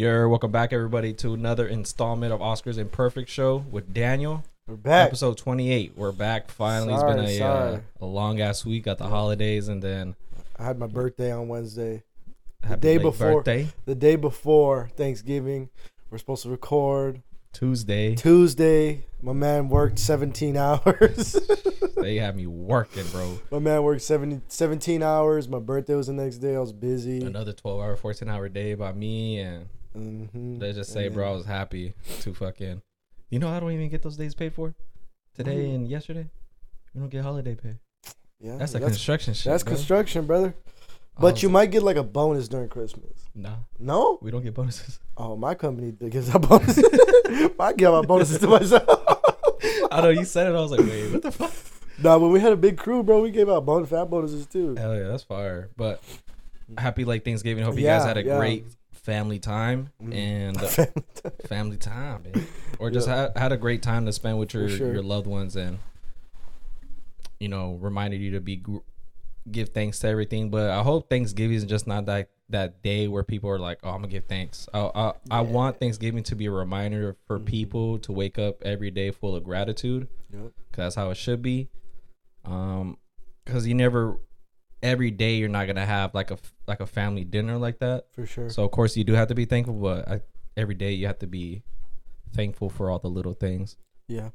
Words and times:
You're 0.00 0.30
welcome 0.30 0.50
back, 0.50 0.72
everybody, 0.72 1.12
to 1.12 1.34
another 1.34 1.68
installment 1.68 2.32
of 2.32 2.40
Oscars 2.40 2.78
Imperfect 2.78 3.28
Show 3.28 3.66
with 3.70 3.92
Daniel. 3.92 4.42
We're 4.66 4.76
back. 4.76 5.08
Episode 5.08 5.36
28. 5.36 5.92
We're 5.94 6.10
back 6.10 6.50
finally. 6.50 6.96
Sorry, 6.96 7.20
it's 7.20 7.38
been 7.38 7.42
a 7.42 7.46
uh, 7.46 7.80
a 8.00 8.06
long 8.06 8.40
ass 8.40 8.64
week. 8.64 8.84
Got 8.84 8.96
the 8.96 9.08
holidays 9.08 9.68
and 9.68 9.82
then 9.82 10.16
I 10.58 10.64
had 10.64 10.78
my 10.78 10.86
birthday 10.86 11.30
on 11.30 11.48
Wednesday. 11.48 12.02
happy 12.62 12.80
day 12.80 12.96
before- 12.96 13.42
birthday 13.42 13.68
The 13.84 13.94
day 13.94 14.16
before 14.16 14.88
Thanksgiving, 14.96 15.68
we're 16.10 16.16
supposed 16.16 16.44
to 16.44 16.48
record. 16.48 17.20
Tuesday. 17.52 18.14
Tuesday, 18.14 19.04
my 19.20 19.34
man 19.34 19.68
worked 19.68 19.98
17 19.98 20.56
hours. 20.56 21.36
they 21.98 22.16
had 22.16 22.36
me 22.36 22.46
working, 22.46 23.04
bro. 23.08 23.38
my 23.50 23.58
man 23.58 23.82
worked 23.82 24.00
70, 24.00 24.40
17 24.48 25.02
hours. 25.02 25.46
My 25.46 25.58
birthday 25.58 25.94
was 25.94 26.06
the 26.06 26.14
next 26.14 26.38
day. 26.38 26.56
I 26.56 26.60
was 26.60 26.72
busy. 26.72 27.22
Another 27.22 27.52
12 27.52 27.80
hour, 27.82 27.96
14 27.96 28.30
hour 28.30 28.48
day 28.48 28.72
by 28.72 28.92
me, 28.92 29.40
and 29.40 29.66
Mhm. 29.96 30.60
let's 30.60 30.76
just 30.76 30.92
say, 30.92 31.06
And 31.06 31.14
bro, 31.14 31.30
I 31.30 31.34
was 31.34 31.46
happy 31.46 31.94
to 32.20 32.34
fucking. 32.34 32.82
You 33.28 33.38
know, 33.38 33.48
I 33.48 33.60
don't 33.60 33.72
even 33.72 33.88
get 33.88 34.02
those 34.02 34.16
days 34.16 34.34
paid 34.34 34.52
for. 34.54 34.74
Today 35.34 35.66
Mhm. 35.68 35.74
and 35.74 35.88
yesterday, 35.88 36.28
we 36.94 37.00
don't 37.00 37.08
get 37.10 37.22
holiday 37.22 37.54
pay. 37.54 37.76
Yeah, 38.40 38.56
That's 38.56 38.74
a 38.74 38.78
that's, 38.78 38.92
construction 38.92 39.34
shit. 39.34 39.50
that's 39.50 39.62
bro. 39.62 39.74
construction, 39.74 40.26
brother. 40.26 40.54
But 41.18 41.34
was 41.34 41.42
you 41.42 41.50
might 41.50 41.70
get 41.70 41.82
like 41.82 41.96
a 41.96 42.02
bonus 42.02 42.48
during 42.48 42.68
Christmas. 42.68 43.28
Nah, 43.34 43.56
No? 43.78 44.18
we 44.22 44.30
don't 44.30 44.42
get 44.42 44.54
bonuses. 44.54 44.98
Oh, 45.16 45.36
my 45.36 45.54
company 45.54 45.92
gives 45.92 46.34
out 46.34 46.48
bonuses. 46.48 46.84
I 47.60 47.72
give 47.74 47.92
out 47.92 48.06
bonuses 48.06 48.38
to 48.38 48.46
myself. 48.48 48.82
I 49.92 50.00
know 50.00 50.08
you 50.08 50.24
said 50.24 50.46
it. 50.46 50.56
I 50.56 50.60
was 50.60 50.70
like, 50.70 50.80
wait, 50.80 51.12
what 51.12 51.22
the 51.22 51.30
fuck? 51.30 51.52
nah, 52.02 52.18
but 52.18 52.28
we 52.28 52.40
had 52.40 52.52
a 52.52 52.56
big 52.56 52.78
crew, 52.78 53.02
bro. 53.02 53.20
We 53.20 53.30
gave 53.30 53.48
out 53.50 53.66
bonus 53.66 53.90
fat 53.90 54.06
bonuses 54.06 54.46
too. 54.46 54.74
Hell 54.76 54.96
yeah, 54.96 55.08
that's 55.08 55.22
fire. 55.24 55.68
But 55.76 56.02
happy 56.78 57.04
like 57.04 57.24
Thanksgiving. 57.24 57.62
Hope 57.64 57.76
you 57.76 57.84
guys 57.84 58.04
had 58.04 58.16
a 58.16 58.24
yeah. 58.24 58.38
great 58.38 58.64
family 59.02 59.38
time 59.38 59.90
Mm. 60.02 60.14
and 60.14 60.60
Family 60.70 61.02
time. 61.14 61.32
family 61.48 61.76
time, 61.76 62.22
man. 62.22 62.46
or 62.78 62.90
just 62.90 63.08
Yeah. 63.08 63.16
had, 63.16 63.36
had 63.36 63.52
a 63.52 63.56
great 63.56 63.82
time 63.82 64.06
to 64.06 64.12
spend 64.12 64.38
with 64.38 64.52
your 64.54 64.68
sure. 64.68 64.92
your 64.92 65.02
loved 65.02 65.26
ones 65.26 65.56
and 65.56 65.78
you 67.38 67.48
know 67.48 67.78
reminded 67.80 68.20
you 68.20 68.32
to 68.32 68.40
be 68.40 68.56
gr- 68.56 68.78
give 69.50 69.70
thanks 69.70 69.98
to 70.00 70.08
everything. 70.08 70.50
But 70.50 70.70
I 70.70 70.82
hope 70.82 71.08
Thanksgiving 71.08 71.56
is 71.56 71.64
just 71.64 71.86
not 71.86 72.06
that 72.06 72.30
that 72.50 72.82
day 72.82 73.06
where 73.08 73.22
people 73.22 73.48
are 73.48 73.58
like, 73.58 73.78
oh, 73.84 73.90
I'm 73.90 73.96
gonna 74.02 74.08
give 74.08 74.24
thanks. 74.26 74.68
I 74.74 74.90
I, 74.94 75.12
I 75.30 75.40
want 75.40 75.78
Thanksgiving 75.78 76.22
to 76.24 76.34
be 76.34 76.46
a 76.46 76.50
reminder 76.50 77.16
for 77.26 77.38
Mhm. 77.38 77.46
people 77.46 77.98
to 78.00 78.12
wake 78.12 78.38
up 78.38 78.62
every 78.62 78.90
day 78.90 79.10
full 79.10 79.34
of 79.34 79.44
gratitude 79.44 80.08
Yep. 80.32 80.52
because 80.70 80.76
that's 80.76 80.94
how 80.96 81.10
it 81.10 81.16
should 81.16 81.42
be. 81.42 81.68
Um, 82.44 82.98
because 83.44 83.66
you 83.66 83.74
never 83.74 84.18
every 84.82 85.10
day 85.10 85.34
you're 85.34 85.48
not 85.48 85.66
gonna 85.66 85.86
have 85.86 86.14
like 86.14 86.30
a 86.30 86.38
like 86.66 86.80
a 86.80 86.86
family 86.86 87.24
dinner 87.24 87.58
like 87.58 87.78
that. 87.80 88.06
For 88.12 88.26
sure. 88.26 88.50
So 88.50 88.64
of 88.64 88.70
course 88.70 88.96
you 88.96 89.04
do 89.04 89.14
have 89.14 89.28
to 89.28 89.34
be 89.34 89.44
thankful, 89.44 89.74
but 89.74 90.08
I, 90.08 90.20
every 90.56 90.74
day 90.74 90.92
you 90.92 91.06
have 91.06 91.18
to 91.20 91.26
be 91.26 91.62
thankful 92.32 92.70
for 92.70 92.90
all 92.90 92.98
the 92.98 93.08
little 93.10 93.34
things. 93.34 93.76
yeah. 94.08 94.30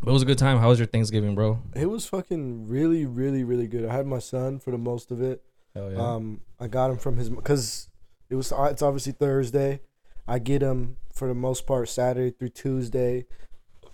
But 0.00 0.10
it 0.10 0.12
was 0.12 0.22
a 0.22 0.26
good 0.26 0.38
time. 0.38 0.58
How 0.58 0.68
was 0.68 0.78
your 0.78 0.88
Thanksgiving, 0.88 1.34
bro? 1.34 1.60
It 1.74 1.86
was 1.88 2.04
fucking 2.04 2.68
really, 2.68 3.06
really, 3.06 3.42
really 3.42 3.66
good. 3.66 3.86
I 3.86 3.94
had 3.94 4.06
my 4.06 4.18
son 4.18 4.58
for 4.58 4.70
the 4.70 4.76
most 4.76 5.10
of 5.10 5.22
it. 5.22 5.42
Hell 5.74 5.90
yeah. 5.90 5.98
Um, 5.98 6.40
I 6.60 6.66
got 6.66 6.90
him 6.90 6.98
from 6.98 7.16
his 7.16 7.30
because 7.30 7.88
it 8.28 8.34
was 8.34 8.52
it's 8.52 8.82
obviously 8.82 9.12
Thursday. 9.12 9.80
I 10.26 10.40
get 10.40 10.62
him 10.62 10.96
for 11.14 11.28
the 11.28 11.34
most 11.34 11.66
part 11.66 11.88
Saturday 11.88 12.30
through 12.30 12.50
Tuesday, 12.50 13.24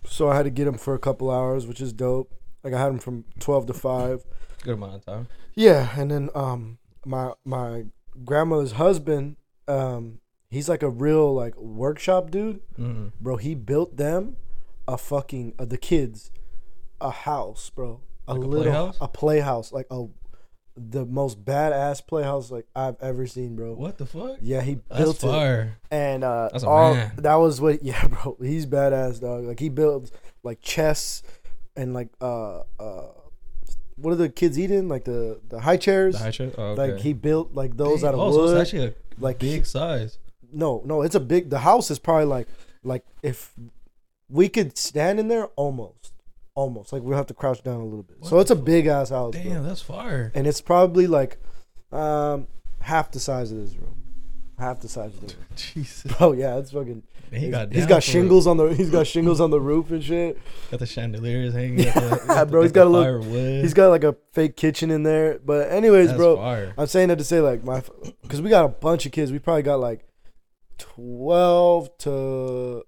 so 0.05 0.29
I 0.31 0.37
had 0.37 0.45
to 0.45 0.51
get 0.51 0.67
him 0.67 0.79
for 0.79 0.95
a 0.95 0.99
couple 0.99 1.31
hours, 1.31 1.67
which 1.67 1.81
is 1.81 1.93
dope. 1.93 2.33
Like 2.65 2.73
I 2.73 2.81
had 2.81 2.91
him 2.91 2.99
from 2.99 3.25
twelve 3.39 3.67
to 3.67 3.75
five. 3.75 4.25
Good 4.63 4.75
amount 4.75 4.95
of 4.97 5.05
time. 5.07 5.29
Yeah, 5.55 5.89
and 5.99 6.11
then 6.11 6.31
um, 6.35 6.79
my 7.05 7.33
my 7.45 7.85
grandmother's 8.25 8.73
husband, 8.73 9.37
um, 9.69 10.21
he's 10.51 10.69
like 10.69 10.83
a 10.83 10.91
real 10.91 11.35
like 11.35 11.57
workshop 11.57 12.31
dude, 12.31 12.61
Mm-hmm. 12.79 13.09
bro. 13.21 13.37
He 13.37 13.55
built 13.55 13.97
them 13.97 14.37
a 14.89 14.97
fucking 14.99 15.55
uh, 15.59 15.65
the 15.65 15.79
kids 15.79 16.31
a 17.01 17.11
house, 17.11 17.71
bro. 17.71 18.01
A 18.29 18.35
Like 18.35 18.43
a 18.43 18.47
little 18.47 18.65
playhouse? 18.65 18.99
a 19.01 19.09
playhouse, 19.09 19.73
like 19.73 19.87
a 19.91 20.07
the 20.77 21.05
most 21.05 21.45
badass 21.45 22.07
playhouse 22.07 22.51
like 22.51 22.67
I've 22.77 22.97
ever 23.01 23.27
seen, 23.27 23.57
bro. 23.57 23.75
What 23.75 23.99
the 23.99 24.07
fuck? 24.07 24.37
Yeah, 24.41 24.61
he 24.63 24.79
That's 24.89 25.01
built 25.03 25.17
it, 25.25 25.27
fire. 25.27 25.77
and 25.91 26.23
uh, 26.25 26.49
That's 26.53 26.65
a 26.65 26.69
all 26.69 26.95
man. 26.95 27.13
that 27.19 27.35
was 27.35 27.61
what. 27.61 27.83
Yeah, 27.83 28.07
bro, 28.07 28.37
he's 28.41 28.67
badass, 28.67 29.21
dog. 29.21 29.45
Like 29.45 29.59
he 29.61 29.69
builds 29.69 30.13
like 30.43 30.61
chess 30.61 31.23
and 31.77 31.93
like 31.93 32.09
uh 32.21 32.61
uh, 32.79 33.07
what 34.01 34.13
are 34.13 34.17
the 34.17 34.29
kids 34.29 34.59
eating? 34.59 34.89
Like 34.89 35.05
the 35.05 35.41
the 35.49 35.61
high 35.61 35.77
chairs. 35.77 36.15
The 36.15 36.25
high 36.25 36.31
chair? 36.31 36.51
Oh, 36.57 36.63
okay. 36.73 36.93
Like 36.93 37.01
he 37.03 37.13
built 37.13 37.55
like 37.55 37.77
those 37.77 38.01
Dang, 38.01 38.09
out 38.09 38.15
of 38.15 38.21
oh, 38.21 38.33
so 38.33 38.39
wood. 38.43 38.57
it's 38.57 38.69
actually 38.73 38.87
a 38.89 38.95
like 39.19 39.39
big 39.39 39.67
size. 39.67 40.19
no, 40.53 40.83
no, 40.85 41.03
it's 41.03 41.15
a 41.15 41.21
big. 41.21 41.51
The 41.51 41.61
house 41.61 41.91
is 41.91 41.99
probably 41.99 42.25
like 42.27 42.49
like 42.83 43.05
if 43.23 43.53
we 44.29 44.49
could 44.49 44.79
stand 44.79 45.19
in 45.21 45.29
there 45.29 45.47
almost, 45.57 46.13
almost 46.55 46.93
like 46.93 47.03
we'll 47.03 47.17
have 47.17 47.27
to 47.27 47.35
crouch 47.35 47.63
down 47.63 47.81
a 47.81 47.85
little 47.85 48.03
bit. 48.05 48.17
so 48.23 48.39
it's 48.39 48.51
a 48.51 48.57
big 48.57 48.87
ass 48.87 49.11
house, 49.11 49.33
bro. 49.35 49.43
Damn, 49.43 49.65
that's 49.65 49.83
fire. 49.83 50.31
and 50.35 50.47
it's 50.47 50.61
probably 50.61 51.07
like 51.07 51.39
um 51.93 52.47
half 52.81 53.11
the 53.11 53.21
size 53.21 53.51
of 53.53 53.59
this 53.59 53.75
room, 53.77 54.00
half 54.61 54.81
the 54.81 54.89
size 54.89 55.13
of 55.15 55.21
this 55.21 55.35
room. 55.37 55.45
Jesus. 55.57 56.13
Bro, 56.17 56.33
yeah, 56.33 56.59
it's 56.59 56.71
fucking. 56.71 57.03
Man, 57.33 57.41
he 57.41 57.47
he's- 57.47 57.51
got 57.53 57.73
he's 57.73 57.87
got 57.87 57.95
for 57.95 57.99
it. 57.99 58.13
shingles 58.13 58.47
on 58.47 58.57
the 58.57 58.67
he's 58.75 58.91
got 58.91 59.07
shingles 59.07 59.41
on 59.41 59.51
the 59.51 59.61
roof 59.61 59.91
and 59.91 60.03
shit. 60.03 60.39
Got 60.71 60.81
the 60.81 60.87
chandeliers 60.87 61.53
hanging. 61.55 61.77
the- 61.79 61.85
Yeah, 62.29 62.45
the- 62.45 62.51
bro, 62.51 62.63
he's 62.63 62.73
got 62.73 62.85
got 62.85 62.87
a 62.89 62.91
little-. 62.91 63.23
He's 63.63 63.75
got 63.75 63.89
like 63.89 64.05
a 64.05 64.17
fake 64.33 64.57
kitchen 64.57 64.91
in 64.91 65.03
there. 65.03 65.39
But 65.39 65.71
anyways, 65.71 66.09
That's 66.09 66.17
bro, 66.19 66.37
fire. 66.37 66.75
I'm 66.79 66.87
saying 66.87 67.09
that 67.09 67.19
to 67.19 67.25
say 67.25 67.41
like 67.41 67.65
my, 67.65 67.83
because 68.23 68.41
we 68.43 68.51
got 68.51 68.65
a 68.65 68.69
bunch 68.69 69.07
of 69.07 69.13
kids. 69.13 69.33
We 69.33 69.39
probably 69.39 69.63
got 69.63 69.81
like 69.81 70.05
twelve 70.79 71.97
to 71.99 72.83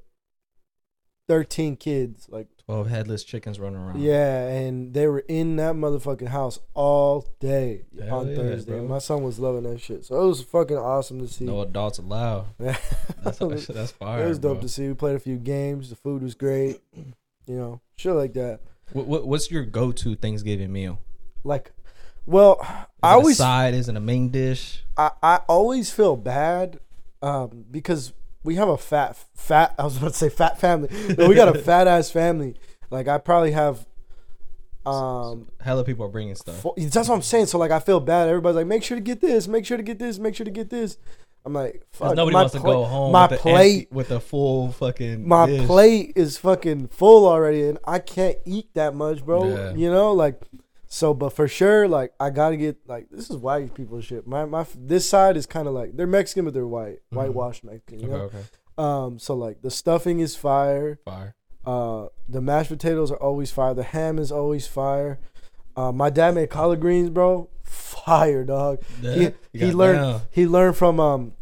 thirteen 1.28 1.76
kids. 1.76 2.26
Like 2.28 2.48
Twelve 2.66 2.88
headless 2.88 3.24
chickens 3.24 3.58
running 3.58 3.80
around. 3.80 4.00
yeah, 4.00 4.46
and 4.48 4.94
they 4.94 5.06
were 5.08 5.24
in 5.28 5.56
that 5.56 5.74
motherfucking 5.74 6.28
house 6.28 6.58
all 6.74 7.26
day 7.40 7.82
Hell 8.00 8.20
on 8.20 8.28
yeah, 8.28 8.36
Thursday. 8.36 8.72
bro. 8.72 8.86
My 8.86 8.98
son 8.98 9.22
was 9.22 9.38
loving 9.38 9.64
that 9.64 9.80
shit. 9.80 10.04
So 10.04 10.22
it 10.22 10.26
was 10.26 10.42
fucking 10.42 10.76
awesome 10.76 11.18
to 11.20 11.28
see. 11.28 11.44
No 11.44 11.60
adults 11.62 11.98
allowed. 11.98 12.46
Yeah. 12.60 12.76
That's 13.24 13.38
that's, 13.38 13.66
that's 13.66 13.90
fire. 13.92 14.24
it 14.24 14.28
was 14.28 14.38
dope 14.38 14.54
bro. 14.58 14.62
to 14.62 14.68
see. 14.68 14.88
We 14.88 14.94
played 14.94 15.16
a 15.16 15.20
few 15.20 15.36
games. 15.36 15.90
The 15.90 15.96
food 15.96 16.22
was 16.22 16.34
great. 16.34 16.80
You 17.46 17.56
know, 17.56 17.80
shit 17.96 18.12
like 18.14 18.32
that. 18.34 18.60
What, 18.92 19.06
what 19.06 19.26
what's 19.26 19.50
your 19.50 19.64
go-to 19.64 20.14
Thanksgiving 20.16 20.72
meal? 20.72 21.00
Like, 21.44 21.72
well, 22.26 22.60
I 23.02 23.12
always 23.14 23.36
side 23.38 23.74
isn't 23.74 23.96
a 23.96 24.00
main 24.00 24.28
dish? 24.30 24.84
I, 24.96 25.10
I 25.22 25.36
always 25.48 25.90
feel 25.90 26.16
bad 26.16 26.78
um, 27.20 27.64
because 27.70 28.12
we 28.44 28.54
have 28.56 28.68
a 28.68 28.76
fat 28.78 29.16
fat 29.34 29.74
I 29.78 29.84
was 29.84 29.96
about 29.96 30.12
to 30.12 30.18
say 30.18 30.28
fat 30.28 30.58
family. 30.60 30.88
No, 31.16 31.28
we 31.28 31.34
got 31.34 31.54
a 31.54 31.58
fat 31.62 31.86
ass 31.86 32.10
family. 32.10 32.54
Like 32.90 33.08
I 33.08 33.18
probably 33.18 33.52
have 33.52 33.86
um 34.84 35.46
Hella 35.60 35.84
people 35.84 36.04
are 36.06 36.08
bringing 36.08 36.34
stuff. 36.34 36.64
that's 36.76 37.08
what 37.08 37.14
I'm 37.14 37.22
saying. 37.22 37.46
So 37.46 37.58
like 37.58 37.70
I 37.70 37.78
feel 37.78 38.00
bad. 38.00 38.28
Everybody's 38.28 38.56
like, 38.56 38.66
make 38.66 38.82
sure 38.82 38.96
to 38.96 39.02
get 39.02 39.20
this, 39.20 39.46
make 39.46 39.64
sure 39.64 39.76
to 39.76 39.82
get 39.82 39.98
this, 39.98 40.18
make 40.18 40.34
sure 40.34 40.44
to 40.44 40.50
get 40.50 40.70
this. 40.70 40.98
I'm 41.44 41.52
like 41.52 41.84
fuck. 41.90 42.14
nobody 42.14 42.34
my 42.34 42.40
wants 42.42 42.54
to 42.54 42.60
go 42.60 42.84
home. 42.84 43.12
My 43.12 43.26
with 43.26 43.40
plate, 43.40 43.74
empty- 43.82 43.88
with 43.94 44.10
a 44.12 44.20
full 44.20 44.70
fucking. 44.72 45.26
my 45.26 45.46
dish. 45.46 45.66
plate 45.66 46.12
is 46.14 46.38
fucking 46.38 46.88
full 46.88 47.26
already, 47.26 47.64
and 47.68 47.78
I 47.84 47.98
can't 47.98 48.38
eat 48.44 48.68
that 48.74 48.94
much, 48.94 49.24
bro. 49.24 49.48
Yeah. 49.48 49.74
You 49.74 49.90
know, 49.90 50.12
like. 50.12 50.40
So, 50.94 51.14
but 51.14 51.30
for 51.32 51.48
sure, 51.48 51.88
like 51.88 52.12
I 52.20 52.28
gotta 52.28 52.58
get 52.58 52.76
like 52.86 53.06
this 53.10 53.30
is 53.30 53.36
white 53.38 53.72
people 53.72 53.98
shit. 54.02 54.26
My 54.26 54.44
my 54.44 54.66
this 54.76 55.08
side 55.08 55.38
is 55.38 55.46
kind 55.46 55.66
of 55.66 55.72
like 55.72 55.96
they're 55.96 56.06
Mexican, 56.06 56.44
but 56.44 56.52
they're 56.52 56.66
white, 56.66 56.98
Mhm. 57.10 57.16
whitewashed 57.16 57.64
Mexican. 57.64 58.00
You 58.00 58.08
Okay, 58.08 58.16
know? 58.18 58.24
okay, 58.24 58.42
Um, 58.76 59.18
so 59.18 59.34
like 59.34 59.62
the 59.62 59.70
stuffing 59.70 60.20
is 60.20 60.36
fire. 60.36 60.98
fire. 61.04 61.34
Uh, 61.64 62.08
the 62.28 62.42
mashed 62.42 62.68
potatoes 62.68 63.10
are 63.10 63.16
always 63.16 63.50
fire. 63.50 63.72
The 63.72 63.84
ham 63.84 64.18
is 64.18 64.30
always 64.30 64.66
fire. 64.66 65.18
Uh, 65.74 65.92
my 65.92 66.10
dad 66.10 66.34
made 66.34 66.50
collard 66.50 66.80
greens, 66.80 67.08
bro. 67.08 67.48
Fire, 67.64 68.44
dog. 68.44 68.82
Yeah, 69.00 69.30
He, 69.54 69.58
he 69.60 69.72
learned 69.72 69.98
down. 70.00 70.20
he 70.30 70.46
learned 70.46 70.76
from 70.76 71.00
um 71.00 71.32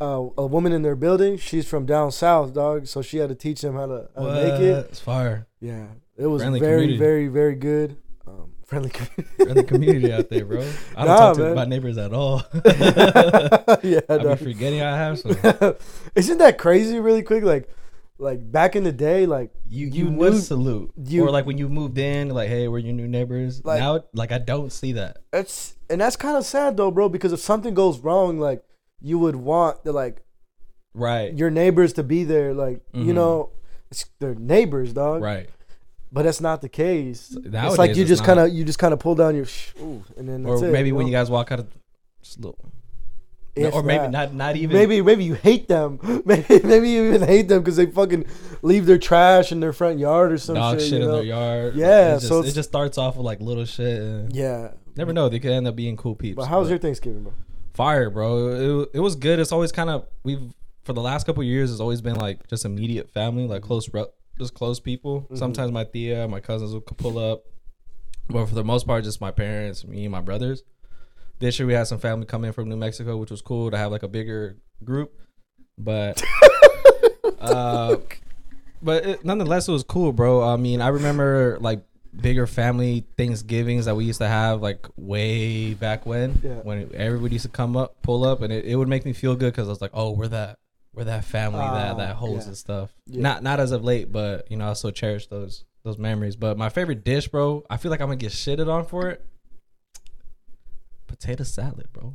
uh, 0.00 0.22
a 0.38 0.46
woman 0.46 0.72
in 0.72 0.82
their 0.82 0.94
building. 0.96 1.36
She's 1.36 1.66
from 1.66 1.84
down 1.84 2.12
south, 2.12 2.54
dog. 2.54 2.86
So 2.86 3.02
she 3.02 3.18
had 3.18 3.28
to 3.30 3.34
teach 3.34 3.64
him 3.64 3.74
how 3.74 3.86
to, 3.86 4.08
how 4.16 4.22
make 4.34 4.60
it. 4.60 4.86
It's 4.90 5.00
fire. 5.00 5.48
Yeah, 5.60 5.86
it 6.16 6.26
was 6.28 6.42
Friendly 6.42 6.60
very, 6.60 6.74
community. 6.82 6.98
very, 6.98 7.26
very 7.28 7.54
good. 7.56 7.96
Friendly 8.66 8.90
community. 8.90 9.22
Friendly 9.44 9.62
community 9.64 10.12
out 10.12 10.28
there, 10.30 10.44
bro. 10.44 10.60
I 10.96 11.04
don't 11.04 11.06
Nah, 11.06 11.16
talk 11.16 11.36
to 11.36 11.42
man. 11.42 11.54
my 11.54 11.64
neighbors 11.64 11.98
at 11.98 12.12
all. 12.14 12.42
yeah, 12.64 14.00
I 14.08 14.18
be 14.18 14.24
dog. 14.24 14.38
forgetting 14.38 14.80
I 14.80 14.96
have 14.96 15.18
some. 15.18 15.36
Isn't 16.14 16.38
that 16.38 16.56
crazy? 16.58 16.98
Really 16.98 17.22
quick, 17.22 17.44
like, 17.44 17.68
like 18.18 18.50
back 18.50 18.74
in 18.76 18.84
the 18.84 18.92
day, 18.92 19.26
like 19.26 19.50
You 19.68 19.86
You 19.88 20.04
you 20.06 20.10
would 20.12 20.32
knew- 20.34 20.38
salute, 20.40 20.92
you- 21.04 21.24
or 21.26 21.30
like 21.30 21.46
when 21.46 21.58
you 21.58 21.68
moved 21.68 21.98
in, 21.98 22.30
like 22.30 22.48
hey, 22.48 22.68
we're 22.68 22.78
your 22.78 22.94
new 22.94 23.08
neighbors. 23.08 23.64
Like- 23.64 23.80
now, 23.80 24.00
like 24.14 24.32
I 24.32 24.38
don't 24.38 24.72
see 24.72 24.92
that. 24.92 25.18
it's 25.32 25.74
and 25.90 26.00
that's 26.00 26.16
kind 26.16 26.36
of 26.36 26.44
sad 26.46 26.76
though, 26.76 26.90
bro. 26.90 27.08
Because 27.08 27.32
if 27.32 27.40
something 27.40 27.74
goes 27.74 27.98
wrong, 28.00 28.38
like 28.38 28.64
you 29.00 29.18
would 29.18 29.36
want 29.36 29.84
the 29.84 29.92
like 29.92 30.22
Right, 30.96 31.36
your 31.36 31.50
neighbors 31.50 31.92
to 31.94 32.02
be 32.04 32.22
there, 32.24 32.54
like 32.54 32.80
you 32.92 33.06
Mhm. 33.12 33.14
know, 33.14 33.50
it's 33.90 34.06
their 34.20 34.34
neighbors, 34.34 34.92
dog. 34.92 35.22
right. 35.22 35.50
But 36.14 36.22
that's 36.22 36.40
not 36.40 36.60
the 36.62 36.68
case. 36.68 37.32
Nowadays, 37.32 37.70
it's 37.72 37.78
like 37.78 37.96
you 37.96 38.02
it's 38.02 38.08
just 38.08 38.22
not. 38.22 38.26
kind 38.26 38.40
of 38.40 38.54
you 38.54 38.64
just 38.64 38.78
kind 38.78 38.94
of 38.94 39.00
pull 39.00 39.14
down 39.16 39.34
your 39.36 39.44
sh- 39.46 39.72
ooh, 39.80 40.02
and 40.16 40.28
then 40.28 40.46
or 40.46 40.54
that's 40.56 40.68
it, 40.68 40.72
maybe 40.72 40.88
you 40.88 40.94
when 40.94 41.04
know? 41.06 41.10
you 41.10 41.16
guys 41.16 41.28
walk 41.28 41.50
out 41.52 41.58
of 41.60 41.66
just 42.22 42.38
a 42.38 42.40
little 42.40 42.72
If 43.56 43.74
or 43.74 43.82
maybe 43.82 44.08
not 44.08 44.32
not 44.32 44.56
even 44.56 44.74
Maybe 44.76 45.02
maybe 45.02 45.24
you 45.24 45.34
hate 45.34 45.68
them. 45.68 45.98
Maybe 46.24 46.60
maybe 46.64 46.88
you 46.90 47.08
even 47.08 47.22
hate 47.22 47.48
them 47.48 47.60
because 47.62 47.76
they 47.76 47.86
fucking 47.86 48.24
leave 48.62 48.86
their 48.86 48.98
trash 48.98 49.52
in 49.52 49.60
their 49.60 49.72
front 49.72 49.98
yard 49.98 50.32
or 50.32 50.38
some 50.38 50.54
dog 50.56 50.78
shit. 50.80 50.88
shit 50.88 50.98
you 51.00 51.04
in 51.04 51.10
know? 51.10 51.16
their 51.16 51.24
yard. 51.24 51.74
Yeah, 51.76 52.12
It 52.12 52.14
just, 52.16 52.28
so 52.28 52.36
it 52.36 52.38
it's- 52.40 52.54
just 52.54 52.68
starts 52.68 52.96
off 52.96 53.16
with 53.16 53.26
like 53.26 53.40
little 53.40 53.64
shit. 53.64 54.00
and 54.00 54.34
Yeah. 54.34 54.70
Never 54.96 55.12
know. 55.12 55.28
They 55.28 55.40
could 55.40 55.50
end 55.50 55.66
up 55.66 55.74
being 55.76 55.96
cool 55.96 56.14
peeps. 56.14 56.36
But 56.36 56.46
how 56.46 56.60
was 56.60 56.70
your 56.70 56.78
Thanksgiving, 56.78 57.24
bro? 57.24 57.32
fire, 57.74 58.08
bro. 58.10 58.82
It, 58.82 58.90
it 58.94 59.00
was 59.00 59.16
good. 59.16 59.40
It's 59.40 59.50
always 59.50 59.72
kind 59.72 59.90
of 59.90 60.06
we've 60.22 60.52
for 60.84 60.92
the 60.92 61.00
last 61.00 61.26
couple 61.26 61.40
of 61.42 61.46
years. 61.48 61.70
It's 61.72 61.80
always 61.80 62.00
been 62.00 62.14
like 62.16 62.46
just 62.48 62.64
immediate 62.64 63.10
family, 63.10 63.46
like 63.48 63.62
close, 63.62 63.88
just 64.38 64.54
close 64.54 64.80
people. 64.80 65.22
Mm-hmm. 65.22 65.36
Sometimes 65.36 65.72
my 65.72 65.84
tia, 65.84 66.26
my 66.28 66.40
cousins 66.40 66.72
will 66.72 66.80
pull 66.80 67.18
up, 67.18 67.44
but 68.28 68.46
for 68.46 68.54
the 68.54 68.64
most 68.64 68.86
part, 68.86 69.04
just 69.04 69.20
my 69.20 69.30
parents, 69.30 69.84
me, 69.84 70.04
and 70.04 70.12
my 70.12 70.20
brothers. 70.20 70.62
This 71.40 71.58
year 71.58 71.66
we 71.66 71.74
had 71.74 71.86
some 71.86 71.98
family 71.98 72.26
come 72.26 72.44
in 72.44 72.52
from 72.52 72.68
New 72.68 72.76
Mexico, 72.76 73.16
which 73.16 73.30
was 73.30 73.42
cool 73.42 73.70
to 73.70 73.76
have 73.76 73.90
like 73.90 74.02
a 74.02 74.08
bigger 74.08 74.56
group. 74.84 75.12
But, 75.76 76.22
uh, 77.40 77.96
but 78.80 79.04
it, 79.04 79.24
nonetheless, 79.24 79.68
it 79.68 79.72
was 79.72 79.82
cool, 79.82 80.12
bro. 80.12 80.42
I 80.42 80.56
mean, 80.56 80.80
I 80.80 80.88
remember 80.88 81.58
like 81.60 81.82
bigger 82.20 82.46
family 82.46 83.04
Thanksgivings 83.18 83.86
that 83.86 83.96
we 83.96 84.04
used 84.04 84.20
to 84.20 84.28
have 84.28 84.62
like 84.62 84.86
way 84.96 85.74
back 85.74 86.06
when, 86.06 86.40
Yeah. 86.44 86.60
when 86.62 86.90
everybody 86.94 87.34
used 87.34 87.44
to 87.44 87.50
come 87.50 87.76
up, 87.76 88.00
pull 88.02 88.24
up, 88.24 88.40
and 88.40 88.52
it, 88.52 88.64
it 88.64 88.76
would 88.76 88.88
make 88.88 89.04
me 89.04 89.12
feel 89.12 89.34
good 89.34 89.52
because 89.52 89.66
I 89.66 89.70
was 89.70 89.80
like, 89.80 89.90
oh, 89.94 90.12
we're 90.12 90.28
that, 90.28 90.58
we're 90.94 91.04
that 91.04 91.24
family 91.24 91.58
that 91.58 91.92
Ah, 91.92 91.94
that 91.94 92.16
holds 92.16 92.44
yeah. 92.44 92.48
and 92.48 92.56
stuff. 92.56 92.94
Yeah. 93.06 93.22
Not 93.22 93.42
not 93.42 93.60
as 93.60 93.72
of 93.72 93.82
late, 93.84 94.10
but 94.12 94.50
you 94.50 94.56
know, 94.56 94.70
I 94.70 94.72
still 94.74 94.90
cherish 94.92 95.26
those 95.26 95.64
those 95.84 95.98
memories. 95.98 96.36
But 96.36 96.56
my 96.56 96.68
favorite 96.68 97.04
dish, 97.04 97.28
bro, 97.28 97.64
I 97.68 97.76
feel 97.76 97.90
like 97.90 98.00
I'm 98.00 98.06
gonna 98.08 98.16
get 98.16 98.32
shitted 98.32 98.68
on 98.72 98.86
for 98.86 99.08
it. 99.08 99.24
Potato 101.06 101.44
salad, 101.44 101.88
bro. 101.92 102.14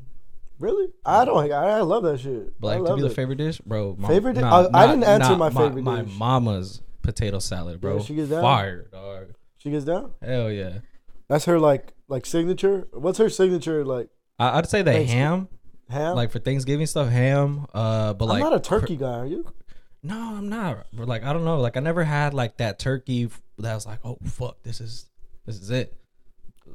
Really? 0.59 0.87
I 1.05 1.23
don't. 1.23 1.51
I, 1.51 1.79
love 1.81 2.03
that 2.03 2.19
shit. 2.19 2.59
But 2.59 2.81
like 2.81 2.89
to 2.89 2.95
be 2.95 3.01
the 3.01 3.09
favorite 3.09 3.37
dish, 3.37 3.59
bro. 3.61 3.95
my- 3.97 4.07
Favorite 4.09 4.35
nah, 4.35 4.67
I- 4.73 4.83
I 4.83 4.87
didn't 4.87 5.05
answer 5.05 5.37
my 5.37 5.49
favorite 5.49 5.83
My 5.83 6.01
dish. 6.01 6.13
mama's 6.17 6.81
potato 7.01 7.39
salad, 7.39 7.79
bro. 7.79 7.97
Yeah, 7.97 8.03
she 8.03 8.15
gets 8.15 8.29
down? 8.29 8.41
Fire, 8.41 8.87
dog. 8.91 9.27
She 9.57 9.71
gets 9.71 9.85
down. 9.85 10.11
Hell 10.21 10.51
yeah. 10.51 10.79
That's 11.29 11.45
her 11.45 11.59
like 11.59 11.93
like 12.09 12.25
signature. 12.25 12.87
What's 12.91 13.19
her 13.19 13.29
signature 13.29 13.85
like? 13.85 14.09
I, 14.37 14.57
I'd 14.57 14.67
say 14.67 14.81
the 14.81 15.03
ham, 15.05 15.47
Ham. 15.89 16.15
like 16.15 16.31
for 16.31 16.39
Thanksgiving 16.39 16.86
stuff, 16.86 17.09
ham. 17.09 17.65
Uh, 17.74 18.13
but 18.13 18.25
I'm 18.25 18.30
like 18.30 18.39
not 18.41 18.53
a 18.56 18.59
turkey 18.59 18.95
guy. 18.95 19.19
Are 19.19 19.25
you? 19.25 19.45
No, 20.03 20.36
I'm 20.36 20.50
not. 20.50 20.88
But 20.94 21.07
like 21.07 21.24
I 21.24 21.33
don't 21.33 21.45
know. 21.45 21.59
Like 21.59 21.77
I 21.77 21.80
never 21.80 22.03
had 22.03 22.33
like 22.33 22.57
that 22.57 22.80
turkey 22.80 23.25
f- 23.25 23.41
that 23.57 23.75
was 23.75 23.86
like, 23.86 24.00
oh 24.03 24.18
fuck, 24.25 24.62
this 24.63 24.80
is 24.81 25.09
this 25.45 25.59
is 25.62 25.71
it. 25.71 25.95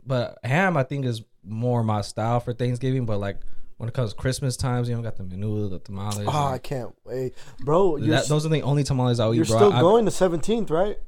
But 0.07 0.39
ham, 0.45 0.77
I 0.77 0.83
think, 0.83 1.07
is 1.07 1.23
more 1.45 1.83
my 1.83 2.01
style 2.03 2.41
for 2.41 2.53
Thanksgiving. 2.53 3.07
But 3.07 3.19
like 3.19 3.39
when 3.77 3.89
it 3.89 3.95
comes 3.95 4.11
to 4.11 4.17
Christmas 4.17 4.57
times, 4.57 4.89
you 4.89 4.97
know, 4.97 5.03
got 5.03 5.17
the 5.17 5.23
menudo, 5.25 5.71
the 5.71 5.79
tamales. 5.79 6.27
Oh, 6.29 6.47
I 6.47 6.59
can't 6.59 6.95
wait, 7.05 7.35
bro. 7.61 7.99
That, 7.99 8.29
those 8.29 8.45
are 8.45 8.49
the 8.51 8.63
only 8.63 8.85
tamales 8.85 9.21
I'll 9.21 9.33
eat, 9.33 9.37
you're 9.37 9.45
still 9.45 9.73
I- 9.73 9.81
going 9.81 10.05
the 10.05 10.11
17th, 10.11 10.71
right? 10.71 10.99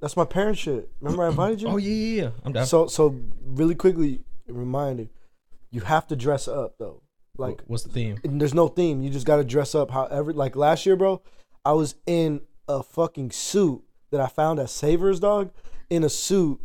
That's 0.00 0.16
my 0.16 0.26
parents' 0.26 0.60
shit. 0.60 0.90
Remember 1.00 1.24
I 1.24 1.28
invited 1.28 1.62
you? 1.62 1.68
Oh 1.68 1.78
yeah, 1.78 1.90
yeah, 1.90 2.22
yeah. 2.24 2.30
I'm 2.44 2.52
down. 2.52 2.66
So 2.66 2.86
so 2.86 3.18
really 3.46 3.74
quickly, 3.74 4.20
a 4.46 4.52
reminder: 4.52 5.06
you 5.70 5.80
have 5.80 6.06
to 6.08 6.16
dress 6.16 6.46
up 6.46 6.76
though. 6.78 7.02
Like 7.38 7.62
what's 7.66 7.82
the 7.84 7.90
theme? 7.90 8.18
there's 8.24 8.54
no 8.54 8.68
theme. 8.68 9.02
You 9.02 9.10
just 9.10 9.26
got 9.26 9.36
to 9.36 9.44
dress 9.44 9.74
up 9.74 9.90
however. 9.90 10.32
Like 10.32 10.56
last 10.56 10.86
year, 10.86 10.96
bro, 10.96 11.22
I 11.64 11.72
was 11.72 11.94
in 12.06 12.40
a 12.68 12.82
fucking 12.82 13.30
suit 13.30 13.82
that 14.10 14.20
I 14.20 14.26
found 14.28 14.58
at 14.58 14.70
Savers, 14.70 15.20
dog. 15.20 15.50
In 15.90 16.02
a 16.02 16.08
suit, 16.08 16.60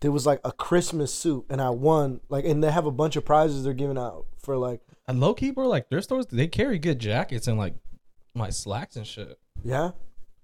there 0.00 0.10
was 0.10 0.26
like 0.26 0.40
a 0.44 0.52
Christmas 0.52 1.12
suit, 1.12 1.44
and 1.50 1.60
I 1.60 1.70
won. 1.70 2.20
Like, 2.28 2.44
and 2.44 2.62
they 2.62 2.70
have 2.70 2.86
a 2.86 2.90
bunch 2.90 3.16
of 3.16 3.24
prizes 3.24 3.64
they're 3.64 3.72
giving 3.72 3.98
out 3.98 4.26
for 4.40 4.56
like, 4.56 4.80
And 5.06 5.20
low 5.20 5.34
key, 5.34 5.50
bro, 5.50 5.68
like 5.68 5.88
their 5.90 6.00
stores, 6.02 6.26
they 6.26 6.46
carry 6.48 6.78
good 6.78 6.98
jackets 6.98 7.46
and 7.46 7.58
like 7.58 7.74
my 8.34 8.50
slacks 8.50 8.96
and 8.96 9.06
shit. 9.06 9.38
yeah. 9.62 9.90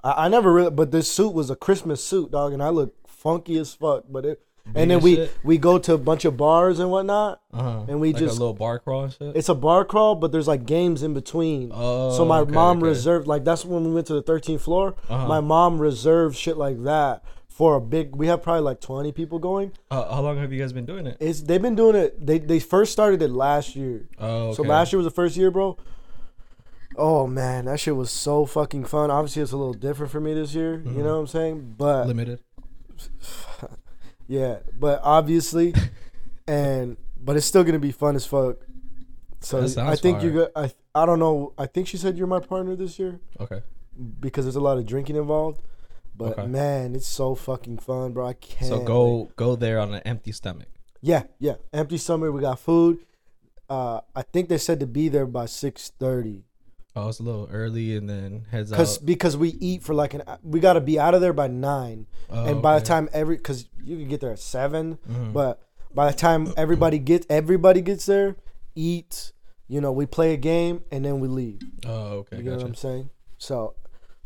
I, 0.03 0.27
I 0.27 0.29
never 0.29 0.53
really, 0.53 0.71
but 0.71 0.91
this 0.91 1.11
suit 1.11 1.33
was 1.33 1.51
a 1.51 1.57
Christmas 1.57 2.03
suit, 2.05 2.31
dog, 2.31 2.53
and 2.53 2.63
I 2.63 2.69
look 2.69 2.95
funky 3.09 3.59
as 3.59 3.75
fuck. 3.75 4.05
But 4.09 4.25
it, 4.27 4.43
and 4.75 4.91
then 4.91 5.01
we 5.01 5.17
shit. 5.17 5.37
we 5.45 5.59
go 5.59 5.79
to 5.79 5.95
a 5.95 5.99
bunch 5.99 6.25
of 6.25 6.37
bars 6.37 6.79
and 6.79 6.91
whatnot. 6.91 7.41
Uh-huh. 7.53 7.85
And 7.89 8.01
we 8.01 8.13
like 8.13 8.23
just- 8.23 8.37
a 8.37 8.41
little 8.41 8.55
bar 8.55 8.79
crawl 8.79 9.09
shit. 9.09 9.37
It's 9.37 9.49
a 9.49 9.55
bar 9.55 9.85
crawl, 9.85 10.15
but 10.15 10.33
there's 10.33 10.49
like 10.49 10.65
games 10.67 11.03
in 11.03 11.13
between. 11.15 11.71
Oh, 11.75 12.17
so 12.17 12.25
my 12.25 12.41
okay, 12.41 12.53
mom 12.53 12.79
okay. 12.79 12.87
reserved 12.89 13.27
like 13.27 13.45
that's 13.45 13.65
when 13.65 13.85
we 13.85 13.93
went 13.93 14.07
to 14.09 14.15
the 14.15 14.23
13th 14.23 14.61
floor. 14.61 14.95
Uh-huh. 15.09 15.27
My 15.27 15.41
mom 15.41 15.79
reserved 15.81 16.37
shit 16.37 16.57
like 16.57 16.83
that 16.85 17.23
for 17.49 17.77
a 17.77 17.81
big. 17.81 18.17
We 18.17 18.27
have 18.29 18.43
probably 18.43 18.63
like 18.63 18.81
20 18.81 19.13
people 19.13 19.39
going. 19.39 19.73
Uh, 19.91 20.13
how 20.15 20.23
long 20.23 20.39
have 20.39 20.53
you 20.53 20.61
guys 20.61 20.73
been 20.73 20.87
doing 20.87 21.07
it? 21.07 21.17
It's 21.21 21.43
they've 21.43 21.61
been 21.63 21.77
doing 21.77 21.95
it. 21.97 22.25
They 22.27 22.39
they 22.39 22.59
first 22.59 22.91
started 22.93 23.21
it 23.23 23.31
last 23.31 23.77
year. 23.77 24.09
Oh, 24.19 24.55
So 24.55 24.63
last 24.63 24.93
year 24.93 24.99
was 24.99 25.07
the 25.07 25.11
first 25.11 25.37
year, 25.37 25.51
bro. 25.51 25.77
Oh 26.97 27.27
man, 27.27 27.65
that 27.67 27.81
shit 27.81 27.97
was 27.97 28.11
so 28.11 28.47
fucking 28.47 28.85
fun. 28.85 29.11
Obviously, 29.11 29.43
it's 29.43 29.53
a 29.53 29.57
little 29.57 29.75
different 29.75 30.11
for 30.13 30.21
me 30.21 30.33
this 30.33 30.55
year. 30.55 30.79
Mhm. 30.79 30.97
You 30.97 31.03
know 31.03 31.15
what 31.15 31.21
I'm 31.21 31.27
saying? 31.27 31.75
But 31.77 32.07
limited. 32.07 32.41
yeah, 34.27 34.59
but 34.79 35.01
obviously, 35.03 35.75
and 36.47 36.97
but 37.23 37.37
it's 37.37 37.47
still 37.47 37.65
gonna 37.65 37.79
be 37.79 37.93
fun 37.93 38.17
as 38.17 38.27
fuck. 38.27 38.57
So 39.41 39.63
I 39.79 39.97
think 39.97 40.23
you 40.23 40.33
got. 40.33 40.51
I 40.57 40.73
I 40.95 41.07
don't 41.07 41.19
know. 41.19 41.53
I 41.59 41.67
think 41.67 41.89
she 41.89 41.97
said 41.97 42.17
you're 42.17 42.27
my 42.27 42.41
partner 42.41 42.77
this 42.77 42.99
year 42.99 43.21
Okay. 43.41 43.63
because 44.21 44.45
there's 44.45 44.57
a 44.57 44.61
lot 44.61 44.79
of 44.79 44.87
drinking 44.87 45.17
involved. 45.17 45.61
But 46.17 46.39
Okay. 46.39 46.47
man, 46.47 46.95
it's 46.95 47.09
so 47.09 47.35
fucking 47.35 47.79
fun, 47.79 48.13
bro. 48.13 48.27
I 48.29 48.35
can't. 48.35 48.69
So 48.69 48.81
go 48.85 49.31
go 49.37 49.57
there 49.57 49.81
on 49.81 49.93
an 49.93 50.01
empty 50.05 50.33
stomach. 50.33 50.69
Yeah, 51.01 51.25
yeah. 51.39 51.57
Empty 51.73 51.99
stomach. 51.99 52.33
We 52.33 52.41
got 52.41 52.59
food. 52.59 52.99
Uh, 53.69 54.01
I 54.15 54.23
think 54.23 54.49
they 54.49 54.59
said 54.59 54.81
to 54.81 54.87
be 54.87 55.09
there 55.09 55.27
by 55.27 55.47
six 55.47 55.91
thirty. 55.99 56.45
Oh, 56.97 57.09
it's 57.09 57.19
a 57.19 57.23
little 57.25 57.49
early, 57.51 57.97
and 57.97 58.09
then 58.09 58.47
heads 58.51 58.71
Cause 58.71 58.99
out. 58.99 59.07
because 59.07 59.37
we 59.37 59.49
eat 59.61 59.83
for 59.83 59.95
like 59.95 60.15
an 60.15 60.23
we 60.43 60.61
got 60.61 60.75
to 60.75 60.81
be 60.81 60.99
out 60.99 61.15
of 61.15 61.21
there 61.21 61.33
by 61.33 61.49
nine, 61.49 62.07
Oh, 62.31 62.45
and 62.45 62.63
by 62.63 62.79
the 62.79 62.85
time 62.85 63.09
every 63.13 63.37
because 63.37 63.67
you 63.83 63.97
can 63.97 64.09
get 64.09 64.21
there 64.21 64.31
at 64.31 64.39
7 64.39 64.99
Mhm. 65.11 65.33
but 65.33 65.61
by 65.95 66.11
the 66.11 66.17
time 66.17 66.53
everybody 66.57 66.99
gets 66.99 67.27
everybody 67.29 67.81
gets 67.81 68.07
there, 68.07 68.37
eat. 68.75 69.33
You 69.67 69.81
know, 69.81 69.93
we 69.93 70.05
play 70.07 70.35
a 70.35 70.37
game 70.37 70.85
and 70.93 71.05
then 71.05 71.21
we 71.21 71.29
leave. 71.29 71.61
oh, 71.87 72.19
okay, 72.19 72.37
You 72.37 72.43
know 72.45 72.57
what. 72.57 72.67
I'm 72.67 72.75
saying? 72.75 73.09
So, 73.39 73.75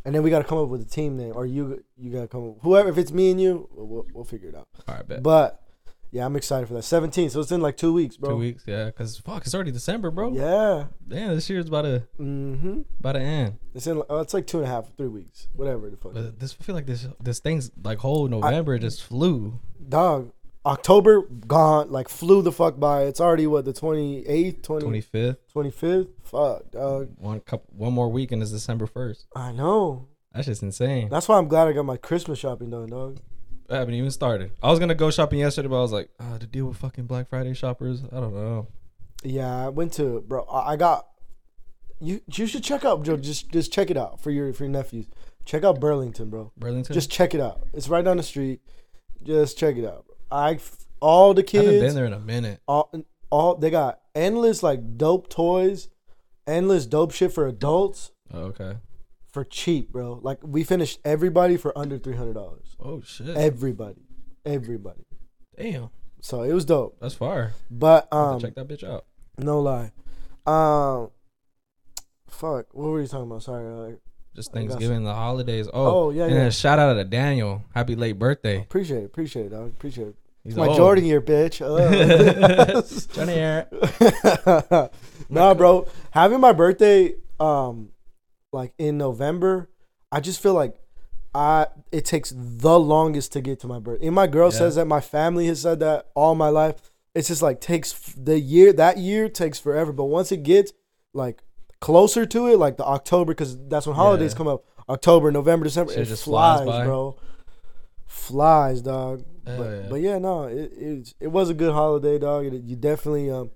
and 0.05 0.13
then 0.13 0.21
we 0.21 0.29
got 0.29 0.39
to 0.39 0.43
come 0.45 0.57
up 0.57 0.67
with 0.69 0.81
a 0.81 0.85
team 0.85 1.15
name, 1.17 1.31
or 1.35 1.45
you 1.45 1.83
you 1.97 2.11
got 2.11 2.21
to 2.21 2.27
come 2.27 2.49
up 2.51 2.57
whoever. 2.61 2.89
If 2.89 2.97
it's 2.97 3.11
me 3.11 3.31
and 3.31 3.39
you, 3.41 3.67
we'll, 3.73 3.87
we'll, 3.87 4.05
we'll 4.13 4.23
figure 4.25 4.49
it 4.49 4.55
out. 4.55 4.67
All 4.87 4.95
right, 4.95 5.07
bet. 5.07 5.23
But 5.23 5.63
yeah, 6.11 6.25
I'm 6.25 6.35
excited 6.35 6.67
for 6.67 6.73
that. 6.75 6.83
17, 6.83 7.29
so 7.29 7.39
it's 7.39 7.51
in 7.51 7.61
like 7.61 7.77
two 7.77 7.93
weeks, 7.93 8.17
bro. 8.17 8.31
Two 8.31 8.37
weeks, 8.37 8.63
yeah. 8.65 8.85
Because 8.85 9.17
fuck, 9.17 9.45
it's 9.45 9.53
already 9.53 9.71
December, 9.71 10.09
bro. 10.11 10.31
Yeah. 10.33 10.85
Damn, 11.07 11.35
this 11.35 11.49
year's 11.49 11.67
about 11.67 11.83
to 11.83 12.03
Mm-hmm. 12.19 12.81
about 12.99 13.13
to 13.13 13.19
end. 13.19 13.59
It's 13.75 13.87
in. 13.87 14.01
Uh, 14.09 14.17
it's 14.17 14.33
like 14.33 14.47
two 14.47 14.57
and 14.57 14.65
a 14.67 14.69
half, 14.69 14.85
three 14.97 15.07
weeks, 15.07 15.47
whatever 15.55 15.89
the 15.89 15.97
fuck. 15.97 16.13
But 16.13 16.39
this 16.39 16.55
I 16.59 16.63
feel 16.63 16.75
like 16.75 16.85
this 16.87 17.07
this 17.21 17.39
thing's 17.39 17.71
like 17.83 17.99
whole 17.99 18.27
November 18.27 18.77
just 18.79 19.03
flew. 19.03 19.59
Dog, 19.87 20.31
October 20.65 21.21
gone, 21.21 21.91
like 21.91 22.09
flew 22.09 22.41
the 22.41 22.51
fuck 22.51 22.79
by. 22.79 23.03
It's 23.03 23.21
already 23.21 23.47
what 23.47 23.65
the 23.65 23.73
28th, 23.73 24.61
20, 24.63 24.81
Twenty 24.83 25.01
fifth. 25.01 25.37
25th. 25.55 26.07
Fuck, 26.23 26.71
dog. 26.71 27.09
One 27.17 27.39
couple, 27.39 27.67
one 27.75 27.93
more 27.93 28.09
week, 28.09 28.31
and 28.31 28.41
it's 28.41 28.51
December 28.51 28.85
first. 28.87 29.25
I 29.35 29.51
know. 29.51 30.07
That's 30.33 30.45
just 30.47 30.61
insane. 30.61 31.09
That's 31.09 31.27
why 31.27 31.37
I'm 31.37 31.47
glad 31.47 31.67
I 31.67 31.71
got 31.71 31.85
my 31.85 31.97
Christmas 31.97 32.37
shopping 32.39 32.69
done, 32.69 32.87
dog. 32.89 33.19
I 33.69 33.75
haven't 33.77 33.93
even 33.93 34.11
started. 34.11 34.51
I 34.63 34.69
was 34.69 34.79
gonna 34.79 34.95
go 34.95 35.11
shopping 35.11 35.39
yesterday, 35.39 35.67
but 35.67 35.77
I 35.77 35.81
was 35.81 35.91
like, 35.91 36.09
uh, 36.19 36.37
to 36.39 36.47
deal 36.47 36.65
with 36.65 36.77
fucking 36.77 37.05
Black 37.05 37.29
Friday 37.29 37.53
shoppers. 37.53 38.01
I 38.11 38.19
don't 38.19 38.33
know. 38.33 38.67
Yeah, 39.23 39.65
I 39.65 39.69
went 39.69 39.93
to 39.93 40.21
bro. 40.27 40.43
I 40.45 40.73
I 40.73 40.75
got 40.75 41.07
you. 41.99 42.21
You 42.33 42.47
should 42.47 42.63
check 42.63 42.85
out, 42.85 43.03
Joe. 43.03 43.17
Just 43.17 43.49
just 43.51 43.71
check 43.71 43.89
it 43.91 43.97
out 43.97 44.21
for 44.21 44.31
your 44.31 44.53
for 44.53 44.63
your 44.63 44.71
nephews. 44.71 45.07
Check 45.45 45.63
out 45.63 45.79
Burlington, 45.79 46.29
bro. 46.29 46.51
Burlington. 46.57 46.93
Just 46.93 47.09
check 47.11 47.33
it 47.33 47.41
out. 47.41 47.67
It's 47.73 47.89
right 47.89 48.03
down 48.05 48.17
the 48.17 48.23
street. 48.23 48.61
Just 49.23 49.57
check 49.57 49.75
it 49.77 49.85
out. 49.85 50.05
I 50.31 50.59
all 51.01 51.33
the 51.33 51.43
kids. 51.43 51.63
I 51.67 51.71
haven't 51.73 51.87
been 51.87 51.95
there 51.95 52.05
in 52.05 52.13
a 52.13 52.19
minute. 52.19 52.61
all 52.67 52.91
all 53.29 53.55
they 53.55 53.69
got 53.69 53.99
endless 54.15 54.63
like 54.63 54.97
dope 54.97 55.29
toys, 55.29 55.89
endless 56.47 56.85
dope 56.85 57.11
shit 57.11 57.31
for 57.33 57.45
adults 57.47 58.11
Oh, 58.33 58.41
okay. 58.45 58.77
for 59.31 59.43
cheap, 59.43 59.91
bro. 59.91 60.19
Like 60.23 60.39
we 60.43 60.63
finished 60.63 60.99
everybody 61.03 61.57
for 61.57 61.77
under 61.77 61.97
three 61.97 62.15
hundred 62.15 62.33
dollars. 62.33 62.68
Oh 62.79 63.01
shit. 63.01 63.35
Everybody, 63.35 64.01
everybody. 64.45 65.03
Damn, 65.57 65.89
So 66.21 66.43
it 66.43 66.53
was 66.53 66.65
dope. 66.65 66.97
that's 67.01 67.13
fire. 67.15 67.53
But 67.69 68.07
Um, 68.13 68.39
check 68.39 68.55
that 68.55 68.67
bitch 68.67 68.83
out. 68.83 69.05
no 69.37 69.59
lie. 69.59 69.91
Um, 70.45 71.09
fuck. 72.29 72.67
What 72.73 72.89
were 72.89 73.01
you 73.01 73.07
talking 73.07 73.25
about? 73.29 73.43
Sorry. 73.43 73.93
Uh, 73.93 73.95
Just 74.35 74.53
Thanksgiving, 74.53 75.03
the 75.03 75.13
holidays. 75.13 75.67
Oh, 75.73 76.05
Oh, 76.05 76.09
yeah, 76.11 76.23
and 76.23 76.31
yeah. 76.33 76.39
then 76.43 76.51
shout 76.51 76.79
out 76.79 76.93
to 76.93 77.03
Daniel. 77.03 77.63
Happy 77.73 77.95
late 77.95 78.17
birthday. 78.17 78.61
appreciate 78.61 78.99
it. 79.03 79.05
Appreciate 79.05 79.47
it, 79.47 79.49
dog. 79.49 79.67
Appreciate 79.69 80.07
it. 80.09 80.15
He's 80.45 80.55
my 80.55 80.67
old. 80.67 80.77
Jordan 80.77 81.03
here, 81.03 81.19
bitch. 81.21 81.59
Uh. 81.61 82.81
Johnny 83.13 83.33
Air. 83.33 83.67
nah, 85.29 85.53
bro. 85.53 85.85
Having 86.11 86.39
my 86.39 86.53
birthday, 86.53 87.15
um, 87.41 87.89
like 88.53 88.73
in 88.77 88.97
November, 88.97 89.69
I 90.11 90.21
just 90.21 90.41
feel 90.41 90.53
like 90.53 90.75
I 91.33 91.67
it 91.91 92.05
takes 92.05 92.33
the 92.35 92.79
longest 92.79 93.33
to 93.33 93.41
get 93.41 93.59
to 93.61 93.67
my 93.67 93.79
birthday. 93.79 94.07
And 94.07 94.15
my 94.15 94.27
girl 94.27 94.47
Yeah. 94.51 94.57
says 94.57 94.75
that. 94.75 94.85
My 94.85 95.01
family 95.01 95.47
has 95.47 95.61
said 95.61 95.79
that 95.81 96.07
all 96.15 96.35
my 96.35 96.49
life. 96.49 96.91
It's 97.15 97.27
just 97.27 97.41
like 97.41 97.59
takes 97.61 97.91
the 98.13 98.39
year 98.39 98.71
that 98.73 98.97
year 98.97 99.29
takes 99.29 99.59
forever, 99.59 99.91
but 99.91 100.05
once 100.05 100.31
it 100.31 100.43
gets, 100.43 100.73
like 101.13 101.43
closer 101.79 102.25
to 102.25 102.47
it, 102.47 102.57
like 102.57 102.77
the 102.77 102.85
October, 102.85 103.31
because 103.33 103.57
that's 103.67 103.87
when 103.87 103.95
holidays 103.95 104.31
Yeah. 104.33 104.37
come 104.37 104.47
up. 104.47 104.63
October, 104.87 105.31
November, 105.31 105.63
December, 105.65 105.91
Shit 105.93 106.01
it 106.03 106.05
just 106.05 106.23
flies 106.23 106.63
flies, 106.63 106.85
bro. 106.85 107.15
Flies, 108.05 108.81
dog. 108.81 109.23
But, 109.45 109.53
yeah. 109.53 109.87
but 109.89 110.01
yeah, 110.01 110.17
no, 110.19 110.43
it, 110.43 110.71
it 110.75 111.13
it 111.19 111.27
was 111.27 111.49
a 111.49 111.53
good 111.53 111.73
holiday, 111.73 112.17
dog. 112.19 112.45
It, 112.45 112.63
you 112.63 112.75
definitely 112.75 113.29
um, 113.31 113.51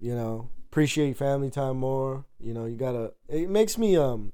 you 0.00 0.14
know, 0.14 0.48
appreciate 0.70 1.16
family 1.16 1.50
time 1.50 1.78
more. 1.78 2.24
You 2.40 2.54
know, 2.54 2.66
you 2.66 2.76
gotta. 2.76 3.12
It 3.28 3.48
makes 3.50 3.78
me 3.78 3.96
um 3.96 4.32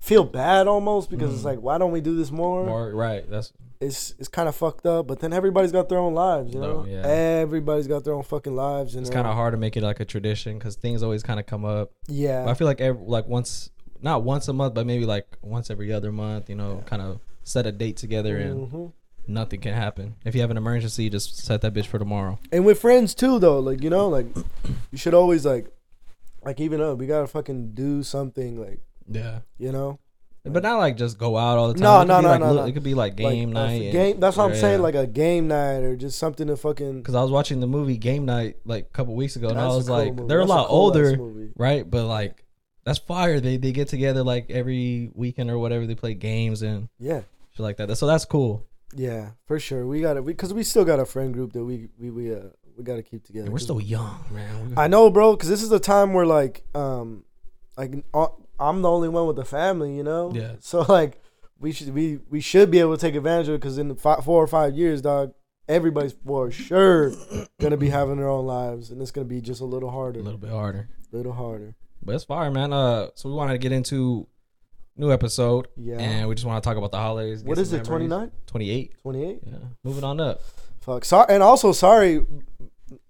feel 0.00 0.24
bad 0.24 0.66
almost 0.68 1.10
because 1.10 1.32
it's 1.32 1.42
Mhm. 1.42 1.46
like, 1.46 1.58
why 1.60 1.78
don't 1.78 1.90
we 1.92 2.00
do 2.00 2.16
this 2.16 2.30
more? 2.30 2.64
More, 2.64 2.92
right. 2.94 3.28
That's 3.28 3.52
It's 3.80 4.14
it's 4.18 4.26
kind 4.28 4.48
of 4.48 4.56
fucked 4.56 4.86
up. 4.86 5.06
But 5.06 5.20
then 5.20 5.32
everybody's 5.32 5.70
got 5.70 5.88
their 5.88 5.98
own 5.98 6.12
lives, 6.14 6.52
you 6.52 6.60
know. 6.60 6.82
No, 6.82 6.86
yeah. 6.88 7.06
Everybody's 7.06 7.86
got 7.86 8.02
their 8.04 8.14
own 8.14 8.24
fucking 8.24 8.56
lives, 8.56 8.94
and 8.96 9.06
it's 9.06 9.14
kind 9.14 9.26
of 9.26 9.34
hard 9.34 9.52
to 9.52 9.56
make 9.58 9.76
it 9.76 9.82
like 9.84 10.00
a 10.00 10.04
tradition 10.04 10.58
because 10.58 10.74
things 10.74 11.02
always 11.02 11.22
kind 11.22 11.38
of 11.38 11.46
come 11.46 11.64
up. 11.64 11.92
Yeah, 12.08 12.44
But 12.44 12.50
I 12.50 12.54
feel 12.54 12.66
like 12.66 12.80
every, 12.80 13.00
like 13.06 13.28
once, 13.28 13.70
not 14.02 14.24
once 14.24 14.48
a 14.48 14.52
month, 14.52 14.74
but 14.74 14.84
maybe 14.86 15.06
like 15.06 15.26
once 15.42 15.70
every 15.70 15.92
other 15.92 16.10
month. 16.10 16.48
You 16.50 16.56
know, 16.56 16.82
kind 16.86 17.02
of 17.02 17.20
set 17.44 17.66
a 17.66 17.72
date 17.72 17.96
together 17.96 18.36
and 18.36 18.68
Mhm. 18.72 18.92
nothing 19.28 19.60
can 19.60 19.74
happen. 19.74 20.16
If 20.24 20.34
you 20.34 20.40
have 20.40 20.50
an 20.50 20.56
emergency, 20.56 21.08
just 21.08 21.36
set 21.38 21.60
that 21.60 21.72
bitch 21.72 21.86
for 21.86 21.98
tomorrow. 22.00 22.38
And 22.50 22.64
with 22.66 22.80
friends 22.80 23.14
too, 23.14 23.38
though. 23.38 23.60
Like 23.60 23.82
you 23.84 23.90
know, 23.90 24.08
like 24.08 24.26
you 24.90 24.98
should 24.98 25.14
always 25.14 25.46
like, 25.46 25.70
like 26.44 26.58
even 26.60 26.80
up. 26.80 26.98
We 26.98 27.06
gotta 27.06 27.26
fucking 27.28 27.74
do 27.74 28.02
something. 28.02 28.60
Like 28.60 28.80
Yeah. 29.10 29.40
you 29.58 29.72
know. 29.72 29.98
But 30.44 30.62
not 30.62 30.78
like 30.78 30.96
just 30.96 31.18
go 31.18 31.36
out 31.36 31.58
all 31.58 31.68
the 31.68 31.74
time. 31.74 31.82
No, 31.82 31.96
It 32.00 32.00
could 32.00 32.08
no, 32.08 32.16
be 32.18 32.22
no, 32.22 32.28
like 32.30 32.40
no, 32.40 32.50
li- 32.52 32.56
no. 32.56 32.64
It 32.66 32.72
could 32.72 32.82
be 32.82 32.94
like 32.94 33.16
game 33.16 33.50
like, 33.50 33.66
night. 33.66 33.82
and- 33.82 33.92
game. 33.92 34.20
That's 34.20 34.36
what 34.36 34.44
I'm 34.44 34.54
Yeah. 34.54 34.60
saying. 34.60 34.80
Like 34.82 34.94
a 34.94 35.06
game 35.06 35.48
night 35.48 35.80
or 35.82 35.94
just 35.94 36.18
something 36.18 36.46
to 36.46 36.56
fucking. 36.56 36.98
Because 36.98 37.14
I 37.14 37.20
was 37.22 37.30
watching 37.30 37.60
the 37.60 37.66
movie 37.66 37.98
Game 37.98 38.24
Night 38.24 38.56
like 38.64 38.84
a 38.84 38.88
couple 38.90 39.14
weeks 39.14 39.36
ago, 39.36 39.48
and 39.48 39.58
I 39.58 39.64
That's 39.64 39.74
a 39.74 39.76
was 39.76 39.86
cool 39.88 39.96
like, 39.98 40.14
movie. 40.14 40.28
they're 40.28 40.38
a 40.38 40.42
That's 40.42 40.48
lot 40.48 40.68
cool-ass 40.68 40.96
older, 40.96 41.16
movie. 41.18 41.50
right? 41.56 41.90
But 41.90 42.06
like, 42.06 42.46
that's 42.84 42.98
fire. 42.98 43.40
They 43.40 43.58
they 43.58 43.72
get 43.72 43.88
together 43.88 44.22
like 44.22 44.50
every 44.50 45.10
weekend 45.14 45.50
or 45.50 45.58
whatever. 45.58 45.86
They 45.86 45.94
play 45.94 46.14
games 46.14 46.62
and 46.62 46.88
Yeah, 46.98 47.22
shit 47.50 47.60
like 47.60 47.76
that. 47.76 47.94
So 47.98 48.06
that's 48.06 48.24
cool. 48.24 48.64
yeah, 48.96 49.30
for 49.44 49.58
sure. 49.60 49.86
We 49.86 50.00
got 50.00 50.14
to 50.14 50.22
because 50.22 50.54
we 50.54 50.62
still 50.62 50.84
got 50.86 50.98
a 50.98 51.04
friend 51.04 51.34
group 51.34 51.52
that 51.52 51.64
we 51.64 51.88
we 51.98 52.10
we 52.10 52.32
uh 52.34 52.38
we 52.78 52.84
got 52.84 52.96
to 52.96 53.02
keep 53.02 53.24
together. 53.24 53.44
And 53.46 53.52
we're 53.52 53.58
'Cause 53.58 53.64
still 53.64 53.80
young, 53.82 54.24
man. 54.32 54.72
I 54.78 54.88
know, 54.88 55.10
bro, 55.10 55.32
because 55.32 55.50
this 55.50 55.62
is 55.62 55.68
the 55.68 55.80
time 55.80 56.14
where 56.14 56.24
like, 56.24 56.64
um, 56.74 57.24
like 57.76 57.92
I'm 58.60 58.82
the 58.82 58.90
only 58.90 59.08
one 59.08 59.26
with 59.26 59.36
the 59.36 59.44
family, 59.44 59.96
you 59.96 60.02
know. 60.02 60.32
Yeah. 60.34 60.52
So 60.60 60.80
like, 60.88 61.20
we 61.60 61.72
should 61.72 61.92
we 61.94 62.18
we 62.30 62.40
should 62.40 62.70
be 62.70 62.78
able 62.80 62.96
to 62.96 63.00
take 63.00 63.14
advantage 63.14 63.48
of 63.48 63.54
it 63.54 63.58
because 63.60 63.78
in 63.78 63.94
five, 63.96 64.24
four 64.24 64.42
or 64.42 64.46
five 64.46 64.74
years, 64.76 65.00
dog, 65.02 65.32
everybody's 65.68 66.14
for 66.26 66.50
sure 66.50 67.12
gonna 67.60 67.76
be 67.76 67.88
having 67.90 68.16
their 68.16 68.28
own 68.28 68.46
lives, 68.46 68.90
and 68.90 69.00
it's 69.02 69.10
gonna 69.10 69.24
be 69.26 69.40
just 69.40 69.60
a 69.60 69.64
little 69.64 69.90
harder, 69.90 70.20
a 70.20 70.22
little 70.22 70.38
bit 70.38 70.50
harder, 70.50 70.88
A 71.12 71.16
little 71.16 71.32
harder. 71.32 71.74
but 72.02 72.14
it's 72.14 72.24
fire, 72.24 72.50
man. 72.50 72.72
Uh, 72.72 73.08
so 73.14 73.28
we 73.28 73.34
wanted 73.34 73.52
to 73.54 73.58
get 73.58 73.72
into 73.72 74.26
new 74.96 75.12
episode, 75.12 75.68
Yeah. 75.76 75.98
and 75.98 76.28
we 76.28 76.34
just 76.34 76.44
want 76.46 76.62
to 76.62 76.68
talk 76.68 76.76
about 76.76 76.90
the 76.90 76.98
holidays. 76.98 77.44
what 77.44 77.56
is 77.58 77.72
it? 77.72 77.84
29? 77.84 78.32
28. 78.46 78.94
28? 79.02 79.40
Yeah. 79.46 79.52
Moving 79.84 80.02
on 80.04 80.18
up. 80.20 80.42
Fuck. 80.80 81.04
Sorry, 81.04 81.26
and 81.28 81.42
also 81.42 81.70
sorry, 81.72 82.24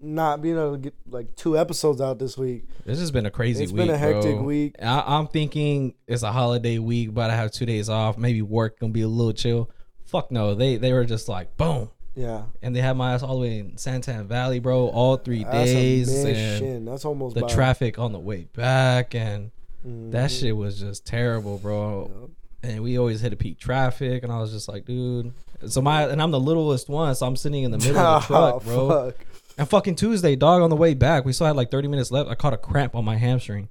not 0.00 0.42
being 0.42 0.56
able 0.56 0.72
to 0.72 0.78
get 0.78 0.94
like 1.08 1.34
two 1.36 1.56
episodes 1.58 2.00
out 2.00 2.18
this 2.18 2.36
week. 2.38 2.64
This 2.84 2.98
has 3.00 3.10
been 3.10 3.26
a 3.26 3.30
crazy 3.30 3.64
It's 3.64 3.72
week. 3.72 3.86
been 3.86 3.94
a 3.94 3.98
hectic 3.98 4.36
bro. 4.36 4.42
week. 4.42 4.74
I, 4.82 5.02
I'm 5.06 5.26
thinking 5.28 5.94
it's 6.06 6.22
a 6.22 6.32
holiday 6.32 6.78
week, 6.78 7.14
but 7.14 7.30
I 7.30 7.36
have 7.36 7.50
two 7.52 7.66
days 7.66 7.88
off. 7.88 8.18
Maybe 8.18 8.42
work 8.42 8.78
gonna 8.80 8.92
be 8.92 9.02
a 9.02 9.08
little 9.08 9.32
chill. 9.32 9.70
Fuck 10.04 10.30
no, 10.30 10.54
they 10.54 10.76
they 10.76 10.92
were 10.92 11.04
just 11.04 11.28
like 11.28 11.56
boom, 11.56 11.90
Yeah. 12.14 12.44
and 12.62 12.74
they 12.74 12.80
had 12.80 12.96
my 12.96 13.12
ass 13.14 13.22
all 13.22 13.34
the 13.36 13.40
way 13.42 13.58
in 13.58 13.76
San 13.76 14.00
Tan 14.00 14.26
Valley, 14.26 14.58
bro, 14.58 14.88
all 14.88 15.16
three 15.16 15.44
That's 15.44 15.70
days, 15.70 16.08
and. 16.24 16.88
That's 16.88 17.04
almost 17.04 17.34
the 17.34 17.46
traffic 17.46 17.98
on 17.98 18.12
the 18.12 18.18
way 18.18 18.48
back, 18.54 19.14
and 19.14 19.50
that 19.84 20.30
Mhm. 20.30 20.40
shit 20.40 20.56
was 20.56 20.80
just 20.80 21.04
terrible, 21.06 21.58
bro. 21.58 22.10
Yup. 22.20 22.30
And 22.60 22.82
we 22.82 22.98
always 22.98 23.20
hit 23.20 23.32
a 23.32 23.36
peak 23.36 23.58
traffic, 23.60 24.24
and 24.24 24.32
I 24.32 24.40
was 24.40 24.50
just 24.50 24.66
like, 24.68 24.84
dude. 24.84 25.32
So 25.68 25.80
my 25.80 26.04
and 26.08 26.20
I'm 26.22 26.30
the 26.32 26.40
littlest 26.40 26.88
one, 26.88 27.14
so 27.14 27.26
I'm 27.26 27.36
sitting 27.36 27.62
in 27.64 27.70
the 27.70 27.78
middle 27.78 27.98
of 27.98 28.22
the 28.22 28.26
truck, 28.34 28.64
bro. 28.64 28.74
Oh, 28.74 29.10
Fuck. 29.10 29.26
And 29.58 29.68
fucking 29.68 29.96
Tuesday, 29.96 30.36
dog, 30.36 30.62
on 30.62 30.70
the 30.70 30.76
way 30.76 30.94
back, 30.94 31.24
we 31.24 31.32
still 31.32 31.48
had 31.48 31.56
like 31.56 31.70
30 31.70 31.88
minutes 31.88 32.12
left. 32.12 32.30
I 32.30 32.36
caught 32.36 32.52
a 32.54 32.56
cramp 32.56 32.94
on 32.94 33.04
my 33.04 33.16
hamstring. 33.16 33.68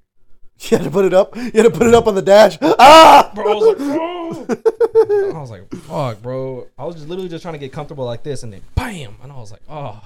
You 0.59 0.77
had 0.77 0.85
to 0.85 0.91
put 0.91 1.05
it 1.05 1.13
up. 1.13 1.35
You 1.35 1.51
had 1.53 1.63
to 1.63 1.69
put 1.69 1.85
it 1.87 1.93
up 1.93 2.07
on 2.07 2.15
the 2.15 2.21
dash. 2.21 2.57
Ah! 2.61 3.31
bro. 3.33 3.51
I 3.51 3.55
was 3.55 3.67
like, 3.67 3.77
oh. 3.79 5.31
I 5.35 5.39
was 5.39 5.51
like, 5.51 5.71
fuck, 5.83 6.21
bro. 6.21 6.67
I 6.77 6.83
was 6.83 6.95
just 6.95 7.07
literally 7.07 7.29
just 7.29 7.43
trying 7.43 7.53
to 7.53 7.59
get 7.59 7.71
comfortable 7.71 8.05
like 8.05 8.23
this, 8.23 8.43
and 8.43 8.51
then 8.51 8.61
bam, 8.75 9.17
and 9.21 9.31
I 9.31 9.35
was 9.37 9.51
like, 9.51 9.61
oh, 9.69 10.01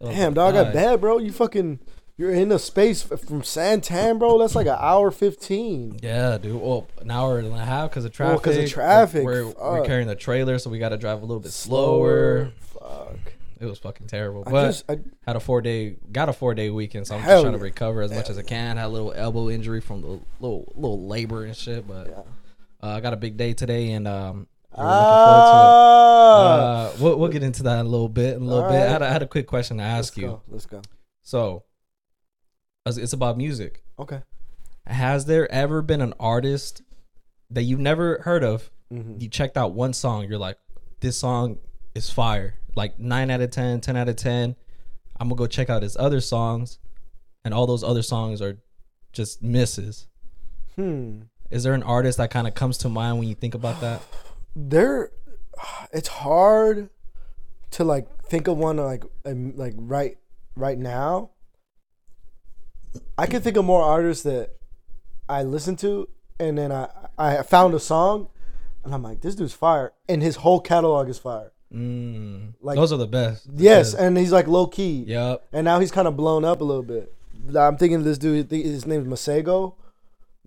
was 0.00 0.14
Damn, 0.14 0.28
like, 0.28 0.34
dog, 0.34 0.54
I 0.54 0.64
God. 0.64 0.72
bet, 0.72 1.00
bro. 1.00 1.18
You 1.18 1.32
fucking, 1.32 1.80
you're 2.16 2.30
in 2.30 2.52
a 2.52 2.58
space 2.58 3.02
from 3.02 3.42
San 3.42 3.80
Tan, 3.80 4.18
bro. 4.18 4.38
That's 4.38 4.54
like 4.54 4.68
an 4.68 4.76
hour 4.78 5.10
fifteen. 5.10 5.98
Yeah, 6.02 6.38
dude. 6.38 6.60
Well, 6.60 6.86
an 7.00 7.10
hour 7.10 7.38
and 7.38 7.52
a 7.52 7.64
half 7.64 7.90
because 7.90 8.04
of 8.04 8.12
traffic. 8.12 8.46
Well, 8.46 8.60
of 8.60 8.70
traffic, 8.70 9.24
We're, 9.24 9.46
we're 9.46 9.78
fuck. 9.78 9.86
carrying 9.86 10.08
the 10.08 10.14
trailer, 10.14 10.58
so 10.58 10.70
we 10.70 10.78
got 10.78 10.90
to 10.90 10.98
drive 10.98 11.18
a 11.18 11.26
little 11.26 11.40
bit 11.40 11.52
slower. 11.52 12.52
Fuck. 12.60 13.29
It 13.60 13.66
was 13.66 13.78
fucking 13.78 14.06
terrible. 14.06 14.42
I 14.46 14.50
But 14.50 14.66
just, 14.68 14.90
I, 14.90 14.98
had 15.26 15.36
a 15.36 15.40
four 15.40 15.60
day, 15.60 15.96
got 16.10 16.28
a 16.30 16.32
four 16.32 16.54
day 16.54 16.70
weekend, 16.70 17.06
so 17.06 17.14
I'm 17.16 17.20
Hell 17.20 17.36
just 17.36 17.42
trying 17.44 17.52
to 17.52 17.58
yeah. 17.58 17.64
recover 17.64 18.00
as 18.02 18.10
much 18.10 18.30
as 18.30 18.38
I 18.38 18.42
can. 18.42 18.78
Had 18.78 18.86
a 18.86 18.88
little 18.88 19.12
elbow 19.12 19.50
injury 19.50 19.80
from 19.82 20.00
the 20.00 20.08
little 20.40 20.72
little 20.74 21.06
labor 21.06 21.44
and 21.44 21.54
shit, 21.54 21.86
but 21.86 22.08
uh, 22.82 22.86
I 22.86 23.00
got 23.00 23.12
a 23.12 23.16
big 23.18 23.36
day 23.36 23.52
today, 23.52 23.92
and 23.92 24.08
um, 24.08 24.46
we're 24.76 24.84
looking 24.84 24.98
forward 24.98 25.42
to 25.42 25.56
it. 25.56 25.60
Ah. 25.62 26.86
Uh, 26.86 26.92
we'll, 27.00 27.16
we'll 27.18 27.28
get 27.28 27.42
into 27.42 27.62
that 27.64 27.80
in 27.80 27.86
a 27.86 27.88
little 27.88 28.08
bit. 28.08 28.36
In 28.36 28.42
a 28.42 28.44
little 28.46 28.64
All 28.64 28.70
bit. 28.70 28.80
I 28.80 28.90
had, 28.90 29.02
a- 29.02 29.06
I 29.08 29.12
had 29.12 29.22
a 29.22 29.26
quick 29.26 29.46
question 29.46 29.76
to 29.76 29.82
Let's 29.82 30.08
ask 30.08 30.16
you. 30.16 30.26
go. 30.26 30.42
Let's 30.48 30.64
go. 30.66 30.80
So, 31.22 31.64
it's 32.86 32.96
it's 32.96 33.12
about 33.12 33.36
music. 33.36 33.82
Okay. 33.98 34.22
Has 34.86 35.26
there 35.26 35.50
ever 35.52 35.82
been 35.82 36.00
an 36.00 36.14
artist 36.18 36.80
that 37.50 37.62
you've 37.64 37.78
never 37.80 38.22
heard 38.22 38.42
of? 38.42 38.70
Mhm. 38.92 39.20
You 39.20 39.28
checked 39.28 39.56
out 39.58 39.72
one 39.72 39.92
song, 39.92 40.26
you're 40.28 40.38
like, 40.38 40.56
this 41.00 41.18
song 41.18 41.58
is 41.94 42.08
fire. 42.10 42.54
Like 42.74 42.98
9 42.98 43.30
out 43.30 43.40
of 43.40 43.50
10, 43.50 43.80
10 43.80 43.96
out 43.96 44.08
of 44.08 44.16
10. 44.16 44.56
I'm 45.18 45.28
to 45.28 45.34
go 45.34 45.46
check 45.46 45.68
out 45.68 45.82
his 45.82 45.96
other 45.96 46.20
songs, 46.20 46.78
and 47.44 47.52
all 47.52 47.66
those 47.66 47.84
other 47.84 48.02
songs 48.02 48.40
are 48.40 48.58
just 49.12 49.42
misses. 49.42 50.06
Hmm. 50.76 51.22
Is 51.50 51.64
there 51.64 51.74
an 51.74 51.82
artist 51.82 52.18
that 52.18 52.30
kind 52.30 52.46
of 52.46 52.54
comes 52.54 52.78
to 52.78 52.88
mind 52.88 53.18
when 53.18 53.28
you 53.28 53.34
think 53.34 53.54
about 53.54 53.80
that? 53.80 54.02
There, 54.56 55.12
it's 55.92 56.08
hard 56.08 56.90
to 57.70 57.84
like 57.84 58.08
think 58.24 58.48
of 58.48 58.56
one 58.56 58.78
like 58.78 59.04
um, 59.24 59.56
like 59.56 59.74
right 59.76 60.18
right 60.56 60.76
now. 60.76 61.30
I 63.16 63.26
can 63.26 63.40
think 63.42 63.56
of 63.56 63.64
more 63.64 63.82
artists 63.82 64.24
that 64.24 64.56
I 65.28 65.44
listen 65.44 65.76
to, 65.76 66.08
and 66.40 66.58
then 66.58 66.72
I 66.72 66.88
I 67.16 67.42
found 67.42 67.74
a 67.74 67.78
song, 67.78 68.28
and 68.84 68.92
I'm 68.92 69.04
like, 69.04 69.20
this 69.20 69.36
dude's 69.36 69.52
fire, 69.52 69.92
and 70.08 70.20
his 70.20 70.36
whole 70.36 70.60
catalog 70.60 71.08
is 71.08 71.18
fire. 71.18 71.52
Mm, 71.74 72.54
Like- 72.60 72.76
those 72.76 72.92
are 72.92 72.96
the 72.96 73.06
best. 73.06 73.46
Yes, 73.54 73.94
and 73.94 74.18
he's 74.18 74.32
like 74.32 74.46
low 74.48 74.66
key, 74.66 75.04
Yep. 75.06 75.46
and 75.52 75.64
now 75.64 75.78
he's 75.80 75.90
kind 75.92 76.08
of 76.08 76.16
blown 76.16 76.44
up 76.44 76.60
a 76.60 76.64
little 76.64 76.82
bit. 76.82 77.12
I'm 77.56 77.76
thinking 77.76 77.96
of 77.98 78.04
this 78.04 78.18
dude. 78.18 78.50
His 78.50 78.86
name's 78.86 79.06
Masego. 79.06 79.74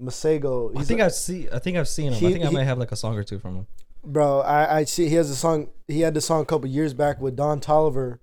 Masego. 0.01 0.77
I 0.77 0.83
think 0.83 0.99
a- 0.99 1.05
I've 1.05 1.13
see. 1.13 1.47
I 1.51 1.59
think 1.59 1.77
I've 1.77 1.87
seen 1.87 2.07
him. 2.13 2.19
He- 2.19 2.27
I 2.27 2.31
think 2.33 2.45
I 2.45 2.47
he- 2.49 2.53
might 2.53 2.63
have 2.63 2.77
like 2.77 2.91
a 2.91 2.95
song 2.95 3.17
or 3.17 3.23
two 3.23 3.39
from 3.39 3.55
him. 3.55 3.67
Bro, 4.03 4.41
I, 4.41 4.79
I 4.79 4.83
see 4.83 5.07
he 5.07 5.15
has 5.15 5.29
a 5.29 5.35
song 5.35 5.67
he 5.87 6.01
had 6.01 6.13
the 6.13 6.21
song 6.21 6.41
a 6.41 6.45
couple 6.45 6.67
years 6.67 6.93
back 6.93 7.21
with 7.21 7.35
Don 7.35 7.61
Toliver 7.61 8.19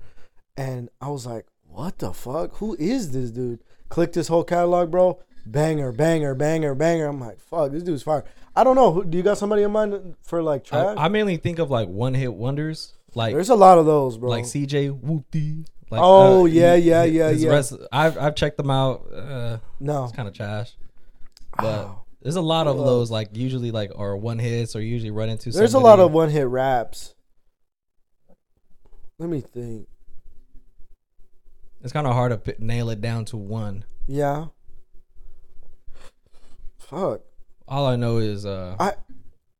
and 0.56 0.90
I 1.00 1.08
was 1.08 1.24
like, 1.26 1.46
What 1.66 1.98
the 2.00 2.12
fuck? 2.12 2.56
Who 2.56 2.74
is 2.78 3.12
this 3.12 3.30
dude? 3.30 3.60
Clicked 3.88 4.14
his 4.14 4.28
whole 4.28 4.44
catalog, 4.44 4.90
bro. 4.90 5.20
Banger, 5.46 5.90
banger, 5.90 6.34
banger, 6.34 6.74
banger. 6.74 7.06
I'm 7.06 7.18
like, 7.20 7.40
fuck, 7.40 7.72
this 7.72 7.82
dude's 7.82 8.02
fire. 8.02 8.24
I 8.56 8.64
don't 8.64 8.74
know. 8.76 9.02
Do 9.02 9.16
you 9.16 9.22
got 9.24 9.38
somebody 9.38 9.62
in 9.62 9.70
mind 9.70 10.16
for 10.22 10.42
like 10.42 10.72
I. 10.72 10.94
I 10.94 11.08
mainly 11.08 11.36
think 11.36 11.58
of 11.58 11.70
like 11.70 11.88
one 11.88 12.14
hit 12.14 12.34
wonders, 12.34 12.94
like 13.14 13.32
There's 13.34 13.48
a 13.50 13.54
lot 13.54 13.78
of 13.78 13.86
those, 13.86 14.18
bro. 14.18 14.28
like 14.30 14.44
CJ 14.44 15.00
Whoopty. 15.00 15.66
Like, 15.90 16.00
Oh, 16.04 16.46
yeah, 16.46 16.74
yeah, 16.74 17.02
yeah, 17.04 17.30
his 17.30 17.42
yeah. 17.44 17.50
rest- 17.50 17.76
I've 17.90 18.16
I've 18.18 18.34
checked 18.36 18.56
them 18.56 18.70
out. 18.70 19.06
Uh, 19.12 19.58
no. 19.80 20.04
it's 20.04 20.12
kind 20.12 20.28
of 20.28 20.34
trash, 20.34 20.72
but 21.56 21.64
Oh. 21.64 22.04
there's 22.22 22.36
a 22.36 22.40
lot 22.40 22.66
of 22.68 22.76
those. 22.76 23.10
Like 23.10 23.30
usually 23.36 23.70
like 23.72 23.90
are 23.96 24.16
one 24.16 24.38
hits 24.38 24.74
or 24.76 24.80
usually 24.82 25.10
run 25.10 25.28
into. 25.28 25.50
There's 25.50 25.74
a 25.74 25.80
lot 25.80 25.98
of 26.00 26.12
one 26.12 26.30
hit 26.30 26.46
raps. 26.46 27.14
Let 29.18 29.28
me 29.28 29.40
think. 29.40 29.86
It's 31.82 31.92
kind 31.92 32.06
of 32.06 32.12
hard 32.14 32.30
to 32.32 32.38
p- 32.38 32.64
nail 32.64 32.90
it 32.90 33.00
down 33.00 33.24
to 33.26 33.36
one. 33.36 33.84
Yeah. 34.06 34.46
Fuck. 36.78 37.22
All 37.70 37.86
I 37.86 37.96
know 37.96 38.18
is 38.18 38.44
uh 38.44 38.76
I 38.78 38.94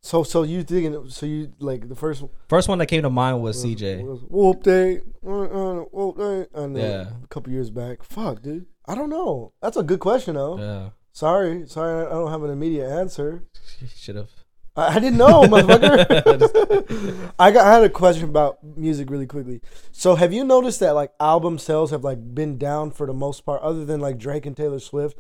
so 0.03 0.23
so 0.25 0.43
you 0.43 0.63
thinking 0.65 1.09
so 1.11 1.27
you 1.27 1.53
like 1.61 1.89
the 1.89 1.95
first 1.95 2.25
first 2.49 2.69
one 2.69 2.79
that 2.79 2.87
came 2.87 3.03
to 3.03 3.11
mind 3.11 3.41
was 3.43 3.63
CJ. 3.65 4.03
was 4.05 4.21
Whoop 4.29 4.63
day, 4.63 5.01
uh, 5.25 5.31
uh, 5.31 5.75
whoop 5.93 6.17
day, 6.19 6.47
and 6.55 6.75
then 6.75 6.91
Yeah. 6.91 7.11
a 7.23 7.27
couple 7.29 7.53
years 7.53 7.71
back. 7.71 8.03
Fuck, 8.03 8.43
dude. 8.43 8.67
I 8.87 8.95
don't 8.95 9.11
know. 9.11 9.53
That's 9.63 9.77
a 9.77 9.83
good 9.83 10.01
question 10.01 10.35
though. 10.35 10.59
Yeah, 10.59 10.89
Sorry, 11.13 11.67
sorry, 11.69 12.07
I 12.07 12.11
don't 12.11 12.31
have 12.31 12.43
an 12.43 12.51
immediate 12.51 12.89
answer. 12.91 13.45
should 13.97 14.17
have. 14.17 14.31
I, 14.75 14.97
I 14.97 14.99
didn't 15.01 15.19
know, 15.19 15.43
motherfucker. 15.43 17.33
I 17.39 17.51
got 17.53 17.67
I 17.67 17.73
had 17.75 17.85
a 17.85 17.91
question 17.91 18.25
about 18.29 18.59
music 18.77 19.11
really 19.11 19.27
quickly. 19.27 19.61
So 19.93 20.15
have 20.15 20.33
you 20.33 20.45
noticed 20.45 20.81
that 20.81 20.93
like 20.95 21.13
album 21.21 21.59
sales 21.59 21.91
have 21.91 22.03
like 22.05 22.35
been 22.35 22.59
down 22.59 22.91
for 22.91 23.07
the 23.07 23.13
most 23.13 23.45
part, 23.45 23.61
other 23.63 23.85
than 23.85 24.01
like 24.01 24.19
Drake 24.19 24.47
and 24.47 24.57
Taylor 24.57 24.81
Swift? 24.81 25.19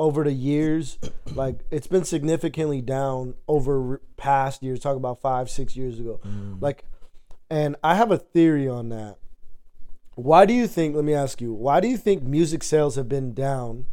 Over 0.00 0.24
the 0.24 0.32
years, 0.32 0.96
like 1.34 1.60
it's 1.70 1.86
been 1.86 2.04
significantly 2.04 2.80
down 2.80 3.34
over 3.46 4.00
past 4.16 4.62
years. 4.62 4.80
Talk 4.80 4.96
about 4.96 5.20
five, 5.20 5.50
six 5.50 5.76
years 5.76 6.00
ago, 6.00 6.18
Mm. 6.26 6.60
like, 6.62 6.86
and 7.50 7.76
I 7.84 7.96
have 7.96 8.10
a 8.10 8.16
theory 8.16 8.66
on 8.66 8.88
that. 8.88 9.18
Why 10.14 10.46
do 10.46 10.54
you 10.54 10.66
think? 10.66 10.96
Let 10.96 11.04
me 11.04 11.12
ask 11.12 11.42
you. 11.42 11.52
Why 11.52 11.80
do 11.80 11.86
you 11.88 11.98
think 11.98 12.22
music 12.22 12.62
sales 12.62 12.96
have 12.96 13.10
been 13.10 13.34
down 13.34 13.84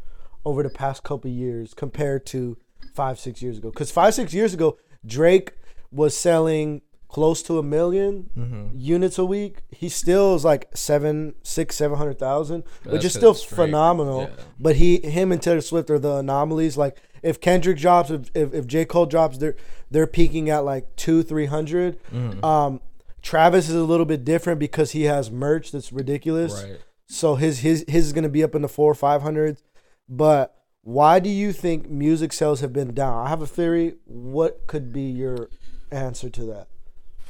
over 0.45 0.63
the 0.63 0.69
past 0.69 1.03
couple 1.03 1.29
years 1.29 1.73
compared 1.73 2.25
to 2.27 2.57
five, 2.93 3.19
six 3.19 3.41
years 3.41 3.57
ago? 3.57 3.69
Because 3.69 3.91
five, 3.91 4.13
six 4.13 4.33
years 4.33 4.53
ago, 4.53 4.77
Drake 5.05 5.53
was 5.91 6.15
selling 6.15 6.83
close 7.09 7.41
to 7.43 7.57
a 7.57 7.63
1000000 7.63 8.29
Mhm. 8.37 8.71
units 8.75 9.17
a 9.17 9.25
week. 9.25 9.63
He 9.71 9.89
still 9.89 10.35
is 10.35 10.43
like 10.43 10.67
seven, 10.75 11.35
six, 11.43 11.75
seven 11.75 11.97
hundred 11.97 12.19
thousand, 12.19 12.63
which 12.85 13.05
is 13.05 13.13
still 13.13 13.33
Drake. 13.33 13.45
phenomenal. 13.47 14.21
Yeah. 14.23 14.43
But 14.59 14.75
he, 14.77 14.97
him, 14.97 15.31
and 15.31 15.41
Taylor 15.41 15.61
Swift 15.61 15.89
are 15.89 15.99
the 15.99 16.17
anomalies. 16.17 16.77
Like 16.77 16.97
if 17.23 17.39
Kendrick 17.39 17.77
drops, 17.77 18.09
if 18.09 18.29
if, 18.35 18.53
if 18.53 18.67
J 18.67 18.85
Cole 18.85 19.05
drops, 19.05 19.37
they're 19.37 19.55
they're 19.89 20.07
peaking 20.07 20.49
at 20.49 20.65
like 20.65 20.95
two, 20.95 21.23
three 21.23 21.45
hundred. 21.45 21.97
Mhm. 22.13 22.43
Um, 22.43 22.81
Travis 23.21 23.67
is 23.69 23.75
a 23.75 23.83
little 23.83 24.05
bit 24.05 24.23
different 24.23 24.59
because 24.59 24.91
he 24.91 25.03
has 25.03 25.31
merch 25.31 25.71
that's 25.71 25.91
ridiculous. 25.93 26.53
Right. 26.63 26.77
So 27.07 27.35
his 27.35 27.59
his 27.59 27.85
his 27.87 28.07
is 28.07 28.13
gonna 28.13 28.29
be 28.29 28.43
up 28.43 28.53
in 28.53 28.61
the 28.61 28.67
four 28.69 28.93
five 28.93 29.21
hundreds. 29.21 29.63
But 30.09 30.53
why 30.83 31.19
do 31.19 31.29
you 31.29 31.51
think 31.53 31.89
music 31.89 32.31
sales 32.33 32.59
have 32.61 32.71
been 32.73 32.93
down? 32.93 33.25
I 33.25 33.29
have 33.29 33.41
a 33.41 33.47
theory. 33.47 33.95
What 34.05 34.67
could 34.67 34.91
be 34.93 35.01
your 35.03 35.49
answer 35.91 36.29
to 36.29 36.43
that? 36.45 36.67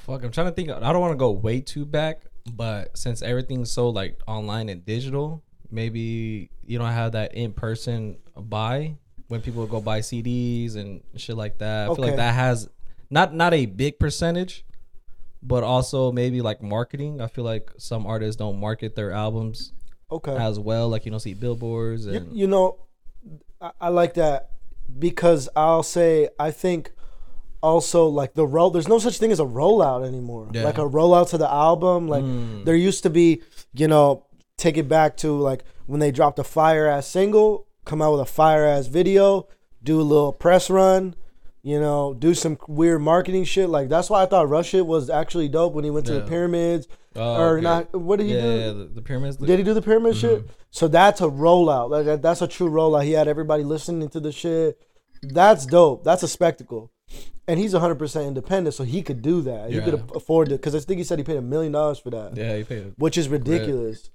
Fuck, 0.08 0.24
I'm 0.24 0.32
trying 0.32 0.48
to 0.48 0.54
think. 0.54 0.70
I 0.72 0.80
don't 0.94 1.02
want 1.02 1.12
to 1.12 1.18
go 1.18 1.32
way 1.32 1.60
too 1.60 1.86
back, 1.86 2.22
but 2.54 2.98
since 2.98 3.22
everything's 3.22 3.70
so 3.72 3.90
like 3.90 4.20
online 4.26 4.70
and 4.70 4.86
digital, 4.86 5.44
maybe 5.70 6.50
you 6.66 6.80
don't 6.80 6.92
have 6.94 7.12
that 7.12 7.34
in 7.36 7.52
person 7.52 8.18
buy 8.36 8.96
when 9.28 9.42
people 9.42 9.68
go 9.68 9.82
buy 9.82 10.00
CDs 10.00 10.78
and 10.78 11.04
shit 11.18 11.36
like 11.36 11.58
that. 11.58 11.84
I 11.84 11.86
feel 11.88 12.04
Okay. 12.06 12.12
like 12.12 12.16
that 12.16 12.34
has 12.36 12.70
not 13.10 13.34
not 13.36 13.54
a 13.54 13.66
big 13.66 14.00
percentage, 14.00 14.64
but 15.44 15.64
also 15.64 16.14
maybe 16.14 16.40
like 16.42 16.62
marketing. 16.64 17.20
I 17.20 17.28
feel 17.28 17.44
like 17.44 17.70
some 17.78 18.06
artists 18.08 18.38
don't 18.38 18.60
market 18.62 18.96
their 18.96 19.12
albums 19.12 19.74
Okay. 20.10 20.36
as 20.38 20.58
well. 20.58 20.88
Like 20.88 21.04
you 21.04 21.12
don't 21.12 21.20
see 21.20 21.34
billboards 21.34 22.06
You, 22.06 22.14
and 22.14 22.32
you 22.34 22.48
know, 22.48 22.78
I, 23.60 23.72
I 23.82 23.90
like 23.90 24.14
that 24.14 24.52
because 24.98 25.50
I'll 25.54 25.84
say 25.84 26.30
I 26.40 26.52
think 26.52 26.94
also 27.62 28.08
like 28.08 28.34
the 28.34 28.46
roll. 28.46 28.70
There's 28.70 28.88
no 28.88 29.00
such 29.00 29.18
thing 29.18 29.32
as 29.32 29.40
a 29.40 29.46
rollout 29.46 30.06
anymore. 30.06 30.50
Yeah. 30.54 30.64
Like 30.64 30.78
a 30.78 30.88
rollout 30.88 31.30
to 31.32 31.38
the 31.38 31.50
album. 31.52 32.08
Like 32.08 32.24
Mm. 32.24 32.66
there 32.66 32.76
used 32.76 33.04
to 33.04 33.10
be, 33.10 33.42
you 33.74 33.88
know, 33.88 34.26
take 34.58 34.78
it 34.78 34.88
back 34.88 35.18
to 35.18 35.38
like 35.40 35.64
when 35.86 36.00
they 36.00 36.12
dropped 36.12 36.40
a 36.40 36.44
fire 36.44 36.88
ass 36.88 37.08
single, 37.08 37.68
come 37.86 38.02
out 38.02 38.12
with 38.12 38.22
a 38.22 38.26
fire 38.26 38.66
ass 38.66 38.88
video, 38.88 39.48
do 39.84 40.00
a 40.00 40.04
little 40.04 40.34
press 40.34 40.70
run. 40.70 41.16
You 41.64 41.82
know, 41.82 42.14
do 42.14 42.34
some 42.34 42.58
weird 42.68 43.02
marketing 43.02 43.44
shit. 43.44 43.68
Like 43.70 43.90
that's 43.90 44.10
why 44.10 44.24
I 44.24 44.26
thought 44.26 44.48
Rush 44.48 44.74
It 44.74 44.86
was 44.86 45.10
actually 45.10 45.50
dope 45.50 45.74
when 45.74 45.84
he 45.84 45.90
went 45.90 46.06
to 46.06 46.14
the 46.14 46.22
pyramids. 46.22 46.88
Oh, 47.16 47.36
or 47.42 47.54
okay. 47.58 47.62
not? 47.64 47.96
What 48.00 48.18
did 48.20 48.28
he 48.28 48.36
yeah, 48.36 48.42
do? 48.42 48.48
yeah, 48.58 48.68
the, 48.74 48.92
the 48.96 49.02
pyramids. 49.02 49.38
Did 49.38 49.58
he 49.58 49.64
do 49.66 49.74
the 49.74 49.82
pyramid 49.82 50.16
shit? 50.16 50.46
Mhm. 50.46 50.50
So 50.70 50.88
that's 50.88 51.20
a 51.20 51.26
rollout. 51.26 51.90
Like 51.90 52.22
that's 52.22 52.42
a 52.44 52.48
true 52.48 52.70
rollout. 52.70 53.04
He 53.06 53.14
had 53.14 53.28
everybody 53.28 53.64
listening 53.64 54.08
to 54.10 54.20
the 54.20 54.32
shit. 54.32 54.80
That's 55.24 55.66
dope. 55.66 56.04
That's 56.04 56.22
a 56.24 56.28
spectacle. 56.28 56.92
And 57.48 57.60
he's 57.60 57.74
100% 57.74 58.28
independent, 58.28 58.74
so 58.76 58.84
he 58.84 59.02
could 59.02 59.22
do 59.22 59.42
that. 59.44 59.72
He 59.72 59.80
could 59.80 59.94
afford 60.14 60.50
it 60.50 60.60
because 60.60 60.76
I 60.76 60.80
think 60.80 60.98
he 60.98 61.04
said 61.06 61.18
he 61.18 61.24
paid 61.24 61.38
a 61.38 61.42
million 61.42 61.72
dollars 61.72 61.98
for 62.00 62.10
that, 62.10 62.36
Yeah, 62.36 62.58
he 62.58 62.64
paid. 62.66 62.88
It. 62.88 62.94
Which 62.98 63.18
is 63.18 63.30
ridiculous. 63.30 64.10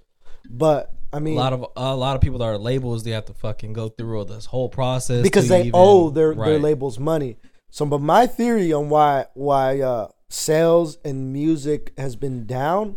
But 0.49 0.93
I 1.13 1.19
mean, 1.19 1.35
a 1.37 1.41
lot 1.41 1.53
of 1.53 1.67
a 1.77 1.97
lot 1.97 2.17
of 2.17 2.21
people 2.21 2.39
that 2.41 2.45
are 2.45 2.59
labels, 2.59 3.05
they 3.05 3.13
have 3.13 3.27
to 3.27 3.35
fucking 3.35 3.73
go 3.75 3.89
through 3.89 4.19
all 4.19 4.25
this 4.25 4.47
whole 4.47 4.69
process 4.69 5.23
because 5.23 5.49
they 5.49 5.61
even- 5.61 5.73
owe 5.75 6.11
their, 6.11 6.35
their 6.35 6.59
labels 6.59 6.99
money. 6.99 7.37
So, 7.71 7.87
but 7.87 8.01
my 8.01 8.27
theory 8.27 8.73
on 8.73 8.89
why 8.89 9.27
why 9.35 9.81
uh, 9.81 10.09
sales 10.29 10.99
and 11.05 11.33
music 11.33 11.93
has 11.97 12.17
been 12.17 12.45
down 12.45 12.97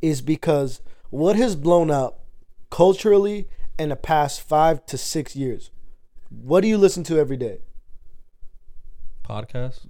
is 0.00 0.22
because 0.22 0.80
what 1.10 1.36
has 1.36 1.56
blown 1.56 1.90
up 1.90 2.24
culturally 2.70 3.48
in 3.78 3.90
the 3.90 3.96
past 3.96 4.40
five 4.40 4.84
to 4.86 4.98
six 4.98 5.36
years. 5.36 5.70
What 6.30 6.60
do 6.60 6.68
you 6.68 6.78
listen 6.78 7.04
to 7.04 7.18
every 7.18 7.36
day? 7.36 7.60
Podcast. 9.28 9.80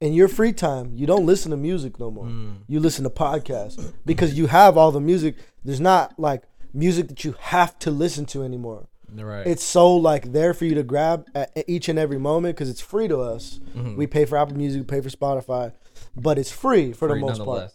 In 0.00 0.12
your 0.14 0.26
free 0.28 0.52
time, 0.52 0.90
you 0.94 1.06
don't 1.06 1.24
listen 1.26 1.50
to 1.52 1.56
music 1.56 2.00
no 2.00 2.10
more. 2.10 2.24
Mm. 2.26 2.56
You 2.66 2.80
listen 2.80 3.04
to 3.04 3.10
podcasts 3.10 3.92
because 4.04 4.36
you 4.36 4.48
have 4.48 4.76
all 4.76 4.90
the 4.90 5.00
music. 5.00 5.36
There's 5.64 5.80
not 5.80 6.18
like 6.18 6.42
music 6.74 7.06
that 7.08 7.24
you 7.24 7.36
have 7.38 7.78
to 7.80 7.90
listen 7.90 8.26
to 8.26 8.42
anymore. 8.42 8.88
Right. 9.14 9.46
it's 9.46 9.62
so 9.62 9.94
like 9.94 10.32
there 10.32 10.54
for 10.54 10.64
you 10.64 10.74
to 10.76 10.82
grab 10.82 11.26
at 11.34 11.52
each 11.66 11.90
and 11.90 11.98
every 11.98 12.18
moment 12.18 12.56
because 12.56 12.70
it's 12.70 12.80
free 12.80 13.08
to 13.08 13.18
us. 13.20 13.60
Mhm. 13.76 13.94
We 13.94 14.06
pay 14.06 14.24
for 14.24 14.38
Apple 14.38 14.56
Music, 14.56 14.80
we 14.80 14.86
pay 14.86 15.02
for 15.02 15.10
Spotify, 15.10 15.72
but 16.16 16.38
it's 16.38 16.50
free 16.50 16.94
for 16.94 17.08
Free 17.10 17.20
the 17.20 17.26
most 17.26 17.44
part. 17.44 17.72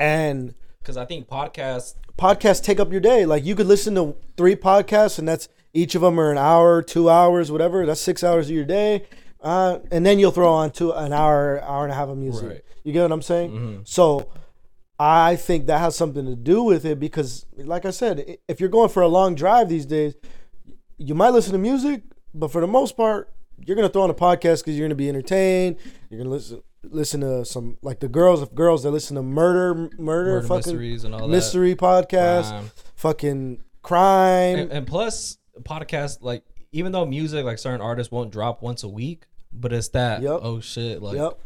And 0.00 0.54
Because 0.80 0.96
I 0.96 1.04
think 1.04 1.28
podcasts. 1.28 1.94
podcasts 2.18 2.60
take 2.62 2.80
up 2.80 2.90
your 2.90 3.00
day. 3.00 3.24
Like 3.24 3.44
you 3.44 3.54
could 3.54 3.66
listen 3.68 3.94
to 3.94 4.16
three 4.36 4.56
podcasts, 4.56 5.18
and 5.20 5.28
that's 5.28 5.48
each 5.74 5.94
of 5.94 6.02
them 6.02 6.18
are 6.20 6.30
an 6.30 6.38
hour, 6.38 6.82
two 6.82 7.08
hours, 7.10 7.50
whatever. 7.50 7.86
That's 7.86 8.00
six 8.00 8.22
hours 8.22 8.48
of 8.50 8.54
your 8.54 8.64
day, 8.64 9.06
uh, 9.40 9.78
and 9.90 10.04
then 10.04 10.18
you'll 10.18 10.30
throw 10.32 10.52
on 10.52 10.70
to 10.72 10.92
an 10.92 11.12
hour, 11.12 11.60
hour 11.62 11.84
and 11.84 11.92
a 11.92 11.94
half 11.96 12.08
of 12.08 12.18
music. 12.18 12.48
Right. 12.48 12.60
You 12.84 12.92
get 12.92 13.02
what 13.02 13.12
I'm 13.12 13.22
saying? 13.22 13.50
Mhm. 13.52 13.88
So 13.88 14.28
I 14.98 15.36
think 15.36 15.66
that 15.66 15.78
has 15.78 15.96
something 15.96 16.26
to 16.26 16.36
do 16.36 16.62
with 16.62 16.84
it 16.84 17.00
because, 17.00 17.46
like 17.56 17.84
I 17.84 17.90
said, 17.90 18.36
if 18.48 18.60
you're 18.60 18.68
going 18.68 18.88
for 18.88 19.02
a 19.02 19.08
long 19.08 19.34
drive 19.34 19.68
these 19.68 19.86
days, 19.86 20.14
you 20.98 21.14
might 21.14 21.30
listen 21.30 21.52
to 21.52 21.58
music, 21.58 22.02
but 22.34 22.50
for 22.52 22.60
the 22.60 22.66
most 22.66 22.96
part, 22.96 23.30
you're 23.64 23.76
gonna 23.76 23.88
throw 23.88 24.02
on 24.02 24.10
a 24.10 24.14
podcast 24.14 24.58
because 24.60 24.76
you're 24.76 24.86
gonna 24.86 24.94
be 24.94 25.08
entertained. 25.08 25.76
You're 26.10 26.18
gonna 26.18 26.30
listen 26.30 26.62
listen 26.90 27.20
to 27.20 27.44
some 27.44 27.76
like 27.82 28.00
the 28.00 28.08
girls 28.08 28.42
of 28.42 28.54
girls 28.56 28.82
that 28.82 28.90
listen 28.90 29.14
to 29.14 29.22
murder, 29.22 29.74
murder, 29.74 29.98
Murder 29.98 30.42
fucking 30.42 30.56
mysteries 30.72 31.04
and 31.04 31.14
all 31.14 31.28
mystery 31.28 31.74
podcast, 31.76 32.50
that. 32.50 32.54
Um, 32.54 32.70
fucking 32.96 33.62
crime. 33.82 34.58
and, 34.58 34.72
and 34.72 34.86
plus, 34.86 35.38
podcasts 35.62 36.18
like 36.20 36.44
even 36.72 36.92
though 36.92 37.04
music 37.06 37.44
like 37.44 37.58
certain 37.58 37.80
artists 37.80 38.10
won't 38.10 38.30
drop 38.30 38.62
once 38.62 38.82
a 38.82 38.88
week, 38.88 39.24
but 39.52 39.72
it's 39.72 39.88
that 39.88 40.22
Yep. 40.22 40.40
oh 40.42 40.60
shit 40.60 41.02
like 41.02 41.16
yep. 41.16 41.38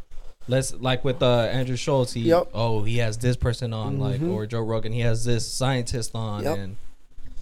let's 0.48 0.72
like 0.74 1.05
with 1.05 1.22
uh 1.22 1.40
Andrew 1.42 1.76
Schulz 1.76 2.12
he 2.12 2.20
Yep. 2.22 2.48
oh 2.55 2.83
he 2.85 2.98
has 2.98 3.18
this 3.18 3.37
person 3.37 3.72
on 3.72 3.98
like 3.98 4.20
Mhm. 4.20 4.33
or 4.33 4.46
Joe 4.46 4.61
Rogan 4.61 4.92
he 4.92 5.00
has 5.00 5.24
this 5.24 5.46
scientist 5.50 6.14
on 6.14 6.46
and 6.46 6.76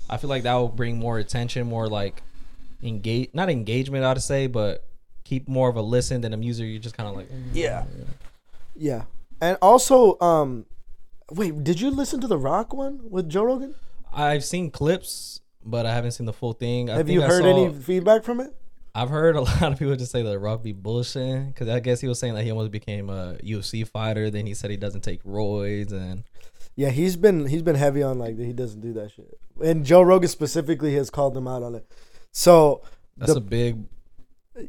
I 0.09 0.17
feel 0.17 0.31
like 0.31 0.43
that 0.45 0.55
will 0.55 0.69
bring 0.69 0.99
more 0.99 1.19
attention 1.19 1.67
more 1.67 1.89
like 1.89 2.23
engage 2.83 3.31
not 3.33 3.49
engagement 3.51 4.05
I'd 4.05 4.23
say 4.23 4.47
but 4.47 4.85
keep 5.25 5.49
more 5.49 5.69
of 5.71 5.77
a 5.77 5.83
listen 5.83 6.21
than 6.21 6.33
a 6.35 6.37
music 6.37 6.67
you 6.67 6.79
just 6.79 6.97
kind 6.97 7.09
of 7.09 7.17
like 7.17 7.31
mm, 7.31 7.43
Yeah. 7.55 7.85
Yeah. 8.77 9.05
And 9.41 9.57
also, 9.63 10.19
um, 10.21 10.67
wait, 11.31 11.63
did 11.65 11.81
you 11.81 11.91
listen 11.91 12.21
to 12.21 12.27
the 12.27 12.39
Rock 12.39 12.73
one 12.75 13.01
with 13.11 13.29
Joe 13.29 13.45
Rogan? 13.45 13.75
I've 14.13 14.45
seen 14.45 14.71
clips 14.71 15.41
but 15.65 15.87
I 15.87 15.95
haven't 15.95 16.13
seen 16.13 16.27
the 16.27 16.33
full 16.33 16.53
thing 16.53 16.91
I 16.91 16.97
Have 16.97 17.09
you 17.09 17.23
heard 17.23 17.43
saw- 17.43 17.49
any 17.67 17.73
feedback 17.75 18.23
from 18.25 18.41
it? 18.41 18.55
I've 18.95 19.11
heard 19.11 19.35
a 19.35 19.41
lot 19.49 19.63
of 19.73 19.79
people 19.79 19.97
just 19.97 20.13
say 20.13 20.23
that 20.23 20.39
Rock 20.39 20.63
be 20.63 20.73
bullshitting 20.73 21.49
because 21.49 21.69
I 21.69 21.81
guess 21.81 22.01
he 22.01 22.07
was 22.07 22.19
saying 22.19 22.35
that 22.35 22.45
he 22.45 22.51
almost 22.51 22.71
became 22.71 23.11
a 23.11 23.37
UFC 23.43 23.87
fighter. 23.87 24.31
Then 24.31 24.47
he 24.47 24.55
said 24.55 24.71
he 24.71 24.77
doesn't 24.77 25.01
take 25.01 25.23
roids 25.25 25.91
and 25.93 26.23
Yeah, 26.77 26.91
he's 26.91 27.17
been 27.17 27.47
he's 27.47 27.63
been 27.63 27.75
heavy 27.77 28.03
on 28.05 28.19
like 28.21 28.37
that. 28.37 28.45
He 28.45 28.53
doesn't 28.53 28.81
do 28.81 28.93
that 28.93 29.11
shit. 29.11 29.37
And 29.63 29.85
Joe 29.85 30.03
Rogan 30.03 30.29
specifically 30.29 30.95
has 30.95 31.11
called 31.11 31.37
him 31.37 31.49
out 31.49 31.63
on 31.65 31.75
it. 31.75 31.87
So 32.31 32.83
that's 33.17 33.33
The- 33.33 33.39
a 33.39 33.43
big, 33.43 33.83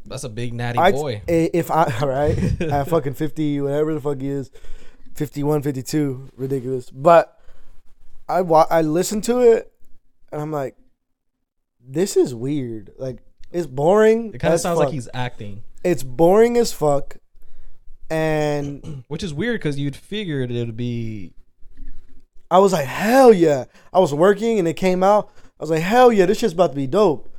that's 0.05 0.23
a 0.23 0.29
big 0.29 0.53
natty 0.53 0.79
I 0.79 0.91
boy. 0.91 1.21
Eh, 1.27 1.49
if 1.53 1.69
I 1.69 1.85
right, 2.01 2.61
I 2.61 2.77
have 2.77 2.87
fucking 2.87 3.13
50 3.13 3.61
whatever 3.61 3.93
the 3.93 4.01
fuck 4.01 4.19
he 4.21 4.29
is, 4.29 4.49
51, 5.13 5.61
52, 5.61 6.29
ridiculous. 6.35 6.89
But 6.89 7.39
I 8.27 8.41
wa- 8.41 8.65
I 8.71 8.81
listened 8.81 9.23
to 9.25 9.41
it 9.41 9.71
and 10.31 10.41
I'm 10.41 10.51
like 10.51 10.75
this 11.87 12.17
is 12.17 12.33
weird. 12.33 12.91
Like 12.97 13.19
it's 13.51 13.67
boring. 13.67 14.33
It 14.33 14.39
kind 14.39 14.53
of 14.53 14.59
sounds 14.59 14.79
like 14.79 14.93
he's 14.93 15.09
acting, 15.13 15.63
it's 15.83 16.03
boring 16.03 16.57
as 16.57 16.73
fuck 16.73 17.17
and 18.09 19.03
which 19.07 19.23
is 19.23 19.33
weird 19.33 19.59
because 19.59 19.79
you'd 19.79 19.95
figured 19.95 20.51
it 20.51 20.65
would 20.65 20.77
be 20.77 21.33
I 22.49 22.59
was 22.59 22.73
like, 22.73 22.85
hell 22.85 23.33
yeah. 23.33 23.65
I 23.91 23.99
was 23.99 24.13
working 24.13 24.59
and 24.59 24.67
it 24.67 24.75
came 24.75 25.03
out. 25.03 25.31
I 25.59 25.63
was 25.63 25.69
like, 25.69 25.81
hell 25.81 26.11
yeah, 26.11 26.25
this 26.25 26.39
shit's 26.39 26.53
about 26.53 26.71
to 26.71 26.75
be 26.75 26.87
dope. 26.87 27.29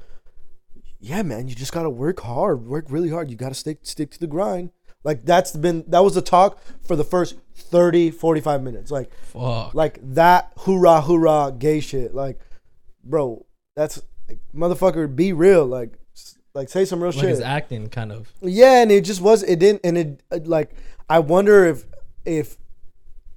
Yeah, 0.99 1.23
man, 1.23 1.49
you 1.49 1.55
just 1.55 1.73
gotta 1.73 1.91
work 1.91 2.21
hard, 2.21 2.67
work 2.67 2.87
really 2.89 3.11
hard. 3.11 3.31
You 3.31 3.37
gotta 3.37 3.55
stick 3.55 3.79
stick 3.83 4.11
to 4.13 4.21
the 4.21 4.27
grind. 4.27 4.71
Like 5.05 5.25
that's 5.25 5.53
been 5.53 5.85
that 5.89 6.03
was 6.03 6.15
the 6.15 6.23
talk 6.23 6.61
for 6.85 6.97
the 6.97 7.05
first 7.05 7.37
30, 7.55 8.11
45 8.11 8.63
minutes. 8.63 8.91
Like 8.91 9.15
fuck. 9.15 9.75
like 9.75 9.99
that 10.03 10.53
hoorah 10.59 11.03
hoorah 11.03 11.55
gay 11.57 11.81
shit. 11.81 12.15
Like, 12.15 12.41
bro, 13.05 13.47
that's 13.77 14.03
like, 14.29 14.39
motherfucker, 14.55 15.15
be 15.15 15.33
real. 15.33 15.67
Like 15.67 15.99
like 16.55 16.69
say 16.69 16.85
some 16.85 17.03
real 17.03 17.13
like 17.13 17.21
shit. 17.21 17.29
his 17.29 17.41
acting 17.41 17.89
kind 17.89 18.11
of. 18.13 18.33
Yeah, 18.41 18.83
and 18.83 18.91
it 18.91 19.05
just 19.05 19.21
was. 19.21 19.43
It 19.43 19.59
didn't. 19.59 19.83
And 19.85 19.99
it 19.99 20.23
uh, 20.31 20.39
like 20.45 20.75
I 21.09 21.19
wonder 21.19 21.67
if 21.67 21.85
if 22.25 22.57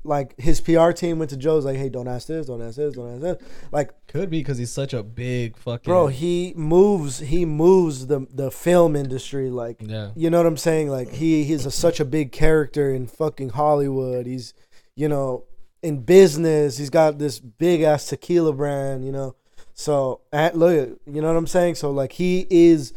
like 0.04 0.40
his 0.40 0.62
PR 0.62 0.92
team 0.92 1.20
went 1.20 1.30
to 1.32 1.38
Joe's 1.38 1.66
like, 1.66 1.76
hey, 1.76 1.90
don't 1.90 2.08
ask 2.08 2.28
this, 2.28 2.48
don't 2.48 2.62
ask 2.62 2.78
this, 2.78 2.96
don't 2.96 3.12
ask 3.16 3.22
this. 3.22 3.50
Like, 3.72 3.92
Could 4.08 4.30
be 4.30 4.40
because 4.40 4.58
he's 4.58 4.72
such 4.72 4.94
a 4.94 5.04
big 5.04 5.58
fucking 5.58 5.92
bro, 5.92 6.08
he 6.08 6.54
moves, 6.56 7.20
he 7.20 7.46
moves 7.46 8.08
the 8.08 8.26
the 8.34 8.50
film 8.50 8.96
industry. 8.96 9.50
Like, 9.50 9.82
Yeah. 9.82 10.12
you 10.16 10.30
know 10.30 10.38
what 10.38 10.46
I'm 10.48 10.58
saying? 10.58 10.90
Like, 10.90 11.12
he 11.12 11.44
he's 11.44 11.66
a, 11.66 11.72
such 11.72 12.00
a 12.00 12.06
big 12.06 12.32
character 12.32 12.92
in 12.94 13.08
fucking 13.08 13.50
Hollywood. 13.50 14.26
He's, 14.26 14.54
you 14.96 15.10
know, 15.10 15.44
in 15.84 16.00
business. 16.04 16.78
He's 16.78 16.90
got 16.90 17.20
this 17.20 17.40
big 17.40 17.82
ass 17.82 18.08
tequila 18.08 18.54
brand. 18.54 19.06
You 19.06 19.12
know, 19.12 19.36
so 19.80 20.20
at, 20.34 20.58
look, 20.58 21.00
you 21.06 21.22
know 21.22 21.28
what 21.30 21.38
I'm 21.38 21.48
saying? 21.48 21.76
So 21.76 21.92
like, 21.92 22.12
he 22.12 22.46
is 22.50 22.92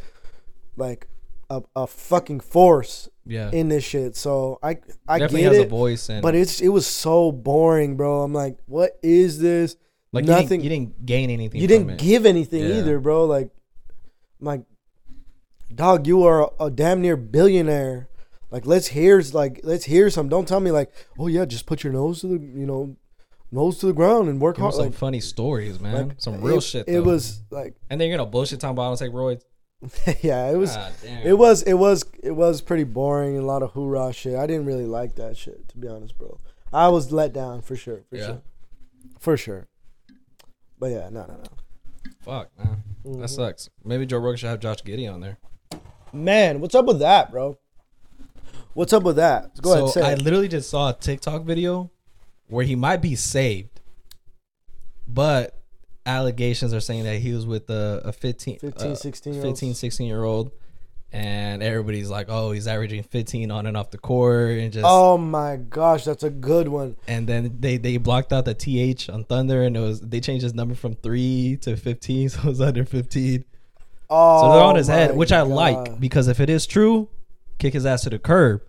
like 0.77 1.07
a, 1.49 1.63
a 1.77 1.87
fucking 1.87 2.41
force 2.41 3.09
Yeah. 3.25 3.51
in 3.53 3.69
this 3.69 3.85
shit. 3.85 4.17
So 4.17 4.59
I 4.63 4.79
I 5.07 5.19
Definitely 5.21 5.43
get 5.43 5.53
has 5.53 5.59
it. 5.63 5.67
a 5.67 5.71
voice 5.71 6.09
and 6.09 6.23
But 6.23 6.35
it's 6.35 6.61
it 6.61 6.69
was 6.71 6.87
so 6.87 7.31
boring, 7.31 7.97
bro. 7.97 8.23
I'm 8.23 8.33
like, 8.35 8.59
what 8.67 8.99
is 9.03 9.39
this? 9.39 9.77
like 10.13 10.25
nothing- 10.25 10.61
You 10.61 10.69
didn't, 10.69 10.89
you 10.89 10.89
didn't 10.89 11.07
gain 11.07 11.31
anything. 11.31 11.61
You 11.61 11.69
didn't 11.69 11.91
it. 11.91 11.99
give 11.99 12.27
anything 12.27 12.63
Yeah. 12.63 12.79
either, 12.79 12.99
bro. 12.99 13.25
Like, 13.27 13.51
I'm 14.41 14.47
like, 14.47 14.63
dog, 15.75 16.07
you 16.07 16.25
are 16.25 16.51
a, 16.61 16.65
a 16.67 16.71
damn 16.71 17.01
near 17.01 17.17
billionaire. 17.17 18.09
Like, 18.51 18.67
let's 18.67 18.89
hear 18.89 19.23
like 19.33 19.61
let's 19.63 19.85
hear 19.85 20.11
some. 20.11 20.29
Don't 20.29 20.47
tell 20.49 20.61
me 20.61 20.71
like, 20.73 20.91
oh 21.19 21.29
yeah, 21.29 21.45
just 21.47 21.65
put 21.65 21.85
your 21.85 21.93
nose 21.93 22.21
to 22.23 22.27
the 22.27 22.35
you 22.61 22.67
know 22.67 22.97
nose 23.53 23.79
to 23.79 23.87
the 23.87 23.93
ground 23.93 24.29
and 24.29 24.41
work 24.41 24.57
Give 24.57 24.63
hard. 24.63 24.75
some 24.75 24.85
Like, 24.87 24.95
funny 24.95 25.21
stories, 25.21 25.79
man. 25.79 26.09
like, 26.09 26.21
some 26.21 26.41
real 26.41 26.59
it, 26.59 26.63
shit. 26.63 26.89
It 26.89 27.01
was 27.01 27.43
like, 27.51 27.77
and 27.91 28.01
then 28.01 28.09
you're 28.09 28.17
gonna 28.19 28.29
bullshit 28.31 28.59
talking 28.61 28.73
about 28.73 28.83
I 28.87 28.89
don't 28.89 28.99
take 28.99 29.13
roids. 29.13 29.43
yeah, 30.23 30.51
it 30.51 30.57
was. 30.57 30.77
It 31.25 31.33
was 31.35 31.63
it 31.63 31.75
was 31.75 32.05
it 32.23 32.31
was 32.33 32.61
pretty 32.61 32.85
boring 32.85 33.35
and 33.35 33.43
a 33.45 33.47
lot 33.47 33.63
of 33.63 33.73
hoorah 33.73 34.13
shit. 34.13 34.37
I 34.37 34.47
didn't 34.47 34.65
really 34.67 34.87
like 34.87 35.17
that 35.17 35.37
shit 35.37 35.69
to 35.71 35.79
be 35.79 35.89
honest, 35.89 36.17
bro. 36.19 36.39
I 36.73 36.89
was 36.89 37.13
let 37.13 37.33
down 37.33 37.63
for 37.63 37.77
sure, 37.77 38.03
for 38.09 38.17
Yeah. 38.17 38.27
sure, 38.27 38.43
for 39.19 39.37
sure. 39.37 39.69
But 40.79 40.91
yeah, 40.93 41.09
no, 41.11 41.27
no, 41.27 41.35
no. 41.35 41.43
Fuck, 42.21 42.51
man. 42.59 42.83
Mm-hmm. 43.05 43.21
That 43.21 43.29
sucks. 43.29 43.69
Maybe 43.85 44.07
Joe 44.07 44.19
Rogan 44.19 44.37
should 44.39 44.49
have 44.51 44.61
Josh 44.61 44.83
Giddey 44.83 45.13
on 45.13 45.21
there. 45.21 45.39
Man, 46.13 46.61
what's 46.61 46.75
up 46.75 46.85
with 46.87 47.01
that, 47.01 47.31
bro? 47.33 47.59
What's 48.75 48.93
up 48.93 49.03
with 49.03 49.17
that? 49.17 49.61
Go 49.61 49.71
so 49.71 49.79
ahead, 49.85 49.91
say 49.95 50.03
I 50.03 50.13
it. 50.13 50.23
literally 50.23 50.49
just 50.49 50.71
saw 50.71 50.91
a 50.91 50.93
TikTok 50.95 51.43
video 51.43 51.91
where 52.53 52.65
he 52.65 52.77
might 52.77 52.99
be 53.03 53.15
saved, 53.17 53.81
but 55.09 55.59
allegations 56.07 56.73
are 56.75 56.81
saying 56.81 57.05
that 57.05 57.17
he 57.19 57.33
was 57.33 57.47
with 57.47 57.69
a, 57.71 58.03
a 58.05 58.13
15, 58.13 58.59
15, 58.59 58.93
uh, 58.93 58.95
16 58.95 59.35
year 59.35 59.43
15, 59.43 59.75
16 59.75 60.07
year 60.07 60.25
old. 60.25 60.53
And 61.15 61.63
everybody's 61.63 62.09
like, 62.09 62.29
oh, 62.31 62.53
he's 62.53 62.67
averaging 62.67 63.03
15 63.03 63.51
on 63.51 63.67
and 63.67 63.77
off 63.77 63.91
the 63.91 63.99
court. 63.99 64.53
And 64.59 64.73
just, 64.73 64.87
Oh 64.89 65.19
my 65.19 65.57
gosh, 65.57 66.05
that's 66.05 66.23
a 66.23 66.31
good 66.31 66.69
one. 66.69 66.97
and 67.07 67.27
then 67.27 67.59
they, 67.61 67.77
they 67.77 67.99
blocked 67.99 68.33
out 68.33 68.47
the 68.47 68.55
TH 68.55 69.11
on 69.11 69.25
Thunder 69.25 69.63
and 69.63 69.77
it 69.77 69.81
was, 69.81 70.01
they 70.01 70.21
changed 70.21 70.43
his 70.43 70.55
number 70.55 70.75
from 70.75 70.95
three 70.95 71.59
to 71.63 71.77
15. 71.77 72.29
So 72.31 72.39
it 72.41 72.45
was 72.47 72.61
under 72.63 72.85
15. 72.87 73.45
Oh, 74.09 74.41
So 74.43 74.53
they're 74.53 74.63
on 74.65 74.77
his 74.77 74.89
head, 74.89 75.11
my 75.11 75.17
which 75.17 75.33
I 75.33 75.41
God. 75.41 75.49
like 75.49 76.01
because 76.01 76.29
if 76.29 76.41
it 76.41 76.49
is 76.49 76.67
true, 76.67 77.09
kick 77.59 77.75
his 77.75 77.85
ass 77.87 78.03
to 78.03 78.11
the 78.11 78.19
curb. 78.19 78.63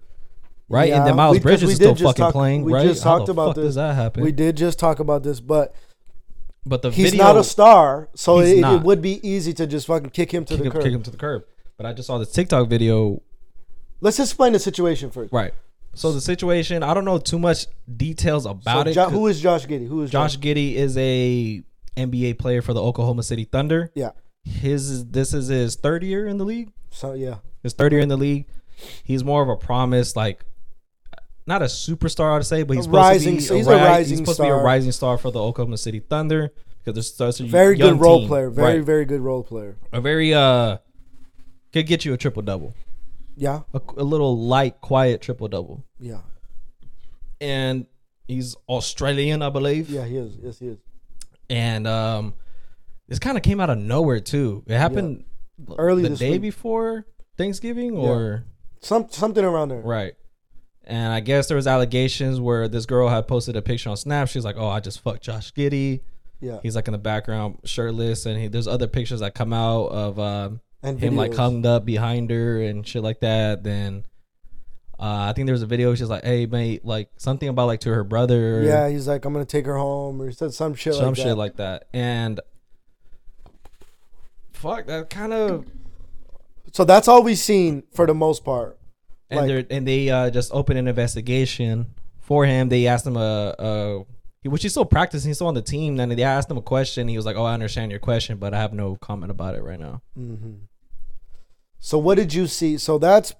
Right? 0.70 0.92
and 0.94 1.06
then 1.06 1.16
Miles 1.16 1.36
we- 1.36 1.40
Bridges 1.42 1.70
is 1.70 1.76
still 1.76 1.90
did 1.94 2.00
just 2.00 2.10
fucking 2.10 2.24
talk- 2.26 2.32
playing, 2.34 2.64
we 2.64 2.74
right? 2.74 2.88
just 2.88 3.04
How 3.04 3.18
talked 3.18 3.28
the 3.28 3.32
about 3.34 3.48
fuck 3.50 3.56
this. 3.58 3.66
does 3.66 3.76
that 3.76 3.96
happen? 3.96 4.24
We 4.24 4.32
did 4.32 4.56
just 4.58 4.80
talk 4.80 5.00
about 5.00 5.22
this, 5.24 5.40
but 5.40 5.76
but 6.66 6.82
the 6.82 6.92
he's 6.92 7.12
video 7.12 7.26
not 7.26 7.38
a 7.38 7.44
star, 7.44 8.10
so 8.16 8.40
it, 8.40 8.60
it 8.60 8.82
would 8.84 9.02
be 9.02 9.26
easy 9.28 9.54
to 9.54 9.68
just 9.68 9.86
fucking 9.88 10.12
kick 10.12 10.32
him 10.34 10.46
to 10.46 10.54
kick 10.54 10.60
the 10.60 10.66
him, 10.66 10.72
curb. 10.72 10.84
kick 10.84 10.94
him 10.94 11.04
to 11.04 11.12
the 11.12 11.18
curb. 11.18 11.44
But 11.78 11.86
I 11.86 11.94
just 11.94 12.08
saw 12.08 12.18
this 12.18 12.32
TikTok 12.32 12.70
video. 12.70 13.22
Let's 14.02 14.20
explain 14.20 14.54
the 14.54 14.60
situation 14.60 15.12
first. 15.12 15.34
Right. 15.34 15.54
So 15.96 16.12
the 16.12 16.22
situation, 16.22 16.82
I 16.82 16.94
don't 16.94 17.06
know 17.06 17.20
too 17.20 17.38
much 17.38 17.68
details 17.98 18.46
about 18.46 18.86
So 18.86 18.90
it. 18.92 18.94
Jo- 18.94 19.10
who 19.10 19.28
is 19.28 19.42
Josh 19.42 19.68
Giddey? 19.68 19.88
Who 19.88 20.02
is 20.02 20.10
Josh 20.12 20.40
Giddey 20.40 20.74
is 20.76 20.98
a 20.98 21.62
NBA 21.98 22.40
player 22.40 22.62
for 22.62 22.74
the 22.74 22.82
Oklahoma 22.82 23.24
City 23.24 23.44
Thunder. 23.44 23.92
Yeah. 23.94 24.12
His 24.44 25.06
this 25.06 25.34
is 25.34 25.48
his 25.50 25.76
third 25.76 26.04
year 26.04 26.26
in 26.28 26.38
the 26.38 26.46
league. 26.46 26.72
So 26.90 27.14
yeah, 27.14 27.36
His 27.62 27.74
third 27.74 27.92
year 27.92 28.02
in 28.02 28.10
the 28.10 28.18
league. 28.18 28.48
He's 29.04 29.24
more 29.24 29.44
of 29.44 29.50
a 29.50 29.56
promise, 29.56 30.16
like 30.16 30.44
not 31.46 31.62
a 31.62 31.66
superstar, 31.66 32.38
I'd 32.38 32.46
say, 32.46 32.64
but 32.64 32.76
he's 32.78 32.86
supposed 32.86 32.98
rising- 32.98 33.38
to 33.40 33.50
be 33.50 33.58
he's 33.58 33.68
a 33.68 33.72
ri- 33.72 33.76
rising 33.78 34.10
He's 34.12 34.18
supposed 34.20 34.38
to 34.38 34.44
be 34.44 34.48
star. 34.48 34.62
a 34.62 34.64
rising 34.64 34.92
star 34.92 35.18
for 35.18 35.32
the 35.32 35.40
Oklahoma 35.44 35.78
City 35.78 36.00
Thunder 36.00 36.54
because 36.84 36.96
they're 37.18 37.32
such 37.32 37.42
a 37.46 37.50
very 37.50 37.76
good 37.76 38.00
role 38.00 38.20
team. 38.20 38.28
player. 38.30 38.50
Very 38.50 38.78
Right. 38.78 38.86
very 38.86 39.06
good 39.06 39.22
role 39.22 39.44
player. 39.44 39.76
a 39.92 40.00
very 40.02 40.34
uh 40.34 40.78
could 41.74 41.88
get 41.88 42.06
you 42.06 42.14
a 42.14 42.18
triple 42.18 42.42
double, 42.44 42.74
Yeah, 43.36 43.62
a, 43.74 43.82
a 43.98 44.04
little 44.04 44.38
light, 44.38 44.80
quiet 44.82 45.22
triple 45.22 45.48
double, 45.48 45.84
yeah, 46.00 46.20
and 47.42 47.86
he's 48.28 48.56
Australian, 48.70 49.42
I 49.42 49.50
believe. 49.50 49.90
yeah. 49.90 50.06
He 50.06 50.18
is. 50.18 50.38
Yes, 50.42 50.60
he 50.60 50.68
is. 50.68 50.78
and 51.50 51.88
um, 51.88 52.34
this 53.08 53.20
kind 53.20 53.36
of 53.38 53.44
came 53.44 53.60
out 53.60 53.70
of 53.70 53.78
nowhere 53.78 54.20
too. 54.20 54.64
It 54.68 54.78
happened 54.78 55.26
Early 55.78 56.04
the 56.04 56.16
day 56.16 56.32
week. 56.34 56.42
before 56.42 57.06
Thanksgiving, 57.38 57.96
or 57.98 58.46
Some 58.82 59.08
something 59.10 59.44
around 59.44 59.70
there. 59.70 59.82
right. 59.82 60.14
And 60.86 61.14
I 61.14 61.22
guess 61.22 61.48
there 61.48 61.56
was 61.56 61.68
allegations 61.68 62.40
where 62.40 62.68
this 62.68 62.86
girl 62.86 63.08
had 63.08 63.28
posted 63.28 63.56
a 63.56 63.62
picture 63.62 63.90
on 63.90 63.98
Snap. 63.98 64.28
She's 64.28 64.44
like, 64.44 64.58
"Oh, 64.58 64.68
I 64.68 64.80
just 64.80 65.00
fucked 65.00 65.24
Josh 65.24 65.54
Giddey." 65.54 66.02
Yeah, 66.42 66.60
He's 66.62 66.76
like 66.76 66.88
in 66.88 66.92
the 66.92 66.98
background, 66.98 67.60
shirtless, 67.64 68.26
and 68.26 68.38
he, 68.38 68.48
there's 68.50 68.68
other 68.68 68.88
pictures 68.88 69.22
that 69.22 69.34
come 69.34 69.54
out 69.54 69.86
of 69.88 70.20
um, 70.20 70.60
and 70.82 71.00
him 71.00 71.16
like 71.16 71.34
hung 71.34 71.66
up 71.66 71.86
behind 71.86 72.30
her 72.32 72.62
and 72.62 72.86
shit 72.86 73.02
like 73.02 73.22
that. 73.22 73.64
Then 73.64 74.04
uh, 75.00 75.30
I 75.30 75.34
think 75.34 75.46
there 75.46 75.54
was 75.54 75.62
a 75.62 75.68
video. 75.68 75.96
She's 75.96 76.10
like, 76.10 76.26
"Hey, 76.26 76.46
mate," 76.46 76.84
like 76.84 77.10
something 77.16 77.48
about 77.48 77.68
like 77.68 77.80
to 77.82 77.94
her 77.94 78.04
brother. 78.04 78.62
Yeah, 78.64 78.90
he's 78.90 79.08
like, 79.08 79.24
I'm 79.24 79.32
gonna 79.32 79.46
take 79.46 79.66
her 79.66 79.78
home, 79.78 80.22
or 80.22 80.28
he 80.28 80.34
said 80.34 80.54
some 80.54 80.74
shit 80.76 80.96
some 80.96 81.08
like 81.08 81.16
shit 81.16 81.26
that. 81.28 81.36
like 81.36 81.56
that. 81.56 81.88
And 81.94 82.42
fuck, 84.52 84.86
that 84.88 85.10
kind 85.10 85.32
of 85.32 85.66
so 86.74 86.84
that's 86.84 87.08
all 87.08 87.24
we've 87.24 87.38
seen 87.38 87.84
for 87.94 88.08
the 88.08 88.16
most 88.16 88.44
part. 88.44 88.78
And 89.34 89.48
Like- 89.50 89.68
they 89.70 89.76
and 89.78 89.88
they 89.88 90.10
uh, 90.10 90.30
just 90.30 90.52
opened 90.54 90.80
an 90.80 90.88
investigation 90.88 91.94
for 92.22 92.46
him. 92.46 92.70
They 92.70 92.88
asked 92.88 93.06
him 93.06 93.18
a, 93.18 93.56
a 93.60 94.06
which 94.50 94.64
he's 94.64 94.72
still 94.72 94.86
practicing, 94.86 95.30
he's 95.30 95.38
still 95.38 95.48
on 95.48 95.54
the 95.54 95.62
team. 95.62 95.96
Then 95.98 96.10
they 96.10 96.24
asked 96.24 96.50
him 96.52 96.58
a 96.58 96.62
question. 96.62 97.08
He 97.08 97.16
was 97.16 97.26
like, 97.26 97.36
"Oh, 97.36 97.44
I 97.46 97.54
understand 97.54 97.92
your 97.92 98.00
question, 98.00 98.38
but 98.38 98.54
I 98.54 98.60
have 98.60 98.74
no 98.74 98.96
comment 98.98 99.32
about 99.32 99.56
it 99.56 99.64
right 99.64 99.80
now." 99.80 100.02
hmm 100.16 100.54
So 101.80 101.98
what 101.98 102.16
did 102.16 102.34
you 102.34 102.48
see? 102.48 102.78
So 102.78 102.98
that's 102.98 103.34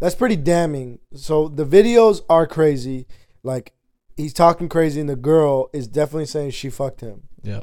that's 0.00 0.14
pretty 0.14 0.36
damning. 0.36 0.98
So 1.14 1.48
the 1.48 1.64
videos 1.64 2.22
are 2.28 2.46
crazy. 2.46 3.06
Like 3.42 3.72
he's 4.16 4.32
talking 4.34 4.68
crazy, 4.68 5.00
and 5.00 5.08
the 5.08 5.16
girl 5.16 5.70
is 5.72 5.86
definitely 5.86 6.26
saying 6.26 6.50
she 6.50 6.68
fucked 6.70 7.00
him. 7.00 7.22
Yeah, 7.42 7.62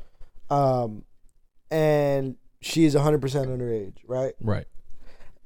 Um, 0.50 1.04
and 1.69 2.36
she 2.62 2.86
is 2.86 2.95
100% 2.95 3.19
underage, 3.21 3.97
right? 4.08 4.34
right. 4.41 4.65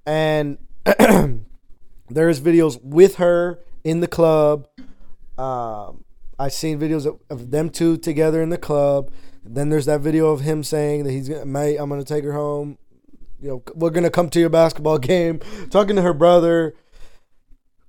And 0.06 0.58
there's 2.16 2.40
videos 2.40 2.82
with 2.84 3.16
her 3.16 3.60
in 3.84 4.00
the 4.00 4.08
club. 4.08 4.68
Um, 5.38 6.04
I've 6.38 6.54
seen 6.54 6.80
videos 6.80 7.06
of, 7.06 7.20
of 7.30 7.52
them 7.52 7.70
two 7.70 7.98
together 7.98 8.42
in 8.42 8.50
the 8.50 8.58
club. 8.58 9.12
Then 9.44 9.70
there's 9.70 9.86
that 9.86 10.02
video 10.02 10.30
of 10.32 10.42
him 10.42 10.64
saying 10.64 11.04
that 11.04 11.12
he's 11.12 11.30
gonna, 11.30 11.46
mate, 11.46 11.78
I'm 11.78 11.90
gonna 11.90 12.04
take 12.04 12.24
her 12.24 12.34
home. 12.34 12.78
You 13.40 13.50
know, 13.50 13.64
we're 13.74 13.90
gonna 13.90 14.10
come 14.10 14.30
to 14.30 14.40
your 14.40 14.50
basketball 14.50 14.98
game. 15.00 15.40
Talking 15.70 15.96
to 15.96 16.02
her 16.02 16.14
brother, 16.14 16.76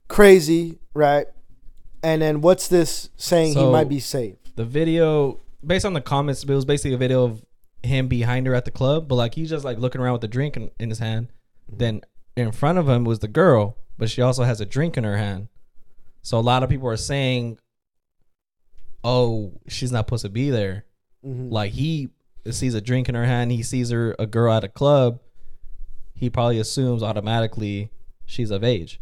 crazy, 0.08 0.78
right? 0.94 1.26
And 2.02 2.22
then 2.22 2.40
what's 2.40 2.68
this 2.68 3.10
saying 3.16 3.56
he 3.56 3.64
might 3.64 3.88
be 3.88 4.00
safe? 4.00 4.36
The 4.56 4.64
video, 4.64 5.40
based 5.64 5.84
on 5.84 5.92
the 5.92 6.00
comments, 6.00 6.42
it 6.42 6.50
was 6.50 6.64
basically 6.64 6.94
a 6.94 6.98
video 6.98 7.24
of 7.24 7.44
him 7.82 8.08
behind 8.08 8.46
her 8.46 8.54
at 8.54 8.64
the 8.64 8.70
club, 8.70 9.08
but 9.08 9.16
like 9.16 9.34
he's 9.34 9.50
just 9.50 9.64
like 9.64 9.78
looking 9.78 10.00
around 10.00 10.14
with 10.14 10.24
a 10.24 10.28
drink 10.28 10.56
in, 10.56 10.70
in 10.78 10.88
his 10.88 10.98
hand. 10.98 11.28
Then 11.68 12.02
in 12.36 12.52
front 12.52 12.78
of 12.78 12.88
him 12.88 13.04
was 13.04 13.20
the 13.20 13.28
girl, 13.28 13.76
but 13.98 14.10
she 14.10 14.22
also 14.22 14.44
has 14.44 14.60
a 14.60 14.66
drink 14.66 14.96
in 14.96 15.04
her 15.04 15.16
hand. 15.16 15.48
So 16.22 16.38
a 16.38 16.40
lot 16.40 16.62
of 16.62 16.68
people 16.70 16.88
are 16.88 16.96
saying, 16.96 17.58
"Oh, 19.04 19.52
she's 19.68 19.92
not 19.92 20.06
supposed 20.06 20.24
to 20.24 20.30
be 20.30 20.50
there." 20.50 20.84
Mhm. 21.24 21.50
Like 21.50 21.72
he 21.72 22.10
sees 22.50 22.74
a 22.74 22.80
drink 22.80 23.08
in 23.08 23.14
her 23.14 23.24
hand, 23.26 23.52
he 23.52 23.62
sees 23.62 23.90
her 23.90 24.14
a 24.18 24.26
girl 24.26 24.52
at 24.52 24.64
a 24.64 24.68
club, 24.68 25.20
he 26.14 26.28
probably 26.28 26.58
assumes 26.58 27.02
automatically 27.02 27.90
she's 28.26 28.50
of 28.50 28.64
age, 28.64 29.00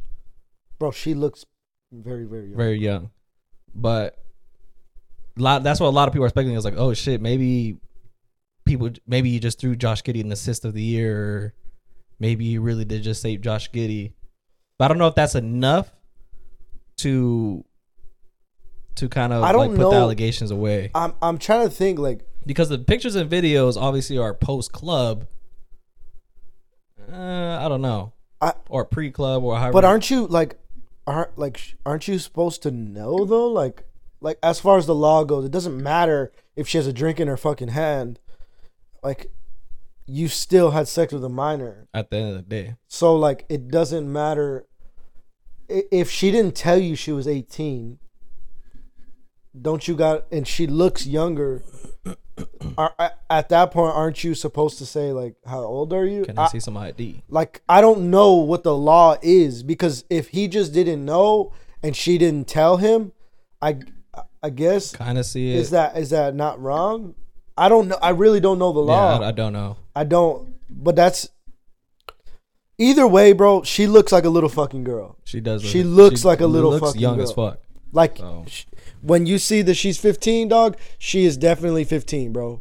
Bro, 0.78 0.90
she 0.92 1.14
looks 1.14 1.44
very, 1.92 2.24
very 2.24 2.48
young. 2.48 2.56
very 2.56 2.78
young. 2.78 3.10
But 3.74 4.18
lot 5.36 5.62
that's 5.62 5.80
what 5.80 5.86
a 5.88 5.90
lot 5.90 6.08
of 6.08 6.12
people 6.12 6.24
are 6.26 6.30
speculating 6.30 6.58
is 6.58 6.64
like, 6.64 6.76
oh 6.76 6.92
shit, 6.92 7.20
maybe 7.22 7.78
people 8.66 8.90
maybe 9.06 9.30
you 9.30 9.40
just 9.40 9.58
threw 9.58 9.74
Josh 9.74 10.02
Giddey 10.02 10.20
an 10.20 10.32
assist 10.32 10.64
of 10.64 10.74
the 10.74 10.82
year, 10.82 11.18
or 11.18 11.54
maybe 12.18 12.44
you 12.44 12.60
really 12.60 12.84
did 12.84 13.02
just 13.02 13.22
save 13.22 13.40
Josh 13.40 13.70
Giddey. 13.70 14.12
But 14.80 14.86
I 14.86 14.88
don't 14.88 14.96
know 14.96 15.08
if 15.08 15.14
that's 15.14 15.34
enough 15.34 15.92
to 16.96 17.66
to 18.94 19.08
kind 19.10 19.30
of 19.30 19.42
I 19.42 19.52
don't 19.52 19.68
like 19.68 19.70
put 19.72 19.76
the 19.76 19.90
know. 19.90 19.92
allegations 19.92 20.50
away. 20.50 20.90
I'm 20.94 21.12
I'm 21.20 21.36
trying 21.36 21.68
to 21.68 21.70
think 21.70 21.98
like 21.98 22.22
because 22.46 22.70
the 22.70 22.78
pictures 22.78 23.14
and 23.14 23.30
videos 23.30 23.76
obviously 23.78 24.16
are 24.16 24.32
post 24.32 24.72
club. 24.72 25.26
Uh, 27.12 27.58
I 27.60 27.68
don't 27.68 27.82
know, 27.82 28.14
I- 28.40 28.54
or 28.70 28.86
pre 28.86 29.10
club 29.10 29.44
or 29.44 29.58
however. 29.58 29.74
But 29.74 29.84
aren't 29.84 30.08
you 30.10 30.26
like, 30.26 30.58
aren't 31.06 31.36
like, 31.36 31.76
aren't 31.84 32.08
you 32.08 32.18
supposed 32.18 32.62
to 32.62 32.70
know 32.70 33.26
though? 33.26 33.48
Like, 33.48 33.84
like 34.22 34.38
as 34.42 34.60
far 34.60 34.78
as 34.78 34.86
the 34.86 34.94
law 34.94 35.24
goes, 35.24 35.44
it 35.44 35.50
doesn't 35.50 35.76
matter 35.76 36.32
if 36.56 36.66
she 36.66 36.78
has 36.78 36.86
a 36.86 36.92
drink 36.94 37.20
in 37.20 37.28
her 37.28 37.36
fucking 37.36 37.68
hand. 37.68 38.18
Like, 39.02 39.30
you 40.06 40.28
still 40.28 40.70
had 40.70 40.88
sex 40.88 41.12
with 41.12 41.22
a 41.22 41.28
minor. 41.28 41.86
At 41.92 42.08
the 42.10 42.16
end 42.16 42.30
of 42.30 42.36
the 42.36 42.42
day, 42.42 42.76
So 42.88 43.14
like 43.14 43.44
it 43.50 43.68
doesn't 43.68 44.10
matter 44.10 44.64
if 45.70 46.10
she 46.10 46.30
didn't 46.30 46.54
tell 46.56 46.78
you 46.78 46.94
she 46.96 47.12
was 47.12 47.26
18. 47.28 47.98
Don't 49.60 49.86
you 49.88 49.96
got 49.96 50.26
and 50.30 50.46
she 50.46 50.66
looks 50.66 51.06
younger. 51.06 51.62
Are, 52.78 52.94
at 53.28 53.48
that 53.50 53.70
point 53.70 53.94
aren't 53.94 54.24
you 54.24 54.34
supposed 54.34 54.78
to 54.78 54.86
say 54.86 55.12
like 55.12 55.34
how 55.44 55.60
old 55.60 55.92
are 55.92 56.06
you? 56.06 56.24
can 56.24 56.38
I, 56.38 56.44
I- 56.44 56.48
see 56.48 56.60
some 56.60 56.76
ID? 56.76 57.22
like 57.28 57.60
I 57.68 57.80
don't 57.80 58.10
know 58.10 58.34
what 58.34 58.62
the 58.62 58.74
law 58.74 59.16
is 59.20 59.62
because 59.62 60.04
if 60.08 60.28
he 60.28 60.48
just 60.48 60.72
didn't 60.72 61.04
know 61.04 61.52
and 61.82 61.94
she 61.96 62.16
didn't 62.16 62.46
tell 62.48 62.76
him, 62.78 63.12
I 63.60 63.78
I 64.42 64.50
guess 64.50 64.92
Kind 64.94 65.18
of 65.18 65.26
see 65.26 65.50
it. 65.52 65.56
is 65.56 65.70
that 65.70 65.96
is 65.98 66.10
that 66.10 66.34
not 66.34 66.60
wrong? 66.60 67.14
I 67.58 67.68
don't 67.68 67.88
know. 67.88 67.98
I 68.00 68.10
really 68.10 68.40
don't 68.40 68.58
know 68.58 68.72
the 68.72 68.80
law. 68.80 69.18
yeah, 69.18 69.26
I, 69.26 69.28
I 69.28 69.32
don't 69.32 69.52
know. 69.52 69.76
I 69.94 70.04
don't. 70.04 70.54
But 70.70 70.96
that's 70.96 71.28
either 72.80 73.06
way, 73.06 73.32
bro. 73.32 73.62
She 73.62 73.86
looks 73.86 74.10
like 74.10 74.24
a 74.24 74.30
little 74.30 74.48
fucking 74.48 74.84
girl. 74.84 75.16
She 75.24 75.40
does. 75.40 75.62
She 75.62 75.84
looks 75.84 76.24
like 76.24 76.40
a 76.40 76.46
little 76.46 76.72
fucking 76.72 76.80
girl. 76.80 76.80
Looks 76.80 76.92
fucking 76.92 77.00
young 77.00 77.16
girl. 77.16 77.28
as 77.28 77.32
fuck. 77.32 77.60
Like 77.92 78.18
So. 78.18 78.44
sh- 78.48 78.64
when 79.02 79.26
you 79.26 79.38
see 79.38 79.62
that 79.62 79.74
she's 79.74 79.98
15, 79.98 80.48
dog, 80.48 80.76
she 80.98 81.24
is 81.24 81.36
definitely 81.36 81.84
15, 81.84 82.32
bro. 82.32 82.60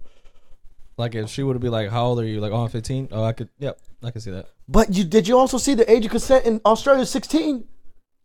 Like 0.97 1.15
if 1.15 1.29
she 1.29 1.43
would 1.43 1.59
be 1.61 1.69
like, 1.69 1.89
"How 1.89 2.07
old 2.07 2.19
are 2.19 2.25
you?" 2.25 2.41
Like, 2.41 2.51
"Oh, 2.51 2.63
I'm 2.63 2.69
15." 2.69 3.07
Oh, 3.11 3.23
I 3.23 3.31
could. 3.31 3.47
Yep, 3.59 3.79
I 4.03 4.11
can 4.11 4.19
see 4.19 4.31
that. 4.31 4.47
But 4.67 4.93
you 4.93 5.05
did 5.05 5.29
you 5.29 5.37
also 5.37 5.57
see 5.57 5.73
the 5.73 5.89
age 5.89 6.03
of 6.05 6.11
consent 6.11 6.45
in 6.45 6.59
Australia 6.65 7.03
is 7.03 7.09
16? 7.09 7.65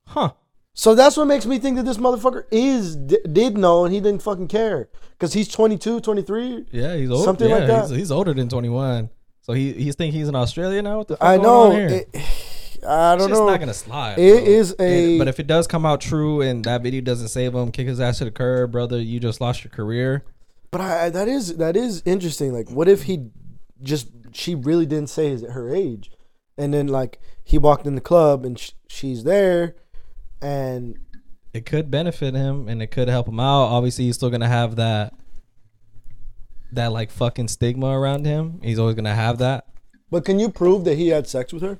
Huh? 0.08 0.32
So 0.74 0.96
that's 0.96 1.16
what 1.16 1.26
makes 1.26 1.46
me 1.46 1.60
think 1.60 1.76
that 1.76 1.84
this 1.84 1.98
motherfucker 1.98 2.46
is 2.50 2.96
d- 2.96 3.20
did 3.30 3.56
know 3.56 3.84
and 3.84 3.94
he 3.94 4.00
didn't 4.00 4.22
fucking 4.22 4.48
care 4.48 4.88
cuz 5.20 5.32
he's 5.34 5.46
22, 5.46 6.00
23. 6.00 6.66
Yeah, 6.72 6.96
he's 6.96 7.10
old. 7.10 7.24
Something 7.24 7.48
yeah, 7.48 7.58
like 7.58 7.66
that. 7.68 7.90
He's, 7.90 7.96
he's 7.96 8.10
older 8.10 8.34
than 8.34 8.48
21. 8.48 9.08
So 9.44 9.52
he 9.52 9.72
he's 9.74 9.94
think 9.94 10.14
he's 10.14 10.28
in 10.28 10.34
Australia 10.34 10.80
now. 10.82 10.98
What 10.98 11.08
the 11.08 11.16
fuck 11.16 11.28
I 11.28 11.36
know. 11.36 11.70
It, 11.72 12.08
I 12.86 13.14
don't 13.16 13.18
know. 13.18 13.24
It's 13.24 13.26
just 13.28 13.30
know. 13.40 13.46
not 13.46 13.60
gonna 13.60 13.74
slide. 13.74 14.18
It 14.18 14.44
bro. 14.44 14.52
is 14.52 14.74
a- 14.78 14.82
And- 14.82 15.18
but 15.18 15.28
if 15.28 15.38
it 15.38 15.46
does 15.46 15.66
come 15.66 15.84
out 15.86 16.00
true 16.00 16.40
and 16.40 16.64
that 16.64 16.82
video 16.82 17.00
doesn't 17.02 17.28
save 17.28 17.54
him, 17.54 17.70
kick 17.70 17.86
his 17.86 18.00
ass 18.00 18.18
to 18.18 18.24
the 18.24 18.30
curb, 18.30 18.72
brother. 18.72 19.00
You 19.00 19.20
just 19.20 19.40
lost 19.40 19.62
your 19.64 19.70
career. 19.70 20.24
But 20.70 20.80
I, 20.80 21.10
that 21.10 21.28
is 21.28 21.56
that 21.58 21.76
is 21.76 22.02
interesting. 22.04 22.52
Like, 22.52 22.70
what 22.70 22.88
if 22.88 23.04
he 23.04 23.28
just 23.82 24.08
she 24.32 24.54
really 24.54 24.86
didn't 24.86 25.08
say 25.10 25.28
his 25.28 25.42
her 25.42 25.74
age, 25.74 26.10
and 26.58 26.74
then 26.74 26.88
like 26.88 27.20
he 27.44 27.58
walked 27.58 27.86
in 27.86 27.94
the 27.94 28.00
club 28.00 28.44
and 28.44 28.58
sh- 28.58 28.72
she's 28.88 29.24
there, 29.24 29.76
and 30.42 30.98
It 31.52 31.66
could 31.66 31.90
benefit 31.90 32.34
him 32.34 32.66
and 32.68 32.82
it 32.82 32.88
could 32.88 33.08
help 33.08 33.28
him 33.28 33.38
out. 33.38 33.64
Obviously, 33.66 34.06
he's 34.06 34.16
still 34.16 34.30
gonna 34.30 34.48
have 34.48 34.76
that 34.76 35.14
that 36.74 36.92
like 36.92 37.10
fucking 37.10 37.48
stigma 37.48 37.88
around 37.98 38.24
him. 38.26 38.60
He's 38.62 38.78
always 38.78 38.94
gonna 38.94 39.14
have 39.14 39.38
that. 39.38 39.66
but 40.10 40.24
can 40.24 40.38
you 40.38 40.48
prove 40.48 40.84
that 40.84 40.96
he 40.96 41.08
had 41.08 41.26
sex 41.26 41.52
with 41.52 41.62
her, 41.62 41.78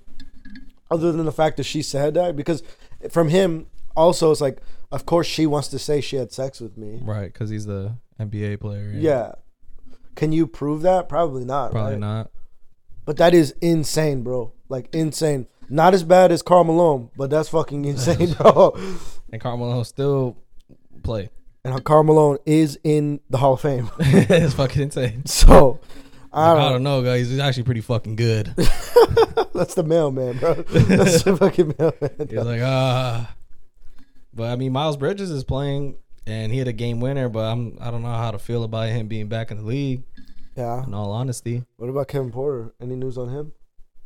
other 0.90 1.12
than 1.12 1.24
the 1.24 1.32
fact 1.32 1.56
that 1.58 1.64
she 1.64 1.82
said 1.82 2.14
that? 2.14 2.36
Because 2.36 2.62
from 3.10 3.28
him, 3.28 3.66
also 3.96 4.30
it's 4.30 4.40
like, 4.40 4.58
of 4.90 5.06
course 5.06 5.26
she 5.26 5.46
wants 5.46 5.68
to 5.68 5.78
say 5.78 6.00
she 6.00 6.16
had 6.16 6.32
sex 6.32 6.60
with 6.60 6.76
me. 6.76 7.00
Right, 7.02 7.32
because 7.32 7.50
he's 7.50 7.66
the 7.66 7.96
NBA 8.20 8.60
player. 8.60 8.92
Yeah. 8.94 9.32
Can 10.14 10.32
you 10.32 10.46
prove 10.46 10.82
that? 10.82 11.08
Probably 11.08 11.44
not. 11.44 11.72
Probably 11.72 11.92
right? 11.92 12.00
not. 12.00 12.30
But 13.04 13.16
that 13.18 13.34
is 13.34 13.54
insane, 13.60 14.22
bro. 14.22 14.52
Like 14.68 14.88
insane. 14.94 15.46
Not 15.68 15.94
as 15.94 16.04
bad 16.04 16.30
as 16.30 16.42
Karl 16.42 16.64
Malone, 16.64 17.10
but 17.16 17.30
that's 17.30 17.48
fucking 17.48 17.84
insane, 17.92 18.32
bro. 18.34 18.76
And 19.32 19.40
Carmelo 19.40 19.82
still 19.82 20.36
play. 21.02 21.30
And 21.64 21.82
Karl 21.84 22.02
Malone 22.04 22.38
is 22.44 22.78
in 22.84 23.20
the 23.30 23.38
Hall 23.38 23.54
of 23.54 23.60
Fame. 23.62 23.90
it's 23.98 24.54
fucking 24.54 24.82
insane. 24.82 25.24
So 25.26 25.80
I 26.32 26.50
I 26.50 26.54
don't, 26.54 26.72
don't 26.72 26.82
know, 26.82 27.02
guys. 27.02 27.30
He's 27.30 27.38
actually 27.38 27.62
pretty 27.62 27.80
fucking 27.80 28.16
good. 28.16 28.48
That's 29.54 29.74
the 29.74 29.84
mailman, 29.84 30.38
bro. 30.38 30.54
That's 30.54 31.22
the 31.22 31.36
fucking 31.36 31.74
mailman. 31.78 32.28
He's 32.28 32.44
like, 32.44 32.60
ah. 32.62 33.34
But 34.34 34.50
I 34.50 34.56
mean, 34.56 34.72
Miles 34.72 34.96
Bridges 34.96 35.30
is 35.30 35.44
playing, 35.44 35.96
and 36.26 36.52
he 36.52 36.58
had 36.58 36.68
a 36.68 36.72
game 36.72 37.00
winner. 37.00 37.28
But 37.28 37.44
I'm, 37.52 37.78
I 37.80 37.90
don't 37.90 38.02
know 38.02 38.08
how 38.08 38.30
to 38.32 38.38
feel 38.38 38.64
about 38.64 38.88
him 38.88 39.06
being 39.08 39.28
back 39.28 39.50
in 39.50 39.56
the 39.58 39.62
league. 39.62 40.02
Yeah. 40.56 40.84
In 40.84 40.92
all 40.92 41.12
honesty, 41.12 41.64
What 41.78 41.88
about 41.88 42.08
Kevin 42.08 42.30
Porter? 42.30 42.74
Any 42.80 42.94
news 42.94 43.16
on 43.18 43.28
him? 43.30 43.52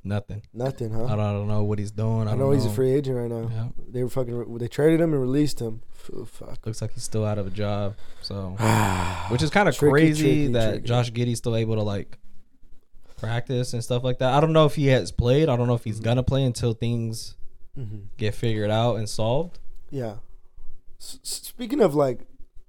Nothing. 0.05 0.43
Nothing, 0.55 0.95
I 0.95 0.99
huh? 0.99 1.07
don't, 1.09 1.21
I 1.21 1.33
don't 1.33 1.49
know 1.49 1.65
what 1.65 1.79
he's 1.79 1.91
doing. 1.91 2.29
I, 2.29 2.33
I 2.33 2.35
don't 2.35 2.39
know 2.41 2.51
he's 2.53 2.65
a 2.67 2.71
free 2.71 2.93
agent 2.93 3.17
right 3.17 3.31
now. 3.31 3.49
Yeah, 3.53 3.69
They 3.89 4.03
were 4.03 4.09
fucking. 4.11 4.59
They 4.59 4.69
traded 4.69 5.01
him 5.01 5.13
and 5.13 5.21
released 5.21 5.61
him. 5.61 5.83
Phew, 5.93 6.25
fuck. 6.27 6.65
looks 6.67 6.81
like 6.83 6.93
he's 6.93 7.03
still 7.03 7.25
out 7.25 7.39
of 7.39 7.47
a 7.47 7.51
job. 7.51 7.95
So, 8.23 8.51
which 9.31 9.43
is 9.43 9.51
kind 9.51 9.69
of 9.69 9.77
crazy 9.77 10.23
tricky, 10.23 10.47
that 10.55 10.71
tricky. 10.71 10.87
Josh 10.87 11.11
Giddey's 11.13 11.39
still 11.39 11.57
able 11.57 11.75
to 11.77 11.83
like 11.83 12.19
practice 13.17 13.73
and 13.73 13.83
stuff 13.83 14.05
like 14.05 14.19
that. 14.19 14.33
I 14.33 14.41
don't 14.41 14.53
know 14.53 14.65
if 14.67 14.75
he 14.77 14.87
has 14.89 15.11
played. 15.13 15.49
I 15.49 15.57
don't 15.57 15.67
know 15.67 15.75
if 15.75 15.85
he's 15.85 16.01
gonna 16.01 16.23
play 16.23 16.45
until 16.45 16.73
things 16.73 17.35
hmm 17.75 17.99
get 18.17 18.35
figured 18.35 18.71
out 18.71 18.97
and 18.97 19.09
solved. 19.09 19.59
Yeah. 19.91 20.17
S- 21.01 21.19
speaking 21.23 21.81
of 21.81 21.95
like, 21.95 22.21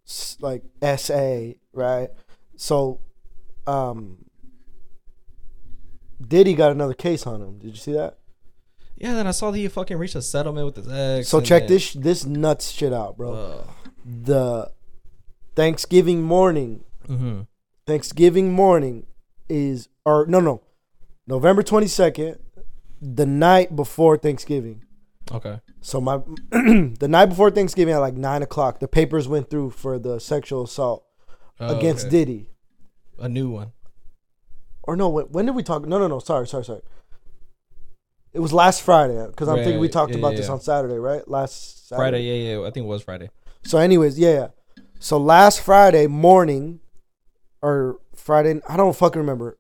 s- 0.08 0.38
like 0.40 0.64
SA, 0.98 1.52
right? 1.74 2.10
So, 2.58 3.00
um, 3.68 4.26
Diddy 6.26 6.54
got 6.54 6.72
another 6.72 6.94
case 6.94 7.26
on 7.26 7.42
him. 7.42 7.60
Did 7.60 7.70
you 7.72 7.76
see 7.78 7.94
that? 7.94 8.18
Yeah, 8.98 9.14
then 9.14 9.28
I 9.28 9.32
saw 9.32 9.52
that 9.52 9.58
he 9.58 9.68
fucking 9.70 9.98
reached 9.98 10.16
a 10.16 10.22
settlement 10.22 10.66
with 10.66 10.76
his 10.76 10.88
ex. 10.90 11.30
So 11.30 11.38
and 11.38 11.48
check 11.48 11.64
then- 11.64 11.70
this 11.70 11.94
this 11.94 12.26
nuts 12.26 12.72
shit 12.72 12.92
out, 12.94 13.16
bro. 13.18 13.34
Ugh. 13.34 13.68
the 14.06 14.72
Thanksgiving 15.56 16.22
morning, 16.22 16.84
Mhm. 17.08 17.48
Thanksgiving 17.86 18.52
morning 18.54 19.06
is 19.50 19.90
or 20.06 20.26
no 20.28 20.40
no, 20.40 20.62
November 21.28 21.64
twenty 21.64 21.88
second, 21.88 22.40
the 23.02 23.26
night 23.26 23.76
before 23.76 24.18
Thanksgiving. 24.18 24.84
Okay. 25.32 25.60
So 25.82 26.02
my 26.02 26.18
the 26.52 27.08
night 27.10 27.28
before 27.28 27.52
Thanksgiving 27.52 27.94
at 27.94 28.00
like 28.00 28.16
nine 28.16 28.42
o'clock, 28.42 28.80
the 28.80 28.88
papers 28.88 29.28
went 29.28 29.50
through 29.50 29.72
for 29.72 30.00
the 30.00 30.20
sexual 30.20 30.64
assault 30.64 31.06
Oh, 31.60 31.78
against 31.78 32.08
okay. 32.08 32.12
Diddy. 32.26 32.50
a 33.18 33.28
new 33.30 33.50
one. 33.50 33.72
Or 34.90 34.96
no, 34.96 35.08
when, 35.08 35.26
when 35.26 35.46
did 35.46 35.54
we 35.54 35.62
talk? 35.62 35.86
No, 35.86 36.00
no, 36.00 36.08
no. 36.08 36.18
Sorry, 36.18 36.48
sorry, 36.48 36.66
sorry. 36.66 36.82
It 38.34 38.40
was 38.40 38.52
last 38.52 38.82
Friday 38.82 39.24
because 39.28 39.48
I'm 39.48 39.58
thinking 39.58 39.78
we 39.78 39.88
talked 39.88 40.14
yeah, 40.14 40.18
about 40.18 40.32
yeah, 40.32 40.38
this 40.38 40.48
yeah. 40.48 40.54
on 40.54 40.62
Saturday, 40.62 40.98
right? 40.98 41.28
Last 41.28 41.88
Saturday. 41.88 42.02
Friday, 42.02 42.24
yeah, 42.24 42.56
yeah. 42.56 42.68
I 42.68 42.72
think 42.72 42.86
it 42.86 42.90
was 42.90 43.04
Friday. 43.04 43.30
So, 43.64 43.78
anyways, 43.78 44.18
yeah, 44.18 44.32
yeah. 44.32 44.48
So 44.98 45.20
last 45.20 45.62
Friday 45.62 46.08
morning, 46.08 46.80
or 47.62 48.00
Friday, 48.16 48.62
I 48.68 48.78
don't 48.78 48.96
fucking 48.96 49.20
remember. 49.20 49.60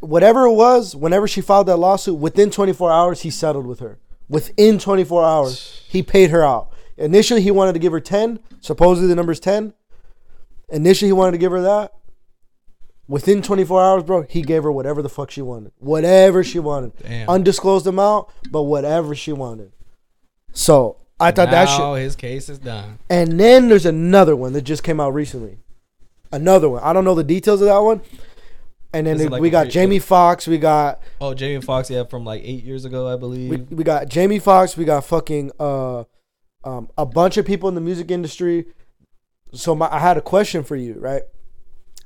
Whatever 0.00 0.44
it 0.44 0.52
was, 0.52 0.94
whenever 0.94 1.26
she 1.26 1.40
filed 1.40 1.68
that 1.68 1.78
lawsuit, 1.78 2.18
within 2.18 2.50
24 2.50 2.92
hours, 2.92 3.22
he 3.22 3.30
settled 3.30 3.66
with 3.66 3.80
her. 3.80 3.98
Within 4.28 4.78
24 4.78 5.24
hours, 5.24 5.82
he 5.88 6.02
paid 6.02 6.28
her 6.28 6.44
out. 6.44 6.70
Initially, 6.98 7.40
he 7.40 7.50
wanted 7.50 7.72
to 7.72 7.78
give 7.78 7.92
her 7.92 8.00
10. 8.00 8.38
Supposedly, 8.60 9.08
the 9.08 9.14
number's 9.14 9.40
10. 9.40 9.72
Initially, 10.68 11.08
he 11.08 11.14
wanted 11.14 11.32
to 11.32 11.38
give 11.38 11.52
her 11.52 11.62
that. 11.62 11.94
Within 13.10 13.42
24 13.42 13.82
hours, 13.82 14.02
bro, 14.04 14.22
he 14.22 14.40
gave 14.40 14.62
her 14.62 14.70
whatever 14.70 15.02
the 15.02 15.08
fuck 15.08 15.32
she 15.32 15.42
wanted. 15.42 15.72
Whatever 15.78 16.44
she 16.44 16.60
wanted. 16.60 16.92
Damn. 17.02 17.28
Undisclosed 17.28 17.88
amount, 17.88 18.28
but 18.52 18.62
whatever 18.62 19.16
she 19.16 19.32
wanted. 19.32 19.72
So, 20.52 20.96
I 21.18 21.32
thought 21.32 21.50
that 21.50 21.68
shit. 21.68 21.80
Now 21.80 21.94
his 21.94 22.14
case 22.14 22.48
is 22.48 22.60
done. 22.60 23.00
And 23.10 23.38
then 23.40 23.68
there's 23.68 23.84
another 23.84 24.36
one 24.36 24.52
that 24.52 24.62
just 24.62 24.84
came 24.84 25.00
out 25.00 25.12
recently. 25.12 25.58
Another 26.30 26.68
one. 26.68 26.84
I 26.84 26.92
don't 26.92 27.04
know 27.04 27.16
the 27.16 27.24
details 27.24 27.60
of 27.60 27.66
that 27.66 27.78
one. 27.78 28.00
And 28.92 29.08
then 29.08 29.20
it 29.20 29.28
like 29.28 29.42
we 29.42 29.50
got 29.50 29.64
pre- 29.64 29.72
Jamie 29.72 29.98
Foxx. 29.98 30.46
We 30.46 30.58
got 30.58 31.02
Oh, 31.20 31.34
Jamie 31.34 31.60
Foxx, 31.62 31.90
yeah, 31.90 32.04
from 32.04 32.24
like 32.24 32.42
eight 32.44 32.62
years 32.62 32.84
ago, 32.84 33.08
I 33.12 33.16
believe. 33.16 33.50
we, 33.50 33.56
we 33.76 33.82
got 33.82 34.08
Jamie 34.08 34.38
Foxx. 34.38 34.76
We 34.76 34.84
got 34.84 35.04
fucking 35.04 35.50
uh, 35.58 36.04
um, 36.62 36.88
a 36.96 37.06
bunch 37.06 37.38
of 37.38 37.44
people 37.44 37.68
in 37.68 37.74
the 37.74 37.80
music 37.80 38.12
industry. 38.12 38.66
So 39.52 39.74
my, 39.74 39.92
I 39.92 39.98
had 39.98 40.16
a 40.16 40.20
question 40.20 40.62
for 40.62 40.76
you, 40.76 40.94
right? 40.94 41.22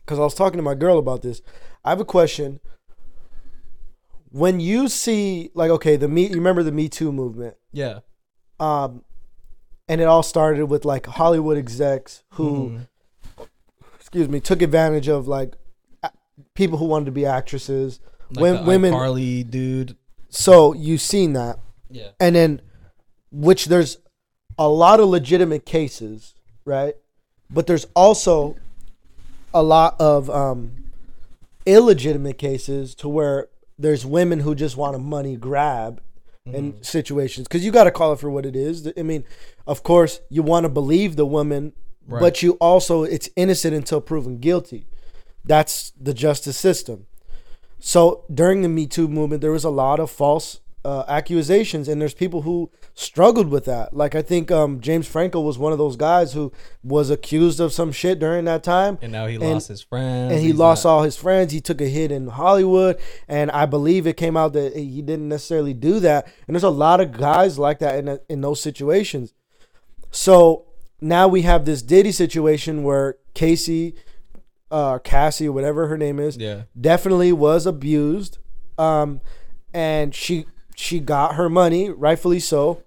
Because 0.04 0.18
I 0.18 0.22
was 0.22 0.34
talking 0.34 0.58
to 0.58 0.62
my 0.62 0.74
girl 0.74 0.98
about 0.98 1.22
this. 1.22 1.40
I 1.84 1.90
have 1.90 2.00
a 2.00 2.04
question. 2.04 2.60
When 4.30 4.58
you 4.60 4.88
see 4.88 5.50
like 5.54 5.70
okay, 5.70 5.96
the 5.96 6.08
me, 6.08 6.26
you 6.28 6.34
remember 6.34 6.62
the 6.62 6.72
Me 6.72 6.88
Too 6.88 7.12
movement? 7.12 7.56
yeah. 7.72 8.00
um, 8.60 9.02
and 9.88 10.00
it 10.00 10.04
all 10.04 10.22
started 10.22 10.66
with 10.66 10.84
like 10.84 11.04
Hollywood 11.06 11.58
execs 11.58 12.22
who, 12.30 12.78
Mhm. 13.38 13.46
excuse 13.98 14.28
me, 14.28 14.40
took 14.40 14.62
advantage 14.62 15.08
of 15.08 15.28
like 15.28 15.56
people 16.54 16.78
who 16.78 16.86
wanted 16.86 17.06
to 17.06 17.10
be 17.10 17.26
actresses. 17.26 18.00
Like 18.30 18.40
When- 18.42 18.56
the 18.56 18.62
women- 18.62 18.92
Carly 18.92 19.42
dude. 19.44 19.96
So 20.30 20.72
you've 20.72 21.00
seen 21.02 21.32
that, 21.34 21.58
Yeah. 21.90 22.10
and 22.18 22.34
then 22.34 22.62
which 23.30 23.66
there's 23.66 23.98
a 24.58 24.68
lot 24.68 25.00
of 25.00 25.08
legitimate 25.08 25.66
cases, 25.66 26.34
right? 26.64 26.94
But 27.50 27.66
there's 27.66 27.86
also 27.94 28.56
a 29.54 29.62
lot 29.62 29.96
of 30.00 30.28
um, 30.28 30.72
illegitimate 31.66 32.36
cases 32.38 32.94
to 32.96 33.08
where 33.08 33.48
there's 33.78 34.04
women 34.04 34.40
who 34.40 34.54
just 34.54 34.76
want 34.76 34.94
a 34.96 34.98
money 34.98 35.36
grab 35.36 36.00
in 36.46 36.82
situations 36.82 37.48
because 37.48 37.64
you 37.64 37.72
got 37.72 37.84
to 37.84 37.90
call 37.90 38.12
it 38.12 38.18
for 38.20 38.28
what 38.30 38.44
it 38.44 38.54
is. 38.54 38.92
I 38.98 39.02
mean, 39.02 39.24
of 39.66 39.82
course, 39.82 40.20
you 40.28 40.42
want 40.42 40.64
to 40.64 40.68
believe 40.68 41.16
the 41.16 41.26
woman 41.26 41.72
Right. 42.06 42.20
but 42.20 42.42
you 42.42 42.52
also 42.60 43.02
it's 43.04 43.30
innocent 43.34 43.74
until 43.74 43.98
proven 43.98 44.36
guilty. 44.36 44.84
That's 45.42 45.90
the 45.98 46.12
justice 46.12 46.58
system. 46.58 47.06
So 47.80 48.24
during 48.32 48.60
the 48.60 48.68
Me 48.68 48.86
Too 48.86 49.08
movement, 49.08 49.40
there 49.40 49.50
was 49.52 49.64
a 49.64 49.70
lot 49.70 49.98
of 50.00 50.10
false 50.10 50.60
uh, 50.84 51.04
accusations, 51.08 51.88
and 51.88 52.00
there's 52.00 52.12
people 52.14 52.42
who 52.42 52.70
struggled 52.94 53.48
with 53.48 53.64
that. 53.64 53.94
Like 53.96 54.14
I 54.14 54.20
think 54.22 54.50
um, 54.50 54.80
James 54.80 55.06
Franco 55.06 55.40
was 55.40 55.56
one 55.58 55.72
of 55.72 55.78
those 55.78 55.96
guys 55.96 56.34
who 56.34 56.52
was 56.82 57.08
accused 57.10 57.58
of 57.58 57.72
some 57.72 57.90
shit 57.90 58.18
during 58.18 58.44
that 58.44 58.62
time, 58.62 58.98
and 59.00 59.10
now 59.10 59.26
he 59.26 59.36
and- 59.36 59.44
lost 59.44 59.68
his 59.68 59.80
friends. 59.82 60.32
and 60.32 60.40
he 60.40 60.48
He's 60.48 60.56
lost 60.56 60.84
not- 60.84 60.90
all 60.90 61.02
his 61.02 61.16
friends. 61.16 61.52
He 61.52 61.60
took 61.62 61.80
a 61.80 61.88
hit 61.88 62.12
in 62.12 62.28
Hollywood, 62.28 62.98
and 63.28 63.50
I 63.50 63.64
believe 63.66 64.06
it 64.06 64.16
came 64.18 64.36
out 64.36 64.52
that 64.52 64.76
he 64.76 65.00
didn't 65.00 65.28
necessarily 65.28 65.72
do 65.74 66.00
that. 66.00 66.26
And 66.46 66.54
there's 66.54 66.62
a 66.62 66.68
lot 66.70 67.00
of 67.00 67.12
guys 67.12 67.58
like 67.58 67.78
that 67.78 67.98
in 67.98 68.18
in 68.28 68.40
those 68.42 68.60
situations. 68.60 69.32
So 70.10 70.66
now 71.00 71.28
we 71.28 71.42
have 71.42 71.64
this 71.64 71.82
Diddy 71.82 72.12
situation 72.12 72.82
where 72.82 73.16
Casey, 73.34 73.94
uh, 74.70 74.98
Cassie, 74.98 75.48
whatever 75.48 75.86
her 75.88 75.98
name 75.98 76.18
is, 76.20 76.36
Yeah. 76.36 76.62
definitely 76.80 77.32
was 77.32 77.66
abused, 77.66 78.38
um, 78.78 79.20
and 79.72 80.14
she 80.14 80.46
she 80.74 81.00
got 81.00 81.36
her 81.36 81.48
money, 81.48 81.90
rightfully 81.90 82.40
so. 82.40 82.82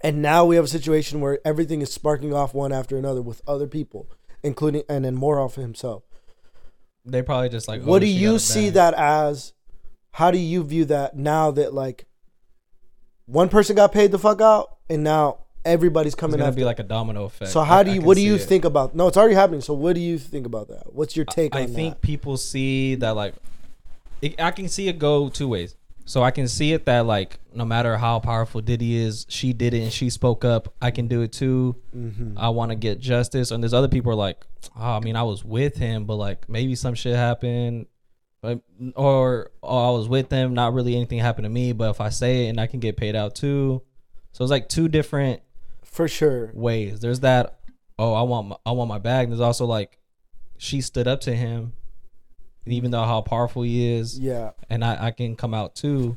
And 0.00 0.22
now 0.22 0.44
we 0.44 0.56
have 0.56 0.66
a 0.66 0.68
situation 0.68 1.20
where 1.20 1.40
everything 1.44 1.82
is 1.82 1.92
sparking 1.92 2.32
off 2.32 2.54
one 2.54 2.72
after 2.72 2.96
another 2.96 3.20
with 3.20 3.42
other 3.46 3.66
people, 3.66 4.08
including 4.42 4.84
and 4.88 5.04
then 5.04 5.14
more 5.14 5.40
off 5.40 5.56
himself. 5.56 6.04
They 7.04 7.22
probably 7.22 7.48
just 7.48 7.66
like. 7.68 7.82
what 7.82 7.96
oh, 7.96 7.98
do 8.00 8.06
you 8.06 8.38
see 8.38 8.70
that 8.70 8.94
as? 8.94 9.52
How 10.12 10.30
do 10.30 10.38
you 10.38 10.62
view 10.62 10.84
that 10.86 11.16
now 11.16 11.50
that 11.52 11.74
like 11.74 12.06
one 13.26 13.48
person 13.48 13.76
got 13.76 13.92
paid 13.92 14.10
the 14.10 14.18
fuck 14.18 14.40
out 14.40 14.76
and 14.88 15.04
now 15.04 15.38
everybody's 15.64 16.12
It's 16.14 16.20
coming 16.20 16.38
gonna 16.38 16.48
after? 16.48 16.56
be 16.56 16.64
like 16.64 16.78
a 16.78 16.84
domino 16.84 17.24
effect. 17.24 17.50
so 17.50 17.62
how 17.62 17.82
do 17.82 17.92
you? 17.92 18.00
What 18.00 18.16
do 18.16 18.22
you 18.22 18.34
it. 18.34 18.42
think 18.42 18.64
about? 18.64 18.94
No, 18.94 19.08
it's 19.08 19.16
already 19.16 19.34
happening. 19.34 19.60
So 19.60 19.74
what 19.74 19.94
do 19.94 20.00
you 20.00 20.18
think 20.18 20.46
about 20.46 20.68
that? 20.68 20.94
What's 20.94 21.16
your 21.16 21.24
take 21.24 21.54
I 21.54 21.62
on 21.62 21.68
think 21.68 21.94
that? 21.94 22.02
people 22.02 22.36
see 22.36 22.94
that 22.96 23.10
like 23.10 23.34
it, 24.22 24.40
I 24.40 24.50
can 24.50 24.68
see 24.68 24.88
it 24.88 24.98
go 24.98 25.28
two 25.28 25.48
ways. 25.48 25.74
So 26.08 26.22
I 26.22 26.30
can 26.30 26.48
see 26.48 26.72
it 26.72 26.86
that 26.86 27.04
like 27.04 27.38
no 27.52 27.66
matter 27.66 27.98
how 27.98 28.18
powerful 28.18 28.62
Diddy 28.62 28.96
is, 28.96 29.26
she 29.28 29.52
did 29.52 29.74
it 29.74 29.82
and 29.82 29.92
she 29.92 30.08
spoke 30.08 30.42
up. 30.42 30.72
I 30.80 30.90
can 30.90 31.06
do 31.06 31.20
it 31.20 31.32
too. 31.32 31.76
Mm-hmm. 31.94 32.38
I 32.38 32.48
want 32.48 32.70
to 32.70 32.76
get 32.76 32.98
justice. 32.98 33.50
And 33.50 33.62
there's 33.62 33.74
other 33.74 33.88
people 33.88 34.12
are 34.12 34.14
like, 34.14 34.46
oh, 34.74 34.92
I 34.92 35.00
mean, 35.00 35.16
I 35.16 35.22
was 35.24 35.44
with 35.44 35.76
him, 35.76 36.06
but 36.06 36.14
like 36.14 36.48
maybe 36.48 36.74
some 36.76 36.94
shit 36.94 37.14
happened, 37.14 37.88
but, 38.40 38.62
or 38.96 39.50
or 39.60 39.88
I 39.88 39.90
was 39.90 40.08
with 40.08 40.30
them, 40.30 40.54
not 40.54 40.72
really 40.72 40.96
anything 40.96 41.18
happened 41.18 41.44
to 41.44 41.50
me. 41.50 41.74
But 41.74 41.90
if 41.90 42.00
I 42.00 42.08
say 42.08 42.46
it, 42.46 42.48
and 42.48 42.58
I 42.58 42.66
can 42.66 42.80
get 42.80 42.96
paid 42.96 43.14
out 43.14 43.34
too. 43.34 43.82
So 44.32 44.42
it's 44.42 44.50
like 44.50 44.70
two 44.70 44.88
different 44.88 45.42
For 45.82 46.08
sure. 46.08 46.52
ways. 46.54 47.00
There's 47.00 47.20
that. 47.20 47.60
Oh, 47.98 48.14
I 48.14 48.22
want 48.22 48.48
my, 48.48 48.56
I 48.64 48.70
want 48.70 48.88
my 48.88 48.98
bag. 48.98 49.24
And 49.24 49.32
there's 49.32 49.40
also 49.40 49.66
like, 49.66 49.98
she 50.56 50.80
stood 50.80 51.06
up 51.06 51.20
to 51.22 51.34
him, 51.34 51.74
even 52.72 52.90
though 52.90 53.04
how 53.04 53.20
powerful 53.22 53.62
he 53.62 53.92
is, 53.94 54.18
Yeah. 54.18 54.50
and 54.70 54.84
I, 54.84 55.06
I 55.06 55.10
can 55.10 55.36
come 55.36 55.54
out 55.54 55.74
too, 55.74 56.16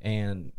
and 0.00 0.52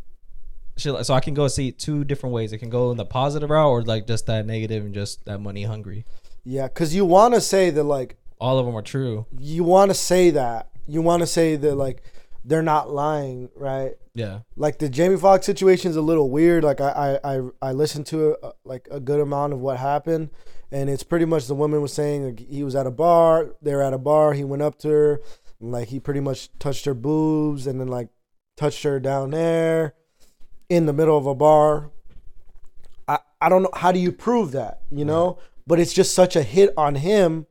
so 0.78 1.02
I 1.14 1.20
can 1.22 1.34
go 1.34 1.48
see 1.48 1.70
it 1.70 1.80
two 1.80 2.04
different 2.04 2.34
ways. 2.34 2.52
It 2.52 2.58
can 2.58 2.70
go 2.70 2.92
in 2.92 2.98
the 2.98 3.06
positive 3.06 3.50
route 3.50 3.70
or 3.70 3.82
like 3.84 4.08
just 4.08 4.26
that 4.28 4.46
negative 4.46 4.84
and 4.84 4.94
just 4.94 5.24
that 5.26 5.40
money 5.40 5.64
hungry. 5.64 6.06
Yeah, 6.44 6.68
because 6.68 6.94
you 6.94 7.06
want 7.06 7.34
to 7.34 7.42
say 7.42 7.70
that 7.70 7.84
like 7.84 8.18
All 8.40 8.60
of 8.60 8.66
them 8.66 8.76
are 8.76 8.82
true. 8.82 9.26
you 9.40 9.64
want 9.64 9.90
to 9.92 9.96
say 9.96 10.32
that 10.32 10.70
you 10.88 11.02
want 11.02 11.22
to 11.22 11.28
say 11.28 11.56
that 11.56 11.76
like 11.76 12.04
they're 12.44 12.62
not 12.62 12.92
lying, 12.92 13.50
right? 13.56 13.94
Yeah, 14.14 14.40
Like 14.56 14.78
the 14.80 14.88
Jamie 14.88 15.18
Foxx 15.18 15.46
situation 15.46 15.90
is 15.92 15.98
a 15.98 16.02
little 16.02 16.30
weird. 16.30 16.64
Like 16.64 16.80
I 16.82 17.20
I 17.24 17.36
I, 17.38 17.42
I 17.62 17.72
listened 17.72 18.06
to 18.08 18.36
uh, 18.44 18.52
like 18.64 18.88
a 18.92 19.00
good 19.00 19.20
amount 19.20 19.54
of 19.54 19.60
what 19.60 19.78
happened, 19.78 20.30
and 20.72 20.90
it's 20.90 21.04
pretty 21.04 21.26
much 21.26 21.48
the 21.48 21.56
woman 21.56 21.82
was 21.82 21.94
saying 21.94 22.26
like, 22.26 22.40
he 22.40 22.64
was 22.64 22.76
at 22.76 22.88
a 22.88 22.92
bar. 22.92 23.56
They 23.62 23.74
were 23.74 23.82
at 23.82 23.94
a 23.94 23.98
bar. 23.98 24.34
He 24.34 24.44
went 24.44 24.62
up 24.62 24.78
to 24.80 24.90
her, 24.90 25.22
and, 25.60 25.72
like 25.72 25.88
he 25.90 26.00
pretty 26.00 26.20
much 26.20 26.50
touched 26.60 26.86
her 26.86 26.94
boobs, 26.94 27.68
and 27.68 27.80
then 27.80 27.88
like 27.88 28.10
touched 28.58 28.84
her 28.84 29.00
down 29.00 29.32
there, 29.32 29.94
in 30.70 30.86
the 30.86 30.94
middle 30.94 31.18
of 31.18 31.26
a 31.28 31.36
bar. 31.36 31.92
I 33.08 33.20
I 33.42 33.50
don't 33.50 33.64
know 33.64 33.70
how 33.74 33.92
do 33.92 34.00
you 34.00 34.12
prove 34.12 34.52
that, 34.54 34.82
you 34.92 35.06
know? 35.06 35.38
But 35.68 35.80
it's 35.80 35.94
just 35.94 36.14
such 36.14 36.36
a 36.36 36.44
hit 36.44 36.74
on 36.78 36.96
him. 36.96 37.48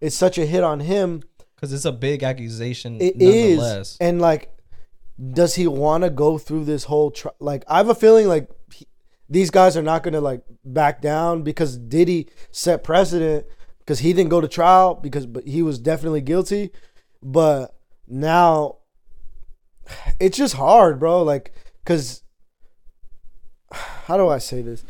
It's 0.00 0.16
such 0.16 0.38
a 0.38 0.46
hit 0.46 0.64
on 0.64 0.80
him. 0.80 1.22
because 1.54 1.72
it's 1.72 1.84
a 1.84 1.92
big 1.92 2.22
accusation. 2.22 2.98
It 3.00 3.20
is, 3.20 3.96
and 4.00 4.20
like, 4.20 4.56
does 5.32 5.56
he 5.56 5.66
want 5.66 6.04
to 6.04 6.10
go 6.10 6.38
through 6.38 6.64
this 6.64 6.84
whole? 6.84 7.10
Tr- 7.10 7.28
like, 7.40 7.64
I 7.66 7.78
have 7.78 7.88
a 7.88 7.94
feeling 7.94 8.28
like 8.28 8.48
these 9.28 9.50
guys 9.50 9.76
are 9.76 9.82
not 9.82 10.02
gonna 10.02 10.20
like 10.20 10.42
back 10.64 11.00
down 11.00 11.42
because 11.42 11.76
Diddy 11.76 12.28
set 12.50 12.82
precedent 12.82 13.46
because 13.80 14.00
he 14.00 14.12
didn't 14.12 14.30
go 14.30 14.40
to 14.40 14.48
trial 14.48 14.94
because 14.94 15.26
but 15.26 15.46
he 15.46 15.62
was 15.62 15.78
definitely 15.78 16.20
guilty, 16.20 16.70
but 17.22 17.74
now 18.06 18.78
it's 20.20 20.38
just 20.38 20.54
hard, 20.54 20.98
bro. 20.98 21.22
Like, 21.22 21.52
cause 21.84 22.22
how 23.72 24.16
do 24.16 24.28
I 24.28 24.38
say 24.38 24.62
this? 24.62 24.84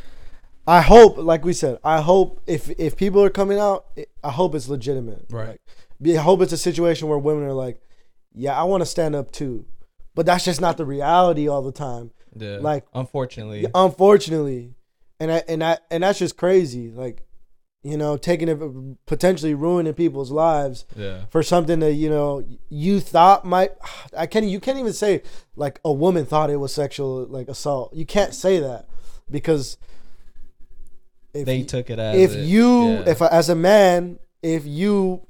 I 0.67 0.83
hope, 0.83 1.17
like 1.17 1.47
we 1.47 1.55
said, 1.55 1.79
I 1.83 2.03
hope 2.03 2.43
if 2.47 2.69
if 2.79 2.95
people 2.95 3.23
are 3.23 3.31
coming 3.31 3.59
out, 3.59 3.87
I 4.23 4.31
hope 4.31 4.55
it's 4.55 4.69
legitimate. 4.69 5.25
Right. 5.31 5.59
Like, 6.01 6.17
I 6.17 6.23
hope 6.23 6.43
it's 6.43 6.53
a 6.53 6.59
situation 6.59 7.09
where 7.09 7.19
women 7.19 7.45
are 7.45 7.55
like, 7.55 7.81
yeah, 8.35 8.55
I 8.55 8.65
want 8.65 8.83
to 8.83 8.87
stand 8.87 9.17
up 9.17 9.33
too, 9.33 9.65
but 10.15 10.27
that's 10.27 10.45
just 10.45 10.61
not 10.61 10.77
the 10.77 10.85
reality 10.85 11.49
all 11.49 11.63
the 11.63 11.73
time. 11.73 12.11
Yeah. 12.41 12.59
like- 12.61 12.85
unfortunately, 12.95 13.67
Unfortunately, 13.75 14.75
and 15.21 15.33
I, 15.33 15.43
and 15.49 15.63
I, 15.65 15.79
and 15.91 16.03
that's 16.03 16.19
just 16.19 16.37
crazy. 16.37 16.91
Like, 16.91 17.25
you 17.83 17.97
know, 17.97 18.17
taking 18.17 18.49
it 18.49 18.59
potentially 19.07 19.55
ruining 19.55 19.95
people's 19.95 20.31
lives 20.31 20.85
yeah, 20.97 21.25
for 21.31 21.43
something 21.43 21.79
that 21.81 21.93
you 21.93 22.11
know 22.11 22.45
you 22.69 23.01
thought 23.01 23.45
might. 23.45 23.73
I 24.17 24.27
can't. 24.27 24.47
You 24.47 24.61
can't 24.61 24.79
even 24.79 24.93
say 24.93 25.23
like 25.57 25.81
a 25.85 25.93
woman 25.93 26.27
thought 26.27 26.51
it 26.51 26.57
was 26.57 26.73
sexual 26.75 27.27
like 27.27 27.49
assault. 27.49 27.95
You 27.95 28.05
can't 28.05 28.35
say 28.35 28.59
that 28.61 28.89
because 29.31 29.77
if 31.35 31.47
they 31.47 31.59
you- 31.59 31.65
took 31.65 31.91
it 31.91 31.99
as 31.99 32.17
if 32.19 32.35
it- 32.35 32.47
you 32.47 32.91
yeah. 32.95 33.09
if 33.09 33.23
as 33.23 33.49
a 33.49 33.55
man 33.55 34.19
if 34.43 34.67
you 34.67 35.27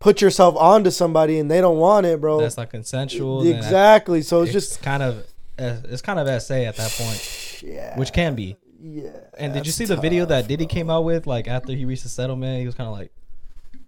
put 0.00 0.20
yourself 0.20 0.56
onto 0.56 0.90
somebody 0.90 1.38
and 1.38 1.50
they 1.50 1.60
don't 1.60 1.78
want 1.78 2.04
it 2.06 2.20
bro 2.20 2.40
that's 2.40 2.56
not 2.56 2.70
consensual. 2.70 3.46
exactly 3.46 4.22
so 4.22 4.42
it's, 4.42 4.54
it's 4.54 4.66
just 4.68 4.82
kind 4.82 5.02
of 5.02 5.24
it's 5.60 6.02
kind 6.02 6.18
of 6.18 6.26
essay 6.26 6.66
at 6.66 6.76
that 6.76 6.90
point, 6.92 7.62
yeah 7.62 7.98
which 7.98 8.12
can 8.12 8.34
be. 8.34 8.56
yeah 8.80 9.10
And 9.38 9.52
did 9.52 9.66
you 9.66 9.72
see 9.72 9.84
the 9.84 9.96
video 9.96 10.24
that 10.26 10.48
Diddy 10.48 10.64
bro. 10.66 10.72
came 10.72 10.90
out 10.90 11.04
with? 11.04 11.26
Like 11.26 11.48
after 11.48 11.72
he 11.72 11.84
reached 11.84 12.02
the 12.04 12.08
settlement, 12.08 12.60
he 12.60 12.66
was 12.66 12.74
kind 12.74 12.88
of 12.88 12.92
like 12.94 13.12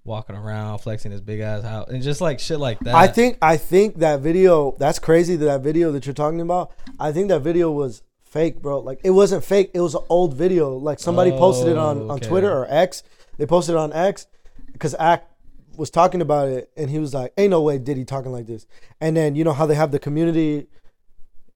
walking 0.04 0.34
around, 0.36 0.78
flexing 0.78 1.12
his 1.12 1.20
big 1.20 1.40
ass 1.40 1.62
house, 1.62 1.88
and 1.88 2.02
just 2.02 2.20
like 2.20 2.40
shit 2.40 2.58
like 2.58 2.78
that. 2.80 2.94
I 2.94 3.06
think 3.06 3.38
I 3.40 3.56
think 3.56 3.98
that 3.98 4.20
video 4.20 4.74
that's 4.78 4.98
crazy 4.98 5.36
that 5.36 5.44
that 5.46 5.60
video 5.62 5.92
that 5.92 6.06
you're 6.06 6.14
talking 6.14 6.40
about 6.40 6.72
I 6.98 7.12
think 7.12 7.28
that 7.28 7.40
video 7.40 7.70
was 7.70 8.02
fake 8.24 8.62
bro 8.62 8.80
like 8.80 8.98
it 9.04 9.10
wasn't 9.10 9.44
fake 9.44 9.70
it 9.74 9.80
was 9.80 9.94
an 9.94 10.02
old 10.08 10.34
video 10.34 10.74
like 10.76 10.98
somebody 10.98 11.30
posted 11.32 11.68
it 11.68 11.76
on 11.76 11.98
Oh, 11.98 12.04
on 12.04 12.10
okay. 12.12 12.26
Twitter 12.28 12.50
or 12.50 12.66
X 12.68 13.02
they 13.36 13.44
posted 13.46 13.74
it 13.74 13.78
on 13.78 13.92
X 13.92 14.26
because 14.72 14.94
Act 14.98 15.30
was 15.76 15.90
talking 15.90 16.20
about 16.22 16.48
it 16.48 16.70
and 16.76 16.88
he 16.90 16.98
was 16.98 17.12
like 17.12 17.32
ain't 17.36 17.50
no 17.50 17.60
way 17.60 17.76
Diddy 17.78 18.04
talking 18.06 18.32
like 18.32 18.46
this 18.46 18.66
and 19.02 19.14
then 19.16 19.36
you 19.36 19.44
know 19.44 19.52
how 19.52 19.66
they 19.66 19.74
have 19.74 19.90
the 19.92 19.98
community 19.98 20.66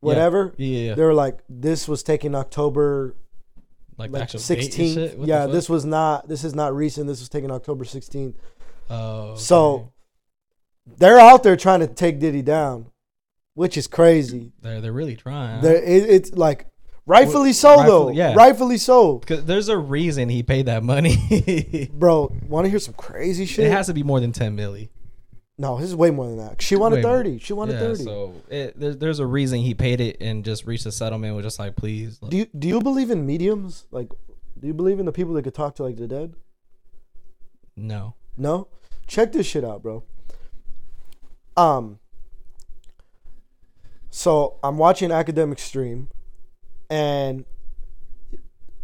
whatever 0.00 0.54
Yeah, 0.56 0.66
yeah, 0.66 0.88
yeah. 0.88 0.94
they 0.94 1.02
were 1.02 1.14
like 1.14 1.40
this 1.48 1.88
was 1.88 2.02
taken 2.02 2.34
October 2.34 3.14
like, 3.98 4.10
like 4.10 4.22
actual 4.22 4.40
16th 4.40 4.94
shit? 4.94 5.18
Yeah 5.20 5.46
this 5.46 5.68
was 5.68 5.84
not 5.84 6.28
this 6.28 6.44
is 6.44 6.54
not 6.54 6.74
recent 6.74 7.06
this 7.06 7.20
was 7.20 7.28
taken 7.28 7.50
October 7.50 7.84
16th 7.84 8.34
Oh, 8.88 9.30
okay. 9.30 9.40
so 9.40 9.92
they're 10.98 11.18
out 11.18 11.42
there 11.42 11.56
trying 11.56 11.80
to 11.80 11.86
take 11.88 12.20
Diddy 12.20 12.42
down 12.42 12.86
which 13.54 13.76
is 13.76 13.86
crazy 13.86 14.52
they're 14.62 14.80
they're 14.80 14.92
really 14.92 15.16
trying. 15.16 15.62
there 15.62 15.76
it, 15.76 16.10
it's 16.10 16.32
like 16.34 16.66
rightfully 17.06 17.52
so 17.52 17.82
though 17.84 18.10
yeah. 18.10 18.34
rightfully 18.34 18.76
so 18.78 19.16
because 19.18 19.44
there's 19.44 19.68
a 19.68 19.78
reason 19.78 20.28
he 20.28 20.42
paid 20.42 20.66
that 20.66 20.82
money. 20.84 21.88
bro 21.94 22.30
want 22.48 22.64
to 22.66 22.68
hear 22.70 22.78
some 22.78 22.94
crazy 22.94 23.46
shit 23.46 23.64
It 23.66 23.72
has 23.72 23.86
to 23.86 23.94
be 23.94 24.02
more 24.02 24.20
than 24.20 24.32
ten 24.32 24.56
milli. 24.56 24.90
No 25.58 25.78
this 25.78 25.88
is 25.88 25.96
way 25.96 26.10
more 26.10 26.26
than 26.26 26.36
that 26.36 26.60
she 26.60 26.76
wanted. 26.76 27.02
30 27.02 27.38
she 27.38 27.52
wanted 27.52 27.74
Yeah, 27.74 27.80
30 27.80 28.04
so 28.04 28.34
it, 28.48 28.78
there's 28.78 28.96
there's 28.98 29.18
a 29.18 29.26
reason 29.26 29.60
he 29.60 29.74
paid 29.74 30.00
it 30.00 30.18
and 30.20 30.44
just 30.44 30.66
reached 30.66 30.86
a 30.86 30.92
settlement. 30.92 31.34
Was 31.34 31.44
just 31.44 31.58
like, 31.58 31.76
please, 31.76 32.18
do 32.18 32.36
you 32.36 32.46
do 32.58 32.68
you 32.68 32.80
believe 32.80 33.10
in 33.10 33.24
mediums 33.26 33.86
like 33.90 34.08
do 34.58 34.66
you 34.66 34.74
believe 34.74 34.98
in 34.98 35.06
the 35.06 35.12
people 35.12 35.34
that 35.34 35.42
could 35.42 35.54
talk 35.54 35.74
to 35.76 35.82
like 35.82 35.96
the 35.96 36.06
dead 36.06 36.34
no. 37.76 38.14
No? 38.36 38.68
Check 39.06 39.32
this 39.32 39.46
shit 39.46 39.64
out, 39.64 39.82
bro. 39.82 40.02
Um 41.56 41.98
so 44.10 44.58
I'm 44.62 44.78
watching 44.78 45.12
Academic 45.12 45.58
Stream 45.58 46.08
and 46.88 47.44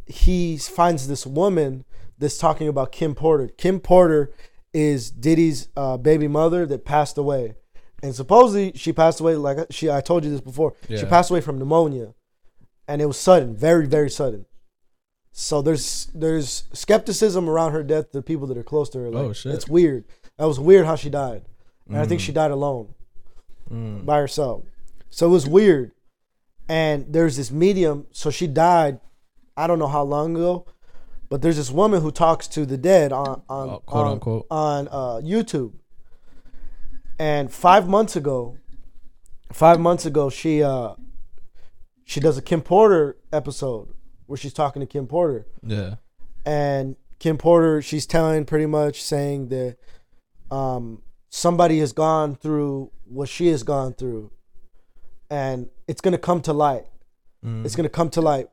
he 0.07 0.59
finds 0.59 1.09
this 1.09 1.27
woman 1.27 1.85
that's 2.19 2.37
talking 2.37 2.69
about 2.69 2.93
Kim 2.93 3.15
Porter. 3.15 3.49
Kim 3.49 3.81
Porter 3.81 4.33
is 4.75 5.11
Diddy's 5.11 5.69
uh, 5.77 5.97
baby 5.97 6.29
mother 6.29 6.65
that 6.67 6.85
passed 6.85 7.19
away. 7.19 7.55
And 8.03 8.15
supposedly 8.15 8.73
she 8.75 8.93
passed 8.93 9.21
away 9.21 9.37
like 9.37 9.59
she 9.71 9.91
I 9.91 10.01
told 10.01 10.25
you 10.25 10.31
this 10.31 10.41
before. 10.41 10.75
She 10.89 11.05
passed 11.05 11.31
away 11.31 11.41
from 11.41 11.59
pneumonia. 11.59 12.15
And 12.89 13.01
it 13.01 13.07
was 13.07 13.17
sudden, 13.19 13.55
very 13.57 13.87
very 13.87 14.11
sudden. 14.11 14.47
So 15.31 15.63
there's 15.63 16.09
there's 16.15 16.65
skepticism 16.73 17.49
around 17.49 17.73
her 17.73 17.83
death 17.83 18.13
The 18.13 18.23
people 18.23 18.47
that 18.49 18.59
are 18.59 18.63
close 18.65 18.89
to 18.91 18.99
her. 18.99 19.09
Like, 19.11 19.25
Oh, 19.25 19.33
shit. 19.33 19.55
It's 19.55 19.69
weird. 19.69 20.05
That 20.37 20.47
was 20.47 20.59
weird 20.59 20.85
how 20.87 20.97
she 20.97 21.11
died, 21.11 21.43
and 21.89 21.97
I 21.99 22.07
think 22.07 22.21
Mm. 22.21 22.25
she 22.25 22.33
died 22.33 22.51
alone 22.51 22.95
Mm. 23.71 24.05
by 24.05 24.19
herself. 24.19 24.65
So 25.11 25.27
it 25.27 25.31
was 25.31 25.47
weird. 25.47 25.93
And 26.69 27.07
there's 27.13 27.37
this 27.37 27.51
medium. 27.51 28.07
So 28.13 28.31
she 28.31 28.47
died. 28.47 29.01
I 29.57 29.67
don't 29.67 29.79
know 29.79 29.87
how 29.87 30.03
long 30.03 30.35
ago, 30.37 30.67
but 31.33 31.41
there's 31.41 31.57
this 31.57 31.71
woman 31.71 32.03
who 32.03 32.11
talks 32.11 32.47
to 32.49 32.67
the 32.67 32.77
dead 32.77 33.11
on 33.11 33.41
on 33.49 33.71
Oh, 33.71 33.83
quote 33.87 34.07
on, 34.07 34.13
unquote. 34.13 34.47
on 34.51 34.89
uh, 34.89 35.21
YouTube. 35.25 35.73
And 37.19 37.53
five 37.53 37.89
months 37.89 38.17
ago, 38.17 38.57
five 39.53 39.81
months 39.81 40.05
ago, 40.07 40.29
she 40.31 40.63
uh 40.63 40.95
she 42.05 42.21
does 42.21 42.37
a 42.37 42.43
Kim 42.43 42.61
Porter 42.61 43.17
episode 43.33 43.89
where 44.27 44.37
she's 44.37 44.53
talking 44.53 44.81
to 44.81 44.87
Kim 44.87 45.07
Porter 45.07 45.47
Yeah. 45.63 45.95
and 46.45 46.97
Kim 47.19 47.39
Porter, 47.39 47.81
she's 47.81 48.05
telling 48.07 48.45
pretty 48.45 48.67
much 48.67 49.01
saying 49.03 49.49
that 49.49 49.77
um, 50.51 51.03
somebody 51.31 51.79
has 51.79 51.93
gone 51.93 52.35
through 52.35 52.91
what 53.05 53.29
she 53.29 53.47
has 53.49 53.63
gone 53.63 53.95
through, 53.95 54.33
and 55.31 55.69
it's 55.87 56.01
gonna 56.01 56.19
come 56.19 56.41
to 56.43 56.53
light. 56.53 56.87
Mm. 57.45 57.65
It's 57.65 57.77
gonna 57.77 57.89
come 57.89 58.11
to 58.11 58.21
light, 58.21 58.49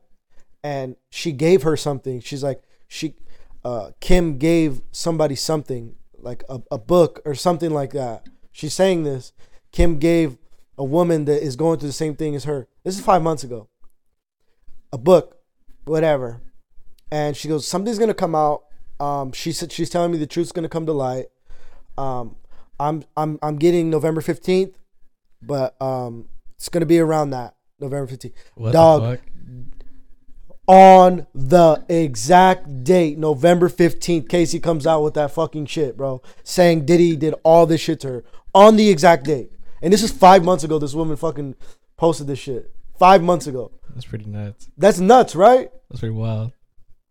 and 0.63 0.95
she 1.09 1.31
gave 1.31 1.63
her 1.63 1.75
something. 1.75 2.19
She's 2.21 2.43
like 2.43 2.61
she, 2.89 3.15
uh, 3.63 3.91
Kim 4.01 4.37
gave 4.37 4.81
somebody 4.91 5.35
something 5.35 5.95
like 6.17 6.43
a, 6.49 6.61
a 6.69 6.77
book 6.77 7.21
or 7.23 7.33
something 7.33 7.71
like 7.71 7.91
that. 7.91 8.27
She's 8.51 8.73
saying 8.73 9.03
this. 9.03 9.31
Kim 9.71 9.97
gave 9.97 10.37
a 10.77 10.83
woman 10.83 11.23
that 11.25 11.41
is 11.41 11.55
going 11.55 11.79
through 11.79 11.89
the 11.89 11.93
same 11.93 12.17
thing 12.17 12.35
as 12.35 12.43
her. 12.43 12.67
This 12.83 12.97
is 12.97 13.05
five 13.05 13.21
months 13.21 13.45
ago. 13.45 13.69
A 14.91 14.97
book, 14.97 15.37
whatever 15.85 16.41
and 17.11 17.35
she 17.35 17.47
goes, 17.47 17.67
"Something's 17.67 17.99
gonna 17.99 18.13
come 18.13 18.35
out." 18.35 18.63
Um, 18.99 19.31
she 19.31 19.51
said 19.51 19.71
she's 19.71 19.89
telling 19.89 20.11
me 20.11 20.17
the 20.17 20.27
truth's 20.27 20.51
gonna 20.51 20.69
come 20.69 20.85
to 20.85 20.93
light. 20.93 21.27
Um, 21.97 22.35
I'm 22.79 23.03
I'm 23.17 23.39
I'm 23.41 23.57
getting 23.57 23.89
November 23.89 24.21
fifteenth, 24.21 24.77
but 25.41 25.79
um, 25.81 26.29
it's 26.55 26.69
gonna 26.69 26.85
be 26.85 26.99
around 26.99 27.31
that 27.31 27.55
November 27.79 28.07
fifteenth. 28.07 28.35
What 28.55 28.73
Dog. 28.73 29.19
On 30.71 31.25
the 31.33 31.83
exact 31.89 32.83
date, 32.83 33.17
November 33.17 33.69
fifteenth, 33.69 34.29
Casey 34.29 34.59
comes 34.59 34.85
out 34.85 35.01
with 35.01 35.15
that 35.15 35.31
fucking 35.31 35.65
shit, 35.65 35.97
bro, 35.97 36.21
saying 36.43 36.85
Diddy 36.85 37.15
did 37.15 37.33
all 37.43 37.65
this 37.65 37.81
shit 37.81 37.99
to 38.01 38.07
her 38.07 38.23
on 38.53 38.75
the 38.75 38.87
exact 38.87 39.25
date. 39.25 39.51
And 39.81 39.91
this 39.91 40.03
is 40.03 40.11
five 40.11 40.43
months 40.43 40.63
ago. 40.63 40.77
This 40.77 40.93
woman 40.93 41.17
fucking 41.17 41.55
posted 41.97 42.27
this 42.27 42.37
shit 42.37 42.71
five 42.99 43.23
months 43.23 43.47
ago. 43.47 43.71
That's 43.95 44.05
pretty 44.05 44.25
nuts. 44.25 44.69
That's 44.77 44.99
nuts, 44.99 45.35
right? 45.35 45.71
That's 45.89 46.01
pretty 46.01 46.13
wild. 46.13 46.51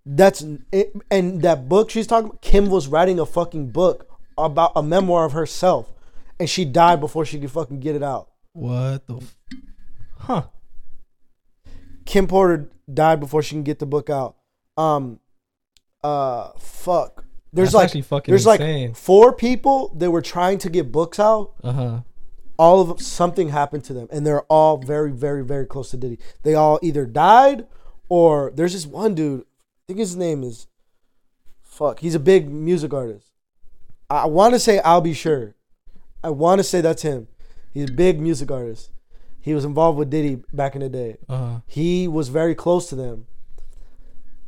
That's 0.06 0.44
it, 0.70 0.92
and 1.10 1.42
that 1.42 1.68
book 1.68 1.90
she's 1.90 2.06
talking 2.06 2.30
about, 2.30 2.40
Kim 2.40 2.70
was 2.70 2.86
writing 2.86 3.18
a 3.18 3.26
fucking 3.26 3.72
book 3.72 4.08
about 4.38 4.70
a 4.76 4.84
memoir 4.84 5.24
of 5.24 5.32
herself, 5.32 5.92
and 6.38 6.48
she 6.48 6.64
died 6.64 7.00
before 7.00 7.24
she 7.24 7.40
could 7.40 7.50
fucking 7.50 7.80
get 7.80 7.96
it 7.96 8.04
out. 8.04 8.30
What 8.52 9.04
the? 9.08 9.16
F- 9.16 9.36
huh. 10.18 10.42
Kim 12.08 12.26
Porter 12.26 12.70
died 12.92 13.20
before 13.20 13.42
she 13.42 13.54
can 13.54 13.62
get 13.62 13.80
the 13.80 13.86
book 13.86 14.08
out. 14.08 14.36
Um, 14.78 15.20
uh, 16.02 16.52
fuck. 16.58 17.26
There's 17.52 17.68
That's 17.68 17.74
like 17.74 17.84
actually 17.84 18.02
fucking 18.02 18.32
there's 18.32 18.46
insane. 18.46 18.88
like 18.88 18.96
four 18.96 19.34
people 19.34 19.94
that 19.98 20.10
were 20.10 20.22
trying 20.22 20.56
to 20.58 20.70
get 20.70 20.90
books 20.90 21.20
out. 21.20 21.52
Uh 21.62 21.72
huh. 21.72 22.00
All 22.58 22.80
of 22.80 22.88
them, 22.88 22.98
something 22.98 23.50
happened 23.50 23.84
to 23.84 23.92
them, 23.92 24.08
and 24.10 24.26
they're 24.26 24.44
all 24.44 24.78
very, 24.78 25.12
very, 25.12 25.44
very 25.44 25.66
close 25.66 25.90
to 25.90 25.98
Diddy. 25.98 26.18
They 26.44 26.54
all 26.54 26.78
either 26.82 27.04
died 27.04 27.66
or 28.08 28.52
there's 28.54 28.72
this 28.72 28.86
one 28.86 29.14
dude. 29.14 29.42
I 29.42 29.44
think 29.88 29.98
his 29.98 30.16
name 30.16 30.42
is 30.42 30.66
fuck. 31.62 32.00
He's 32.00 32.14
a 32.14 32.20
big 32.20 32.50
music 32.50 32.94
artist. 32.94 33.32
I 34.08 34.24
want 34.26 34.54
to 34.54 34.60
say 34.60 34.80
I'll 34.80 35.02
be 35.02 35.12
sure. 35.12 35.56
I 36.24 36.30
want 36.30 36.58
to 36.58 36.64
say 36.64 36.80
that's 36.80 37.02
him. 37.02 37.28
He's 37.74 37.90
a 37.90 37.92
big 37.92 38.18
music 38.18 38.50
artist. 38.50 38.92
He 39.48 39.54
was 39.54 39.64
involved 39.64 39.98
with 39.98 40.10
Diddy 40.10 40.42
back 40.52 40.74
in 40.74 40.82
the 40.82 40.90
day. 40.90 41.16
Uh 41.26 41.36
huh. 41.36 41.60
He 41.66 42.06
was 42.06 42.28
very 42.28 42.54
close 42.54 42.86
to 42.90 42.94
them. 42.94 43.26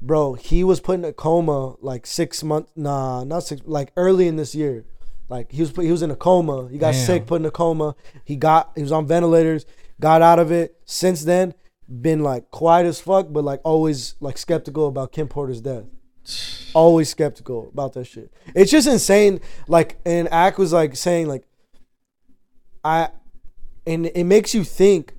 Bro, 0.03 0.35
he 0.35 0.63
was 0.63 0.79
put 0.79 0.97
in 0.97 1.07
a 1.07 1.13
coma 1.15 1.77
like 1.81 2.07
six 2.07 2.45
months. 2.45 2.71
Nah, 2.77 3.25
not 3.25 3.45
six. 3.45 3.63
Like 3.65 3.93
early 3.97 4.29
in 4.29 4.37
this 4.37 4.55
year, 4.55 4.85
like 5.31 5.53
he 5.53 5.63
was 5.63 5.73
put, 5.73 5.87
he 5.87 5.91
was 5.91 6.03
in 6.03 6.11
a 6.11 6.17
coma. 6.17 6.69
He 6.69 6.77
got 6.77 6.93
Damn. 6.93 7.07
sick, 7.07 7.25
put 7.25 7.41
in 7.41 7.47
a 7.47 7.51
coma. 7.51 7.97
He 8.27 8.37
got 8.37 8.73
he 8.77 8.83
was 8.83 8.93
on 8.93 9.07
ventilators. 9.07 9.65
Got 10.03 10.21
out 10.21 10.39
of 10.39 10.53
it. 10.53 10.77
Since 10.85 11.25
then, 11.25 11.55
been 11.89 12.23
like 12.23 12.51
quiet 12.51 12.85
as 12.85 13.01
fuck, 13.01 13.29
but 13.31 13.43
like 13.43 13.63
always 13.65 14.17
like 14.21 14.37
skeptical 14.37 14.87
about 14.87 15.13
Kim 15.13 15.29
Porter's 15.29 15.63
death. 15.63 15.85
Always 16.75 17.09
skeptical 17.09 17.71
about 17.73 17.95
that 17.95 18.05
shit. 18.05 18.31
It's 18.55 18.71
just 18.71 18.87
insane. 18.87 19.41
Like, 19.67 19.99
and 20.05 20.29
Ack 20.31 20.57
was 20.59 20.73
like 20.73 20.95
saying 20.95 21.27
like, 21.27 21.43
I, 22.85 23.09
and 23.91 24.07
it 24.07 24.25
makes 24.25 24.55
you 24.55 24.65
think 24.65 25.15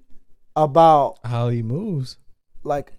about 0.56 1.18
How 1.24 1.50
he 1.50 1.62
moves. 1.62 2.18
like 2.64 2.94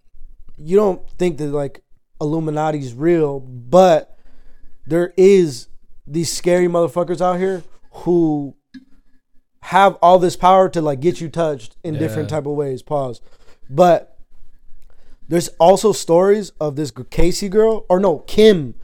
you 0.57 0.77
don't 0.77 1.09
think 1.19 1.39
that 1.39 1.47
like 1.49 1.83
Illuminati's 2.21 2.95
real, 2.95 3.41
but 3.41 4.17
there 4.87 5.13
is 5.17 5.69
these 6.07 6.33
scary 6.33 6.67
motherfuckers 6.67 7.21
out 7.21 7.39
here 7.39 7.63
who 7.93 8.55
have 9.63 9.97
all 10.03 10.19
this 10.19 10.37
power 10.37 10.69
to 10.69 10.81
like 10.81 11.01
get 11.01 11.21
you 11.21 11.29
touched 11.29 11.77
in 11.83 11.95
different 11.99 12.29
type 12.29 12.47
of 12.47 12.53
ways. 12.53 12.83
Pause. 12.83 13.21
But 13.71 14.19
there's 15.29 15.49
also 15.59 15.93
stories 15.93 16.51
of 16.61 16.77
this 16.77 16.93
Casey 17.11 17.49
girl 17.49 17.87
or 17.89 17.99
no 17.99 18.19
Kim, 18.19 18.75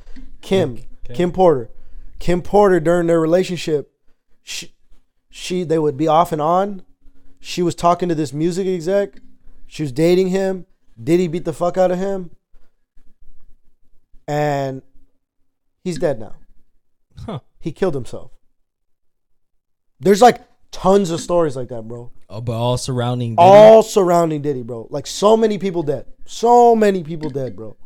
Kim, 0.41 0.76
Kim. 1.05 1.14
Kim 1.14 1.32
Porter, 1.32 1.70
Kim 2.18 2.43
Porter 2.43 2.80
during 2.80 3.07
their 3.07 3.20
relationship. 3.20 3.93
She, 4.43 4.72
she 5.31 5.64
they 5.64 5.79
would 5.79 5.97
be 5.97 6.09
off 6.09 6.33
and 6.33 6.43
on. 6.43 6.83
She 7.41 7.62
was 7.62 7.74
talking 7.74 8.09
to 8.09 8.14
this 8.14 8.33
music 8.33 8.66
exec. 8.66 9.20
She 9.66 9.83
was 9.83 9.93
dating 9.93 10.29
him. 10.29 10.66
Diddy 11.03 11.29
beat 11.29 11.45
the 11.45 11.53
fuck 11.53 11.76
out 11.76 11.91
of 11.91 11.99
him. 11.99 12.31
And 14.26 14.83
he's 15.85 15.99
dead 15.99 16.18
now. 16.18 16.35
Huh. 17.24 17.41
He 17.61 17.72
killed 17.72 17.95
himself. 17.95 18.33
There's 20.01 20.22
like 20.22 20.43
tons 20.70 21.11
of 21.11 21.20
stories 21.20 21.57
like 21.57 21.68
that, 21.68 21.87
bro. 21.89 22.12
Oh, 22.29 22.41
but 22.41 22.53
all 22.53 22.76
surrounding. 22.76 23.37
Diddy? 23.37 23.43
All 23.43 23.83
surrounding 23.83 24.43
Diddy, 24.43 24.62
bro. 24.62 24.87
Like 24.91 25.07
so 25.07 25.37
many 25.37 25.59
people 25.59 25.83
dead. 25.83 26.07
So 26.26 26.76
many 26.76 27.03
people 27.03 27.31
dead, 27.31 27.57
bro. 27.57 27.76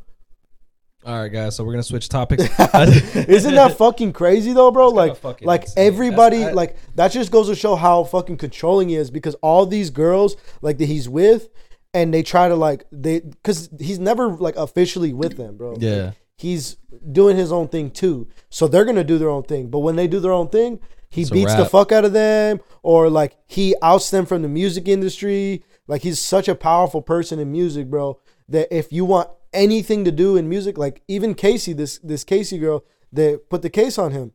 All 1.04 1.20
right, 1.20 1.28
guys. 1.28 1.56
So 1.56 1.64
we're 1.64 1.72
gonna 1.72 1.82
switch 1.82 2.08
topics. 2.08 2.44
Isn't 2.74 3.54
that 3.54 3.76
fucking 3.76 4.12
crazy 4.12 4.52
though, 4.52 4.70
bro? 4.70 4.88
It's 5.00 5.22
Like, 5.24 5.42
like 5.42 5.62
insane. 5.64 5.86
everybody, 5.86 6.38
That's- 6.38 6.54
like 6.56 6.76
that 6.94 7.08
just 7.12 7.30
goes 7.32 7.48
to 7.48 7.54
show 7.54 7.74
how 7.74 8.04
fucking 8.04 8.36
controlling 8.36 8.88
he 8.90 8.96
is 8.96 9.10
because 9.10 9.34
all 9.36 9.66
these 9.66 9.90
girls, 9.90 10.36
like 10.60 10.78
that 10.78 10.86
he's 10.86 11.08
with, 11.08 11.48
and 11.94 12.12
they 12.14 12.22
try 12.22 12.48
to 12.48 12.54
like 12.56 12.84
they, 12.92 13.20
because 13.20 13.68
he's 13.80 13.98
never 13.98 14.28
like 14.28 14.56
officially 14.56 15.12
with 15.12 15.36
them, 15.36 15.56
bro. 15.56 15.76
Yeah. 15.78 16.04
Like, 16.06 16.14
he's 16.36 16.76
doing 17.10 17.36
his 17.36 17.52
own 17.52 17.68
thing 17.68 17.90
too, 17.90 18.28
so 18.50 18.68
they're 18.68 18.84
gonna 18.84 19.04
do 19.04 19.18
their 19.18 19.30
own 19.30 19.42
thing. 19.42 19.68
But 19.68 19.80
when 19.80 19.96
they 19.96 20.06
do 20.06 20.20
their 20.20 20.32
own 20.32 20.48
thing, 20.48 20.78
he 21.10 21.22
It's 21.22 21.30
beats 21.30 21.54
the 21.54 21.66
fuck 21.66 21.92
out 21.92 22.04
of 22.04 22.12
them, 22.12 22.60
or 22.82 23.10
like 23.10 23.36
he 23.46 23.74
outs 23.82 24.10
them 24.10 24.24
from 24.24 24.42
the 24.42 24.48
music 24.48 24.86
industry. 24.88 25.64
Like 25.88 26.02
he's 26.02 26.18
such 26.20 26.48
a 26.48 26.54
powerful 26.54 27.02
person 27.02 27.38
in 27.40 27.50
music, 27.52 27.90
bro. 27.90 28.18
That 28.48 28.74
if 28.76 28.92
you 28.92 29.04
want 29.04 29.28
anything 29.52 30.04
to 30.04 30.12
do 30.12 30.36
in 30.36 30.48
music, 30.48 30.78
like 30.78 31.02
even 31.08 31.34
Casey, 31.34 31.72
this 31.72 31.98
this 31.98 32.24
Casey 32.24 32.58
girl 32.58 32.84
that 33.12 33.48
put 33.50 33.62
the 33.62 33.70
case 33.70 33.98
on 33.98 34.12
him, 34.12 34.32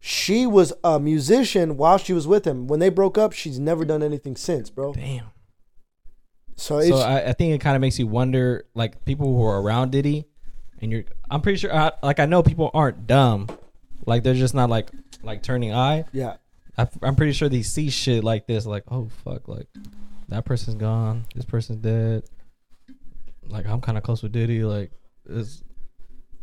she 0.00 0.46
was 0.46 0.72
a 0.82 0.98
musician 0.98 1.76
while 1.76 1.98
she 1.98 2.12
was 2.12 2.26
with 2.26 2.44
him. 2.46 2.66
When 2.66 2.80
they 2.80 2.88
broke 2.88 3.16
up, 3.16 3.32
she's 3.32 3.58
never 3.58 3.84
done 3.84 4.02
anything 4.02 4.36
since, 4.36 4.68
bro. 4.70 4.92
Damn. 4.94 5.26
So 6.56 6.78
it's 6.78 6.88
So 6.88 6.98
I, 6.98 7.30
I 7.30 7.32
think 7.32 7.54
it 7.54 7.60
kind 7.60 7.76
of 7.76 7.80
makes 7.80 7.98
you 7.98 8.06
wonder, 8.06 8.66
like 8.74 9.04
people 9.04 9.26
who 9.26 9.44
are 9.44 9.60
around 9.60 9.92
Diddy, 9.92 10.26
and 10.80 10.92
you're. 10.92 11.04
I'm 11.30 11.40
pretty 11.40 11.58
sure, 11.58 11.74
I, 11.74 11.92
like 12.02 12.20
I 12.20 12.26
know 12.26 12.42
people 12.42 12.70
aren't 12.74 13.06
dumb, 13.06 13.48
like 14.06 14.22
they're 14.22 14.34
just 14.34 14.54
not 14.54 14.68
like 14.68 14.90
like 15.22 15.42
turning 15.42 15.72
eye. 15.72 16.04
yeah, 16.12 16.36
I, 16.76 16.88
I'm 17.02 17.16
pretty 17.16 17.32
sure 17.32 17.48
they 17.48 17.62
see 17.62 17.88
shit 17.90 18.22
like 18.22 18.46
this, 18.46 18.66
like 18.66 18.84
oh 18.88 19.08
fuck, 19.24 19.48
like 19.48 19.66
that 20.28 20.44
person's 20.44 20.76
gone, 20.76 21.24
this 21.34 21.44
person's 21.44 21.78
dead. 21.78 22.24
Like 23.52 23.66
I'm 23.66 23.80
kind 23.80 23.98
of 23.98 24.02
close 24.04 24.22
with 24.22 24.32
Diddy, 24.32 24.64
like 24.64 24.90
it's, 25.28 25.62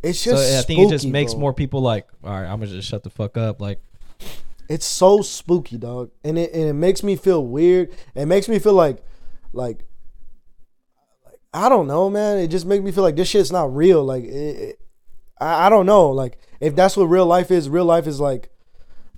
it's 0.02 0.20
so 0.20 0.30
just. 0.32 0.58
I 0.58 0.62
think 0.62 0.80
it 0.80 0.90
just 0.90 1.06
makes 1.06 1.32
bro. 1.34 1.40
more 1.40 1.52
people 1.54 1.80
like, 1.82 2.06
all 2.24 2.30
right, 2.30 2.46
I'm 2.46 2.60
gonna 2.60 2.68
just 2.68 2.88
shut 2.88 3.02
the 3.02 3.10
fuck 3.10 3.36
up, 3.36 3.60
like 3.60 3.80
It's 4.68 4.86
so 4.86 5.20
spooky, 5.20 5.76
dog, 5.76 6.10
and 6.24 6.38
it 6.38 6.52
and 6.52 6.64
it 6.68 6.72
makes 6.74 7.02
me 7.02 7.16
feel 7.16 7.44
weird. 7.44 7.92
It 8.14 8.26
makes 8.26 8.48
me 8.48 8.58
feel 8.58 8.74
like, 8.74 9.02
like, 9.52 9.84
like 11.26 11.40
I 11.52 11.68
don't 11.68 11.86
know, 11.88 12.08
man. 12.08 12.38
It 12.38 12.48
just 12.48 12.64
makes 12.66 12.82
me 12.82 12.92
feel 12.92 13.02
like 13.02 13.16
this 13.16 13.28
shit's 13.28 13.50
not 13.52 13.74
real. 13.74 14.04
Like, 14.04 14.24
it, 14.24 14.28
it- 14.30 14.80
I, 15.40 15.66
I 15.66 15.68
don't 15.70 15.86
know. 15.86 16.10
Like, 16.10 16.38
if 16.60 16.76
that's 16.76 16.96
what 16.96 17.04
real 17.06 17.24
life 17.26 17.50
is, 17.50 17.68
real 17.68 17.86
life 17.86 18.06
is 18.06 18.20
like, 18.20 18.50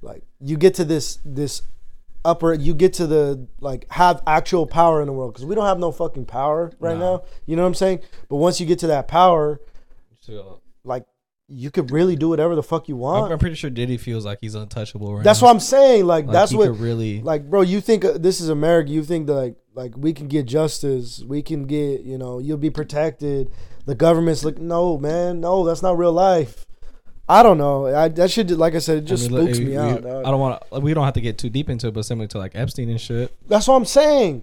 like 0.00 0.22
you 0.40 0.56
get 0.56 0.74
to 0.74 0.84
this 0.84 1.18
this 1.24 1.62
upper 2.24 2.52
you 2.54 2.74
get 2.74 2.92
to 2.94 3.06
the 3.06 3.46
like 3.60 3.86
have 3.90 4.22
actual 4.26 4.66
power 4.66 5.00
in 5.00 5.06
the 5.06 5.12
world 5.12 5.32
because 5.32 5.44
we 5.44 5.54
don't 5.54 5.66
have 5.66 5.78
no 5.78 5.90
fucking 5.90 6.24
power 6.26 6.70
right 6.78 6.96
Nah. 6.96 7.16
now 7.16 7.22
you 7.46 7.56
know 7.56 7.62
what 7.62 7.68
i'm 7.68 7.74
saying 7.74 8.00
but 8.28 8.36
once 8.36 8.60
you 8.60 8.66
get 8.66 8.78
to 8.80 8.86
that 8.88 9.08
power 9.08 9.60
So, 10.20 10.60
like 10.84 11.04
you 11.48 11.70
could 11.70 11.90
really 11.90 12.16
do 12.16 12.28
whatever 12.28 12.54
the 12.54 12.62
fuck 12.62 12.88
you 12.88 12.94
I'm, 12.94 13.00
want 13.00 13.32
I'm 13.32 13.38
pretty 13.38 13.56
sure 13.56 13.68
Diddy 13.70 13.96
feels 13.98 14.24
like 14.24 14.38
he's 14.40 14.54
untouchable 14.54 15.14
right 15.16 15.24
that's 15.24 15.40
now. 15.42 15.48
what 15.48 15.54
i'm 15.54 15.60
saying 15.60 16.06
like, 16.06 16.26
Like, 16.26 16.32
that's 16.32 16.50
he 16.52 16.56
what 16.56 16.68
could 16.68 16.80
really. 16.80 17.20
like 17.22 17.50
bro 17.50 17.60
you 17.62 17.80
think 17.80 18.04
uh, 18.04 18.16
this 18.18 18.40
is 18.40 18.48
america 18.48 18.90
you 18.90 19.02
think 19.02 19.26
that 19.26 19.34
like 19.34 19.56
like 19.74 19.96
we 19.96 20.12
can 20.12 20.28
get 20.28 20.46
justice 20.46 21.22
we 21.26 21.42
can 21.42 21.66
get 21.66 22.02
you 22.02 22.16
know 22.18 22.38
you'll 22.38 22.56
be 22.56 22.70
protected 22.70 23.50
the 23.86 23.94
government's 23.94 24.44
like 24.44 24.58
no 24.58 24.96
man 24.96 25.40
no 25.40 25.64
that's 25.64 25.82
not 25.82 25.98
real 25.98 26.12
life 26.12 26.66
i 27.28 27.42
don't 27.42 27.58
know 27.58 27.86
I, 27.86 28.08
that 28.08 28.30
should 28.30 28.50
like 28.50 28.74
i 28.74 28.78
said 28.78 28.98
it 28.98 29.04
just 29.04 29.30
I 29.30 29.32
mean, 29.34 29.44
spooks 29.46 29.58
we- 29.58 29.64
me 29.66 29.70
we- 29.72 29.76
out 29.78 30.02
dog. 30.02 30.24
I 30.26 30.30
don't 30.30 30.40
want 30.40 30.62
to. 30.72 30.80
We 30.80 30.92
don't 30.94 31.04
have 31.04 31.14
to 31.14 31.20
get 31.20 31.38
too 31.38 31.48
deep 31.50 31.68
into 31.70 31.88
it, 31.88 31.94
but 31.94 32.04
similar 32.04 32.26
to 32.28 32.38
like 32.38 32.52
Epstein 32.54 32.88
and 32.90 33.00
shit, 33.00 33.34
that's 33.48 33.68
what 33.68 33.76
i'm 33.76 33.84
saying 33.84 34.42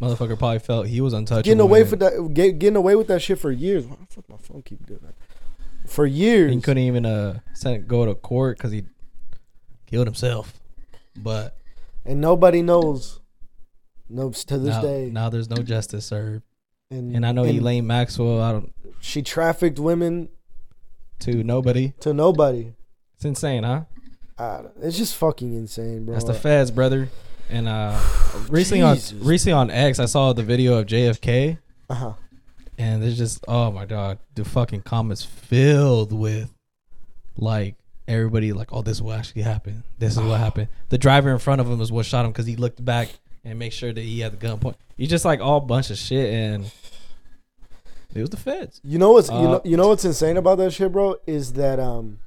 motherfucker 0.00 0.38
probably 0.38 0.58
felt 0.58 0.86
he 0.86 1.00
was 1.00 1.12
untouchable. 1.12 1.42
getting 1.42 1.60
away 1.60 1.84
for 1.84 1.96
that 1.96 2.30
get, 2.32 2.58
getting 2.58 2.76
away 2.76 2.96
with 2.96 3.06
that 3.08 3.20
shit 3.20 3.38
for 3.38 3.50
years 3.52 3.84
why 3.86 3.96
the 4.00 4.06
fuck 4.06 4.28
my 4.30 4.36
phone 4.38 4.62
keep 4.62 4.84
doing 4.86 5.00
that 5.04 5.14
for 5.90 6.06
years 6.06 6.52
He 6.54 6.60
couldn't 6.60 6.82
even 6.84 7.04
uh 7.04 7.40
send, 7.54 7.86
go 7.88 8.06
to 8.06 8.14
court 8.14 8.56
because 8.56 8.70
he 8.72 8.84
killed 9.86 10.06
himself. 10.06 10.54
But 11.16 11.56
and 12.06 12.20
nobody 12.20 12.62
knows 12.62 13.18
no 14.08 14.30
to 14.30 14.58
this 14.58 14.76
now, 14.76 14.82
day 14.82 15.10
now 15.12 15.28
there's 15.30 15.50
no 15.50 15.56
justice 15.56 16.06
served. 16.06 16.44
and 16.90 17.14
And 17.16 17.26
I 17.26 17.32
know 17.32 17.42
and 17.42 17.52
Ghislaine 17.54 17.86
Maxwell. 17.88 18.40
I 18.40 18.52
don't 18.52 18.72
she 19.00 19.20
trafficked 19.20 19.78
women 19.80 20.28
to 21.20 21.42
nobody. 21.44 21.92
to 22.00 22.12
nobody 22.14 22.72
It's 23.16 23.24
insane, 23.24 23.62
huh? 23.62 23.82
Don't- 24.38 24.72
it's 24.82 24.96
just 24.96 25.16
fucking 25.16 25.54
insane 25.54 26.04
bro 26.04 26.14
That's 26.14 26.24
the 26.26 26.34
feds, 26.34 26.70
brother. 26.70 27.08
And 27.48 27.68
uh 27.68 27.98
recently 28.48 28.82
on 28.82 28.98
recently 29.20 29.52
on 29.52 29.70
X, 29.70 29.98
I 29.98 30.06
saw 30.06 30.32
the 30.32 30.42
video 30.42 30.78
of 30.78 30.86
JFK, 30.86 31.58
uh-huh 31.88 32.12
and 32.80 33.02
there's 33.02 33.18
just 33.18 33.44
oh 33.46 33.70
my 33.70 33.84
god, 33.84 34.18
the 34.34 34.44
fucking 34.44 34.80
comments 34.82 35.22
filled 35.22 36.12
with 36.12 36.50
like 37.36 37.76
everybody 38.08 38.52
like, 38.52 38.72
oh, 38.72 38.80
this 38.82 39.00
will 39.02 39.12
actually 39.12 39.42
happen. 39.42 39.84
This 39.98 40.12
is 40.12 40.20
what 40.20 40.40
happened. 40.46 40.68
The 40.88 40.98
driver 40.98 41.30
in 41.30 41.38
front 41.38 41.60
of 41.60 41.68
him 41.70 41.80
is 41.80 41.92
what 41.92 42.06
shot 42.06 42.24
him 42.24 42.32
because 42.32 42.46
he 42.46 42.56
looked 42.56 42.82
back 42.82 43.10
and 43.44 43.58
make 43.58 43.72
sure 43.72 43.92
that 43.92 44.00
he 44.00 44.20
had 44.20 44.32
the 44.32 44.36
gun 44.38 44.58
point. 44.58 44.76
He's 44.96 45.10
just 45.10 45.24
like 45.26 45.40
all 45.40 45.60
bunch 45.60 45.90
of 45.90 45.98
shit, 45.98 46.32
and 46.32 46.70
it 48.14 48.20
was 48.20 48.30
the 48.30 48.36
feds. 48.36 48.80
You 48.82 48.98
know 48.98 49.12
what's 49.12 49.28
you 49.28 49.34
Uh, 49.34 49.42
know 49.42 49.60
you 49.64 49.76
know 49.76 49.88
what's 49.88 50.04
insane 50.04 50.36
about 50.36 50.58
that 50.58 50.72
shit, 50.72 50.92
bro? 50.92 51.16
Is 51.26 51.54
that 51.54 51.78
um, 51.78 52.18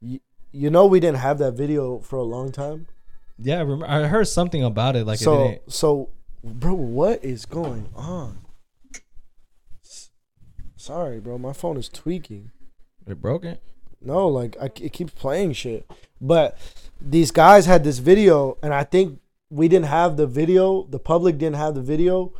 you, 0.00 0.20
you 0.52 0.70
know 0.70 0.86
we 0.86 1.00
didn't 1.00 1.18
have 1.18 1.38
that 1.38 1.52
video 1.52 1.98
for 2.00 2.16
a 2.16 2.22
long 2.22 2.52
time. 2.52 2.86
Yeah, 3.38 3.56
I, 3.56 3.60
remember, 3.62 3.86
I 3.88 4.06
heard 4.06 4.28
something 4.28 4.62
about 4.62 4.94
it. 4.96 5.06
Like 5.06 5.20
it 5.20 5.24
so 5.24 5.48
didn't. 5.48 5.72
so, 5.72 6.10
bro, 6.44 6.74
what 6.74 7.24
is 7.24 7.46
going 7.46 7.88
on? 7.96 8.38
Sorry, 10.76 11.18
bro, 11.18 11.38
my 11.38 11.52
phone 11.52 11.76
is 11.76 11.88
tweaking. 11.88 12.50
It 13.06 13.20
broke 13.20 13.44
it. 13.44 13.62
No, 14.00 14.28
like 14.28 14.56
I, 14.60 14.66
it 14.66 14.92
keeps 14.92 15.12
playing 15.14 15.54
shit. 15.54 15.90
But 16.20 16.58
these 17.00 17.30
guys 17.30 17.66
had 17.66 17.84
this 17.84 17.98
video, 17.98 18.58
and 18.62 18.74
I 18.74 18.84
think 18.84 19.18
we 19.50 19.66
didn't 19.66 19.86
have 19.86 20.16
the 20.16 20.26
video. 20.26 20.84
The 20.84 20.98
public 20.98 21.38
didn't 21.38 21.56
have 21.56 21.74
the 21.74 21.80
video 21.82 22.32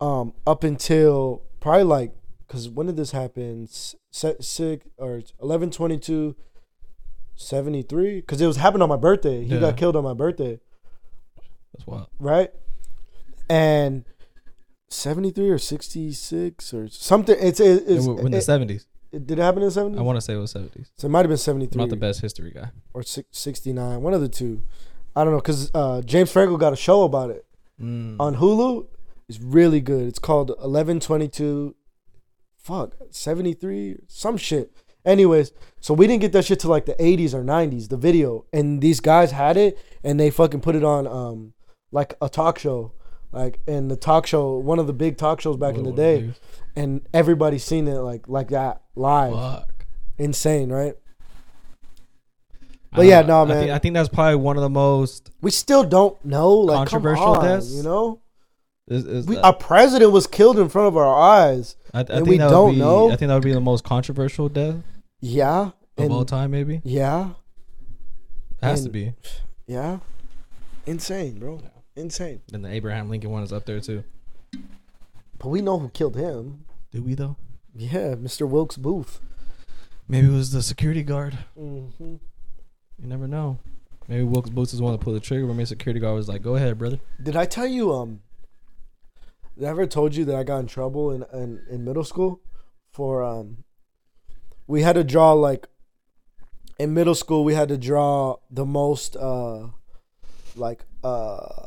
um, 0.00 0.34
up 0.46 0.62
until 0.62 1.42
probably 1.66 1.84
like 1.84 2.12
because 2.46 2.68
when 2.68 2.86
did 2.86 2.96
this 2.96 3.10
happen? 3.10 3.66
Six 3.68 4.86
or 4.98 5.22
eleven 5.42 5.70
twenty 5.70 5.98
two. 5.98 6.36
73 7.38 8.20
because 8.22 8.40
it 8.40 8.46
was 8.46 8.56
happened 8.56 8.82
on 8.82 8.88
my 8.88 8.96
birthday 8.96 9.44
he 9.44 9.52
Yeah. 9.52 9.60
got 9.60 9.76
killed 9.76 9.94
on 9.94 10.02
my 10.02 10.14
birthday 10.14 10.58
That's 11.74 11.86
wild. 11.86 12.06
right 12.18 12.50
and 13.50 14.06
73 14.88 15.50
or 15.50 15.58
66 15.58 16.72
or 16.72 16.88
something 16.88 17.36
it's, 17.38 17.60
it, 17.60 17.82
it's 17.86 18.06
in 18.06 18.30
the 18.30 18.38
it- 18.38 18.42
seventies. 18.42 18.86
it- 19.12 19.26
did 19.26 19.38
it 19.38 19.42
happen 19.42 19.62
in 19.62 19.68
the 19.68 19.74
70s 19.80 19.98
I 19.98 20.00
want 20.00 20.16
to 20.16 20.22
say 20.22 20.32
it 20.32 20.38
was 20.38 20.50
seventies. 20.52 20.90
so 20.96 21.08
it 21.08 21.10
might 21.10 21.18
have 21.18 21.28
been 21.28 21.34
I'm 21.34 21.38
73 21.38 21.78
not 21.78 21.90
the 21.90 21.96
best 21.96 22.22
history 22.22 22.52
guy. 22.52 22.70
or 22.94 23.02
six- 23.02 23.28
69 23.36 24.00
one 24.00 24.14
of 24.14 24.22
the 24.22 24.30
two 24.30 24.62
i 25.14 25.22
don't 25.22 25.34
know 25.34 25.38
because 25.40 25.70
uh, 25.74 26.00
james 26.06 26.32
franco 26.32 26.56
got 26.56 26.72
a 26.72 26.76
show 26.76 27.02
about 27.02 27.28
it 27.28 27.44
Mm. 27.78 28.16
on 28.18 28.36
hulu 28.36 28.86
it's 29.28 29.40
really 29.40 29.80
good. 29.80 30.06
It's 30.06 30.18
called 30.18 30.50
1122 30.50 31.74
fuck 32.58 32.94
73 33.10 33.96
some 34.08 34.36
shit. 34.36 34.72
Anyways 35.04 35.52
so 35.80 35.94
we 35.94 36.06
didn't 36.08 36.20
get 36.20 36.32
that 36.32 36.44
shit 36.44 36.58
to 36.60 36.68
like 36.68 36.86
the 36.86 36.94
80s 36.94 37.32
or 37.32 37.42
90s 37.44 37.88
the 37.88 37.96
video. 37.96 38.44
And 38.52 38.80
these 38.80 39.00
guys 39.00 39.30
had 39.30 39.56
it 39.56 39.78
and 40.02 40.18
they 40.18 40.30
fucking 40.30 40.60
put 40.60 40.74
it 40.74 40.84
on 40.84 41.06
um 41.06 41.52
like 41.92 42.14
a 42.20 42.28
talk 42.28 42.58
show. 42.58 42.92
Like 43.32 43.60
in 43.66 43.88
the 43.88 43.96
talk 43.96 44.26
show 44.26 44.56
one 44.56 44.78
of 44.78 44.86
the 44.86 44.92
big 44.92 45.16
talk 45.16 45.40
shows 45.40 45.56
back 45.56 45.76
in 45.76 45.82
the 45.84 45.90
What- 45.90 45.98
what 45.98 46.02
day. 46.02 46.32
and 46.74 47.06
everybody's 47.14 47.64
seen 47.64 47.86
it 47.88 47.98
like 47.98 48.28
like 48.28 48.48
that 48.48 48.82
live. 48.96 49.32
Fuck. 49.34 49.86
insane 50.18 50.70
right? 50.72 50.94
But 52.92 53.04
yeah, 53.06 53.20
no, 53.22 53.42
I 53.42 53.44
man. 53.44 53.58
think, 53.58 53.70
I 53.72 53.78
think 53.78 53.94
that's 53.94 54.08
probably 54.08 54.36
one 54.36 54.56
of 54.56 54.62
the 54.62 54.70
most. 54.70 55.30
we 55.42 55.50
still 55.50 55.84
don't 55.84 56.22
know. 56.24 56.50
Like 56.50 56.76
Controversial 56.78 57.40
deaths? 57.42 57.70
you 57.72 57.82
know 57.82 58.20
Is, 58.88 59.04
is 59.04 59.26
we, 59.26 59.36
our 59.38 59.52
president 59.54 60.12
was 60.12 60.26
killed 60.28 60.58
in 60.60 60.68
front 60.68 60.86
of 60.88 60.96
our 60.96 61.12
eyes 61.18 61.74
I, 61.92 61.98
I 61.98 62.00
and 62.02 62.08
think 62.08 62.26
we 62.28 62.38
that 62.38 62.50
don't 62.50 62.74
be, 62.74 62.78
know? 62.78 63.06
I 63.10 63.16
think 63.16 63.28
that 63.28 63.34
would 63.34 63.42
be 63.42 63.52
the 63.52 63.60
most 63.60 63.82
controversial 63.84 64.48
death 64.48 64.76
yeah 65.20 65.70
of 65.96 66.04
and 66.04 66.12
all 66.12 66.24
time. 66.24 66.50
Maybe 66.52 66.80
yeah 66.84 67.30
it 68.62 68.64
has 68.64 68.84
to 68.84 68.90
be. 68.90 69.14
yeah 69.66 69.98
insane 70.86 71.38
bro 71.40 71.60
insane 71.96 72.42
Then 72.48 72.62
the 72.62 72.70
Abraham 72.70 73.08
Lincoln 73.10 73.30
one 73.30 73.42
is 73.42 73.52
up 73.52 73.64
there 73.66 73.80
too. 73.80 74.04
but 75.38 75.48
we 75.48 75.60
know 75.62 75.78
who 75.78 75.88
killed 75.88 76.14
him 76.16 76.64
Do 76.92 77.02
we 77.02 77.14
though? 77.14 77.36
yeah 77.74 78.14
mr 78.14 78.48
wilkes 78.48 78.76
booth 78.76 79.20
Maybe 80.08 80.28
it 80.28 80.30
was 80.30 80.52
the 80.52 80.62
security 80.62 81.02
guard. 81.02 81.36
mm-hmm. 81.58 82.14
You 83.02 83.08
never 83.08 83.26
know. 83.26 83.58
Maybe 84.06 84.22
Wilkes 84.22 84.50
Booth 84.50 84.72
is 84.72 84.78
the 84.78 84.84
one 84.84 84.92
that 84.92 85.00
pulled 85.00 85.16
the 85.16 85.20
trigger. 85.20 85.46
When 85.48 85.56
my 85.56 85.64
security 85.64 85.98
guard 85.98 86.14
was 86.14 86.28
like, 86.28 86.42
"Go 86.42 86.54
ahead, 86.54 86.78
brother." 86.78 87.00
did 87.20 87.34
i 87.34 87.44
tell 87.44 87.66
you 87.66 87.92
um 87.92 88.20
did 89.56 89.66
i 89.66 89.70
ever 89.70 89.86
told 89.86 90.14
you 90.14 90.24
that 90.24 90.36
i 90.36 90.42
got 90.44 90.58
in 90.58 90.66
trouble 90.66 91.10
in, 91.10 91.24
in 91.32 91.60
in 91.70 91.84
middle 91.84 92.04
school 92.04 92.40
for 92.90 93.22
um 93.22 93.64
we 94.66 94.82
had 94.82 94.94
to 94.94 95.04
draw 95.04 95.32
like 95.32 95.68
in 96.78 96.92
middle 96.94 97.14
school 97.14 97.44
we 97.44 97.54
had 97.54 97.68
to 97.68 97.78
draw 97.78 98.36
the 98.50 98.64
most 98.66 99.16
uh 99.16 99.68
like 100.56 100.84
uh 101.04 101.66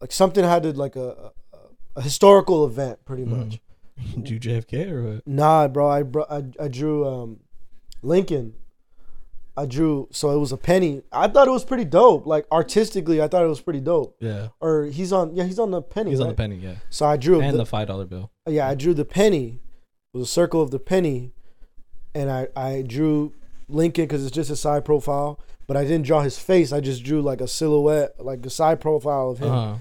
like 0.00 0.12
something 0.12 0.44
had 0.44 0.62
to 0.62 0.72
like 0.72 0.96
a 0.96 1.32
a, 1.52 1.58
a 1.96 2.02
historical 2.02 2.64
event 2.66 3.04
pretty 3.04 3.24
Mhm. 3.24 3.36
much 3.38 3.60
Did 4.16 4.28
you 4.30 4.40
JFK 4.40 4.90
or 4.90 5.02
what? 5.04 5.26
Nah, 5.26 5.68
bro. 5.68 5.88
I, 5.88 6.02
bro, 6.02 6.24
I 6.28 6.42
I 6.60 6.66
drew 6.66 7.06
um 7.06 7.40
Lincoln. 8.02 8.54
I 9.56 9.66
drew 9.66 10.08
so 10.10 10.30
it 10.30 10.38
was 10.38 10.50
a 10.52 10.56
penny. 10.56 11.02
I 11.12 11.28
thought 11.28 11.46
it 11.46 11.52
was 11.52 11.64
pretty 11.64 11.84
dope. 11.84 12.26
Like 12.26 12.46
artistically, 12.50 13.22
I 13.22 13.28
thought 13.28 13.44
it 13.44 13.48
was 13.48 13.60
pretty 13.60 13.80
dope. 13.80 14.16
Yeah, 14.20 14.48
Or 14.60 14.86
he's 14.86 15.12
on 15.12 15.34
yeah, 15.36 15.44
he's 15.44 15.58
on 15.60 15.70
the 15.70 15.80
penny. 15.82 16.10
he's 16.10 16.20
on 16.20 16.28
the 16.28 16.34
penny. 16.34 16.56
Yeah, 16.56 16.74
So 16.90 17.06
I 17.06 17.16
drew 17.16 17.40
and 17.40 17.54
the, 17.54 17.58
the 17.58 17.66
five 17.66 17.86
dollar 17.86 18.04
bill. 18.04 18.30
yeah, 18.48 18.68
I 18.68 18.74
drew 18.74 18.94
the 18.94 19.04
penny. 19.04 19.60
It 20.12 20.18
was 20.18 20.28
a 20.28 20.32
circle 20.32 20.60
of 20.60 20.70
the 20.72 20.78
penny, 20.80 21.32
and 22.14 22.30
I 22.30 22.48
I 22.56 22.82
drew 22.86 23.32
Lincoln 23.68 24.04
because 24.04 24.22
it's 24.24 24.34
just 24.34 24.50
a 24.50 24.56
side 24.56 24.84
profile. 24.84 25.38
But 25.66 25.76
I 25.78 25.82
didn't 25.84 26.04
draw 26.04 26.20
his 26.20 26.38
face. 26.38 26.72
I 26.72 26.80
just 26.80 27.02
drew 27.04 27.22
like 27.22 27.40
a 27.40 27.48
silhouette, 27.48 28.14
like 28.18 28.44
a 28.44 28.50
side 28.50 28.80
profile 28.80 29.30
of 29.30 29.38
him. 29.38 29.50
Uh-huh. 29.52 29.76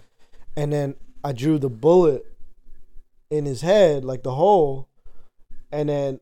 and 0.55 0.71
then 0.71 0.95
I 1.23 1.31
drew 1.33 1.57
the 1.59 1.69
bullet 1.69 2.25
in 3.29 3.45
his 3.45 3.61
head, 3.61 4.05
like 4.05 4.21
the 4.23 4.35
hole, 4.35 4.87
and 5.71 5.89
then 5.89 6.19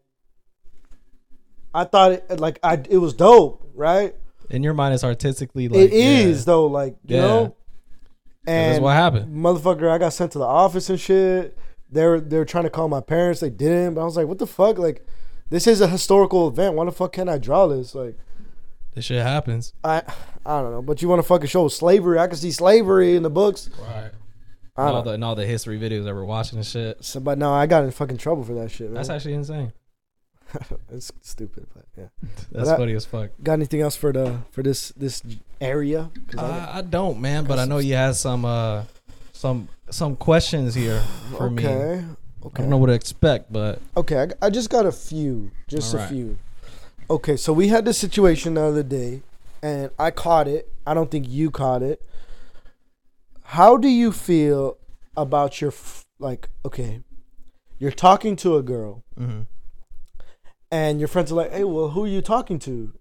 I 1.74 1.84
thought 1.86 2.12
it 2.14 2.40
like 2.40 2.60
I 2.64 2.82
it 2.90 2.98
was 2.98 3.14
dope, 3.14 3.70
right? 3.74 4.16
In 4.50 4.64
your 4.64 4.74
mind, 4.74 4.94
it's 4.94 5.04
artistically 5.04 5.68
like 5.70 5.80
it 5.82 5.94
is 5.94 6.40
yeah. 6.40 6.44
though, 6.46 6.66
like 6.68 6.96
you 7.06 7.16
Yeah. 7.16 7.22
know. 7.22 7.56
That's 8.46 8.76
And 8.76 8.84
what 8.84 8.94
happened. 8.94 9.36
motherfucker, 9.36 9.90
I 9.90 9.98
got 10.00 10.14
sent 10.14 10.32
to 10.34 10.40
the 10.40 10.46
office 10.46 10.90
and 10.90 11.00
shit. 11.00 11.58
They 11.92 12.06
were 12.06 12.20
they 12.20 12.38
were 12.38 12.46
trying 12.46 12.64
to 12.66 12.70
call 12.70 12.88
my 12.88 13.02
parents, 13.02 13.40
they 13.40 13.50
didn't. 13.50 13.94
But 13.96 14.02
I 14.02 14.04
was 14.06 14.18
like, 14.18 14.28
what 14.28 14.40
the 14.40 14.48
fuck? 14.48 14.78
Like, 14.78 15.06
this 15.50 15.68
is 15.68 15.80
a 15.82 15.88
historical 15.88 16.48
event. 16.48 16.76
Why 16.76 16.86
the 16.86 16.92
fuck 16.92 17.14
can 17.14 17.30
I 17.30 17.38
draw 17.38 17.68
this? 17.68 17.94
Like, 17.94 18.18
This 18.96 19.06
shit 19.06 19.22
happens. 19.22 19.74
I 19.84 20.02
I 20.46 20.62
don't 20.62 20.72
know. 20.72 20.82
But 20.82 21.02
you 21.02 21.08
want 21.08 21.20
to 21.22 21.28
fucking 21.28 21.48
show 21.48 21.68
slavery? 21.68 22.18
I 22.20 22.28
can 22.28 22.36
see 22.38 22.52
slavery 22.52 23.16
in 23.16 23.24
the 23.24 23.30
books. 23.30 23.70
Right. 23.80 24.12
I 24.76 24.88
And 24.88 24.96
all 24.96 25.04
the 25.04 25.12
and 25.12 25.24
all 25.24 25.36
the 25.36 25.46
history 25.46 25.78
videos 25.80 26.06
that 26.06 26.16
we're 26.16 26.24
watching 26.26 26.58
and 26.58 26.66
shit. 26.66 27.04
So, 27.06 27.20
but 27.20 27.38
no, 27.38 27.54
I 27.54 27.68
got 27.68 27.84
in 27.84 27.92
fucking 27.92 28.18
trouble 28.18 28.44
for 28.44 28.54
that 28.56 28.72
shit. 28.72 28.88
Man. 28.88 28.96
That's 28.96 29.10
actually 29.10 29.34
insane. 29.36 29.72
it's 30.92 31.12
stupid, 31.22 31.68
but 31.74 31.86
yeah. 31.98 32.08
That's 32.52 32.70
that- 32.70 32.78
funny 32.78 32.94
as 32.94 33.06
fuck. 33.06 33.30
Got 33.44 33.54
anything 33.54 33.82
else 33.82 33.96
for 33.96 34.12
the 34.12 34.40
for 34.52 34.64
this 34.64 34.90
this 34.98 35.22
area? 35.60 36.10
'Cause 36.28 36.40
I- 36.40 36.60
I, 36.66 36.78
I 36.78 36.82
don't, 36.82 37.20
man, 37.22 37.46
but 37.46 37.60
I 37.60 37.66
know 37.66 37.78
you 37.80 37.96
had 37.96 38.16
some 38.16 38.46
uh 38.46 38.84
some 39.34 39.68
some 39.90 40.16
questions 40.16 40.74
here 40.76 41.02
for 41.38 41.50
me. 41.50 41.64
okay, 41.68 42.04
I 42.44 42.58
don't 42.62 42.70
know 42.70 42.78
what 42.78 42.88
to 42.88 42.94
expect, 42.94 43.52
but 43.52 43.80
okay. 43.98 44.28
I, 44.42 44.48
I 44.48 44.50
just 44.50 44.70
got 44.70 44.86
a 44.86 44.92
few, 44.92 45.52
just 45.68 45.94
a 45.94 46.08
few. 46.08 46.38
Okay, 47.10 47.36
so 47.38 47.52
we 47.54 47.68
had 47.68 47.84
this 47.86 47.98
situation 47.98 48.54
the 48.54 48.62
other 48.64 48.84
day, 48.84 49.22
and 49.62 49.90
I 50.00 50.12
caught 50.12 50.48
it, 50.48 50.72
I 50.88 50.94
don't 50.94 51.12
think 51.12 51.28
you 51.28 51.52
caught 51.52 51.84
it. 51.84 52.02
How 53.44 53.76
do 53.78 53.88
you 53.90 54.12
feel 54.12 54.78
about 55.18 55.60
your 55.60 55.72
f- 55.72 56.06
like? 56.20 56.48
Okay, 56.66 57.02
you're 57.80 57.92
talking 57.92 58.36
to 58.38 58.56
a 58.56 58.64
girl, 58.64 59.04
Mhm. 59.20 59.48
And 60.72 61.00
your 61.00 61.08
friends 61.08 61.32
are 61.32 61.36
like, 61.36 61.52
"Hey, 61.52 61.64
well, 61.64 61.90
who 61.90 62.06
are 62.06 62.08
you 62.08 62.22
talking 62.22 62.60
to?" 62.60 62.94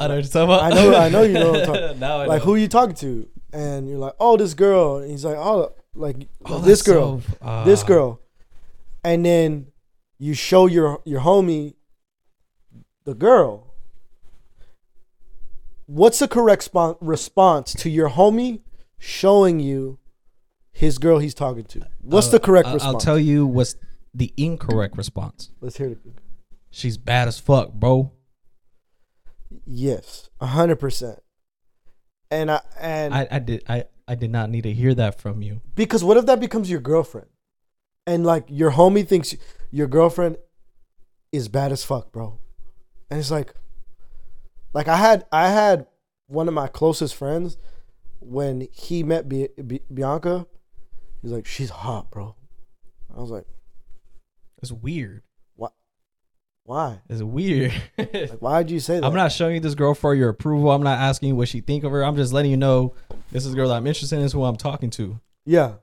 I 0.00 0.06
know 0.08 0.14
what 0.16 0.24
you're 0.24 0.30
talking 0.32 0.42
about. 0.54 0.62
I 0.62 0.70
know- 0.70 0.94
I 0.96 1.08
know 1.08 1.22
you 1.22 1.32
know 1.34 1.50
what 1.52 1.60
I'm 1.60 1.66
talking- 1.66 1.98
now 2.06 2.18
I 2.18 2.26
like, 2.26 2.38
know. 2.40 2.44
who 2.46 2.54
are 2.54 2.58
you 2.58 2.68
talking 2.68 2.94
to? 2.96 3.28
And 3.52 3.88
you're 3.88 3.98
like, 3.98 4.14
"Oh, 4.20 4.36
this 4.36 4.54
girl." 4.54 4.98
And 4.98 5.10
he's 5.10 5.24
like, 5.24 5.36
"Oh, 5.36 5.72
like 5.94 6.28
Oh, 6.44 6.58
this 6.60 6.82
girl, 6.82 7.20
so- 7.20 7.36
ah. 7.42 7.64
this 7.64 7.82
girl," 7.82 8.20
and 9.04 9.24
then 9.24 9.68
you 10.18 10.34
show 10.34 10.66
your 10.66 11.00
your 11.04 11.20
homie 11.22 11.74
the 13.04 13.14
girl. 13.14 13.64
What's 15.86 16.18
the 16.18 16.28
correct 16.28 16.64
spon- 16.64 16.96
response 17.00 17.72
to 17.74 17.88
your 17.88 18.10
homie 18.10 18.60
showing 18.98 19.58
you 19.58 19.98
his 20.70 20.98
girl 20.98 21.18
he's 21.18 21.34
talking 21.34 21.64
to? 21.64 21.86
What's 22.02 22.28
Uh, 22.28 22.32
the 22.32 22.40
correct 22.40 22.68
I- 22.68 22.74
response? 22.74 22.94
I'll 22.94 23.00
tell 23.00 23.18
you 23.18 23.46
what's 23.46 23.74
the 24.12 24.32
incorrect 24.36 24.96
response. 24.98 25.50
Let's 25.60 25.78
hear 25.78 25.88
it. 25.88 25.98
She's 26.70 26.96
bad 26.98 27.28
as 27.28 27.38
fuck, 27.38 27.72
bro. 27.72 28.12
Yes, 29.64 30.28
a 30.40 30.46
hundred 30.46 30.76
percent. 30.76 31.20
And 32.30 32.50
I 32.50 32.60
and 32.78 33.14
I, 33.14 33.26
I 33.30 33.38
did 33.38 33.62
I, 33.68 33.84
I 34.06 34.14
did 34.14 34.30
not 34.30 34.50
need 34.50 34.62
to 34.62 34.72
hear 34.72 34.94
that 34.94 35.20
from 35.20 35.42
you. 35.42 35.62
because 35.74 36.04
what 36.04 36.16
if 36.18 36.26
that 36.26 36.40
becomes 36.40 36.70
your 36.70 36.80
girlfriend, 36.80 37.28
and 38.06 38.26
like 38.26 38.44
your 38.48 38.72
homie 38.72 39.06
thinks 39.06 39.34
your 39.70 39.86
girlfriend 39.86 40.36
is 41.32 41.48
bad 41.48 41.72
as 41.72 41.84
fuck, 41.84 42.12
bro, 42.12 42.38
and 43.10 43.18
it's 43.18 43.30
like, 43.30 43.54
like 44.74 44.88
I 44.88 44.96
had 44.96 45.24
I 45.32 45.48
had 45.48 45.86
one 46.26 46.48
of 46.48 46.54
my 46.54 46.68
closest 46.68 47.14
friends 47.14 47.56
when 48.20 48.68
he 48.72 49.02
met 49.02 49.28
Bi- 49.28 49.48
Bi- 49.62 49.80
Bianca, 49.92 50.46
he's 51.22 51.32
like 51.32 51.46
she's 51.46 51.70
hot, 51.70 52.10
bro. 52.10 52.36
I 53.16 53.20
was 53.20 53.30
like, 53.30 53.46
It's 54.60 54.70
weird. 54.72 55.22
Why? 56.68 57.00
It's 57.08 57.22
weird. 57.22 57.72
Like, 57.96 58.30
why'd 58.40 58.70
you 58.70 58.78
say 58.78 59.00
that? 59.00 59.06
I'm 59.06 59.14
not 59.14 59.32
showing 59.32 59.54
you 59.54 59.60
this 59.60 59.74
girl 59.74 59.94
for 59.94 60.14
your 60.14 60.28
approval. 60.28 60.70
I'm 60.70 60.82
not 60.82 60.98
asking 60.98 61.30
you 61.30 61.34
what 61.34 61.48
she 61.48 61.62
think 61.62 61.82
of 61.82 61.92
her. 61.92 62.04
I'm 62.04 62.14
just 62.14 62.30
letting 62.30 62.50
you 62.50 62.58
know 62.58 62.94
this 63.32 63.46
is 63.46 63.54
a 63.54 63.56
girl 63.56 63.72
I'm 63.72 63.86
interested 63.86 64.16
in. 64.16 64.20
This 64.22 64.30
is 64.30 64.32
who 64.34 64.44
I'm 64.44 64.56
talking 64.56 64.90
to. 64.90 65.18
Yeah. 65.46 65.76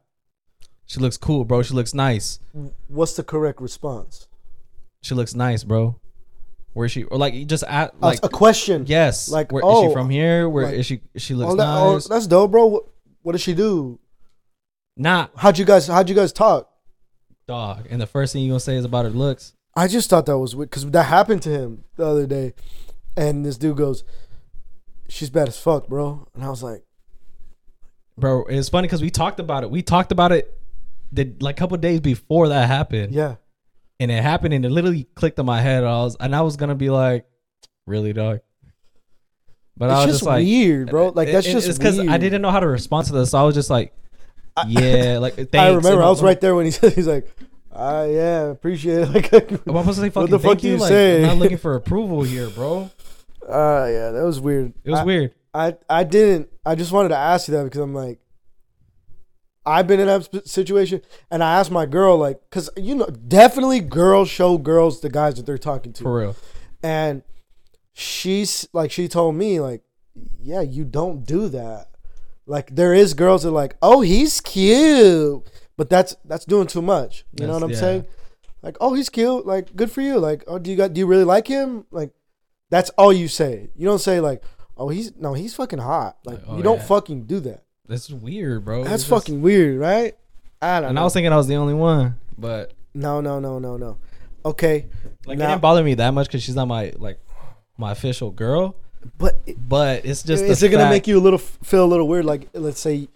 She 0.85 0.99
looks 0.99 1.17
cool, 1.17 1.43
bro. 1.43 1.63
She 1.63 1.73
looks 1.73 1.95
nice. 1.95 2.39
What's 2.87 3.13
the 3.15 3.23
correct 3.23 3.61
response? 3.61 4.27
She 5.01 5.15
looks 5.15 5.33
nice, 5.33 5.63
bro. 5.63 5.99
Where 6.73 6.85
is 6.85 6.91
she? 6.91 7.03
Or 7.05 7.17
like 7.17 7.33
you 7.33 7.45
just 7.45 7.63
at 7.63 7.99
Like 7.99 8.19
a 8.21 8.29
question. 8.29 8.85
yes. 8.87 9.27
like, 9.27 9.51
where 9.51 9.61
is 9.63 9.67
oh, 9.67 9.87
she 9.87 9.93
from 9.93 10.11
here? 10.11 10.47
Where 10.47 10.65
is 10.71 10.77
like- 10.77 10.85
she? 10.85 11.01
She 11.19 11.33
looks 11.33 11.53
Oh, 11.53 11.55
that, 11.55 11.67
oh, 11.67 11.93
nice. 11.93 12.07
that's 12.07 12.27
dope, 12.27 12.51
bro. 12.51 12.67
What, 12.67 12.83
what 13.23 13.31
did 13.31 13.41
she 13.41 13.55
do? 13.55 13.97
Not 14.95 15.31
How'd 15.35 15.57
you 15.57 15.65
guys 15.65 15.87
How'd 15.87 16.09
you 16.09 16.15
guys 16.15 16.31
talk? 16.31 16.69
dog. 17.47 17.87
And 17.89 17.99
the 17.99 18.05
first 18.07 18.33
thing 18.33 18.43
you 18.43 18.49
gonna 18.49 18.59
say 18.59 18.75
is 18.75 18.85
about 18.85 19.05
her 19.05 19.11
looks. 19.11 19.54
I 19.75 19.87
just 19.87 20.09
thought 20.09 20.25
that 20.27 20.37
was 20.37 20.55
weird 20.55 20.69
because 20.69 20.89
that 20.89 21.03
happened 21.03 21.41
to 21.43 21.49
him 21.49 21.83
the 21.97 22.05
other 22.05 22.25
day, 22.25 22.53
and 23.17 23.45
this 23.45 23.57
dude 23.57 23.77
goes, 23.77 24.03
"She's 25.09 25.29
bad 25.29 25.47
as 25.47 25.57
fuck, 25.57 25.87
bro," 25.87 26.27
and 26.33 26.43
I 26.43 26.49
was 26.49 26.63
like, 26.63 26.83
Bro, 28.17 28.45
it's 28.45 28.69
funny 28.69 28.87
because 28.87 29.01
we 29.01 29.09
talked 29.09 29.39
about 29.41 29.63
it. 29.63 29.69
We 29.71 29.81
talked 29.81 30.11
about 30.13 30.31
it 30.31 30.57
the 31.11 31.33
like 31.41 31.57
a 31.57 31.59
couple 31.59 31.75
days 31.77 31.99
before 31.99 32.47
that 32.49 32.67
happened. 32.67 33.13
"Yeah, 33.13 33.35
And 33.99 34.09
it 34.09 34.23
happened 34.23 34.53
and 34.53 34.65
it 34.65 34.69
literally 34.69 35.03
clicked 35.15 35.37
in 35.39 35.45
my 35.45 35.59
head. 35.59 35.83
I 35.83 35.97
was 36.03 36.15
and 36.19 36.33
I 36.33 36.41
was 36.41 36.55
gonna 36.55 36.75
be 36.75 36.89
like, 36.89 37.25
really, 37.85 38.13
dog? 38.13 38.39
But 39.77 39.89
I 39.89 39.95
was 39.95 40.05
just, 40.05 40.19
just 40.19 40.23
like 40.23 40.45
weird, 40.45 40.89
bro. 40.89 41.09
Like 41.09 41.29
that's 41.29 41.45
it- 41.47 41.51
just 41.51 41.67
it's 41.67 41.77
because. 41.77 41.99
I 41.99 42.17
didn't 42.17 42.41
know 42.41 42.51
how 42.51 42.61
to 42.61 42.67
respond 42.67 43.07
to 43.07 43.13
this. 43.13 43.31
So 43.31 43.37
I 43.39 43.43
was 43.43 43.53
just 43.55 43.69
like, 43.69 43.93
yeah, 44.67 45.17
like 45.19 45.33
thanks. 45.35 45.53
I 45.55 45.67
remember 45.73 46.01
I 46.01 46.07
was 46.09 46.23
right 46.29 46.39
there 46.39 46.55
when 46.55 46.63
he 46.63 46.71
said 46.71 46.93
he's 46.93 47.07
like, 47.07 47.27
"Ah, 47.75 48.03
yeah, 48.05 48.45
appreciate 48.49 48.99
it." 48.99 49.09
Like, 49.13 49.33
I'm 49.33 49.57
supposed 49.57 49.87
to 49.87 49.93
say 49.95 50.09
What 50.09 50.13
fucking 50.13 50.31
the 50.31 50.39
thank 50.39 50.57
fuck 50.57 50.63
you. 50.63 50.71
you 50.71 50.77
like, 50.77 50.89
say? 50.89 51.15
I'm 51.21 51.27
not 51.27 51.37
looking 51.37 51.57
for 51.65 51.75
approval 51.75 52.23
here, 52.23 52.49
bro. 52.49 52.89
uh, 53.47 53.87
yeah, 53.91 54.11
that 54.11 54.23
was 54.23 54.39
weird. 54.39 54.73
It 54.83 54.91
was 54.91 54.99
I, 54.99 55.03
weird. 55.03 55.33
I 55.53 55.75
I 55.89 56.03
didn't. 56.03 56.49
I 56.65 56.75
just 56.75 56.91
wanted 56.91 57.09
to 57.09 57.17
ask 57.17 57.47
you 57.47 57.53
that 57.55 57.63
because 57.65 57.81
I'm 57.81 57.93
like, 57.93 58.19
I've 59.65 59.87
been 59.87 59.99
in 59.99 60.07
that 60.07 60.47
situation, 60.47 61.01
and 61.31 61.43
I 61.43 61.55
asked 61.59 61.71
my 61.71 61.85
girl 61.85 62.17
like, 62.17 62.39
because 62.49 62.69
you 62.77 62.95
know, 62.95 63.07
definitely 63.07 63.79
girls 63.79 64.29
show 64.29 64.57
girls 64.57 65.01
the 65.01 65.09
guys 65.09 65.35
that 65.35 65.45
they're 65.45 65.57
talking 65.57 65.93
to. 65.93 66.03
For 66.03 66.19
real. 66.19 66.35
and 66.83 67.23
she's 67.97 68.67
like 68.73 68.91
she 68.91 69.07
told 69.07 69.35
me 69.35 69.59
like 69.61 69.81
yeah 70.41 70.59
you 70.59 70.83
don't 70.83 71.25
do 71.25 71.47
that 71.47 71.87
like 72.45 72.75
there 72.75 72.93
is 72.93 73.13
girls 73.13 73.43
that 73.43 73.49
are 73.49 73.53
like 73.53 73.77
oh 73.81 74.01
he's 74.01 74.41
cute 74.41 75.41
but 75.77 75.89
that's 75.89 76.15
that's 76.25 76.45
doing 76.45 76.67
too 76.67 76.81
much. 76.81 77.25
You 77.39 77.47
know 77.47 77.53
what 77.53 77.63
i'm 77.63 77.71
yeah. 77.71 77.77
saying? 77.79 78.05
Like 78.61 78.77
oh 78.81 78.93
he's 78.93 79.09
cute. 79.09 79.45
Like 79.45 79.75
good 79.75 79.91
for 79.91 80.01
you. 80.01 80.17
Like 80.19 80.43
oh 80.47 80.57
do 80.59 80.71
you 80.71 80.77
got 80.77 80.93
do 80.93 80.99
you 80.99 81.07
really 81.07 81.23
like 81.23 81.47
him? 81.47 81.85
Like 81.91 82.11
that's 82.69 82.89
all 82.91 83.13
you 83.13 83.27
say. 83.27 83.69
You 83.75 83.85
don't 83.85 83.99
say 83.99 84.19
like 84.19 84.43
oh 84.77 84.89
he's 84.89 85.15
no 85.15 85.33
he's 85.33 85.53
fucking 85.55 85.79
hot. 85.79 86.17
Like 86.25 86.39
oh, 86.47 86.57
you 86.57 86.63
don't 86.63 86.77
yeah. 86.77 86.85
fucking 86.85 87.25
do 87.25 87.39
that. 87.41 87.63
That's 87.87 88.09
weird, 88.09 88.65
bro. 88.65 88.83
that's 88.83 88.95
It's 88.95 89.03
just- 89.03 89.09
fucking 89.09 89.41
weird 89.41 89.79
right? 89.79 90.15
I 90.61 90.79
don't 90.79 90.89
And 90.89 90.95
know. 90.95 91.01
I 91.01 91.03
was 91.03 91.13
thinking 91.13 91.31
I 91.31 91.37
was 91.37 91.47
the 91.47 91.55
only 91.55 91.73
one, 91.75 92.19
but 92.37 92.73
no 92.93 93.21
no 93.21 93.39
no 93.39 93.59
no 93.59 93.77
no. 93.77 93.97
Okay 94.43 94.87
like 95.25 95.37
Now- 95.37 95.45
it 95.45 95.49
didn't 95.49 95.61
bother 95.61 95.83
me 95.83 95.93
that 95.95 96.11
much 96.11 96.27
because 96.27 96.41
she's 96.43 96.55
not 96.55 96.67
my 96.67 96.93
like 96.97 97.19
my 97.77 97.91
official 97.91 98.31
girl. 98.31 98.75
but 99.19 99.35
But 99.69 100.05
it's 100.05 100.23
just 100.23 100.43
is 100.43 100.63
it 100.63 100.69
gonna 100.69 100.89
make 100.89 101.05
you 101.07 101.19
a 101.19 101.21
little 101.21 101.37
feel 101.39 101.83
a 101.83 101.85
little 101.85 102.07
weird? 102.07 102.25
Like, 102.25 102.47
let's 102.53 102.79
say 102.79 103.07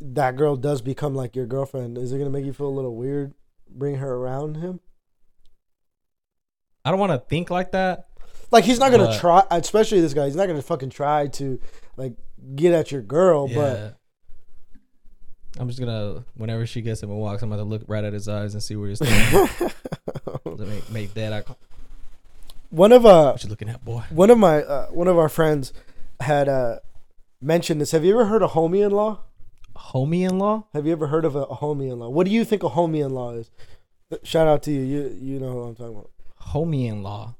that 0.00 0.36
girl 0.36 0.56
does 0.56 0.80
become 0.82 1.14
like 1.14 1.34
your 1.36 1.46
girlfriend. 1.46 1.98
Is 1.98 2.12
it 2.12 2.18
gonna 2.18 2.30
make 2.30 2.44
you 2.44 2.52
feel 2.52 2.68
a 2.68 2.68
little 2.68 2.94
weird? 2.96 3.34
Bring 3.70 3.96
her 3.96 4.12
around 4.14 4.56
him? 4.56 4.80
I 6.84 6.90
don't 6.90 7.00
want 7.00 7.12
to 7.12 7.18
think 7.18 7.50
like 7.50 7.72
that. 7.72 8.06
Like 8.50 8.64
he's 8.64 8.78
not 8.78 8.90
gonna 8.90 9.06
But- 9.06 9.20
try. 9.20 9.42
Especially 9.50 10.00
this 10.00 10.14
guy. 10.14 10.26
He's 10.26 10.36
not 10.36 10.46
gonna 10.46 10.62
fucking 10.62 10.90
try 10.90 11.26
to 11.28 11.60
like 11.96 12.14
get 12.54 12.72
at 12.72 12.90
your 12.92 13.02
girl. 13.02 13.48
Yeah. 13.48 13.90
I'm 15.58 15.66
just 15.68 15.80
gonna 15.80 16.24
whenever 16.36 16.64
she 16.66 16.80
gets 16.80 17.02
him 17.02 17.10
and 17.10 17.18
walks, 17.18 17.42
I'm 17.42 17.50
gonna 17.50 17.64
look 17.64 17.82
right 17.88 18.04
at 18.04 18.12
his 18.12 18.28
eyes 18.28 18.54
and 18.54 18.62
see 18.62 18.76
where 18.76 18.88
he's. 18.88 19.00
To 19.00 19.04
make, 20.58 20.90
make 20.90 21.14
that 21.14 21.32
I 21.32 21.42
one 22.70 22.92
of 22.92 23.04
uh 23.04 23.32
what 23.32 23.42
you 23.42 23.50
looking 23.50 23.68
at, 23.68 23.84
boy. 23.84 24.02
one 24.10 24.30
of 24.30 24.38
my 24.38 24.62
uh, 24.62 24.86
one 24.88 25.08
of 25.08 25.18
our 25.18 25.28
friends 25.28 25.72
had 26.20 26.48
uh 26.48 26.78
mentioned 27.40 27.80
this. 27.80 27.90
Have 27.90 28.04
you 28.04 28.12
ever 28.12 28.26
heard 28.26 28.42
of 28.42 28.52
homie 28.52 28.84
in 28.84 28.92
law? 28.92 29.20
Homie 29.78 30.28
in 30.28 30.38
law? 30.38 30.66
Have 30.74 30.86
you 30.86 30.92
ever 30.92 31.06
heard 31.06 31.24
of 31.24 31.34
a, 31.36 31.42
a 31.44 31.56
homie 31.56 31.90
in 31.90 31.98
law? 32.00 32.08
What 32.08 32.26
do 32.26 32.32
you 32.32 32.44
think 32.44 32.62
a 32.62 32.68
homie 32.70 33.04
in 33.04 33.12
law 33.12 33.32
is? 33.32 33.50
Shout 34.22 34.46
out 34.48 34.62
to 34.64 34.70
you. 34.72 34.80
You 34.82 35.18
you 35.20 35.40
know 35.40 35.52
who 35.52 35.60
I'm 35.62 35.74
talking 35.74 35.94
about. 35.96 36.10
Homie 36.52 36.88
in 36.88 37.02
law. 37.02 37.36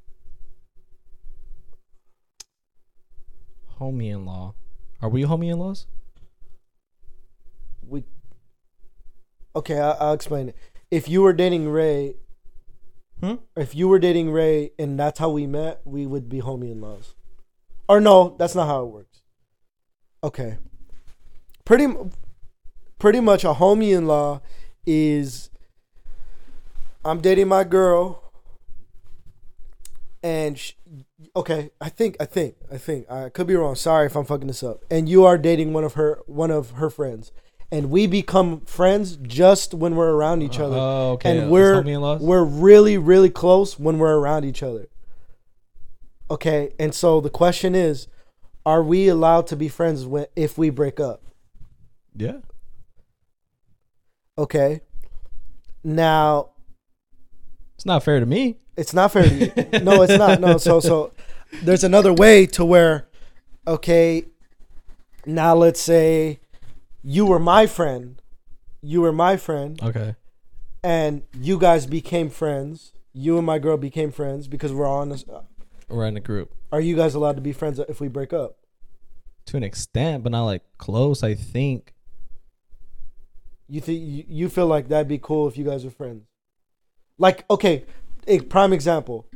Homie 3.80 4.10
in 4.12 4.24
law. 4.24 4.54
Are 5.00 5.08
we 5.08 5.22
homie 5.22 5.52
in 5.52 5.58
laws? 5.58 5.86
we 7.86 8.04
okay 9.56 9.78
I, 9.80 9.92
i'll 9.92 10.12
explain 10.12 10.50
it 10.50 10.56
if 10.90 11.08
you 11.08 11.22
were 11.22 11.32
dating 11.32 11.70
ray 11.70 12.16
Hmm? 13.22 13.36
if 13.56 13.74
you 13.74 13.88
were 13.88 13.98
dating 13.98 14.30
ray 14.30 14.72
and 14.78 15.00
that's 15.00 15.18
how 15.18 15.30
we 15.30 15.46
met 15.46 15.80
we 15.86 16.06
would 16.06 16.28
be 16.28 16.42
homie 16.42 16.70
in 16.72 16.82
laws 16.82 17.14
or 17.88 17.98
no 17.98 18.36
that's 18.38 18.54
not 18.54 18.66
how 18.66 18.82
it 18.82 18.88
works 18.88 19.22
okay 20.22 20.58
pretty 21.64 21.86
pretty 22.98 23.20
much 23.20 23.44
a 23.44 23.54
homie 23.54 23.96
in 23.96 24.06
law 24.06 24.40
is 24.86 25.50
i'm 27.04 27.20
dating 27.20 27.48
my 27.48 27.64
girl 27.64 28.32
and 30.22 30.58
sh 30.58 30.72
okay 31.36 31.70
i 31.80 31.88
think 31.88 32.16
i 32.20 32.24
think 32.24 32.56
i 32.72 32.76
think 32.78 33.08
i 33.10 33.28
could 33.28 33.46
be 33.46 33.54
wrong 33.54 33.74
sorry 33.74 34.06
if 34.06 34.16
i'm 34.16 34.24
fucking 34.24 34.48
this 34.48 34.62
up 34.62 34.82
and 34.90 35.08
you 35.08 35.24
are 35.24 35.38
dating 35.38 35.72
one 35.72 35.84
of 35.84 35.94
her 35.94 36.18
one 36.26 36.50
of 36.50 36.72
her 36.72 36.90
friends 36.90 37.30
and 37.70 37.90
we 37.90 38.06
become 38.06 38.60
friends 38.62 39.16
just 39.22 39.74
when 39.74 39.94
we're 39.94 40.14
around 40.14 40.42
each 40.42 40.58
other 40.58 40.76
Oh, 40.76 41.12
okay. 41.12 41.38
and 41.38 41.50
we're 41.50 41.82
homie 41.82 41.94
in 41.94 42.00
laws. 42.00 42.20
we're 42.20 42.44
really 42.44 42.98
really 42.98 43.30
close 43.30 43.78
when 43.78 43.98
we're 43.98 44.16
around 44.18 44.44
each 44.44 44.62
other 44.62 44.88
okay 46.30 46.72
and 46.78 46.94
so 46.94 47.20
the 47.20 47.30
question 47.30 47.74
is 47.74 48.08
are 48.66 48.82
we 48.82 49.08
allowed 49.08 49.46
to 49.48 49.56
be 49.56 49.68
friends 49.68 50.04
when 50.04 50.26
if 50.34 50.58
we 50.58 50.68
break 50.70 50.98
up 50.98 51.22
Yeah. 52.16 52.38
Okay 54.38 54.80
now 55.84 56.50
It's 57.74 57.84
not 57.86 58.02
fair 58.02 58.20
to 58.20 58.26
me. 58.26 58.56
It's 58.76 58.94
not 58.94 59.12
fair 59.12 59.24
to 59.28 59.34
you. 59.34 59.80
No, 59.80 60.02
it's 60.02 60.16
not. 60.18 60.40
No, 60.40 60.56
so 60.58 60.80
so 60.80 61.12
there's 61.62 61.84
another 61.84 62.12
way 62.12 62.46
to 62.46 62.64
where 62.64 63.08
okay, 63.66 64.24
now 65.26 65.54
let's 65.54 65.80
say 65.80 66.38
you 67.02 67.26
were 67.26 67.38
my 67.38 67.66
friend. 67.66 68.20
You 68.82 69.00
were 69.02 69.12
my 69.12 69.36
friend 69.36 69.80
Okay. 69.82 70.14
and 70.84 71.22
you 71.40 71.58
guys 71.58 71.86
became 71.86 72.30
friends. 72.30 72.92
You 73.12 73.36
and 73.38 73.46
my 73.46 73.58
girl 73.58 73.76
became 73.76 74.10
friends 74.12 74.46
because 74.48 74.72
we're 74.72 74.86
on 74.88 75.08
this 75.08 75.24
uh, 75.28 75.42
We're 75.88 76.06
in 76.06 76.16
a 76.16 76.20
group. 76.20 76.52
Are 76.70 76.80
you 76.80 76.94
guys 76.96 77.14
allowed 77.14 77.36
to 77.36 77.42
be 77.42 77.52
friends 77.52 77.78
if 77.88 78.00
we 78.00 78.08
break 78.08 78.32
up? 78.32 78.56
to 79.46 79.56
an 79.56 79.62
extent, 79.64 80.22
but 80.22 80.30
not 80.32 80.44
like 80.44 80.62
close. 80.78 81.22
I 81.22 81.34
think. 81.34 81.94
You 83.68 83.80
think 83.82 84.26
you, 84.28 84.48
feel 84.48 84.66
like 84.66 84.88
that'd 84.88 85.08
be 85.08 85.18
cool 85.18 85.46
if 85.46 85.58
you 85.58 85.64
guys 85.64 85.84
were 85.84 85.90
friends? 85.90 86.24
Like, 87.18 87.44
okay, 87.50 87.84
a 88.26 88.40
prime 88.40 88.72
example. 88.72 89.26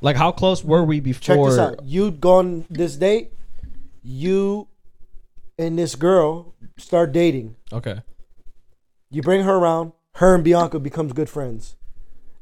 Like, 0.00 0.16
how 0.16 0.30
close 0.30 0.62
were 0.62 0.84
we 0.84 1.00
before? 1.00 1.20
Check 1.20 1.44
this 1.44 1.58
out. 1.58 1.84
You 1.84 2.12
go 2.12 2.34
on 2.34 2.66
this 2.70 2.96
date, 2.96 3.32
you 4.02 4.68
and 5.58 5.78
this 5.78 5.96
girl 5.96 6.54
start 6.76 7.12
dating. 7.12 7.56
Okay. 7.72 8.02
You 9.10 9.22
bring 9.22 9.44
her 9.44 9.54
around, 9.56 9.92
her 10.16 10.34
and 10.34 10.44
Bianca 10.44 10.78
becomes 10.78 11.12
good 11.12 11.28
friends. 11.28 11.76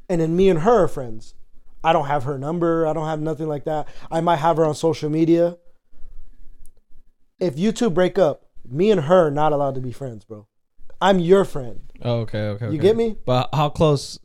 And 0.07 0.21
then 0.21 0.35
me 0.35 0.49
and 0.49 0.59
her 0.59 0.83
are 0.83 0.87
friends. 0.87 1.33
I 1.83 1.93
don't 1.93 2.05
have 2.05 2.25
her 2.25 2.37
number, 2.37 2.85
I 2.85 2.93
don't 2.93 3.07
have 3.07 3.21
nothing 3.21 3.47
like 3.47 3.63
that. 3.65 3.87
I 4.11 4.21
might 4.21 4.37
have 4.37 4.57
her 4.57 4.65
on 4.65 4.75
social 4.75 5.09
media. 5.09 5.57
If 7.39 7.57
you 7.57 7.71
two 7.71 7.89
break 7.89 8.19
up, 8.19 8.45
me 8.69 8.91
and 8.91 9.01
her 9.01 9.27
are 9.27 9.31
not 9.31 9.51
allowed 9.51 9.75
to 9.75 9.81
be 9.81 9.91
friends, 9.91 10.25
bro. 10.25 10.47
I'm 11.01 11.19
your 11.19 11.45
friend. 11.45 11.79
Oh, 12.01 12.19
okay. 12.21 12.39
Okay. 12.49 12.65
You 12.65 12.71
okay. 12.73 12.77
get 12.79 12.95
me? 12.95 13.15
But 13.25 13.49
how 13.53 13.69
close? 13.69 14.19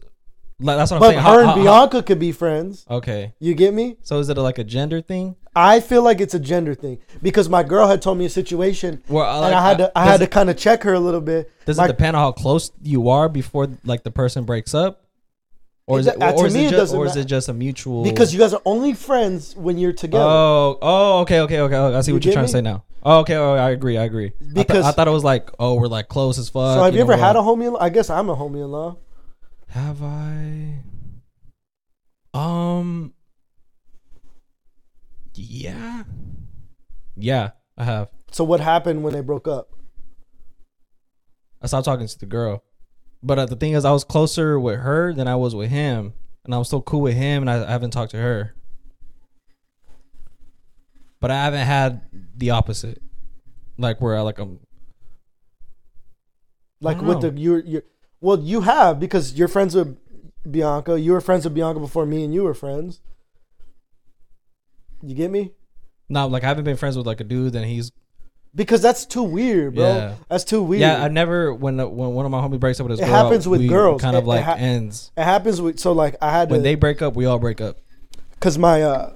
Like, 0.59 0.77
that's 0.79 0.91
what 0.91 0.97
I'm 0.97 1.01
But 1.01 1.09
saying. 1.11 1.19
her 1.19 1.25
How- 1.25 1.39
and 1.39 1.47
how- 1.49 1.55
how- 1.57 1.63
Bianca 1.87 2.03
could 2.03 2.19
be 2.19 2.33
friends. 2.33 2.87
okay. 2.91 3.35
You 3.39 3.55
get 3.55 3.75
me? 3.75 3.97
So 4.03 4.19
is 4.19 4.29
it 4.31 4.37
like 4.39 4.59
a 4.59 4.65
gender 4.65 5.01
thing? 5.03 5.37
I 5.55 5.81
feel 5.81 6.03
like 6.03 6.21
it's 6.21 6.35
a 6.35 6.39
gender 6.39 6.75
thing 6.75 6.99
because 7.23 7.49
my 7.49 7.63
girl 7.63 7.87
had 7.89 8.03
told 8.03 8.19
me 8.19 8.27
a 8.27 8.31
situation 8.31 9.03
Well, 9.09 9.25
I 9.25 9.35
and 9.35 9.43
like- 9.43 9.55
uh, 9.55 9.57
I 9.57 9.63
had 9.69 9.79
to 9.79 9.93
I 9.99 10.05
does 10.05 10.11
had 10.13 10.21
to 10.21 10.27
kind 10.27 10.51
of 10.51 10.57
check 10.59 10.83
her 10.83 10.93
a 10.93 11.01
little 11.01 11.21
bit. 11.23 11.51
Does 11.65 11.79
My- 11.79 11.85
it 11.85 11.89
depend 11.89 12.15
on 12.17 12.23
how 12.23 12.33
close 12.33 12.71
you 12.83 13.09
are 13.09 13.29
before 13.29 13.69
like 13.85 14.05
the 14.05 14.11
person 14.11 14.45
breaks 14.45 14.75
up, 14.75 15.03
or 15.87 16.01
is 16.01 16.07
It- 16.09 16.21
uh, 16.21 16.33
or 16.33 16.47
is 16.47 16.55
it, 16.55 16.65
it 16.67 16.71
just, 16.71 16.95
or 16.95 17.07
is 17.07 17.17
it 17.17 17.25
just 17.27 17.49
a 17.49 17.53
mutual? 17.53 18.03
Because 18.03 18.33
you 18.33 18.41
guys 18.41 18.53
are 18.53 18.63
only 18.65 18.93
friends 18.95 19.55
when 19.57 19.79
you're 19.79 19.93
together. 19.93 20.25
Oh, 20.25 20.79
oh, 20.83 21.19
okay, 21.21 21.41
okay, 21.41 21.61
okay. 21.61 21.77
I 21.77 22.01
see 22.01 22.11
You 22.11 22.17
what 22.17 22.25
you're 22.25 22.33
trying 22.35 22.45
me? 22.45 22.49
to 22.49 22.53
say 22.53 22.61
now. 22.61 22.85
Oh, 23.05 23.21
okay, 23.21 23.37
oh, 23.37 23.55
I 23.55 23.71
agree, 23.71 23.97
I 23.97 24.03
agree. 24.05 24.33
I, 24.41 24.45
Because- 24.53 24.67
th- 24.79 24.85
I 24.85 24.91
thought 24.93 25.07
it 25.07 25.13
was 25.13 25.23
like, 25.25 25.51
oh, 25.61 25.75
we're 25.75 25.87
like 25.87 26.09
close 26.09 26.39
as 26.39 26.49
fuck. 26.49 26.77
so 26.77 26.83
have 26.83 26.93
you, 26.95 27.05
know 27.05 27.13
ever 27.13 27.17
had 27.17 27.37
a 27.37 27.41
homie-in-law? 27.41 27.79
I 27.81 27.89
guess 27.89 28.11
I'm 28.11 28.29
a 28.29 28.35
homie-in-law. 28.37 28.97
Have 29.69 30.03
I? 30.03 30.81
Um. 32.35 33.13
Yeah. 35.35 36.03
Yeah, 37.17 37.51
I 37.79 37.85
have. 37.85 38.11
So 38.33 38.43
what 38.45 38.61
happened 38.61 39.03
when 39.05 39.13
they 39.13 39.21
broke 39.21 39.47
up? 39.49 39.71
I 41.63 41.67
stopped 41.69 41.85
talking 41.87 42.07
to 42.07 42.19
the 42.19 42.27
girl, 42.27 42.63
but 43.23 43.39
uh, 43.39 43.47
the 43.47 43.57
thing 43.57 43.73
is, 43.73 43.85
I 43.85 43.93
was 43.93 44.05
closer 44.05 44.59
with 44.59 44.81
her 44.81 45.13
than 45.13 45.29
I 45.29 45.37
was 45.37 45.55
with 45.55 45.71
him, 45.71 46.13
and 46.45 46.55
I 46.55 46.59
was 46.59 46.69
still 46.69 46.83
cool 46.83 47.03
with 47.03 47.15
him, 47.15 47.43
and 47.43 47.51
I, 47.51 47.67
I 47.67 47.71
haven't 47.71 47.91
talked 47.91 48.13
to 48.13 48.19
her. 48.19 48.55
But 51.21 51.31
I 51.31 51.45
haven't 51.45 51.67
had 51.67 52.03
the 52.37 52.51
opposite, 52.51 53.03
like 53.79 54.01
where 54.01 54.17
I 54.17 54.21
like 54.21 54.39
I'm. 54.39 54.61
Like 56.81 57.01
with 57.01 57.23
know. 57.23 57.31
the 57.31 57.41
you 57.41 57.63
you 57.65 57.83
well 58.21 58.39
you 58.39 58.61
have 58.61 59.01
because 59.01 59.33
you're 59.35 59.49
friends 59.49 59.75
with 59.75 59.99
Bianca. 60.49 61.01
You 61.01 61.13
were 61.13 61.23
friends 61.23 61.45
with 61.45 61.55
Bianca 61.55 61.81
before 61.81 62.05
me 62.05 62.23
and 62.23 62.35
you 62.35 62.45
were 62.45 62.55
friends. 62.55 63.01
You 65.03 65.15
get 65.15 65.31
me? 65.31 65.53
No, 66.09 66.27
like 66.27 66.45
I 66.45 66.49
haven't 66.49 66.65
been 66.65 66.77
friends 66.77 66.97
with 66.97 67.07
like 67.07 67.21
a 67.21 67.25
dude, 67.25 67.55
and 67.55 67.65
he's 67.65 67.91
Because 68.57 68.81
that's 68.83 69.05
too 69.07 69.23
weird, 69.23 69.75
bro. 69.75 69.85
Yeah. 69.85 70.15
That's 70.31 70.43
too 70.43 70.63
weird. 70.63 70.81
yeah. 70.81 71.05
I 71.05 71.09
never 71.09 71.53
when 71.55 71.79
uh, 71.79 71.87
when 71.87 72.15
one 72.15 72.25
of 72.25 72.33
my 72.33 72.41
homies 72.41 72.59
breaks 72.59 72.81
up 72.81 72.85
with 72.89 72.99
his 72.99 73.01
It 73.01 73.11
girl, 73.11 73.25
happens 73.25 73.47
with 73.47 73.61
we 73.61 73.69
girls. 73.69 74.01
Kind 74.01 74.17
of 74.17 74.23
It- 74.23 74.27
it 74.27 74.29
like 74.29 74.45
ha- 74.45 74.57
ends 74.59 75.13
it 75.17 75.23
happens 75.25 75.61
with 75.61 75.79
so 75.79 75.93
like 75.93 76.17
I 76.23 76.31
had 76.33 76.51
when 76.51 76.61
to 76.61 76.65
they 76.65 76.75
break 76.75 77.03
up. 77.03 77.15
We 77.15 77.27
all 77.27 77.39
break 77.39 77.61
up. 77.61 77.77
because 78.33 78.57
my 78.59 78.83
uh 78.83 79.13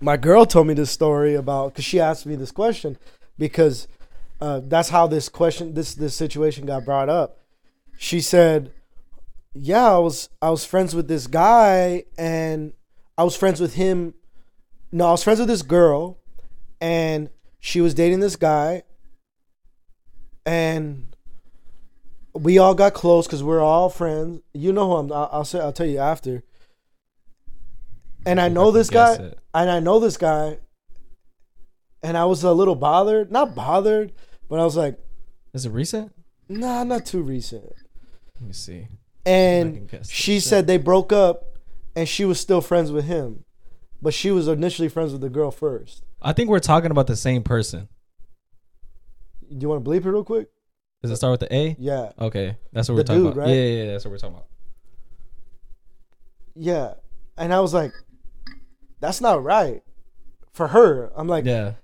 my 0.00 0.16
girl 0.18 0.44
told 0.46 0.66
me 0.66 0.74
this 0.74 0.90
story 0.90 1.34
about 1.34 1.72
because 1.72 1.84
she 1.86 1.98
asked 1.98 2.26
me 2.26 2.34
this 2.36 2.50
question 2.52 2.98
because 3.38 3.88
uh, 4.40 4.60
that's 4.64 4.90
how 4.90 5.06
this 5.06 5.28
question 5.30 5.72
this 5.74 5.94
this 5.94 6.14
situation 6.14 6.66
got 6.66 6.84
brought 6.84 7.08
up. 7.08 7.38
She 7.96 8.20
said, 8.20 8.70
"Yeah, 9.54 9.92
I 9.94 9.98
was 9.98 10.28
I 10.42 10.50
was 10.50 10.64
friends 10.66 10.94
with 10.94 11.08
this 11.08 11.26
guy 11.26 12.04
and 12.18 12.74
I 13.16 13.24
was 13.24 13.34
friends 13.36 13.60
with 13.60 13.74
him. 13.76 14.12
No, 14.90 15.06
I 15.06 15.10
was 15.12 15.22
friends 15.24 15.38
with 15.38 15.48
this 15.48 15.62
girl, 15.62 16.18
and 16.80 17.30
she 17.62 17.80
was 17.80 17.94
dating 17.94 18.20
this 18.20 18.36
guy, 18.36 18.82
and." 20.44 21.06
We 22.34 22.56
all 22.56 22.74
got 22.74 22.94
close 22.94 23.26
because 23.26 23.42
we're 23.42 23.60
all 23.60 23.90
friends. 23.90 24.40
You 24.54 24.72
know 24.72 24.86
who 24.88 24.94
I'm. 24.94 25.12
I'll, 25.12 25.28
I'll 25.30 25.44
say. 25.44 25.60
I'll 25.60 25.70
tell 25.70 25.84
you 25.86 25.98
after. 25.98 26.42
And 28.24 28.40
I 28.40 28.48
know 28.48 28.70
can 28.70 28.74
this 28.74 28.88
guy, 28.88 29.12
it. 29.16 29.38
and 29.52 29.70
I 29.70 29.80
know 29.80 29.98
this 29.98 30.16
guy, 30.16 30.56
and 32.02 32.16
I 32.16 32.24
was 32.24 32.42
a 32.42 32.52
little 32.52 32.74
bothered. 32.74 33.30
Not 33.30 33.54
bothered, 33.54 34.12
but 34.48 34.58
I 34.58 34.64
was 34.64 34.78
like, 34.78 34.98
Is 35.52 35.66
it 35.66 35.70
recent? 35.72 36.12
nah, 36.48 36.84
not 36.84 37.04
too 37.04 37.20
recent. 37.20 37.70
Let 38.40 38.46
me 38.46 38.54
see. 38.54 38.88
And 39.26 39.90
she 40.08 40.36
this. 40.36 40.48
said 40.48 40.66
they 40.66 40.78
broke 40.78 41.12
up, 41.12 41.58
and 41.94 42.08
she 42.08 42.24
was 42.24 42.40
still 42.40 42.62
friends 42.62 42.90
with 42.90 43.04
him, 43.04 43.44
but 44.00 44.14
she 44.14 44.30
was 44.30 44.48
initially 44.48 44.88
friends 44.88 45.12
with 45.12 45.20
the 45.20 45.28
girl 45.28 45.50
first. 45.50 46.02
I 46.22 46.32
think 46.32 46.48
we're 46.50 46.60
talking 46.60 46.90
about 46.90 47.06
the 47.06 47.16
same 47.16 47.42
person. 47.42 47.88
Do 49.50 49.56
you 49.60 49.68
want 49.68 49.84
to 49.84 49.90
bleep 49.90 50.04
it 50.06 50.10
real 50.10 50.24
quick? 50.24 50.48
Does 51.02 51.10
it 51.10 51.16
start 51.16 51.32
with 51.32 51.40
the 51.40 51.54
A? 51.54 51.76
Yeah, 51.78 52.12
Okay, 52.18 52.56
that's 52.72 52.88
what 52.88 52.94
The 52.94 53.00
we're 53.00 53.04
talking 53.04 53.22
dude, 53.24 53.32
about. 53.32 53.40
right? 53.42 53.48
Yeah, 53.48 53.54
yeah, 53.62 53.84
yeah, 53.84 53.92
that's 53.92 54.04
what 54.04 54.12
we're 54.12 54.18
talking 54.18 54.36
about. 54.36 54.46
yeah. 56.54 56.94
And 57.36 57.52
I 57.52 57.60
was 57.60 57.74
like, 57.74 57.92
that's 59.00 59.20
not 59.20 59.42
right 59.42 59.82
for 60.52 60.68
her. 60.68 61.10
I'm 61.16 61.26
like, 61.28 61.44
Yeah, 61.44 61.74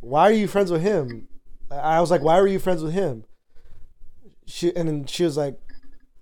why 0.00 0.22
are 0.22 0.32
you 0.32 0.48
friends 0.48 0.70
with 0.70 0.82
him? 0.82 1.28
I 1.70 2.00
was 2.00 2.10
like, 2.10 2.22
why 2.22 2.40
were 2.40 2.46
you 2.46 2.58
friends 2.58 2.82
with 2.82 2.92
him? 2.94 3.24
She 4.46 4.74
and 4.74 4.88
then 4.88 5.06
she 5.06 5.24
was 5.24 5.36
like, 5.36 5.58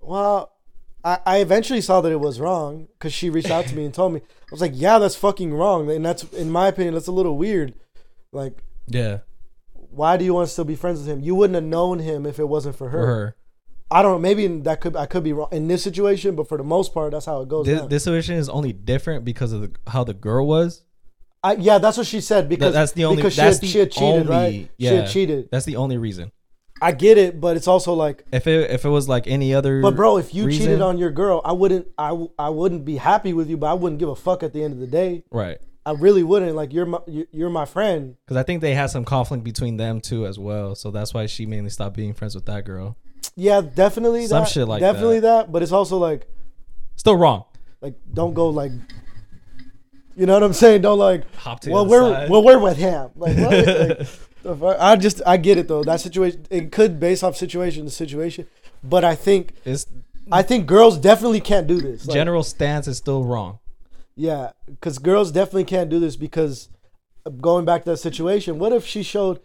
well, 0.00 0.52
I, 1.06 1.18
I 1.24 1.36
eventually 1.38 1.80
saw 1.80 2.00
that 2.00 2.10
it 2.10 2.18
was 2.18 2.40
wrong 2.40 2.88
because 2.98 3.12
she 3.12 3.30
reached 3.30 3.50
out 3.50 3.66
to 3.66 3.76
me 3.76 3.84
and 3.84 3.94
told 3.94 4.12
me. 4.12 4.20
I 4.20 4.48
was 4.50 4.60
like, 4.60 4.72
yeah, 4.74 4.98
that's 4.98 5.14
fucking 5.14 5.54
wrong, 5.54 5.88
and 5.88 6.04
that's 6.04 6.24
in 6.24 6.50
my 6.50 6.66
opinion, 6.66 6.94
that's 6.94 7.06
a 7.06 7.12
little 7.12 7.38
weird. 7.38 7.74
Like, 8.32 8.58
yeah, 8.88 9.18
why 9.72 10.16
do 10.16 10.24
you 10.24 10.34
want 10.34 10.48
to 10.48 10.52
still 10.52 10.64
be 10.64 10.74
friends 10.74 10.98
with 10.98 11.08
him? 11.08 11.20
You 11.20 11.36
wouldn't 11.36 11.54
have 11.54 11.64
known 11.64 12.00
him 12.00 12.26
if 12.26 12.40
it 12.40 12.48
wasn't 12.48 12.76
for 12.76 12.88
her. 12.90 13.00
for 13.00 13.06
her. 13.06 13.36
I 13.88 14.02
don't 14.02 14.12
know. 14.12 14.18
Maybe 14.18 14.48
that 14.48 14.80
could 14.80 14.96
I 14.96 15.06
could 15.06 15.22
be 15.22 15.32
wrong 15.32 15.48
in 15.52 15.68
this 15.68 15.84
situation, 15.84 16.34
but 16.34 16.48
for 16.48 16.58
the 16.58 16.64
most 16.64 16.92
part, 16.92 17.12
that's 17.12 17.26
how 17.26 17.40
it 17.40 17.48
goes. 17.48 17.66
This, 17.66 17.82
this 17.82 18.04
situation 18.04 18.34
is 18.34 18.48
only 18.48 18.72
different 18.72 19.24
because 19.24 19.52
of 19.52 19.60
the, 19.60 19.70
how 19.86 20.02
the 20.02 20.14
girl 20.14 20.44
was. 20.46 20.82
I, 21.44 21.52
yeah, 21.54 21.78
that's 21.78 21.96
what 21.96 22.08
she 22.08 22.20
said 22.20 22.48
because 22.48 22.74
that's 22.74 22.90
the 22.92 23.04
only. 23.04 23.18
because 23.18 23.34
she 23.34 23.40
that's 23.40 23.58
had, 23.58 23.62
the 23.62 23.66
she 23.68 23.78
had 23.78 23.92
cheated, 23.92 24.28
only, 24.28 24.28
right? 24.28 24.70
Yeah, 24.76 24.90
She 24.90 24.96
had 24.96 25.08
cheated. 25.10 25.48
That's 25.52 25.66
the 25.66 25.76
only 25.76 25.98
reason. 25.98 26.32
I 26.82 26.92
get 26.92 27.16
it, 27.16 27.40
but 27.40 27.56
it's 27.56 27.66
also 27.68 27.94
like 27.94 28.24
If 28.32 28.46
it 28.46 28.70
if 28.70 28.84
it 28.84 28.88
was 28.90 29.08
like 29.08 29.26
any 29.26 29.54
other, 29.54 29.80
But 29.80 29.96
bro, 29.96 30.18
if 30.18 30.34
you 30.34 30.44
reason- 30.46 30.66
cheated 30.66 30.80
on 30.82 30.98
your 30.98 31.10
girl, 31.10 31.40
I 31.44 31.52
wouldn't 31.52 31.88
I, 31.96 32.08
w- 32.10 32.30
I 32.38 32.50
wouldn't 32.50 32.84
be 32.84 32.96
happy 32.96 33.32
with 33.32 33.48
you, 33.48 33.56
but 33.56 33.66
I 33.68 33.74
wouldn't 33.74 33.98
give 33.98 34.08
a 34.10 34.16
fuck 34.16 34.42
at 34.42 34.52
the 34.52 34.62
end 34.62 34.74
of 34.74 34.80
the 34.80 34.86
day. 34.86 35.24
right? 35.30 35.58
I 35.86 35.92
really 35.92 36.22
wouldn't. 36.24 36.54
Like 36.56 36.72
you're 36.72 36.84
my 36.84 36.98
you- 37.06 37.28
you're 37.32 37.48
my 37.50 37.64
friend. 37.64 38.16
Because 38.26 38.36
I 38.36 38.42
think 38.42 38.60
they 38.60 38.74
had 38.74 38.90
some 38.90 39.04
conflict 39.04 39.42
between 39.44 39.76
them 39.76 40.00
too 40.00 40.26
as 40.26 40.38
well, 40.38 40.74
so 40.74 40.90
that's 40.90 41.14
why 41.14 41.26
she 41.26 41.46
mainly 41.46 41.70
stopped 41.70 41.96
being 41.96 42.12
friends 42.12 42.34
with 42.34 42.44
that 42.46 42.64
girl. 42.64 42.96
Yeah, 43.36 43.60
definitely 43.62 44.26
Some 44.26 44.42
that. 44.42 44.48
shit 44.50 44.66
like 44.68 44.80
definitely 44.80 45.20
that. 45.20 45.50
But 45.52 45.62
it's 45.62 45.72
also 45.72 45.96
like 45.98 46.26
Still 46.96 47.16
wrong. 47.16 47.44
like 47.80 47.94
don't 48.12 48.34
go 48.34 48.48
like 48.50 48.72
you 50.16 50.24
know 50.26 50.32
what 50.34 50.42
I'm 50.42 50.52
saying? 50.54 50.82
Don't 50.82 50.98
like 50.98 51.32
Hop 51.36 51.60
to 51.60 51.70
well 51.70 51.84
the 51.84 51.90
we're 51.90 52.12
side. 52.12 52.30
well 52.30 52.42
we're 52.42 52.58
with 52.58 52.76
him. 52.76 53.10
Like, 53.16 53.36
what? 53.38 54.08
Like, 54.35 54.35
the 54.46 54.56
fuck? 54.56 54.76
I 54.80 54.96
just 54.96 55.22
I 55.26 55.36
get 55.36 55.58
it 55.58 55.68
though. 55.68 55.82
That 55.82 56.00
situation 56.00 56.46
it 56.50 56.72
could 56.72 56.98
base 56.98 57.22
off 57.22 57.36
situation 57.36 57.84
to 57.84 57.90
situation, 57.90 58.46
but 58.82 59.04
I 59.04 59.14
think 59.14 59.52
it's 59.64 59.86
I 60.30 60.42
think 60.42 60.66
girls 60.66 60.98
definitely 60.98 61.40
can't 61.40 61.66
do 61.66 61.80
this. 61.80 62.06
Like, 62.06 62.14
general 62.14 62.42
stance 62.42 62.88
is 62.88 62.96
still 62.96 63.24
wrong. 63.24 63.58
Yeah, 64.16 64.52
because 64.66 64.98
girls 64.98 65.30
definitely 65.30 65.64
can't 65.64 65.90
do 65.90 66.00
this 66.00 66.16
because 66.16 66.68
uh, 67.24 67.30
going 67.30 67.64
back 67.64 67.84
to 67.84 67.90
that 67.90 67.98
situation, 67.98 68.58
what 68.58 68.72
if 68.72 68.86
she 68.86 69.02
showed, 69.02 69.40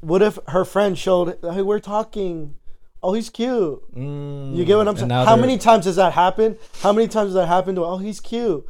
what 0.00 0.20
if 0.22 0.38
her 0.48 0.64
friend 0.64 0.96
showed, 0.96 1.38
hey, 1.42 1.62
we're 1.62 1.80
talking, 1.80 2.54
oh, 3.02 3.14
he's 3.14 3.30
cute. 3.30 3.82
You 3.96 4.64
get 4.64 4.76
what 4.76 4.86
I'm 4.88 4.94
Mm, 4.94 4.98
saying? 4.98 5.10
How 5.10 5.36
many 5.36 5.56
times 5.58 5.86
has 5.86 5.96
that 5.96 6.12
happened? 6.12 6.58
How 6.82 6.92
many 6.92 7.08
times 7.08 7.28
has 7.28 7.34
that 7.34 7.46
happened 7.46 7.76
to, 7.76 7.84
oh, 7.84 7.96
he's 7.96 8.20
cute. 8.20 8.68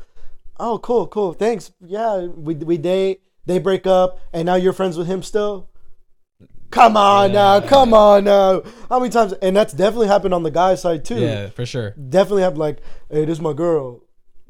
Oh, 0.61 0.79
cool, 0.79 1.07
cool, 1.09 1.33
thanks. 1.33 1.73
Yeah, 1.81 2.27
we, 2.27 2.55
we 2.55 2.79
date, 2.79 3.21
they 3.49 3.59
break 3.59 3.87
up, 3.87 4.21
and 4.33 4.47
now 4.47 4.55
you're 4.55 4.73
friends 4.73 4.97
with 4.97 5.09
him 5.09 5.23
still? 5.25 5.69
Come 6.71 6.97
on 6.99 7.33
now, 7.33 7.61
come 7.61 7.95
on 7.95 8.25
now. 8.25 8.63
How 8.91 8.99
many 9.01 9.11
times? 9.11 9.33
And 9.35 9.57
that's 9.57 9.73
definitely 9.73 10.09
happened 10.09 10.35
on 10.35 10.43
the 10.43 10.51
guy 10.51 10.75
side 10.75 11.03
too 11.05 11.17
Yeah, 11.19 11.49
for 11.49 11.65
sure. 11.65 11.91
definitely 11.93 12.43
have 12.43 12.59
like, 12.59 12.79
hey, 13.11 13.25
this 13.25 13.39
is 13.39 13.41
my 13.41 13.55
girl. 13.55 14.03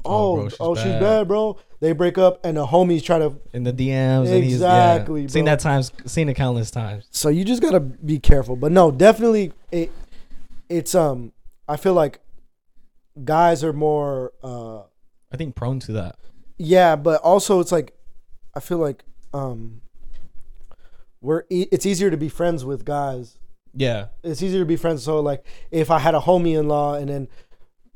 Oh, 0.03 0.11
Oh, 0.11 0.35
bro, 0.35 0.49
oh, 0.59 0.75
she's 0.75 0.83
she's, 0.83 0.91
bad. 0.93 0.99
bad. 1.01 1.27
bro. 1.29 1.57
They 1.81 1.93
break 1.93 2.17
up, 2.17 2.41
and 2.45 2.57
the 2.57 2.65
homies 2.67 3.01
try 3.03 3.19
to. 3.19 3.35
In 3.53 3.63
the 3.63 3.71
DMs, 3.71 4.27
and 4.29 4.43
he's 4.43 4.55
Exactly, 4.55 5.21
yeah, 5.23 5.27
seen 5.29 5.45
that 5.45 5.59
times, 5.61 5.93
seen 6.05 6.27
it 6.27 6.33
countless 6.33 6.71
times. 6.71 7.07
So 7.11 7.29
you 7.29 7.45
just 7.45 7.61
gotta 7.61 7.79
be 7.79 8.19
careful. 8.19 8.57
But 8.57 8.73
no, 8.73 8.91
definitely, 8.91 9.53
it, 9.71 9.89
it's 10.67 10.93
um. 10.93 11.31
I 11.69 11.77
feel 11.77 11.93
like 11.93 12.19
guys 13.23 13.63
are 13.63 13.71
more. 13.73 14.33
uh 14.43 14.79
I 15.31 15.37
think 15.37 15.55
prone 15.55 15.79
to 15.81 15.93
that. 15.93 16.17
Yeah, 16.57 16.95
but 16.97 17.21
also 17.21 17.59
it's 17.61 17.71
like, 17.71 17.93
I 18.55 18.59
feel 18.59 18.77
like 18.77 19.03
um, 19.33 19.81
we're 21.21 21.43
e- 21.49 21.67
it's 21.71 21.85
easier 21.85 22.09
to 22.09 22.17
be 22.17 22.29
friends 22.29 22.65
with 22.65 22.85
guys. 22.85 23.37
Yeah. 23.73 24.07
It's 24.23 24.41
easier 24.41 24.59
to 24.59 24.65
be 24.65 24.75
friends. 24.75 25.03
So 25.03 25.19
like, 25.19 25.45
if 25.71 25.91
I 25.91 25.99
had 25.99 26.15
a 26.15 26.19
homie 26.21 26.57
in 26.59 26.67
law 26.67 26.95
and 26.95 27.09
then 27.09 27.27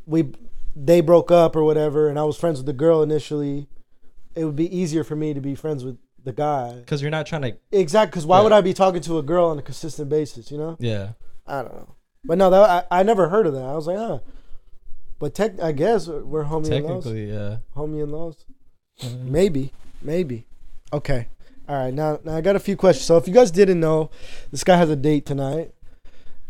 we 0.06 0.32
they 0.76 1.01
broke 1.01 1.32
up 1.32 1.56
or 1.56 1.64
whatever, 1.64 2.10
and 2.10 2.18
I 2.20 2.24
was 2.24 2.38
friends 2.38 2.58
with 2.60 2.66
the 2.66 2.74
girl 2.74 3.01
initially, 3.04 3.68
it 4.36 4.45
would 4.45 4.56
be 4.56 4.76
easier 4.76 5.04
for 5.04 5.16
me 5.16 5.34
to 5.34 5.41
be 5.41 5.56
friends 5.56 5.84
with 5.86 5.97
the 6.24 6.34
guy. 6.34 6.74
Because 6.74 7.01
you're 7.01 7.12
not 7.12 7.26
trying 7.26 7.41
to. 7.43 7.58
Exactly, 7.72 8.10
because 8.12 8.26
why 8.26 8.38
Yeah. 8.38 8.43
would 8.43 8.51
I 8.54 8.62
be 8.62 8.74
talking 8.74 9.01
to 9.01 9.18
a 9.20 9.24
girl 9.24 9.45
on 9.49 9.60
a 9.60 9.62
consistent 9.62 10.10
basis? 10.10 10.51
You 10.51 10.58
know, 10.58 10.78
Yeah. 10.80 11.10
I 11.45 11.62
don't 11.62 11.74
know. 11.74 11.95
But 12.26 12.38
no, 12.38 12.49
that 12.49 12.86
I, 12.91 12.99
I 12.99 13.04
never 13.04 13.28
heard 13.30 13.45
of 13.47 13.54
that. 13.54 13.64
I 13.66 13.74
was 13.76 13.86
like, 13.88 13.97
huh. 13.97 14.20
But 15.20 15.36
tech, 15.36 15.60
I 15.62 15.72
guess 15.74 16.08
we're 16.08 16.45
homie 16.45 16.72
in 16.72 16.84
laws. 16.84 17.04
Technically, 17.04 17.32
yeah. 17.32 17.58
Homie 17.76 18.01
in 18.04 18.12
laws. 18.12 18.45
Mhm. 19.01 19.26
Maybe, 19.26 19.74
maybe. 20.04 20.45
Okay. 20.91 21.28
All 21.68 21.76
right. 21.76 21.93
Now, 21.93 22.20
now 22.24 22.36
I 22.36 22.41
got 22.41 22.56
a 22.56 22.60
few 22.60 22.76
questions. 22.76 23.06
So 23.06 23.18
if 23.18 23.28
you 23.28 23.34
guys 23.34 23.49
didn't 23.51 23.80
know, 23.80 24.10
this 24.51 24.64
guy 24.64 24.78
has 24.78 24.89
a 24.89 24.95
date 24.95 25.26
tonight, 25.26 25.74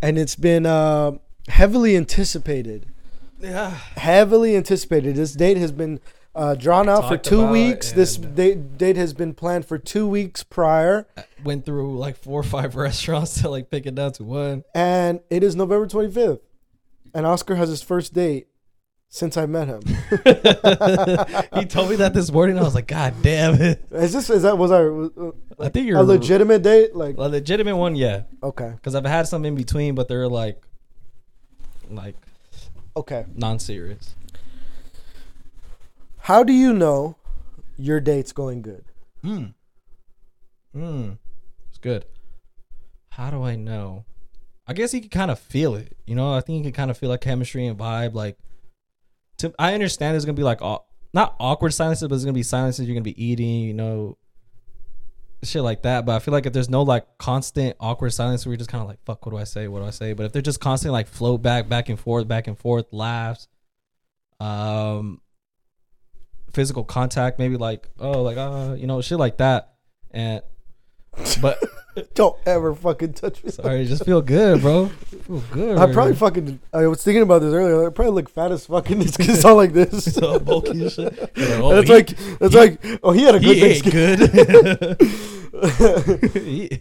and 0.02 0.18
it's 0.18 0.36
been 0.36 0.66
uh, 0.66 1.12
heavily 1.48 1.96
anticipated. 1.96 2.88
Yeah. 3.40 3.70
Heavily 3.70 4.56
anticipated. 4.56 5.16
This 5.16 5.34
date 5.34 5.58
has 5.58 5.72
been 5.72 6.00
uh, 6.36 6.56
drawn 6.56 6.90
out 6.90 7.04
for 7.04 7.10
Talked 7.18 7.26
two 7.26 7.42
about 7.42 7.52
weeks. 7.52 7.92
This 7.92 8.18
and- 8.18 8.36
date 8.36 8.78
date 8.78 8.96
has 8.98 9.14
been 9.14 9.34
planned 9.34 9.66
for 9.66 9.78
two 9.78 10.08
weeks 10.08 10.44
prior, 10.44 11.06
Went 11.44 11.66
through 11.66 11.98
like 11.98 12.16
four 12.18 12.40
or 12.40 12.44
five 12.44 12.76
restaurants 12.88 13.42
to 13.42 13.50
like 13.50 13.70
pick 13.70 13.86
it 13.86 13.96
down 13.96 14.14
to 14.14 14.24
one. 14.24 14.64
and 14.74 15.20
it 15.30 15.44
is 15.44 15.56
November 15.56 15.86
twenty 15.88 16.12
fifth. 16.12 16.40
And 17.14 17.28
Oscar 17.28 17.56
has 17.56 17.70
his 17.70 17.84
first 17.84 18.14
date 18.16 18.48
since 19.14 19.38
I 19.38 19.46
met 19.46 19.68
him. 19.68 19.82
he 21.54 21.66
told 21.66 21.92
me 21.92 21.98
that 21.98 22.14
this 22.16 22.32
morning. 22.32 22.58
I 22.58 22.64
was 22.64 22.74
like, 22.74 22.88
God 22.88 23.14
damn 23.22 23.62
it. 23.62 23.86
Is 23.92 24.12
this 24.12 24.28
is 24.32 24.42
that 24.42 24.58
was 24.58 24.72
our 24.72 25.04
uh, 25.04 25.32
I 25.60 25.70
think 25.70 25.86
you're 25.86 26.00
a 26.00 26.04
legitimate 26.04 26.64
date? 26.64 26.96
Like 26.96 27.18
a 27.18 27.30
legitimate 27.30 27.78
one, 27.78 27.96
yeah. 27.96 28.24
okay, 28.42 28.72
Because 28.76 28.96
I've 28.96 29.06
had 29.06 29.28
some 29.28 29.46
in 29.46 29.54
between, 29.54 29.94
but 29.94 30.08
they're 30.08 30.28
like, 30.28 30.64
like 31.92 32.16
okay. 32.98 33.26
non-serious. 33.36 34.16
How 36.22 36.44
do 36.44 36.52
you 36.52 36.74
know 36.74 37.16
your 37.78 38.00
date's 38.00 38.32
going 38.32 38.64
good? 38.64 38.84
Hmm. 39.22 39.46
Hmm. 40.74 41.12
It's 41.70 41.78
good. 41.78 42.06
How 43.10 43.30
do 43.30 43.44
I 43.44 43.58
know? 43.58 44.06
I 44.66 44.74
guess 44.74 44.92
you 44.92 45.02
can 45.02 45.12
kind 45.12 45.30
of 45.30 45.38
feel 45.38 45.76
it. 45.76 45.96
You 46.08 46.16
know, 46.16 46.34
I 46.34 46.42
think 46.42 46.58
you 46.58 46.64
can 46.64 46.74
kind 46.74 46.90
of 46.90 46.98
feel 46.98 47.10
like 47.10 47.22
chemistry 47.22 47.68
and 47.68 47.78
vibe. 47.78 48.16
Like, 48.16 48.40
to 49.44 49.54
I 49.60 49.74
understand 49.74 50.14
there's 50.14 50.26
gonna 50.26 50.36
be 50.36 50.44
like 50.44 50.62
not 51.14 51.36
awkward 51.40 51.74
silences, 51.74 52.04
but 52.04 52.10
there's 52.10 52.26
gonna 52.26 52.34
be 52.34 52.44
silences 52.44 52.88
you're 52.88 52.96
gonna 52.96 53.04
be 53.04 53.24
eating. 53.24 53.62
You 53.62 53.74
know, 53.74 54.18
shit 55.44 55.62
like 55.62 55.84
that. 55.84 56.06
But 56.06 56.16
I 56.16 56.20
feel 56.20 56.34
like 56.34 56.46
if 56.46 56.54
there's 56.54 56.70
no 56.70 56.84
like 56.84 57.06
constant 57.18 57.76
awkward 57.80 58.12
silence, 58.12 58.46
where 58.46 58.54
you're 58.54 58.58
just 58.58 58.70
kind 58.70 58.82
of 58.82 58.88
like, 58.88 59.04
fuck, 59.06 59.26
what 59.26 59.32
do 59.32 59.38
I 59.38 59.44
say? 59.44 59.68
What 59.68 59.80
do 59.80 59.86
I 59.86 59.92
say? 59.92 60.14
But 60.14 60.26
if 60.26 60.34
they're 60.34 60.42
just 60.42 60.60
constantly 60.60 60.94
like 60.98 61.08
float 61.08 61.42
back, 61.42 61.70
back 61.70 61.90
and 61.90 62.00
forth, 62.00 62.28
back 62.28 62.48
and 62.48 62.58
forth, 62.58 62.86
laughs, 62.92 63.48
um, 64.40 65.22
physical 66.54 66.84
contact, 66.84 67.40
maybe 67.40 67.58
like, 67.58 67.90
oh, 68.00 68.22
like, 68.22 68.38
uh, 68.38 68.76
you 68.78 68.88
know, 68.88 69.02
shit 69.02 69.20
like 69.20 69.38
that. 69.38 69.74
And, 70.12 70.42
but 71.42 71.60
Don't 72.16 72.36
ever 72.46 72.74
fucking 72.76 73.14
touch 73.14 73.44
me. 73.44 73.52
sorry, 73.52 73.86
just 73.86 74.06
feel 74.06 74.22
good, 74.22 74.62
bro. 74.62 74.88
Feel 74.88 75.44
good. 75.52 75.78
I 75.78 75.92
probably 75.92 76.16
fucking. 76.16 76.60
I 76.74 76.88
was 76.88 77.04
thinking 77.04 77.22
about 77.24 77.40
this 77.42 77.54
earlier. 77.54 77.88
I 77.88 77.92
probably 77.92 78.14
look 78.14 78.30
fat 78.30 78.52
as 78.52 78.66
fucking. 78.66 79.02
It's 79.02 79.18
gonna 79.18 79.36
sound 79.36 79.58
like 79.58 79.74
this. 79.74 80.14
so 80.16 80.40
bulky 80.40 80.90
shit. 80.90 81.20
Like, 81.20 81.32
oh, 81.38 81.76
That's 81.76 81.88
he- 81.88 81.94
like 81.94 82.08
that's 82.40 82.56
like. 82.56 82.80
Oh, 83.04 83.12
he 83.12 83.24
had 83.24 83.36
a 83.36 83.40
good 83.40 83.58
he 83.58 83.64
ate 83.64 83.84
good. 83.84 85.00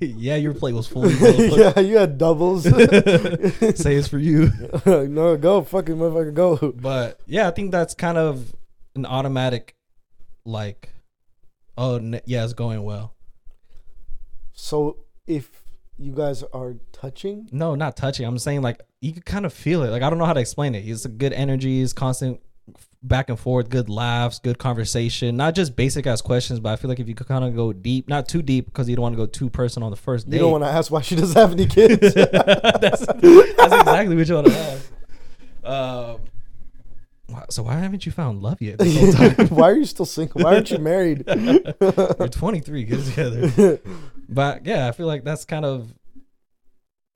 Yeah, 0.00 0.36
your 0.36 0.54
plate 0.54 0.74
was 0.74 0.86
full. 0.88 1.10
yeah, 1.10 1.78
you 1.78 1.96
had 1.98 2.16
doubles. 2.18 2.64
Say 2.64 3.96
it's 3.96 4.08
for 4.08 4.18
you. 4.18 4.50
no, 4.86 5.36
go 5.36 5.62
fucking 5.62 5.96
motherfucker, 5.96 6.32
go. 6.34 6.72
But 6.72 7.20
yeah, 7.26 7.48
I 7.48 7.50
think 7.50 7.70
that's 7.70 7.94
kind 7.94 8.16
of 8.18 8.54
an 8.94 9.04
automatic, 9.06 9.74
like, 10.44 10.88
oh 11.76 11.98
yeah, 12.24 12.44
it's 12.44 12.54
going 12.54 12.82
well. 12.82 13.14
So 14.62 14.98
if 15.26 15.50
you 15.98 16.12
guys 16.12 16.44
are 16.54 16.76
touching, 16.92 17.48
No, 17.50 17.74
not 17.74 17.96
touching. 17.96 18.24
I'm 18.24 18.38
saying 18.38 18.62
like 18.62 18.80
you 19.00 19.12
can 19.12 19.22
kind 19.22 19.44
of 19.44 19.52
feel 19.52 19.82
it. 19.82 19.90
Like 19.90 20.02
I 20.02 20.08
don't 20.08 20.20
know 20.20 20.24
how 20.24 20.34
to 20.34 20.40
explain 20.40 20.76
it. 20.76 20.88
It's 20.88 21.04
a 21.04 21.08
good 21.08 21.32
energy. 21.32 21.82
It's 21.82 21.92
constant 21.92 22.40
back 23.02 23.28
and 23.28 23.36
forth, 23.36 23.68
good 23.70 23.88
laughs, 23.88 24.38
good 24.38 24.58
conversation. 24.58 25.36
Not 25.36 25.56
just 25.56 25.74
basic 25.74 26.06
ass 26.06 26.20
questions, 26.22 26.60
but 26.60 26.68
I 26.72 26.76
feel 26.76 26.88
like 26.88 27.00
if 27.00 27.08
you 27.08 27.14
could 27.16 27.26
kind 27.26 27.42
of 27.44 27.56
go 27.56 27.72
deep, 27.72 28.08
not 28.08 28.28
too 28.28 28.40
deep 28.40 28.66
because 28.66 28.88
you 28.88 28.94
don't 28.94 29.02
want 29.02 29.14
to 29.14 29.16
go 29.16 29.26
too 29.26 29.50
personal 29.50 29.86
on 29.86 29.90
the 29.90 29.96
first 29.96 30.30
date. 30.30 30.36
you 30.36 30.42
don't 30.42 30.52
want 30.52 30.62
to 30.62 30.70
ask 30.70 30.92
why 30.92 31.00
she 31.00 31.16
doesn't 31.16 31.36
have 31.36 31.50
any 31.50 31.66
kids. 31.66 31.98
that's, 32.14 33.04
that's 33.04 33.74
exactly 33.80 34.14
what 34.14 34.28
you 34.28 34.34
want 34.36 34.46
to 34.46 34.56
ask. 34.56 34.92
Um, 35.64 36.20
why- 37.26 37.46
so 37.50 37.64
why 37.64 37.74
haven't 37.80 38.06
you 38.06 38.12
found 38.12 38.42
love 38.42 38.62
yet? 38.62 38.78
This 38.78 38.96
whole 38.96 39.12
time? 39.34 39.48
why 39.48 39.70
are 39.70 39.76
you 39.76 39.86
still 39.86 40.06
single? 40.06 40.40
Why 40.42 40.54
aren't 40.54 40.70
you 40.70 40.78
married? 40.78 41.24
You're 41.28 42.28
23. 42.28 42.84
Get 42.84 42.98
it 43.00 43.04
together. 43.10 43.80
But 44.34 44.66
yeah, 44.66 44.88
I 44.88 44.92
feel 44.92 45.06
like 45.06 45.24
that's 45.24 45.44
kind 45.44 45.64
of 45.64 45.92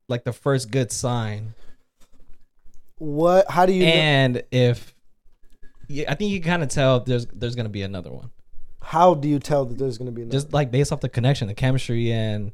like 0.09 0.25
the 0.25 0.33
first 0.33 0.71
good 0.71 0.93
sign. 0.93 1.55
what? 2.99 3.51
How 3.51 3.67
do 3.67 3.73
you? 3.73 3.85
know, 3.85 3.93
and 3.93 4.43
if 4.51 4.95
yeah, 5.89 6.11
I 6.11 6.15
think 6.15 6.33
you 6.33 6.41
kind 6.41 6.63
of 6.63 6.69
tell 6.69 7.01
there's 7.01 7.27
there's 7.27 7.55
gonna 7.55 7.69
be 7.69 7.83
another 7.83 8.11
one, 8.11 8.31
how 8.83 9.15
do 9.15 9.29
you 9.29 9.39
tell 9.39 9.65
that 9.65 9.79
there's 9.79 9.99
gonna 9.99 10.13
be? 10.13 10.23
Another? 10.23 10.37
just 10.37 10.53
like 10.53 10.71
based 10.71 10.93
off 10.93 11.01
the 11.01 11.09
connection, 11.09 11.49
the 11.49 11.55
chemistry, 11.55 12.13
and 12.13 12.53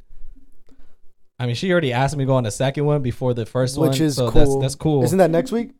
I 1.38 1.46
mean, 1.46 1.54
she 1.54 1.72
already 1.72 1.92
asked 1.92 2.16
me 2.16 2.24
to 2.24 2.26
go 2.26 2.34
on 2.34 2.44
the 2.44 2.50
second 2.50 2.84
one 2.84 3.02
before 3.02 3.34
the 3.34 3.46
first 3.46 3.78
one, 3.78 3.88
which 3.88 4.00
is 4.00 4.16
so 4.16 4.30
cool. 4.30 4.40
That's, 4.40 4.62
that's 4.62 4.74
cool. 4.74 5.02
Isn't 5.04 5.18
that 5.18 5.30
next 5.30 5.52
week? 5.52 5.70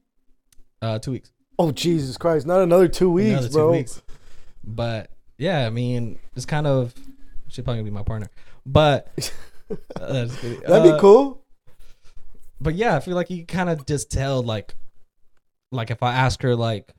uh, 0.83 0.99
two 0.99 1.13
weeks, 1.13 1.31
Oh 1.59 1.71
Jesus 1.71 2.17
Christ! 2.17 2.47
Not 2.47 2.61
another 2.61 2.89
two 2.89 3.11
weeks, 3.11 3.31
another 3.31 3.49
two 3.49 3.55
bro. 3.55 3.71
weeks. 3.71 4.03
But 4.65 5.11
yeah, 5.39 5.67
I 5.67 5.71
mean, 5.71 6.19
it's 6.35 6.47
kind 6.47 6.67
of 6.67 6.95
she's 7.49 7.65
probably 7.65 7.81
gonna 7.81 7.91
be 7.91 7.95
my 7.95 8.03
partner, 8.03 8.29
but 8.67 9.09
uh. 10.01 10.27
That'd 10.27 10.65
Uh, 10.67 10.95
be 10.95 11.01
cool. 11.01 11.43
but 12.61 12.75
yeah, 12.75 12.97
I 12.97 13.01
feel 13.01 13.15
like 13.15 13.31
you 13.31 13.45
kind 13.47 13.69
of 13.71 13.87
just 13.87 14.11
tell 14.11 14.43
like, 14.43 14.75
like 15.71 15.91
if 15.91 16.03
I 16.03 16.13
ask 16.15 16.43
her 16.43 16.55
like, 16.55 16.93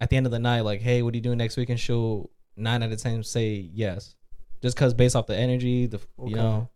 at 0.00 0.10
the 0.10 0.16
end 0.16 0.26
of 0.26 0.32
the 0.32 0.38
night, 0.38 0.62
like, 0.62 0.80
hey, 0.80 1.02
what 1.02 1.12
are 1.14 1.16
you 1.16 1.22
doing 1.22 1.38
next 1.38 1.56
week? 1.56 1.68
And 1.68 1.78
she'll 1.78 2.30
nine 2.56 2.82
out 2.82 2.90
of 2.92 3.00
ten 3.00 3.22
say 3.22 3.68
yes, 3.72 4.14
just 4.62 4.76
cause 4.76 4.92
based 4.94 5.14
off 5.14 5.26
the 5.26 5.36
energy, 5.36 5.86
the 5.86 5.98
Okay. 6.18 6.30
you 6.30 6.36
know, 6.36 6.68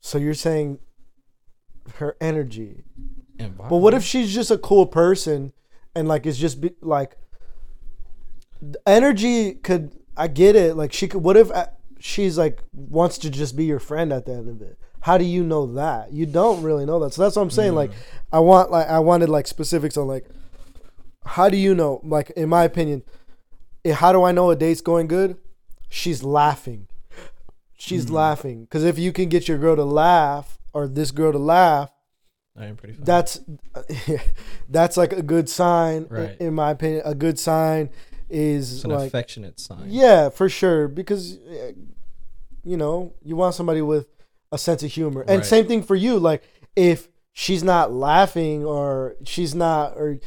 So 0.00 0.18
you're 0.18 0.34
saying 0.34 0.78
her 1.96 2.16
energy. 2.20 2.84
But 3.38 3.76
what 3.78 3.92
if 3.94 4.04
she's 4.04 4.32
just 4.32 4.50
a 4.50 4.58
cool 4.58 4.86
person 4.86 5.52
and 5.94 6.06
like 6.08 6.24
it's 6.24 6.38
just 6.38 6.60
be, 6.60 6.70
like 6.80 7.16
energy 8.86 9.54
could 9.54 9.92
I 10.16 10.28
get 10.28 10.56
it 10.56 10.76
like 10.76 10.92
she 10.92 11.08
could 11.08 11.22
what 11.22 11.36
if 11.36 11.50
uh, 11.50 11.66
she's 12.06 12.36
like 12.36 12.60
wants 12.74 13.16
to 13.16 13.30
just 13.30 13.56
be 13.56 13.64
your 13.64 13.78
friend 13.80 14.12
at 14.12 14.26
the 14.26 14.32
end 14.32 14.46
of 14.46 14.60
it. 14.60 14.78
How 15.00 15.16
do 15.16 15.24
you 15.24 15.42
know 15.42 15.64
that? 15.72 16.12
You 16.12 16.26
don't 16.26 16.62
really 16.62 16.84
know 16.84 16.98
that. 17.00 17.14
So 17.14 17.22
that's 17.22 17.34
what 17.36 17.40
I'm 17.42 17.50
saying 17.50 17.74
like 17.74 17.92
I 18.30 18.40
want 18.40 18.70
like 18.70 18.86
I 18.88 18.98
wanted 18.98 19.30
like 19.30 19.46
specifics 19.46 19.96
on 19.96 20.06
like 20.06 20.26
how 21.24 21.48
do 21.48 21.56
you 21.56 21.74
know 21.74 22.00
like 22.04 22.28
in 22.36 22.50
my 22.50 22.64
opinion 22.64 23.02
eh, 23.86 23.92
how 23.94 24.12
do 24.12 24.22
I 24.22 24.32
know 24.32 24.50
a 24.50 24.56
date's 24.56 24.82
going 24.82 25.06
good? 25.06 25.38
She's 25.88 26.22
laughing. 26.22 26.88
She's 27.72 28.10
laughing 28.10 28.66
cuz 28.70 28.84
if 28.84 28.98
you 28.98 29.10
can 29.10 29.30
get 29.30 29.48
your 29.48 29.56
girl 29.58 29.74
to 29.76 29.84
laugh 29.84 30.58
or 30.74 30.86
this 30.86 31.10
girl 31.10 31.32
to 31.32 31.38
laugh 31.38 31.90
I 32.56 32.66
am 32.66 32.76
pretty. 32.76 32.94
Fun. 32.94 33.04
that's 33.04 33.40
that's 34.68 34.96
like 34.98 35.12
a 35.14 35.22
good 35.22 35.48
sign 35.48 36.06
Right. 36.10 36.36
in 36.38 36.54
my 36.54 36.70
opinion 36.70 37.02
a 37.06 37.14
good 37.14 37.38
sign 37.38 37.88
is 38.30 38.72
it's 38.76 38.84
an 38.84 38.90
like 38.90 39.08
affectionate 39.08 39.58
sign. 39.60 39.84
yeah 39.86 40.28
for 40.28 40.48
sure 40.48 40.88
because 40.88 41.36
uh, 41.38 41.72
you 42.64 42.76
know 42.76 43.12
you 43.22 43.36
want 43.36 43.54
somebody 43.54 43.82
with 43.82 44.06
a 44.52 44.58
sense 44.58 44.82
of 44.82 44.90
humor 44.90 45.22
and 45.22 45.38
Right. 45.38 45.46
same 45.46 45.66
thing 45.66 45.82
for 45.82 45.94
you 45.96 46.18
like 46.18 46.42
if 46.76 47.08
she's 47.32 47.62
not 47.62 47.92
laughing 47.92 48.64
or 48.64 49.16
she's 49.24 49.54
not 49.54 49.96
or 49.96 50.18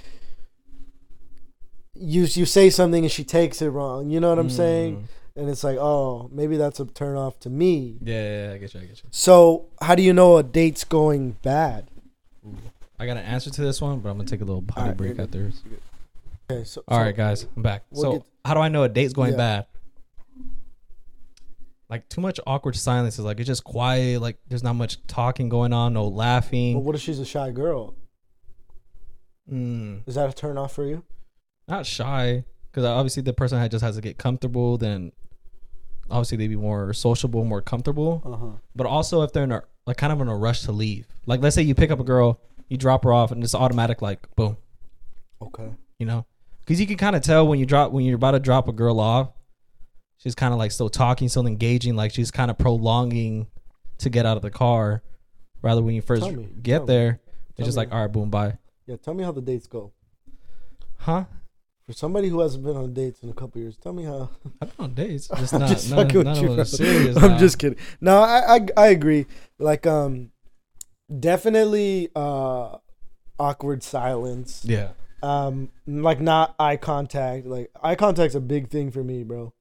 you 1.93 2.21
you 2.23 2.45
say 2.45 2.69
something 2.69 3.03
and 3.03 3.11
she 3.11 3.23
takes 3.23 3.61
it 3.61 3.69
wrong 3.69 4.09
you 4.09 4.19
know 4.19 4.29
what 4.29 4.39
i'm 4.39 4.49
saying 4.49 4.97
Mm. 4.97 5.41
and 5.41 5.49
it's 5.49 5.63
like 5.63 5.77
oh 5.77 6.29
maybe 6.31 6.57
that's 6.57 6.79
a 6.79 6.85
turn 6.85 7.17
off 7.17 7.39
to 7.41 7.49
me 7.49 7.97
Yeah, 8.03 8.13
yeah, 8.15 8.47
yeah, 8.49 8.53
I 8.53 8.57
get 8.59 8.73
you. 8.73 8.79
I 8.81 8.83
get 8.85 8.97
you. 9.03 9.09
so 9.11 9.65
how 9.81 9.95
do 9.95 10.03
you 10.03 10.13
know 10.13 10.38
a 10.38 10.43
date's 10.43 10.83
going 10.83 11.31
bad 11.41 11.88
I 12.99 13.05
got 13.05 13.17
an 13.17 13.25
answer 13.25 13.51
to 13.51 13.61
this 13.61 13.79
one, 13.79 13.99
but 13.99 14.09
I'm 14.09 14.17
gonna 14.17 14.27
take 14.27 14.41
a 14.41 14.45
little 14.45 14.63
potty 14.63 14.81
Alright, 14.81 14.97
break 14.97 15.19
after. 15.19 15.51
okay 16.49 16.63
so 16.63 16.81
All 16.88 16.97
so- 16.97 17.03
right, 17.03 17.15
guys, 17.15 17.45
I'm 17.55 17.61
back. 17.61 17.83
We'll 17.91 18.01
so, 18.01 18.11
get- 18.13 18.23
how 18.43 18.53
do 18.55 18.59
I 18.59 18.69
know 18.69 18.83
a 18.83 18.89
date's 18.89 19.13
going 19.13 19.31
Yeah. 19.33 19.38
bad? 19.38 19.65
Like 21.89 22.09
too 22.09 22.19
much 22.21 22.39
awkward 22.45 22.75
silence 22.75 23.17
is 23.17 23.23
Like 23.25 23.39
it's 23.39 23.47
just 23.47 23.63
quiet. 23.63 24.21
Like 24.21 24.38
there's 24.49 24.63
not 24.63 24.73
much 24.73 25.05
talking 25.07 25.47
going 25.49 25.71
on. 25.73 25.93
No 25.93 26.07
laughing. 26.07 26.73
But 26.75 26.81
what 26.81 26.95
if 26.95 27.01
she's 27.01 27.19
a 27.19 27.25
shy 27.25 27.51
girl? 27.51 27.95
Mm, 29.51 30.01
Is 30.05 30.15
that 30.15 30.29
a 30.29 30.33
turn 30.33 30.57
off 30.57 30.73
for 30.73 30.85
you? 30.85 31.03
not 31.69 31.85
shy, 31.85 32.45
because 32.71 32.85
obviously 32.85 33.21
the 33.21 33.33
person 33.33 33.59
had 33.59 33.69
just 33.71 33.83
has 33.83 33.95
to 33.95 34.01
get 34.01 34.17
comfortable. 34.17 34.77
Then 34.77 35.11
obviously 36.09 36.38
they'd 36.38 36.47
be 36.47 36.55
more 36.55 36.93
sociable, 36.93 37.43
more 37.43 37.61
comfortable. 37.61 38.21
Uh 38.25 38.38
huh. 38.38 38.51
But 38.75 38.88
also 38.88 39.21
if 39.23 39.33
they're 39.33 39.43
in 39.43 39.51
a 39.51 39.63
like 39.85 39.97
kind 39.97 40.11
of 40.13 40.19
in 40.21 40.27
a 40.29 40.35
rush 40.35 40.61
to 40.63 40.71
leave. 40.71 41.07
Like 41.25 41.41
let's 41.41 41.55
say 41.55 41.61
you 41.61 41.75
pick 41.75 41.91
up 41.91 41.99
a 41.99 42.03
girl, 42.05 42.39
you 42.69 42.77
drop 42.77 43.03
her 43.05 43.11
off, 43.13 43.31
and 43.31 43.43
it's 43.43 43.55
automatic 43.55 44.01
like 44.01 44.33
boom, 44.35 44.57
Okay. 45.41 45.69
you 45.99 46.05
know, 46.05 46.25
because 46.61 46.79
you 46.79 46.88
can 46.88 46.97
kind 46.97 47.15
of 47.15 47.21
tell 47.21 47.45
when 47.47 47.59
you 47.59 47.65
drop 47.65 47.91
when 47.91 48.03
you're 48.05 48.15
about 48.15 48.31
to 48.31 48.39
drop 48.39 48.67
a 48.67 48.73
girl 48.73 48.99
off. 48.99 49.29
She's 50.18 50.36
kind 50.36 50.53
of 50.53 50.57
like 50.59 50.72
still 50.72 50.89
talking, 50.89 51.30
still 51.30 51.45
engaging, 51.47 51.95
like 51.95 52.11
she's 52.11 52.32
kind 52.32 52.49
of 52.51 52.57
prolonging 52.57 53.47
to 53.99 54.09
get 54.09 54.26
out 54.26 54.36
of 54.38 54.43
the 54.43 54.51
car. 54.51 55.01
Rather 55.61 55.82
when 55.82 55.95
you 55.95 56.01
first 56.01 56.30
me, 56.32 56.47
get 56.61 56.82
me. 56.82 56.88
there, 56.88 57.11
Tell 57.13 57.20
it's 57.57 57.68
just 57.68 57.78
me. 57.78 57.82
like 57.86 57.91
all 57.93 58.01
right, 58.01 58.11
boom, 58.11 58.30
bye, 58.30 58.57
Yeah. 58.86 58.95
Tell 58.97 59.13
me 59.13 59.24
how 59.24 59.32
the 59.32 59.41
dates 59.41 59.68
go. 59.68 59.91
huh? 60.97 61.26
For 61.88 61.93
somebody 61.93 62.28
who 62.30 62.41
hasn't 62.41 62.63
been 62.65 62.76
on 62.76 62.93
dates 62.93 63.24
in 63.24 63.30
a 63.30 63.34
couple 63.34 63.61
years, 63.61 63.78
tell 63.78 63.93
me 63.93 64.03
how. 64.03 64.30
I've 64.61 64.76
been 64.76 64.84
on 64.86 64.93
dates, 64.93 65.28
just 65.38 65.53
I'm 65.53 65.61
not, 65.61 65.70
just 65.70 65.89
not, 65.89 65.97
fucking 66.11 66.24
not 66.24 66.41
with 66.43 66.57
you, 66.57 66.65
serious. 66.65 67.18
I'm 67.24 67.32
now. 67.32 67.38
just 67.38 67.57
kidding. 67.59 67.78
No, 68.01 68.20
I, 68.22 68.55
I 68.57 68.68
I 68.76 68.88
agree. 68.89 69.26
Like 69.57 69.88
um, 69.88 70.32
definitely 71.20 72.09
uh, 72.15 72.78
awkward 73.39 73.84
silence. 73.84 74.63
yeah. 74.65 74.89
Um, 75.24 75.70
like 75.88 76.20
not 76.22 76.53
eye 76.59 76.78
contact. 76.78 77.47
Like 77.47 77.72
eye 77.82 77.95
contact's 77.95 78.36
a 78.36 78.39
big 78.41 78.70
thing 78.70 78.91
for 78.91 79.03
me, 79.03 79.24
bro. 79.24 79.51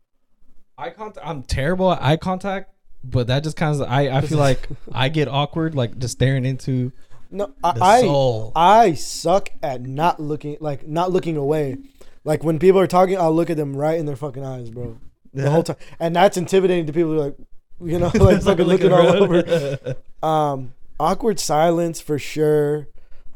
Eye 0.78 0.90
contact. 0.90 1.26
I'm 1.26 1.42
terrible 1.42 1.92
at 1.92 2.02
eye 2.02 2.16
contact, 2.16 2.70
but 3.02 3.26
that 3.28 3.42
just 3.44 3.56
kind 3.56 3.74
of 3.80 3.88
I 3.88 4.08
I 4.10 4.20
feel 4.20 4.38
like 4.38 4.68
I 4.92 5.08
get 5.08 5.28
awkward 5.28 5.74
like 5.74 5.98
just 5.98 6.12
staring 6.12 6.44
into 6.44 6.92
No, 7.30 7.46
the 7.46 7.54
I 7.82 7.96
I, 7.96 8.00
soul. 8.02 8.52
I 8.54 8.92
suck 8.94 9.48
at 9.62 9.82
not 9.82 10.20
looking 10.20 10.56
like 10.60 10.86
not 10.86 11.10
looking 11.12 11.36
away. 11.36 11.78
Like 12.24 12.42
when 12.44 12.58
people 12.58 12.80
are 12.80 12.86
talking, 12.86 13.16
I'll 13.18 13.34
look 13.34 13.50
at 13.50 13.56
them 13.56 13.76
right 13.76 13.98
in 13.98 14.04
their 14.06 14.16
fucking 14.16 14.44
eyes, 14.44 14.68
bro. 14.70 14.98
The 15.32 15.50
whole 15.50 15.62
time, 15.62 15.76
and 16.00 16.14
that's 16.16 16.36
intimidating 16.36 16.86
to 16.86 16.92
people. 16.92 17.12
Who 17.12 17.20
are 17.20 17.24
like, 17.26 17.36
you 17.82 17.98
know, 17.98 18.10
like 18.14 18.42
fucking 18.42 18.66
looking 18.66 18.92
all 18.92 19.06
over. 19.22 19.96
Um, 20.22 20.72
awkward 20.98 21.38
silence 21.38 22.00
for 22.00 22.18
sure. 22.18 22.88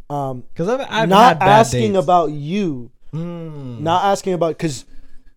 Um, 0.08 0.42
Because 0.52 0.68
I've, 0.68 0.80
I've 0.90 1.08
not 1.08 1.40
asking 1.40 1.92
dates. 1.92 2.02
about 2.04 2.30
you, 2.32 2.90
Mm. 3.12 3.80
not 3.80 4.04
asking 4.06 4.32
about 4.32 4.48
because 4.58 4.84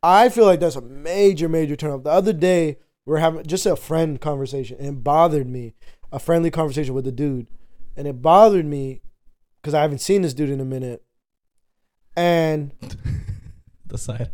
I 0.04 0.28
feel 0.28 0.46
like 0.46 0.60
that's 0.60 0.76
a 0.76 0.82
major, 0.82 1.48
major 1.48 1.78
turn 1.78 1.92
off. 1.92 2.04
The 2.04 2.12
other 2.12 2.34
day 2.34 2.78
we 3.06 3.16
are 3.16 3.20
having 3.20 3.46
just 3.46 3.66
a 3.66 3.78
friend 3.78 4.20
conversation, 4.20 4.78
and 4.78 4.88
it 4.88 5.04
bothered 5.04 5.48
me. 5.48 5.74
A 6.12 6.20
friendly 6.20 6.52
conversation 6.52 6.94
with 6.94 7.08
a 7.08 7.12
dude, 7.12 7.48
and 7.98 8.08
it 8.08 8.22
bothered 8.22 8.66
me 8.66 9.02
because 9.62 9.74
I 9.74 9.82
haven't 9.82 9.98
seen 10.00 10.22
this 10.22 10.36
dude 10.36 10.52
in 10.52 10.60
a 10.60 10.66
minute, 10.66 11.04
and 12.16 12.72
the 13.88 13.98
side. 13.98 14.30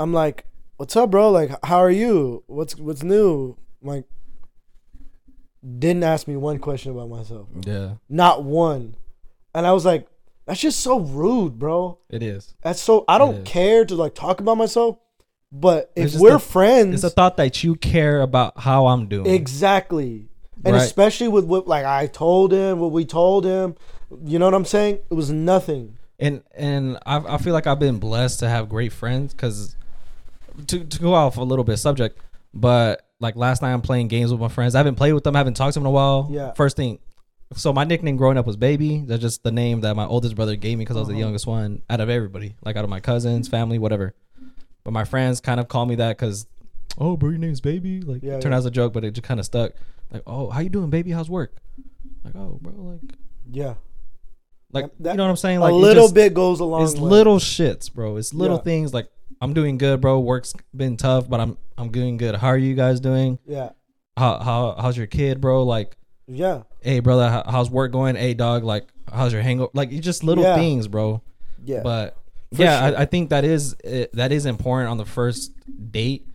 I'm 0.00 0.12
like, 0.12 0.46
"What's 0.76 0.96
up, 0.96 1.12
bro? 1.12 1.30
Like, 1.30 1.50
how 1.64 1.78
are 1.78 1.90
you? 1.90 2.42
What's 2.48 2.76
what's 2.76 3.04
new?" 3.04 3.56
I'm 3.80 3.88
like, 3.88 4.04
didn't 5.78 6.02
ask 6.02 6.26
me 6.26 6.36
one 6.36 6.58
question 6.58 6.90
about 6.90 7.10
myself, 7.10 7.48
Yeah, 7.64 7.94
not 8.08 8.42
one, 8.42 8.96
and 9.54 9.66
I 9.66 9.72
was 9.72 9.84
like, 9.84 10.08
"That's 10.48 10.58
just 10.60 10.80
so 10.80 10.98
rude, 10.98 11.58
bro." 11.60 11.98
it 12.10 12.22
is. 12.24 12.54
That's 12.62 12.80
so 12.80 13.04
I 13.06 13.18
don't 13.18 13.44
care 13.44 13.84
to 13.84 13.94
like 13.94 14.14
talk 14.16 14.40
about 14.40 14.56
myself, 14.56 14.96
but 15.52 15.92
if 15.94 16.14
we're 16.16 16.36
a- 16.36 16.40
friends, 16.40 16.94
It's 16.96 17.04
a 17.04 17.10
thought 17.10 17.36
that 17.36 17.62
you 17.62 17.76
care 17.76 18.20
about 18.22 18.58
how 18.58 18.86
I'm 18.88 19.06
doing. 19.06 19.26
exactly, 19.26 20.28
and 20.64 20.74
Right. 20.74 20.82
especially 20.82 21.28
with 21.28 21.44
what 21.44 21.68
like 21.68 21.84
I 21.84 22.06
told 22.06 22.52
him, 22.52 22.80
what 22.80 22.90
we 22.90 23.04
told 23.04 23.44
him, 23.44 23.76
you 24.24 24.38
know 24.40 24.46
what 24.46 24.54
I'm 24.54 24.64
saying? 24.64 24.98
It 25.10 25.14
was 25.14 25.30
nothing. 25.30 25.94
and 26.18 26.42
and 26.56 26.98
I, 27.06 27.18
I 27.34 27.38
feel 27.38 27.52
like 27.52 27.68
I've 27.68 27.78
been 27.78 27.98
blessed 27.98 28.40
to 28.40 28.48
have 28.48 28.68
great 28.68 28.92
friends 28.92 29.32
because 29.34 29.76
to 30.66 30.84
to 30.84 30.98
go 31.00 31.14
off 31.14 31.36
a 31.36 31.42
little 31.44 31.64
bit 31.64 31.76
subject, 31.76 32.18
but 32.52 33.02
like 33.20 33.36
last 33.36 33.62
night 33.62 33.72
I'm 33.72 33.82
playing 33.82 34.08
games 34.08 34.30
with 34.32 34.40
my 34.40 34.48
friends. 34.48 34.74
I 34.74 34.78
haven't 34.78 34.94
played 34.96 35.12
with 35.12 35.24
them. 35.24 35.36
I 35.36 35.38
haven't 35.38 35.54
talked 35.54 35.74
to 35.74 35.80
them 35.80 35.84
in 35.86 35.88
a 35.88 35.92
while. 35.92 36.28
Yeah. 36.30 36.52
First 36.54 36.76
thing, 36.76 36.98
so 37.54 37.72
my 37.72 37.84
nickname 37.84 38.16
growing 38.16 38.36
up 38.38 38.46
was 38.46 38.56
Baby. 38.56 39.04
That's 39.06 39.22
just 39.22 39.42
the 39.42 39.52
name 39.52 39.80
that 39.82 39.94
my 39.96 40.04
oldest 40.06 40.36
brother 40.36 40.56
gave 40.56 40.78
me 40.78 40.84
because 40.84 40.96
I 40.96 41.00
was 41.00 41.08
the 41.08 41.14
Uh-huh. 41.14 41.20
youngest 41.20 41.46
one 41.46 41.82
out 41.88 42.00
of 42.00 42.08
everybody, 42.10 42.56
like 42.64 42.76
out 42.76 42.84
of 42.84 42.90
my 42.90 43.00
cousins, 43.00 43.48
family, 43.48 43.78
whatever. 43.78 44.14
But 44.84 44.92
my 44.92 45.04
friends 45.04 45.40
kind 45.40 45.58
of 45.60 45.68
call 45.68 45.86
me 45.86 45.94
that 45.96 46.16
because, 46.18 46.46
oh, 46.98 47.16
bro, 47.16 47.30
your 47.30 47.38
name's 47.38 47.60
Baby. 47.60 48.00
Like 48.00 48.22
Yeah, 48.22 48.34
it 48.36 48.42
turned 48.42 48.52
yeah. 48.52 48.56
out 48.56 48.58
as 48.60 48.66
a 48.66 48.70
joke, 48.70 48.92
but 48.92 49.04
it 49.04 49.12
just 49.12 49.26
kind 49.26 49.40
of 49.40 49.46
stuck. 49.46 49.72
Like, 50.12 50.22
oh, 50.26 50.50
how 50.50 50.60
you 50.60 50.68
doing, 50.70 50.90
Baby? 50.90 51.10
How's 51.10 51.28
work? 51.30 51.56
Like, 52.24 52.34
oh, 52.36 52.58
bro, 52.62 52.72
like, 52.82 53.00
Yeah, 53.50 53.74
like 54.72 54.90
That- 55.00 55.12
you 55.12 55.16
know 55.16 55.24
what 55.24 55.30
I'm 55.30 55.36
saying? 55.36 55.60
Like 55.60 55.72
a 55.72 55.74
it 55.76 55.78
little 55.78 56.04
just- 56.04 56.14
bit 56.14 56.34
goes 56.34 56.60
along. 56.60 56.82
it's 56.82 56.96
little 56.98 57.38
shits, 57.38 57.92
bro. 57.92 58.16
It's 58.16 58.34
little 58.34 58.58
Yeah. 58.58 58.62
things 58.62 58.92
like 58.94 59.08
I'm 59.40 59.54
doing 59.54 59.78
good, 59.78 60.00
bro. 60.00 60.18
Work's 60.20 60.52
been 60.76 60.96
tough, 60.96 61.28
but 61.30 61.40
I'm 61.40 61.56
I'm 61.78 61.90
doing 61.90 62.16
good. 62.16 62.34
How 62.36 62.48
are 62.48 62.58
you 62.58 62.74
guys 62.74 62.98
doing? 63.00 63.38
Yeah, 63.46 63.70
How 64.16 64.38
how 64.40 64.74
how's 64.78 64.96
your 64.96 65.06
kid, 65.06 65.40
bro? 65.40 65.62
Like, 65.62 65.96
yeah, 66.28 66.62
hey, 66.80 67.00
brother, 67.00 67.42
how's 67.46 67.70
work 67.70 67.90
going? 67.92 68.14
Hey, 68.16 68.34
dog, 68.34 68.62
like, 68.64 68.86
how's 69.12 69.32
your 69.32 69.42
hangover? 69.42 69.70
Like, 69.74 69.90
it's 69.92 70.04
just 70.04 70.22
little 70.22 70.44
Yeah. 70.44 70.54
things, 70.56 70.86
bro. 70.88 71.22
yeah. 71.64 71.80
But 71.82 72.16
For 72.54 72.62
yeah, 72.62 72.88
sure. 72.90 72.98
I, 72.98 73.02
I 73.02 73.04
think 73.06 73.30
that 73.30 73.44
is 73.44 73.74
uh, 73.84 74.06
that 74.12 74.30
is 74.32 74.46
important 74.46 74.90
on 74.90 74.96
the 74.98 75.04
first 75.06 75.52
date. 75.92 76.26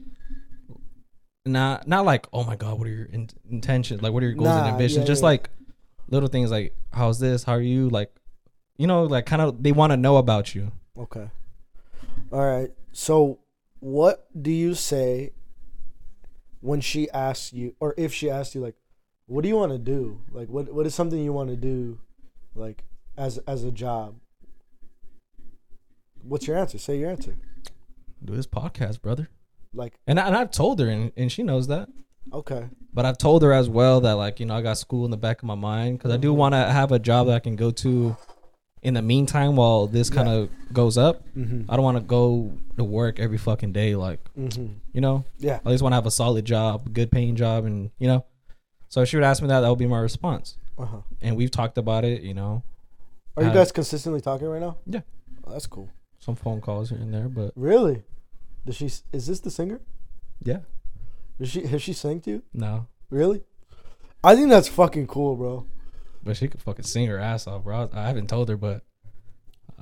Not 1.46 1.88
not 1.90 2.06
like 2.06 2.26
oh 2.32 2.44
my 2.46 2.56
god, 2.56 2.80
what 2.80 2.88
are 2.88 2.92
your 2.92 3.06
in- 3.06 3.30
intentions? 3.50 4.02
Like, 4.02 4.14
what 4.14 4.24
are 4.24 4.28
your 4.28 4.36
goals 4.36 4.48
Nah, 4.48 4.60
and 4.64 4.68
ambitions? 4.74 5.00
yeah, 5.00 5.06
just 5.08 5.22
yeah. 5.22 5.28
like 5.28 5.50
little 6.08 6.30
things 6.30 6.52
like 6.52 6.74
how's 6.94 7.20
this? 7.20 7.44
How 7.44 7.54
are 7.54 7.62
you? 7.62 7.90
Like, 7.90 8.14
you 8.78 8.88
know, 8.88 9.04
like 9.04 9.26
kind 9.26 9.42
of 9.42 9.62
they 9.62 9.74
want 9.74 9.92
to 9.92 9.98
know 9.98 10.16
about 10.18 10.56
you. 10.56 10.72
Okay. 10.98 11.30
All 12.32 12.46
right. 12.46 12.70
So, 12.94 13.40
what 13.80 14.26
do 14.40 14.52
you 14.52 14.74
say 14.74 15.32
when 16.62 16.80
she 16.80 17.10
asks 17.10 17.52
you, 17.52 17.76
or 17.82 17.94
if 17.98 18.14
she 18.14 18.30
asks 18.30 18.56
you, 18.56 18.62
like, 18.62 18.76
what 19.28 19.42
do 19.44 19.50
you 19.50 19.56
want 19.56 19.72
to 19.72 19.78
do? 19.78 20.22
Like, 20.32 20.50
what 20.50 20.74
what 20.74 20.86
is 20.86 20.94
something 20.96 21.20
you 21.24 21.34
want 21.34 21.50
to 21.50 21.56
do, 21.56 22.00
like, 22.56 22.84
as 23.18 23.38
as 23.48 23.64
a 23.64 23.72
job? 23.72 24.16
What's 26.22 26.48
your 26.48 26.58
answer? 26.58 26.78
Say 26.78 26.98
your 27.00 27.10
answer. 27.10 27.36
Do 28.24 28.36
this 28.36 28.48
podcast, 28.48 29.02
brother. 29.02 29.30
Like, 29.74 29.96
And, 30.08 30.20
I, 30.20 30.28
and 30.28 30.36
I've 30.38 30.52
told 30.52 30.80
her, 30.80 30.88
and, 30.88 31.12
and 31.18 31.32
she 31.32 31.44
knows 31.44 31.68
that. 31.68 31.90
okay, 32.32 32.70
But 32.94 33.06
I've 33.06 33.18
told 33.18 33.42
her 33.44 33.52
as 33.52 33.68
well 33.68 34.00
that, 34.02 34.14
like, 34.14 34.40
you 34.40 34.46
know, 34.46 34.56
I 34.56 34.62
got 34.62 34.78
school 34.78 35.04
in 35.04 35.12
the 35.12 35.18
back 35.18 35.40
of 35.40 35.46
my 35.46 35.56
mind 35.56 35.98
because 35.98 36.12
I 36.12 36.18
do 36.18 36.32
want 36.34 36.54
to 36.54 36.60
have 36.60 36.92
a 36.92 37.00
job 37.00 37.28
that 37.28 37.36
I 37.36 37.40
can 37.40 37.56
go 37.58 37.72
to 37.72 38.16
in 38.84 38.94
the 38.94 39.02
meantime 39.02 39.56
while 39.56 39.88
this 39.88 40.10
kind 40.10 40.30
of 40.30 40.50
goes 40.72 40.98
up. 40.98 41.24
mm-hmm. 41.36 41.70
I 41.70 41.76
don't 41.76 41.84
want 41.84 41.98
to 41.98 42.04
go 42.04 42.54
to 42.78 42.84
work 42.84 43.20
every 43.20 43.38
fucking 43.38 43.74
day. 43.74 43.96
Like, 43.96 44.20
Mm-hmm. 44.38 44.74
you 44.94 45.02
know, 45.02 45.26
yeah, 45.40 45.60
I 45.66 45.72
just 45.72 45.82
want 45.84 45.92
to 45.94 45.96
have 45.96 46.06
a 46.06 46.12
solid 46.12 46.46
job, 46.46 46.94
good 46.94 47.12
paying 47.12 47.36
job, 47.36 47.66
and, 47.66 47.92
you 48.00 48.08
know. 48.08 48.26
So 48.94 49.02
if 49.02 49.10
she 49.10 49.18
would 49.18 49.24
ask 49.24 49.42
me 49.42 49.48
that, 49.48 49.62
that 49.62 49.70
would 49.70 49.80
be 49.80 49.88
my 49.88 49.98
response. 49.98 50.56
uh 50.78 50.86
huh. 50.86 50.98
And 51.20 51.36
we've 51.36 51.50
talked 51.50 51.80
about 51.80 52.06
it, 52.06 52.22
you 52.22 52.36
know, 52.36 52.62
Are 53.36 53.42
you 53.42 53.50
Uh, 53.50 53.54
guys 53.56 53.72
consistently 53.72 54.22
talking 54.22 54.46
right 54.48 54.62
now? 54.62 54.78
Yeah. 54.86 55.02
Oh, 55.44 55.52
that's 55.52 55.66
cool. 55.66 55.90
some 56.20 56.36
phone 56.36 56.62
calls 56.62 56.92
here 56.92 57.00
and 57.00 57.12
there, 57.12 57.28
but 57.28 57.54
Really? 57.56 58.04
Does 58.68 58.76
she? 58.76 58.86
Is 59.12 59.26
this 59.26 59.40
the 59.40 59.50
singer? 59.50 59.82
yeah, 60.44 60.60
Does 61.40 61.50
she? 61.50 61.66
Has 61.66 61.82
she 61.82 61.94
sang 61.94 62.22
to 62.22 62.30
you? 62.30 62.44
no. 62.54 62.86
Really? 63.10 63.42
I 64.24 64.36
think 64.36 64.50
that's 64.50 64.68
fucking 64.68 65.08
cool, 65.08 65.36
bro. 65.38 65.66
But 66.24 66.38
she 66.38 66.48
could 66.48 66.62
fucking 66.62 66.86
sing 66.86 67.08
her 67.08 67.18
ass 67.18 67.48
off, 67.48 67.64
bro. 67.64 67.90
I 67.94 68.06
haven't 68.08 68.28
told 68.30 68.48
her, 68.50 68.58
but 68.58 68.84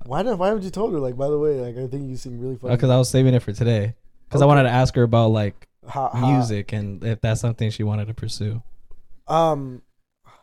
Why 0.06 0.22
not? 0.22 0.40
Why 0.40 0.48
haven't 0.48 0.64
you 0.64 0.70
told 0.72 0.94
her? 0.94 1.00
Like, 1.02 1.18
by 1.18 1.28
the 1.30 1.38
way, 1.38 1.60
like 1.60 1.78
I 1.78 1.88
think 1.88 2.10
you 2.10 2.16
sing 2.16 2.40
really 2.40 2.56
fucking. 2.56 2.78
because 2.78 2.90
I 2.90 2.98
was 2.98 3.10
saving 3.10 3.34
it 3.34 3.44
for 3.44 3.52
today. 3.52 3.94
Because 4.30 4.42
I 4.42 4.46
wanted 4.46 4.64
to 4.64 4.70
ask 4.70 4.96
her 4.96 5.04
about 5.04 5.32
like 5.32 5.68
how, 5.86 6.08
how- 6.14 6.32
music 6.32 6.72
and 6.72 7.04
if 7.04 7.20
that's 7.20 7.42
something 7.42 7.70
she 7.72 7.84
wanted 7.84 8.08
to 8.08 8.14
pursue. 8.14 8.64
Um. 9.28 9.82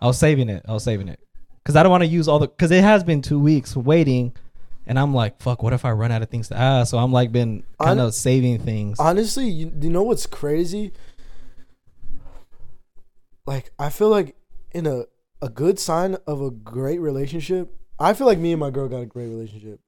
I 0.00 0.06
was 0.06 0.18
saving 0.18 0.48
it. 0.48 0.64
I 0.68 0.72
was 0.72 0.84
saving 0.84 1.08
it 1.08 1.18
because 1.62 1.74
I 1.76 1.82
don't 1.82 1.90
want 1.90 2.02
to 2.02 2.08
use 2.08 2.28
all 2.28 2.38
the 2.38 2.48
because 2.48 2.70
it 2.70 2.82
has 2.84 3.02
been 3.02 3.20
two 3.20 3.40
weeks 3.40 3.74
waiting, 3.76 4.32
and 4.86 4.98
I'm 4.98 5.12
like, 5.12 5.40
fuck. 5.42 5.62
What 5.62 5.72
if 5.72 5.84
I 5.84 5.90
run 5.90 6.12
out 6.12 6.22
of 6.22 6.28
things 6.28 6.48
to 6.48 6.56
ask? 6.56 6.90
So 6.90 6.98
I'm 6.98 7.12
like 7.12 7.32
been 7.32 7.64
kind 7.82 8.00
of 8.00 8.14
saving 8.14 8.60
things. 8.60 9.00
Honestly, 9.00 9.48
you, 9.48 9.72
you 9.80 9.90
know 9.90 10.02
what's 10.04 10.26
crazy? 10.26 10.92
Like, 13.46 13.72
I 13.78 13.88
feel 13.90 14.08
like 14.08 14.36
in 14.72 14.86
a 14.86 15.04
a 15.40 15.48
good 15.48 15.78
sign 15.78 16.16
of 16.26 16.40
a 16.42 16.50
great 16.50 17.00
relationship. 17.00 17.74
I 17.98 18.14
feel 18.14 18.26
like 18.26 18.38
me 18.38 18.52
and 18.52 18.60
my 18.60 18.70
girl 18.70 18.88
got 18.88 19.00
a 19.00 19.06
great 19.06 19.28
relationship. 19.28 19.80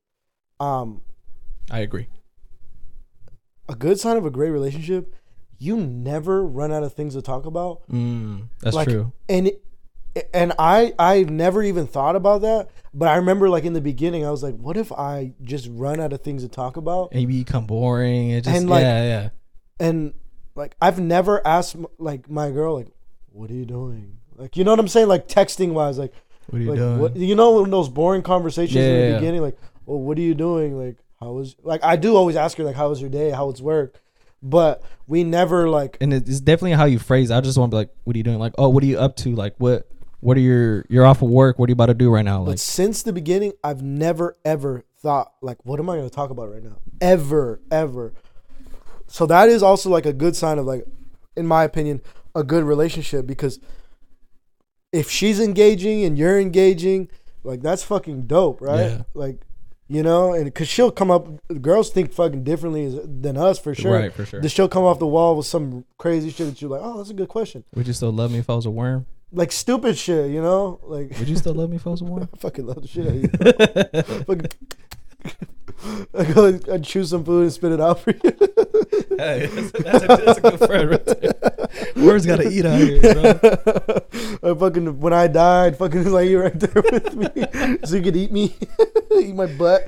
Um, 0.59 1.03
I 1.70 1.80
agree. 1.80 2.09
a 3.68 3.74
good 3.74 4.01
sign 4.01 4.16
of 4.16 4.26
a 4.26 4.30
great 4.30 4.51
relationship, 4.51 5.14
you 5.61 5.76
never 5.76 6.44
run 6.44 6.72
out 6.72 6.82
of 6.82 6.94
things 6.94 7.14
to 7.14 7.22
talk 7.22 7.44
about. 7.46 7.82
Mm, 7.92 8.48
that's 8.61 8.74
Like, 8.74 8.88
true. 8.88 9.12
and 9.28 9.52
and 10.34 10.52
I 10.58 10.92
I 10.98 11.22
never 11.24 11.62
even 11.62 11.86
thought 11.86 12.16
about 12.16 12.40
that, 12.40 12.70
but 12.92 13.06
I 13.08 13.16
remember 13.16 13.48
like 13.48 13.64
in 13.64 13.74
the 13.74 13.80
beginning 13.80 14.24
I 14.26 14.30
was 14.32 14.42
like, 14.42 14.56
what 14.56 14.76
if 14.76 14.90
I 14.90 15.34
just 15.42 15.68
run 15.70 16.00
out 16.00 16.12
of 16.12 16.22
things 16.22 16.42
to 16.42 16.48
talk 16.48 16.76
about? 16.76 17.11
And 17.12 17.20
you 17.22 17.28
become 17.28 17.66
boring. 17.66 18.30
It 18.30 18.42
just 18.44 18.56
And, 18.56 18.68
like, 18.68 18.82
yeah 18.82 19.04
yeah. 19.04 19.28
And 19.78 20.14
like 20.56 20.74
I've 20.82 20.98
never 20.98 21.46
asked 21.46 21.76
like 21.98 22.28
my 22.28 22.50
girl 22.50 22.74
like, 22.74 22.88
what 23.30 23.50
are 23.50 23.54
you 23.54 23.64
doing? 23.66 24.16
Like 24.36 24.56
you 24.56 24.64
know 24.64 24.72
what 24.72 24.80
I'm 24.80 24.88
saying? 24.88 25.06
Like 25.08 25.28
texting 25.28 25.72
wise, 25.74 25.96
like 25.98 26.12
What 26.48 26.58
are 26.58 26.62
you 26.64 26.70
like 26.70 26.78
doing? 26.78 26.98
what 26.98 27.16
you 27.16 27.34
know 27.36 27.61
when 27.61 27.70
those 27.70 27.88
boring 27.88 28.22
conversations 28.22 28.74
Yeah, 28.74 28.82
in 28.82 28.94
the 28.94 28.98
yeah, 29.00 29.08
yeah. 29.11 29.18
beginning, 29.20 29.42
like, 29.42 29.58
well, 29.86 30.00
what 30.00 30.18
are 30.18 30.22
you 30.22 30.34
doing? 30.34 30.76
Like 30.76 30.96
how 31.20 31.32
was 31.32 31.54
like 31.62 31.84
I 31.84 31.94
do 31.96 32.16
always 32.16 32.34
ask 32.34 32.56
her 32.58 32.64
like 32.64 32.74
how 32.76 32.88
was 32.88 33.00
your 33.00 33.11
day? 33.11 33.30
How 33.30 33.46
was 33.46 33.61
work? 33.62 34.00
But 34.43 34.82
we 35.07 35.24
never 35.24 35.68
like 35.68 35.97
and 36.01 36.12
it's 36.12 36.41
definitely 36.41 36.72
how 36.72 36.84
you 36.84 36.99
phrase. 36.99 37.30
it. 37.30 37.34
I 37.34 37.41
just 37.41 37.59
want 37.59 37.70
to 37.70 37.74
be 37.74 37.78
like, 37.78 37.91
"What 38.05 38.14
are 38.14 38.18
you 38.18 38.24
doing?" 38.24 38.38
Like, 38.38 38.55
"Oh, 38.59 38.68
what 38.68 38.82
are 38.82 38.86
you 38.86 38.99
up 38.99 39.16
to?" 39.16 39.34
Like, 39.34 39.55
what 39.59 39.88
what 40.20 40.36
are 40.36 40.41
your 40.41 40.84
you're 40.88 41.07
off 41.07 41.22
of 41.22 41.30
work? 41.30 41.59
What 41.59 41.68
are 41.68 41.70
you 41.70 41.74
about 41.74 41.86
to 41.86 41.95
do 41.95 42.11
right 42.11 42.24
now? 42.24 42.45
But 42.45 42.61
since 42.61 43.03
the 43.03 43.12
beginning, 43.12 43.53
I've 43.64 43.82
never 43.82 44.36
ever 44.45 44.84
thought 45.01 45.32
like, 45.41 45.64
what 45.64 45.80
am 45.80 45.88
I 45.88 45.97
going 45.97 46.09
to 46.09 46.14
talk 46.14 46.30
about 46.30 46.53
right 46.53 46.62
now? 46.62 46.76
Ever, 47.01 47.61
ever. 47.70 48.12
So 49.07 49.26
that 49.26 49.49
is 49.49 49.62
also 49.62 49.91
like 49.91 50.07
a 50.07 50.12
good 50.12 50.36
sign 50.36 50.59
of 50.59 50.66
like, 50.66 50.84
in 51.36 51.47
my 51.47 51.64
opinion, 51.64 52.01
a 52.34 52.45
good 52.45 52.64
relationship 52.64 53.26
because 53.26 53.59
if 54.93 55.11
she's 55.11 55.41
engaging 55.41 56.05
and 56.05 56.18
you're 56.18 56.38
engaging, 56.38 57.09
like 57.43 57.62
that's 57.62 57.82
fucking 57.82 58.26
dope, 58.26 58.61
right? 58.61 58.91
Yeah. 58.91 59.03
Like, 59.14 59.41
you 59.91 60.05
know, 60.05 60.32
and 60.32 60.45
because 60.45 60.68
she'll 60.68 60.93
come 60.93 61.11
up, 61.11 61.26
girls 61.61 61.91
think 61.91 62.12
fucking 62.12 62.45
differently 62.45 62.97
than 63.05 63.36
us 63.36 63.59
for 63.59 63.74
sure. 63.74 63.93
right 63.93 64.12
for 64.12 64.24
sure. 64.24 64.41
She'll 64.49 64.68
come 64.68 64.84
off 64.84 65.01
the 65.01 65.07
wall 65.07 65.36
with 65.36 65.47
some 65.47 65.84
crazy 65.99 66.30
shit 66.30 66.47
that 66.47 66.62
you're 66.62 66.70
like, 66.70 66.80
oh, 66.80 66.99
that's 66.99 67.11
a 67.11 67.14
good 67.14 67.28
question. 67.28 67.64
Would 67.74 67.88
you 67.88 67.93
still 67.93 68.12
love 68.12 68.30
me 68.30 68.38
if 68.38 68.49
I 68.49 68.55
was 68.55 68.66
a 68.66 68.70
worm? 68.70 69.07
Like 69.32 69.51
stupid 69.51 69.99
shit, 69.99 70.30
you 70.30 70.41
know? 70.41 70.78
Like, 70.84 71.18
Would 71.18 71.28
you 71.28 71.34
still 71.34 71.55
love 71.55 71.70
me 71.70 71.76
if 71.76 71.88
I 71.88 71.91
was 71.91 72.03
a 72.03 72.05
worm? 72.07 72.28
I 72.32 72.36
fucking 72.36 72.66
love 72.66 72.82
the 72.82 72.86
shit 72.86 73.05
out 73.05 74.28
of 74.28 74.38
you. 74.38 74.49
I 76.14 76.24
go, 76.32 76.61
I'd 76.72 76.84
chew 76.84 77.05
some 77.05 77.24
food 77.24 77.43
and 77.43 77.53
spit 77.53 77.72
it 77.72 77.80
out 77.80 77.99
for 77.99 78.12
you. 78.12 78.20
hey, 79.18 79.47
that's, 79.47 79.72
that's, 79.72 80.05
a, 80.05 80.07
that's 80.07 80.38
a 80.38 80.41
good 80.41 80.59
friend 80.61 80.91
right 80.91 81.07
there. 81.07 81.68
Worms 82.01 82.26
gotta 82.26 82.48
eat 82.48 82.64
out 82.64 82.78
here, 82.80 83.01
bro. 83.01 83.30
I 84.53 84.55
fucking 84.59 85.01
when 85.01 85.12
I 85.12 85.26
died, 85.26 85.76
fucking 85.76 86.05
lay 86.12 86.30
you 86.30 86.40
right 86.40 86.59
there 86.59 86.82
with 86.82 87.14
me, 87.14 87.78
so 87.84 87.96
you 87.96 88.03
could 88.03 88.16
eat 88.16 88.32
me, 88.32 88.55
eat 89.16 89.34
my 89.34 89.46
butt. 89.46 89.84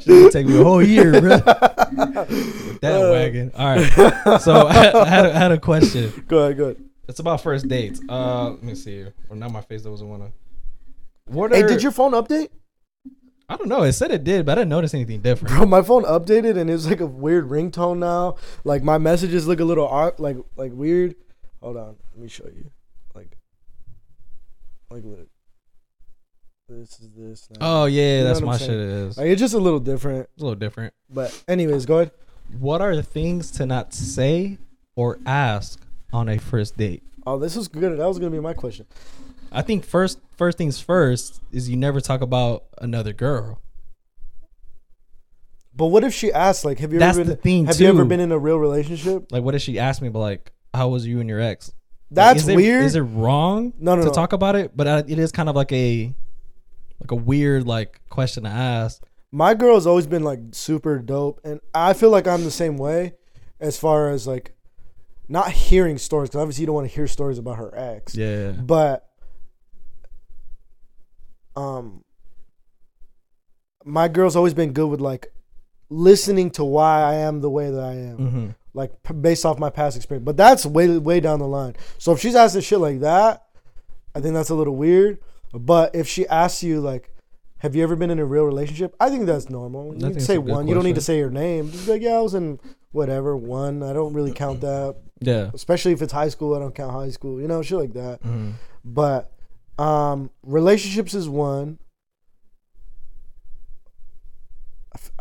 Shit 0.00 0.06
would 0.06 0.32
take 0.32 0.46
me 0.46 0.60
a 0.60 0.64
whole 0.64 0.82
year, 0.82 1.12
bro. 1.20 1.38
That 1.38 3.00
Uh. 3.06 3.10
wagon. 3.12 3.52
All 3.56 3.66
right. 3.76 4.40
So 4.40 4.66
I 4.66 4.72
had, 4.72 4.94
I 4.94 5.04
had, 5.08 5.26
a, 5.26 5.34
I 5.34 5.38
had 5.38 5.52
a 5.52 5.58
question. 5.58 6.24
Go 6.28 6.38
ahead, 6.44 6.56
go 6.56 6.64
ahead. 6.64 6.76
It's 7.08 7.18
about 7.18 7.40
first 7.42 7.66
dates. 7.68 8.00
Uh, 8.08 8.50
let 8.50 8.62
me 8.62 8.74
see. 8.74 9.04
Well, 9.28 9.38
not 9.38 9.50
my 9.52 9.60
face 9.62 9.82
doesn't 9.82 10.08
want 10.08 10.22
to. 10.22 10.32
What 11.32 11.52
are, 11.52 11.56
Hey, 11.56 11.62
did 11.66 11.82
your 11.82 11.92
phone 11.92 12.12
update? 12.12 12.48
I 13.50 13.56
don't 13.56 13.68
know. 13.68 13.82
It 13.82 13.94
said 13.94 14.12
it 14.12 14.22
did, 14.22 14.46
but 14.46 14.52
I 14.52 14.60
didn't 14.60 14.70
notice 14.70 14.94
anything 14.94 15.22
different. 15.22 15.52
Bro, 15.56 15.66
my 15.66 15.82
phone 15.82 16.04
updated 16.04 16.56
and 16.56 16.70
it's 16.70 16.86
like 16.86 17.00
a 17.00 17.06
weird 17.06 17.48
ringtone 17.48 17.98
now. 17.98 18.36
Like 18.62 18.84
my 18.84 18.96
messages 18.96 19.48
look 19.48 19.58
a 19.58 19.64
little 19.64 19.88
odd, 19.88 20.20
like 20.20 20.36
like 20.56 20.70
weird. 20.72 21.16
Hold 21.60 21.76
on, 21.76 21.96
let 22.14 22.22
me 22.22 22.28
show 22.28 22.46
you. 22.46 22.70
Like, 23.12 23.36
like 24.88 25.02
look. 25.04 25.26
This 26.68 27.00
is 27.00 27.10
this. 27.16 27.48
Now. 27.50 27.82
Oh 27.82 27.84
yeah, 27.86 28.18
You 28.18 28.22
know 28.22 28.24
that's 28.28 28.40
my 28.40 28.56
saying? 28.56 28.70
shit. 28.70 28.78
It 28.80 28.86
is. 28.88 29.18
Like, 29.18 29.26
it's 29.26 29.40
just 29.40 29.54
a 29.54 29.58
little 29.58 29.80
different. 29.80 30.28
It's 30.34 30.42
a 30.42 30.44
little 30.44 30.54
different. 30.58 30.94
But 31.12 31.42
anyways, 31.48 31.86
go 31.86 31.96
ahead. 31.96 32.12
What 32.56 32.80
are 32.80 32.94
the 32.94 33.02
things 33.02 33.50
to 33.52 33.66
not 33.66 33.92
say 33.92 34.58
or 34.94 35.18
ask 35.26 35.80
on 36.12 36.28
a 36.28 36.38
first 36.38 36.76
date? 36.76 37.02
Oh, 37.26 37.36
this 37.38 37.56
is 37.56 37.66
good. 37.66 37.98
That 37.98 38.06
was 38.06 38.20
gonna 38.20 38.30
be 38.30 38.38
my 38.38 38.54
question. 38.54 38.86
I 39.52 39.62
think 39.62 39.84
first 39.84 40.18
first 40.36 40.58
things 40.58 40.80
first 40.80 41.40
is 41.52 41.68
you 41.68 41.76
never 41.76 42.00
talk 42.00 42.20
about 42.20 42.64
another 42.78 43.12
girl. 43.12 43.60
But 45.74 45.86
what 45.86 46.04
if 46.04 46.12
she 46.12 46.32
asks, 46.32 46.64
like, 46.64 46.78
have 46.80 46.92
you 46.92 46.98
That's 46.98 47.16
ever 47.16 47.24
the 47.28 47.34
been? 47.36 47.42
thing 47.42 47.66
have 47.66 47.76
too. 47.76 47.84
you 47.84 47.88
ever 47.90 48.04
been 48.04 48.20
in 48.20 48.32
a 48.32 48.38
real 48.38 48.58
relationship? 48.58 49.30
Like, 49.30 49.42
what 49.42 49.54
if 49.54 49.62
she 49.62 49.78
asked 49.78 50.02
me, 50.02 50.08
but 50.08 50.18
like, 50.18 50.52
how 50.74 50.88
was 50.88 51.06
you 51.06 51.20
and 51.20 51.28
your 51.28 51.40
ex? 51.40 51.68
Like, 52.10 52.14
That's 52.16 52.48
is 52.48 52.54
weird. 52.56 52.84
Is 52.84 52.96
it 52.96 53.00
wrong 53.02 53.72
No, 53.78 53.94
no, 53.94 54.02
to 54.02 54.08
no. 54.08 54.12
talk 54.12 54.32
about 54.32 54.56
it? 54.56 54.76
But 54.76 54.86
uh, 54.86 55.02
it 55.06 55.18
is 55.18 55.30
kind 55.32 55.48
of 55.48 55.54
like 55.56 55.72
a 55.72 56.12
like 57.00 57.10
a 57.12 57.16
weird 57.16 57.66
like 57.66 58.00
question 58.10 58.42
to 58.42 58.50
ask. 58.50 59.02
my 59.32 59.54
girl 59.54 59.74
has 59.76 59.86
always 59.86 60.06
been 60.06 60.24
like 60.24 60.40
super 60.52 60.98
dope, 60.98 61.40
and 61.44 61.60
I 61.72 61.92
feel 61.94 62.10
like 62.10 62.26
I'm 62.26 62.44
the 62.44 62.50
same 62.50 62.76
way, 62.76 63.14
as 63.60 63.78
far 63.78 64.10
as 64.10 64.26
like 64.26 64.54
not 65.28 65.52
hearing 65.52 65.98
stories. 65.98 66.28
Because 66.30 66.42
obviously 66.42 66.62
you 66.62 66.66
don't 66.66 66.74
want 66.74 66.88
to 66.88 66.94
hear 66.94 67.06
stories 67.06 67.38
about 67.38 67.56
her 67.58 67.72
ex. 67.76 68.14
Yeah. 68.16 68.50
but 68.50 69.06
um 71.56 72.04
my 73.84 74.08
girl's 74.08 74.36
always 74.36 74.54
been 74.54 74.72
good 74.72 74.88
with 74.88 75.00
like 75.00 75.32
listening 75.88 76.50
to 76.52 76.64
why 76.64 77.02
I 77.02 77.14
am 77.14 77.40
the 77.40 77.50
way 77.50 77.70
that 77.70 77.82
I 77.82 77.92
am. 77.94 78.16
Hmm 78.16 78.48
like 78.72 79.02
p- 79.02 79.14
based 79.14 79.44
off 79.44 79.58
my 79.58 79.70
past 79.70 79.96
experience. 79.96 80.24
But 80.24 80.36
that's 80.36 80.64
way 80.64 80.96
way 80.98 81.20
down 81.20 81.40
the 81.40 81.48
line. 81.48 81.74
So 81.98 82.12
if 82.12 82.20
she's 82.20 82.34
asking 82.36 82.62
shit 82.62 82.78
like 82.78 83.00
that 83.00 83.46
I 84.14 84.20
think 84.20 84.34
that's 84.34 84.50
a 84.50 84.54
little 84.54 84.76
weird. 84.76 85.18
But 85.52 85.94
if 85.94 86.06
she 86.06 86.26
asks 86.28 86.62
you 86.62 86.80
like 86.80 87.10
have 87.58 87.74
you 87.74 87.82
ever 87.82 87.94
been 87.96 88.10
in 88.10 88.18
a 88.18 88.24
real 88.24 88.44
relationship? 88.44 88.94
I 89.00 89.10
think 89.10 89.26
that's 89.26 89.50
normal. 89.50 89.94
You 89.94 90.10
can 90.12 90.20
say 90.20 90.38
one. 90.38 90.66
You 90.66 90.74
don't 90.74 90.84
need 90.84 90.94
to 90.94 91.00
say 91.02 91.18
your 91.18 91.30
name. 91.30 91.70
Just 91.70 91.86
be 91.86 91.92
like 91.92 92.02
yeah 92.02 92.14
I 92.14 92.20
was 92.20 92.34
in 92.34 92.60
whatever 92.92 93.36
one. 93.36 93.82
I 93.82 93.92
don't 93.92 94.12
really 94.14 94.32
count 94.32 94.60
that. 94.60 94.96
Yeah. 95.20 95.50
especially 95.52 95.92
if 95.92 96.00
it's 96.00 96.12
high 96.12 96.28
school 96.30 96.54
I 96.54 96.60
don't 96.60 96.74
count 96.74 96.92
high 96.92 97.10
school. 97.10 97.40
You 97.40 97.48
know 97.48 97.62
shit 97.62 97.78
like 97.78 97.92
that. 97.94 98.20
Hmm 98.22 98.52
but 98.84 99.32
um 99.80 100.30
relationships 100.42 101.14
is 101.14 101.28
one 101.28 101.78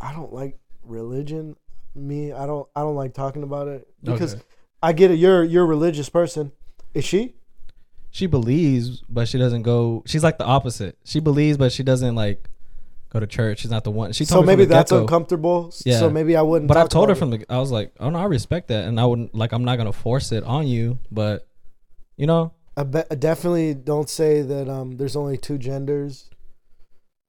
I 0.02 0.14
don't 0.14 0.34
like 0.34 0.58
religion 0.84 1.56
me 1.96 2.32
i 2.32 2.46
don't 2.46 2.68
i 2.76 2.82
don't 2.82 2.96
like 2.96 3.14
talking 3.14 3.44
about 3.44 3.68
it 3.68 3.88
because 4.04 4.34
Okay. 4.36 4.44
i 4.82 4.94
get 4.94 5.12
it 5.12 5.16
you're 5.16 5.44
you're 5.44 5.64
a 5.64 5.68
religious 5.68 6.08
person 6.10 6.52
is 6.94 7.04
she 7.06 7.36
She 8.12 8.26
believes, 8.26 9.04
but 9.08 9.28
she 9.28 9.38
doesn't 9.38 9.62
go. 9.62 10.02
She's 10.08 10.24
like 10.24 10.40
the 10.40 10.46
opposite. 10.46 10.98
She 11.06 11.20
believes, 11.20 11.58
but 11.60 11.72
she 11.72 11.84
doesn't 11.84 12.16
like 12.16 12.50
go 13.14 13.20
to 13.20 13.28
church. 13.28 13.60
She's 13.60 13.70
not 13.70 13.84
the 13.84 13.92
one. 13.92 14.14
She 14.14 14.26
so 14.26 14.36
told 14.36 14.46
me 14.48 14.54
maybe 14.54 14.66
that's 14.66 14.90
get-go. 14.92 15.02
uncomfortable 15.04 15.72
Yeah. 15.86 16.00
so 16.00 16.10
maybe 16.10 16.36
i 16.36 16.42
wouldn't 16.42 16.68
But 16.70 16.74
talk 16.74 16.90
told 16.90 17.10
her 17.10 17.16
from 17.16 17.32
it. 17.34 17.46
the. 17.48 17.54
I 17.54 17.60
was 17.60 17.70
like, 17.72 17.94
oh 18.00 18.10
no, 18.10 18.18
I 18.18 18.26
respect 18.26 18.70
that, 18.70 18.86
and 18.86 19.00
I 19.00 19.06
wouldn't 19.06 19.36
like. 19.36 19.52
I'm 19.52 19.64
not 19.64 19.78
gonna 19.78 19.94
force 19.94 20.32
it 20.32 20.44
on 20.44 20.66
you, 20.66 20.98
but 21.12 21.48
you 22.18 22.26
know, 22.26 22.52
I, 22.80 22.84
bet, 22.84 23.08
I 23.12 23.16
definitely 23.16 23.74
don't 23.74 24.10
say 24.10 24.42
that 24.42 24.70
um 24.70 24.98
there's 24.98 25.16
only 25.16 25.38
two 25.38 25.58
genders 25.58 26.30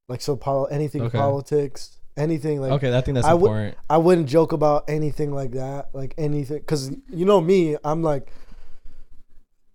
like 0.09 0.21
so 0.21 0.37
pol- 0.37 0.69
anything 0.71 1.03
Okay. 1.03 1.19
politics 1.19 1.97
anything 2.17 2.61
like 2.61 2.73
okay, 2.73 2.97
I 2.97 3.01
think 3.01 3.15
that's 3.17 3.27
I 3.27 3.35
would- 3.35 3.47
important. 3.49 3.77
I 3.89 3.97
wouldn't 3.97 4.29
joke 4.29 4.53
about 4.53 4.85
anything 4.89 5.33
like 5.33 5.53
that, 5.53 5.89
like 5.95 6.13
anything, 6.19 6.59
because 6.59 6.91
you 7.09 7.25
know 7.25 7.41
me, 7.41 7.77
I'm 7.83 8.03
like, 8.03 8.31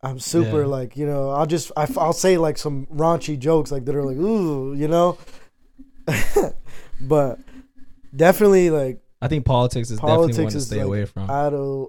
I'm 0.04 0.20
super 0.20 0.62
Yeah. 0.62 0.68
like, 0.68 0.96
you 0.96 1.08
know, 1.08 1.32
I'll 1.32 1.48
just, 1.48 1.72
I, 1.76 1.86
will 1.86 2.14
say 2.14 2.38
like 2.38 2.60
some 2.60 2.86
raunchy 2.88 3.40
jokes 3.40 3.72
like 3.72 3.86
that 3.86 3.96
are 3.96 4.04
like, 4.04 4.18
ooh, 4.18 4.76
you 4.76 4.88
know, 4.88 5.18
but 7.02 7.40
definitely 8.16 8.70
like 8.70 9.00
I 9.22 9.28
think 9.28 9.46
politics 9.46 9.90
is 9.90 9.98
definitely 9.98 10.18
one 10.28 10.30
politics 10.34 10.54
to 10.54 10.62
stay 10.62 10.76
like 10.78 10.86
away 10.86 11.06
from. 11.06 11.30
out 11.30 11.54
of, 11.54 11.88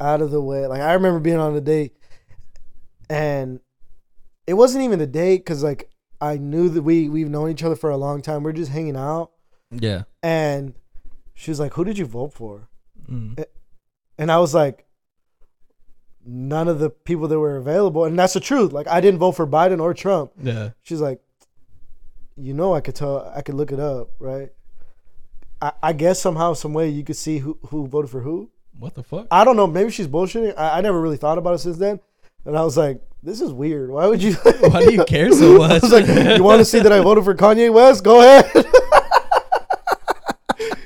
out 0.00 0.22
of 0.22 0.30
the 0.30 0.40
way. 0.40 0.66
Like 0.66 0.80
I 0.80 0.94
remember 0.94 1.20
being 1.20 1.36
on 1.38 1.54
a 1.54 1.60
date, 1.60 1.96
and 3.08 3.60
it 4.46 4.54
wasn't 4.54 4.84
even 4.84 4.98
the 4.98 5.06
date 5.06 5.38
because 5.38 5.62
like 5.62 5.90
I 6.20 6.36
knew 6.36 6.68
that 6.70 6.82
we 6.82 7.08
we've 7.08 7.28
known 7.28 7.50
each 7.50 7.62
other 7.62 7.76
for 7.76 7.90
a 7.90 7.96
long 7.96 8.22
time. 8.22 8.42
We're 8.42 8.52
just 8.52 8.72
hanging 8.72 8.96
out, 8.96 9.30
yeah. 9.70 10.04
and 10.22 10.74
she 11.34 11.50
was 11.50 11.60
like, 11.60 11.74
"Who 11.74 11.84
did 11.84 11.98
you 11.98 12.06
vote 12.06 12.32
for?" 12.32 12.68
Mm. 13.10 13.44
And 14.18 14.32
I 14.32 14.38
was 14.38 14.52
like, 14.52 14.88
none 16.28 16.68
of 16.68 16.78
the 16.78 16.90
people 16.90 17.28
that 17.28 17.38
were 17.38 17.56
available. 17.56 18.04
And 18.04 18.18
that's 18.18 18.34
the 18.34 18.40
truth. 18.40 18.72
Like, 18.72 18.86
I 18.86 19.00
didn't 19.00 19.18
vote 19.18 19.32
for 19.32 19.46
Biden 19.46 19.80
or 19.80 19.94
Trump. 19.94 20.32
Yeah. 20.42 20.70
She's 20.82 21.00
like, 21.00 21.20
you 22.36 22.54
know, 22.54 22.74
I 22.74 22.80
could 22.80 22.94
tell, 22.94 23.32
I 23.34 23.42
could 23.42 23.54
look 23.54 23.72
it 23.72 23.80
up, 23.80 24.10
right? 24.18 24.50
I, 25.62 25.72
I 25.82 25.92
guess 25.92 26.20
somehow, 26.20 26.52
some 26.52 26.74
way 26.74 26.88
you 26.88 27.02
could 27.02 27.16
see 27.16 27.38
who, 27.38 27.58
who 27.66 27.86
voted 27.86 28.10
for 28.10 28.20
who. 28.20 28.50
What 28.78 28.94
the 28.94 29.02
fuck? 29.02 29.26
I 29.30 29.44
don't 29.44 29.56
know. 29.56 29.66
Maybe 29.66 29.90
she's 29.90 30.06
bullshitting. 30.06 30.54
I, 30.56 30.78
I 30.78 30.80
never 30.80 31.00
really 31.00 31.16
thought 31.16 31.38
about 31.38 31.54
it 31.54 31.58
since 31.58 31.78
then. 31.78 31.98
And 32.44 32.56
I 32.56 32.62
was 32.64 32.76
like, 32.76 33.00
this 33.22 33.40
is 33.40 33.52
weird. 33.52 33.90
Why 33.90 34.06
would 34.06 34.22
you? 34.22 34.32
Why 34.60 34.84
do 34.86 34.92
you 34.92 35.04
care 35.04 35.30
so 35.32 35.58
much? 35.58 35.70
I 35.82 35.86
was 35.86 35.92
like, 35.92 36.36
you 36.38 36.42
want 36.42 36.60
to 36.60 36.64
see 36.64 36.78
that 36.80 36.92
I 36.92 37.00
voted 37.00 37.24
for 37.24 37.34
Kanye 37.34 37.72
West? 37.72 38.04
Go 38.04 38.20
ahead. 38.20 38.66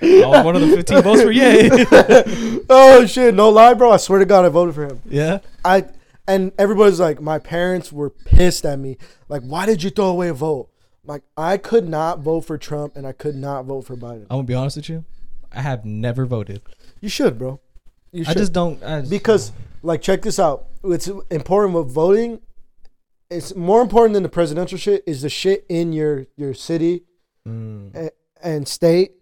Was 0.02 0.44
one 0.44 0.56
of 0.56 0.62
the 0.62 0.76
15 0.76 1.02
votes 1.02 1.22
for 1.22 1.30
Ye. 1.30 2.64
oh 2.68 3.06
shit! 3.06 3.34
No 3.34 3.50
lie, 3.50 3.74
bro. 3.74 3.92
I 3.92 3.98
swear 3.98 4.18
to 4.18 4.24
God, 4.24 4.44
I 4.44 4.48
voted 4.48 4.74
for 4.74 4.86
him. 4.86 5.00
yeah. 5.06 5.38
I 5.64 5.84
and 6.26 6.52
everybody's 6.58 6.98
like, 7.00 7.20
my 7.20 7.38
parents 7.38 7.92
were 7.92 8.10
pissed 8.10 8.64
at 8.64 8.78
me. 8.78 8.96
Like, 9.28 9.42
why 9.42 9.66
did 9.66 9.82
you 9.82 9.90
throw 9.90 10.06
away 10.06 10.28
a 10.28 10.34
vote? 10.34 10.70
Like, 11.04 11.22
I 11.36 11.56
could 11.56 11.88
not 11.88 12.20
vote 12.20 12.42
for 12.42 12.56
Trump 12.58 12.96
and 12.96 13.06
I 13.06 13.12
could 13.12 13.36
not 13.36 13.64
vote 13.64 13.82
for 13.82 13.96
Biden. 13.96 14.22
I'm 14.22 14.28
gonna 14.38 14.42
be 14.44 14.54
honest 14.54 14.76
with 14.76 14.88
you. 14.88 15.04
I 15.52 15.60
have 15.60 15.84
never 15.84 16.24
voted. 16.26 16.62
You 17.00 17.08
should, 17.08 17.38
bro. 17.38 17.60
You 18.12 18.22
I 18.26 18.32
should. 18.32 18.38
just 18.38 18.52
don't. 18.52 18.82
I 18.82 19.00
just, 19.00 19.10
because, 19.10 19.52
like, 19.82 20.02
check 20.02 20.22
this 20.22 20.38
out. 20.38 20.66
It's 20.84 21.08
important 21.30 21.74
with 21.74 21.88
voting. 21.92 22.40
It's 23.30 23.54
more 23.54 23.80
important 23.80 24.12
than 24.14 24.22
the 24.22 24.28
presidential 24.28 24.76
shit. 24.78 25.02
Is 25.06 25.22
the 25.22 25.28
shit 25.30 25.64
in 25.68 25.92
your 25.92 26.26
your 26.36 26.54
city 26.54 27.04
Mm. 27.48 27.90
and, 27.96 28.10
and 28.40 28.68
state 28.68 29.14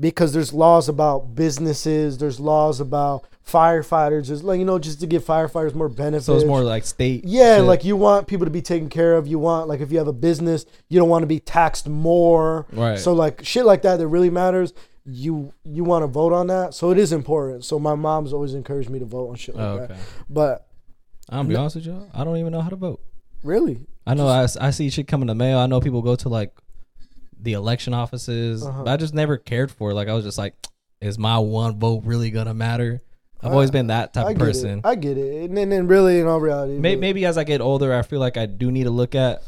because 0.00 0.32
there's 0.32 0.52
laws 0.52 0.88
about 0.88 1.34
businesses. 1.36 2.18
There's 2.18 2.40
laws 2.40 2.80
about 2.80 3.24
firefighters. 3.46 4.28
There's 4.28 4.42
like 4.42 4.58
you 4.58 4.64
know 4.64 4.78
just 4.80 4.98
to 5.00 5.06
give 5.06 5.24
firefighters 5.24 5.74
more 5.74 5.88
benefits. 5.88 6.26
so 6.26 6.34
it's 6.36 6.44
more 6.44 6.62
like 6.62 6.84
state. 6.84 7.24
Yeah, 7.24 7.56
shit. 7.58 7.64
like 7.66 7.84
you 7.84 7.96
want 7.96 8.26
people 8.26 8.46
to 8.46 8.50
be 8.50 8.62
taken 8.62 8.88
care 8.88 9.14
of. 9.16 9.26
You 9.28 9.38
want 9.38 9.68
like 9.68 9.80
if 9.80 9.92
you 9.92 9.98
have 9.98 10.08
a 10.08 10.12
business, 10.12 10.64
you 10.88 10.98
don't 10.98 11.08
want 11.08 11.22
to 11.22 11.26
be 11.28 11.38
taxed 11.40 11.88
more. 11.88 12.66
Right. 12.72 12.98
So 12.98 13.12
like 13.12 13.44
shit 13.44 13.64
like 13.64 13.82
that 13.82 13.98
that 13.98 14.08
really 14.08 14.30
matters. 14.30 14.72
You 15.10 15.52
you 15.64 15.84
want 15.84 16.02
to 16.02 16.06
vote 16.06 16.32
on 16.32 16.48
that. 16.48 16.74
So 16.74 16.90
it 16.90 16.98
is 16.98 17.12
important. 17.12 17.64
So 17.64 17.78
my 17.78 17.94
mom's 17.94 18.32
always 18.32 18.54
encouraged 18.54 18.90
me 18.90 18.98
to 18.98 19.04
vote 19.04 19.30
on 19.30 19.36
shit 19.36 19.54
like 19.56 19.64
Oh, 19.64 19.86
that. 19.86 19.96
But 20.28 20.66
I'm 21.30 21.38
gonna 21.40 21.48
be 21.48 21.56
honest 21.56 21.76
with 21.76 21.86
y'all, 21.86 22.08
I 22.14 22.24
don't 22.24 22.36
even 22.36 22.52
know 22.52 22.60
how 22.60 22.68
to 22.70 22.76
vote. 22.76 23.00
really, 23.42 23.86
I 24.06 24.14
know 24.14 24.26
I, 24.28 24.46
I 24.60 24.70
see 24.70 24.90
shit 24.90 25.06
coming 25.08 25.24
in 25.28 25.28
the 25.28 25.34
mail. 25.34 25.58
I 25.58 25.66
know 25.66 25.80
people 25.80 26.02
go 26.02 26.16
to 26.16 26.28
like 26.28 26.52
the 27.40 27.52
election 27.52 27.94
offices. 27.94 28.64
Uh-huh. 28.66 28.84
But 28.84 28.90
I 28.90 28.96
just 28.96 29.14
never 29.14 29.36
cared 29.36 29.70
for 29.70 29.90
it. 29.90 29.94
Like 29.94 30.08
I 30.08 30.14
was 30.14 30.24
just 30.24 30.38
like, 30.38 30.54
is 31.00 31.18
my 31.18 31.38
one 31.38 31.78
vote 31.78 32.02
really 32.04 32.30
gonna 32.30 32.54
matter? 32.54 33.02
I've 33.40 33.52
always 33.52 33.70
been 33.70 33.86
that 33.86 34.12
type 34.12 34.26
I 34.26 34.30
of 34.32 34.38
person. 34.38 34.80
it. 34.80 34.86
I 34.86 34.96
get 34.96 35.16
it. 35.16 35.48
And 35.48 35.56
then, 35.56 35.86
really, 35.86 36.18
in 36.18 36.26
all 36.26 36.40
reality, 36.40 36.76
Maybe, 36.76 37.00
maybe 37.00 37.24
as 37.24 37.38
I 37.38 37.44
get 37.44 37.60
older, 37.60 37.94
I 37.94 38.02
feel 38.02 38.18
like 38.18 38.36
I 38.36 38.46
do 38.46 38.72
need 38.72 38.84
to 38.84 38.90
look 38.90 39.14
at 39.14 39.44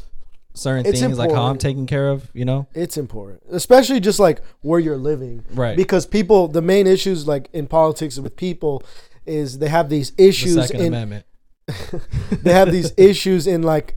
certain 0.53 0.85
It's 0.85 0.99
things, 0.99 1.17
like 1.17 1.29
how 1.29 1.35
I'm 1.35 1.41
important. 1.51 1.61
taken 1.61 1.85
care 1.87 2.09
of. 2.09 2.29
You 2.33 2.45
know, 2.45 2.67
it's 2.73 2.97
important, 2.97 3.41
especially 3.51 3.99
just 3.99 4.19
like 4.19 4.41
where 4.61 4.79
you're 4.79 4.97
living, 4.97 5.43
right? 5.53 5.75
because 5.77 6.05
people. 6.05 6.47
The 6.47 6.61
main 6.61 6.87
issues, 6.87 7.27
like 7.27 7.49
in 7.53 7.67
politics 7.67 8.17
with 8.19 8.35
people, 8.35 8.83
is 9.25 9.59
they 9.59 9.69
have 9.69 9.89
these 9.89 10.11
the 10.11 10.27
issues 10.27 10.55
Second 10.55 10.81
in 10.81 10.87
Amendment. 10.93 11.25
they 12.43 12.53
have 12.53 12.71
these 12.71 12.91
issues 12.97 13.47
in 13.47 13.61
like 13.63 13.95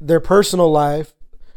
their 0.00 0.20
personal 0.20 0.70
life 0.70 1.14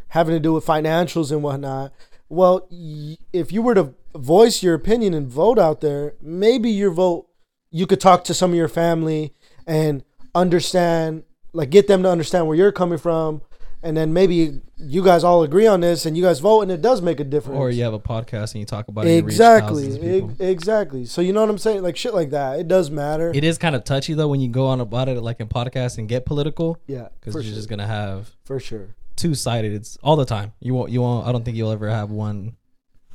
having 0.09 0.35
to 0.35 0.39
do 0.39 0.53
with 0.53 0.65
financials 0.65 1.31
and 1.31 1.41
whatnot. 1.41 1.91
Well, 2.29 2.67
y- 2.69 3.17
if 3.31 3.51
you 3.51 3.61
were 3.61 3.73
to 3.75 3.93
voice 4.15 4.61
your 4.61 4.75
opinion 4.75 5.13
and 5.13 5.27
vote 5.27 5.57
out 5.57 5.81
there, 5.81 6.13
maybe 6.21 6.69
your 6.69 6.91
vote, 6.91 7.27
you 7.71 7.87
could 7.87 7.99
talk 7.99 8.23
to 8.25 8.33
some 8.33 8.51
of 8.51 8.55
your 8.57 8.67
family 8.67 9.33
and 9.65 10.03
understand, 10.35 11.23
like 11.53 11.69
get 11.71 11.87
them 11.87 12.03
to 12.03 12.09
understand 12.09 12.47
where 12.47 12.55
you're 12.55 12.71
coming 12.71 12.97
from. 12.99 13.41
And 13.83 13.97
then 13.97 14.13
maybe 14.13 14.61
you 14.77 15.03
guys 15.03 15.25
all 15.25 15.43
agree 15.43 15.67
on 15.67 15.81
this 15.81 16.05
and 16.05 16.15
you 16.15 16.23
guys 16.23 16.39
vote 16.39 16.61
and 16.61 16.71
it 16.71 16.81
does 16.81 17.01
make 17.01 17.19
a 17.19 17.23
difference. 17.25 17.59
Or 17.59 17.69
you 17.69 17.83
have 17.83 17.93
a 17.93 17.99
podcast 17.99 18.53
and 18.53 18.61
you 18.61 18.65
talk 18.65 18.87
about 18.87 19.05
it. 19.05 19.09
and 19.09 19.17
you 19.17 19.23
reach 19.23 19.33
exactly. 19.33 19.83
thousands 19.83 19.95
of 19.95 20.01
people. 20.01 20.31
Ex- 20.31 20.39
exactly. 20.39 21.05
So 21.05 21.19
you 21.19 21.33
know 21.33 21.41
what 21.41 21.49
I'm 21.49 21.57
saying? 21.57 21.83
Like 21.83 21.97
shit 21.97 22.13
like 22.13 22.29
that. 22.29 22.59
It 22.59 22.69
does 22.69 22.89
matter. 22.89 23.29
It 23.35 23.43
is 23.43 23.57
kind 23.57 23.75
of 23.75 23.83
touchy 23.83 24.13
though 24.13 24.29
when 24.29 24.39
you 24.39 24.47
go 24.47 24.67
on 24.67 24.79
about 24.79 25.09
it, 25.09 25.19
like 25.21 25.41
in 25.41 25.49
podcasts 25.49 25.97
and 25.97 26.07
get 26.07 26.25
political, 26.25 26.79
yeah. 26.87 27.09
because 27.19 27.33
you're 27.35 27.43
sure. 27.43 27.53
just 27.53 27.67
gonna 27.67 27.85
have 27.85 28.31
for 28.45 28.57
sure. 28.59 28.95
two 29.17 29.35
sided. 29.35 29.73
It's 29.73 29.97
all 30.01 30.15
the 30.15 30.25
time. 30.25 30.53
You 30.61 30.73
won't. 30.73 30.89
You 30.89 31.01
won't. 31.01 31.27
I 31.27 31.33
don't 31.33 31.43
think 31.43 31.57
you'll 31.57 31.71
ever 31.71 31.89
have 31.89 32.09
one. 32.09 32.55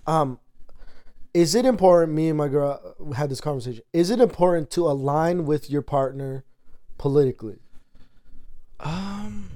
um 0.06 0.38
is 1.34 1.54
it 1.54 1.66
important 1.66 2.12
me 2.14 2.28
and 2.28 2.38
my 2.38 2.48
girl 2.48 2.96
had 3.14 3.28
this 3.30 3.40
conversation 3.40 3.82
is 3.92 4.10
it 4.10 4.18
important 4.18 4.70
to 4.70 4.86
align 4.88 5.44
with 5.44 5.68
your 5.70 5.82
partner 5.82 6.42
politically 6.96 7.58
Um. 8.80 9.50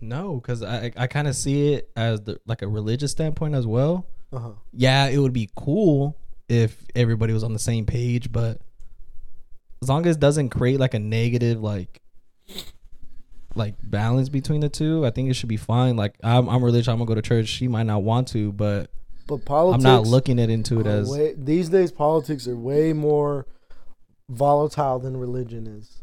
No, 0.00 0.36
because 0.36 0.62
I 0.62 0.92
I 0.96 1.06
kind 1.06 1.28
of 1.28 1.36
see 1.36 1.74
it 1.74 1.90
as 1.96 2.20
the 2.22 2.40
like 2.46 2.62
a 2.62 2.68
religious 2.68 3.10
standpoint 3.10 3.54
as 3.54 3.66
well. 3.66 4.06
uh-huh 4.32 4.52
Yeah, 4.72 5.06
it 5.06 5.18
would 5.18 5.32
be 5.32 5.50
cool 5.56 6.16
if 6.48 6.84
everybody 6.94 7.32
was 7.32 7.44
on 7.44 7.52
the 7.52 7.58
same 7.58 7.84
page, 7.84 8.32
but 8.32 8.60
as 9.82 9.88
long 9.88 10.06
as 10.06 10.16
it 10.16 10.20
doesn't 10.20 10.50
create 10.50 10.80
like 10.80 10.94
a 10.94 10.98
negative 10.98 11.60
like 11.60 12.00
like 13.54 13.74
balance 13.82 14.28
between 14.28 14.60
the 14.60 14.68
two, 14.68 15.04
I 15.04 15.10
think 15.10 15.30
it 15.30 15.34
should 15.34 15.48
be 15.48 15.56
fine. 15.56 15.96
Like 15.96 16.14
I'm 16.22 16.48
I'm 16.48 16.64
religious, 16.64 16.88
I'm 16.88 16.98
gonna 16.98 17.06
go 17.06 17.14
to 17.14 17.22
church. 17.22 17.48
She 17.48 17.68
might 17.68 17.84
not 17.86 18.02
want 18.02 18.28
to, 18.28 18.52
but 18.52 18.90
but 19.26 19.44
politics 19.44 19.84
I'm 19.84 19.90
not 19.90 20.06
looking 20.06 20.40
at 20.40 20.48
into 20.48 20.80
it 20.80 20.86
as 20.86 21.10
way, 21.10 21.34
these 21.36 21.68
days 21.68 21.92
politics 21.92 22.48
are 22.48 22.56
way 22.56 22.92
more 22.92 23.46
volatile 24.28 24.98
than 24.98 25.16
religion 25.16 25.66
is 25.66 26.02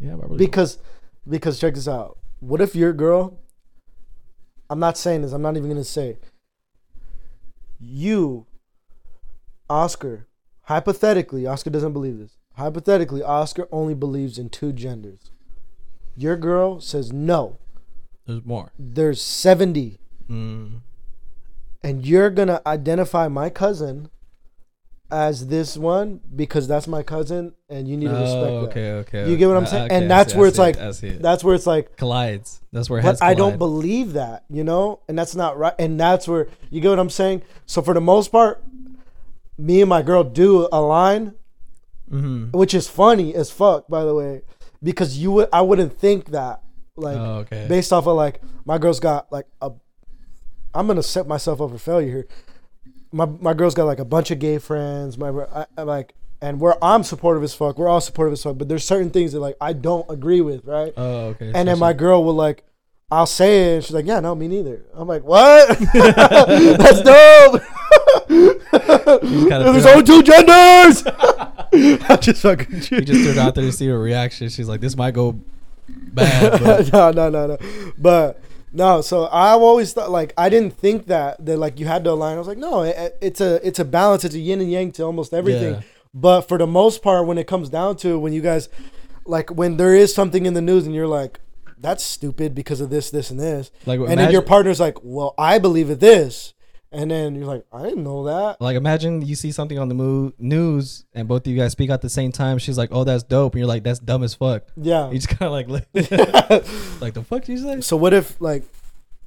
yeah, 0.00 0.12
but 0.12 0.24
I 0.24 0.26
really 0.26 0.38
because 0.38 0.78
because 1.28 1.58
check 1.58 1.74
this 1.74 1.88
out 1.88 2.18
what 2.40 2.60
if 2.60 2.74
your 2.74 2.92
girl 2.92 3.38
i'm 4.70 4.78
not 4.78 4.96
saying 4.98 5.22
this 5.22 5.32
i'm 5.32 5.42
not 5.42 5.56
even 5.56 5.68
gonna 5.70 5.84
say 5.84 6.16
you 7.78 8.46
oscar 9.68 10.26
hypothetically 10.62 11.46
oscar 11.46 11.70
doesn't 11.70 11.92
believe 11.92 12.18
this. 12.18 12.36
Hypothetically 12.54 13.22
oscar 13.22 13.68
only 13.70 13.94
believes 13.94 14.38
in 14.38 14.48
two 14.48 14.72
genders. 14.72 15.30
Your 16.16 16.36
girl 16.36 16.80
says 16.80 17.12
no. 17.12 17.58
There's 18.26 18.44
more. 18.44 18.72
there's 18.78 19.20
70 19.20 19.98
Mm, 20.28 20.80
and 21.84 22.04
you're 22.04 22.30
gonna 22.30 22.60
identify 22.66 23.28
my 23.28 23.48
cousin 23.48 24.08
as 25.10 25.46
this 25.46 25.76
one 25.76 26.20
because 26.34 26.66
that's 26.66 26.88
my 26.88 27.02
cousin 27.02 27.52
and 27.68 27.86
you 27.86 27.96
need 27.96 28.08
to 28.08 28.12
respect 28.14 28.36
oh, 28.36 28.60
that 28.62 28.70
okay, 28.70 28.92
okay. 28.92 29.30
You 29.30 29.36
get 29.36 29.46
what 29.46 29.56
I'm 29.56 29.62
Uh, 29.62 29.66
saying? 29.66 29.84
okay, 29.86 29.94
And 29.96 30.10
that's 30.10 30.32
see, 30.32 30.38
where 30.38 30.48
it's 30.48 30.58
like- 30.58 30.76
it. 30.76 31.22
that's 31.22 31.44
where 31.44 31.54
it's 31.54 31.66
like 31.66 31.96
collides. 31.96 32.60
That's 32.72 32.90
where 32.90 33.00
but 33.02 33.22
I 33.22 33.34
don't 33.34 33.56
believe 33.56 34.14
that, 34.14 34.44
you 34.50 34.64
know, 34.64 35.00
and 35.08 35.16
that's 35.18 35.36
not 35.36 35.56
right. 35.56 35.74
And 35.78 35.98
that's 35.98 36.26
where 36.26 36.48
you 36.70 36.80
get 36.80 36.88
what 36.90 36.98
I'm 36.98 37.10
saying. 37.10 37.42
So 37.66 37.82
for 37.82 37.94
the 37.94 38.00
most 38.00 38.32
part, 38.32 38.62
me 39.56 39.80
and 39.80 39.88
my 39.88 40.02
girl 40.02 40.24
do 40.24 40.68
align, 40.72 41.34
Mhm. 42.12 42.52
which 42.52 42.74
is 42.74 42.88
funny 42.88 43.34
as 43.34 43.50
fuck, 43.50 43.88
by 43.88 44.04
the 44.04 44.14
way, 44.14 44.42
because 44.82 45.18
you 45.18 45.30
would 45.32 45.48
I 45.52 45.62
wouldn't 45.62 45.96
think 45.98 46.30
that 46.32 46.62
like 46.96 47.16
oh, 47.16 47.38
okay. 47.46 47.66
based 47.68 47.92
off 47.92 48.06
of 48.06 48.16
like 48.16 48.40
my 48.64 48.78
girl's 48.78 49.00
got 49.00 49.30
like 49.30 49.46
a. 49.62 49.70
I'm 50.74 50.86
gonna 50.86 51.02
set 51.02 51.26
myself 51.26 51.60
up 51.60 51.70
for 51.70 51.78
failure 51.78 52.08
here. 52.10 52.26
My 53.12 53.26
my 53.26 53.54
girl's 53.54 53.74
got 53.74 53.84
like 53.84 53.98
a 53.98 54.04
bunch 54.04 54.30
of 54.30 54.38
gay 54.38 54.58
friends. 54.58 55.16
My 55.18 55.28
I, 55.28 55.66
I 55.76 55.82
like. 55.82 56.14
And 56.42 56.60
where 56.60 56.76
I'm 56.84 57.02
supportive 57.02 57.42
as 57.42 57.54
fuck, 57.54 57.78
we're 57.78 57.88
all 57.88 58.00
supportive 58.02 58.34
as 58.34 58.42
fuck. 58.42 58.58
But 58.58 58.68
there's 58.68 58.84
certain 58.84 59.08
things 59.08 59.32
that 59.32 59.40
like 59.40 59.56
I 59.58 59.72
don't 59.72 60.08
agree 60.10 60.42
with, 60.42 60.64
right? 60.66 60.92
oh, 60.96 61.28
okay. 61.28 61.50
And 61.54 61.66
then 61.66 61.78
my 61.78 61.94
girl 61.94 62.22
will 62.24 62.34
like, 62.34 62.62
I'll 63.10 63.26
say 63.26 63.72
it, 63.72 63.74
and 63.76 63.84
she's 63.84 63.94
like, 63.94 64.04
"Yeah, 64.04 64.20
no, 64.20 64.34
me 64.34 64.48
neither." 64.48 64.84
I'm 64.92 65.06
like, 65.06 65.22
"What? 65.22 65.78
That's 65.94 67.02
dope." 67.02 67.62
There's 68.28 69.86
only 69.86 70.02
two 70.04 70.22
genders. 70.22 71.04
I 72.08 72.18
just 72.20 72.42
fucking. 72.42 72.74
you 72.74 73.00
just 73.00 73.20
threw 73.22 73.30
it 73.30 73.38
out 73.38 73.54
there 73.54 73.64
to 73.64 73.72
see 73.72 73.86
her 73.86 73.98
reaction. 73.98 74.48
She's 74.48 74.68
like, 74.68 74.80
"This 74.80 74.96
might 74.96 75.14
go 75.14 75.40
bad." 75.88 76.60
But 76.62 76.92
no, 76.92 77.10
no, 77.12 77.30
no, 77.30 77.46
no. 77.46 77.58
But 77.96 78.40
no, 78.76 79.00
so 79.00 79.26
I've 79.32 79.62
always 79.62 79.92
thought 79.94 80.10
like 80.10 80.34
I 80.36 80.50
didn't 80.50 80.76
think 80.76 81.06
that 81.06 81.44
that 81.46 81.56
like 81.56 81.80
you 81.80 81.86
had 81.86 82.04
to 82.04 82.10
align. 82.10 82.36
I 82.36 82.38
was 82.38 82.46
like, 82.46 82.58
no, 82.58 82.82
it, 82.82 83.16
it's 83.22 83.40
a 83.40 83.66
it's 83.66 83.78
a 83.78 83.84
balance. 83.84 84.22
It's 84.24 84.34
a 84.34 84.38
yin 84.38 84.60
and 84.60 84.70
yang 84.70 84.92
to 84.92 85.04
almost 85.04 85.32
everything. 85.32 85.74
Yeah. 85.74 85.80
But 86.12 86.42
for 86.42 86.58
the 86.58 86.66
most 86.66 87.02
part, 87.02 87.26
when 87.26 87.38
it 87.38 87.46
comes 87.46 87.70
down 87.70 87.96
to 87.98 88.10
it, 88.10 88.18
when 88.18 88.34
you 88.34 88.42
guys 88.42 88.68
like 89.24 89.50
when 89.50 89.78
there 89.78 89.94
is 89.94 90.14
something 90.14 90.44
in 90.44 90.52
the 90.52 90.60
news 90.60 90.84
and 90.84 90.94
you're 90.94 91.06
like, 91.06 91.40
that's 91.78 92.04
stupid 92.04 92.54
because 92.54 92.82
of 92.82 92.90
this, 92.90 93.10
this, 93.10 93.30
and 93.30 93.40
this. 93.40 93.70
like, 93.86 93.98
and 94.00 94.18
then 94.20 94.30
your 94.30 94.42
partner's 94.42 94.78
like, 94.78 94.98
"Well, 95.02 95.34
I 95.38 95.58
believe 95.58 95.88
it 95.88 96.00
this," 96.00 96.52
and 96.92 97.10
then 97.10 97.34
you're 97.34 97.46
like, 97.46 97.64
"I 97.72 97.82
didn't 97.82 98.04
know 98.04 98.24
that." 98.24 98.60
Like 98.60 98.76
imagine 98.76 99.22
you 99.22 99.34
see 99.34 99.52
something 99.52 99.78
on 99.78 99.88
the 99.88 99.94
mo- 99.94 100.32
news 100.38 101.04
and 101.14 101.26
both 101.28 101.46
of 101.46 101.52
you 101.52 101.58
guys 101.58 101.72
speak 101.72 101.90
at 101.90 102.02
the 102.02 102.08
same 102.10 102.32
time. 102.32 102.58
She's 102.58 102.78
like, 102.78 102.90
"Oh, 102.92 103.04
that's 103.04 103.22
dope," 103.22 103.54
and 103.54 103.58
you're 103.60 103.68
like, 103.68 103.82
"That's 103.84 103.98
dumb 103.98 104.22
as 104.22 104.34
fuck." 104.34 104.64
Yeah. 104.76 105.10
You 105.10 105.16
just 105.18 105.28
kind 105.28 105.42
of 105.42 105.52
like, 105.52 105.68
look- 105.68 105.88
like 107.00 107.14
the 107.14 107.24
fuck 107.26 107.48
you 107.48 107.58
say? 107.58 107.80
so 107.80 107.96
what 107.96 108.14
if 108.14 108.40
like, 108.40 108.64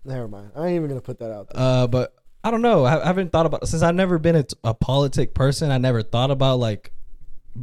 never 0.06 0.28
mind. 0.28 0.52
I 0.56 0.68
ain't 0.68 0.76
even 0.76 0.88
gonna 0.90 1.02
put 1.02 1.20
that 1.20 1.32
out. 1.32 1.50
There. 1.50 1.62
Uh, 1.62 1.88
but 1.88 2.14
I 2.44 2.52
don't 2.52 2.62
know. 2.62 2.86
I, 2.86 3.02
I 3.02 3.06
haven't 3.06 3.32
thought 3.32 3.46
about 3.46 3.68
since 3.68 3.84
I've 3.84 3.96
never 3.96 4.18
been 4.18 4.38
a, 4.38 4.46
a 4.64 4.74
politic 4.74 5.34
person. 5.34 5.72
I 5.72 5.78
never 5.78 6.02
thought 6.02 6.32
about 6.32 6.60
like, 6.60 6.94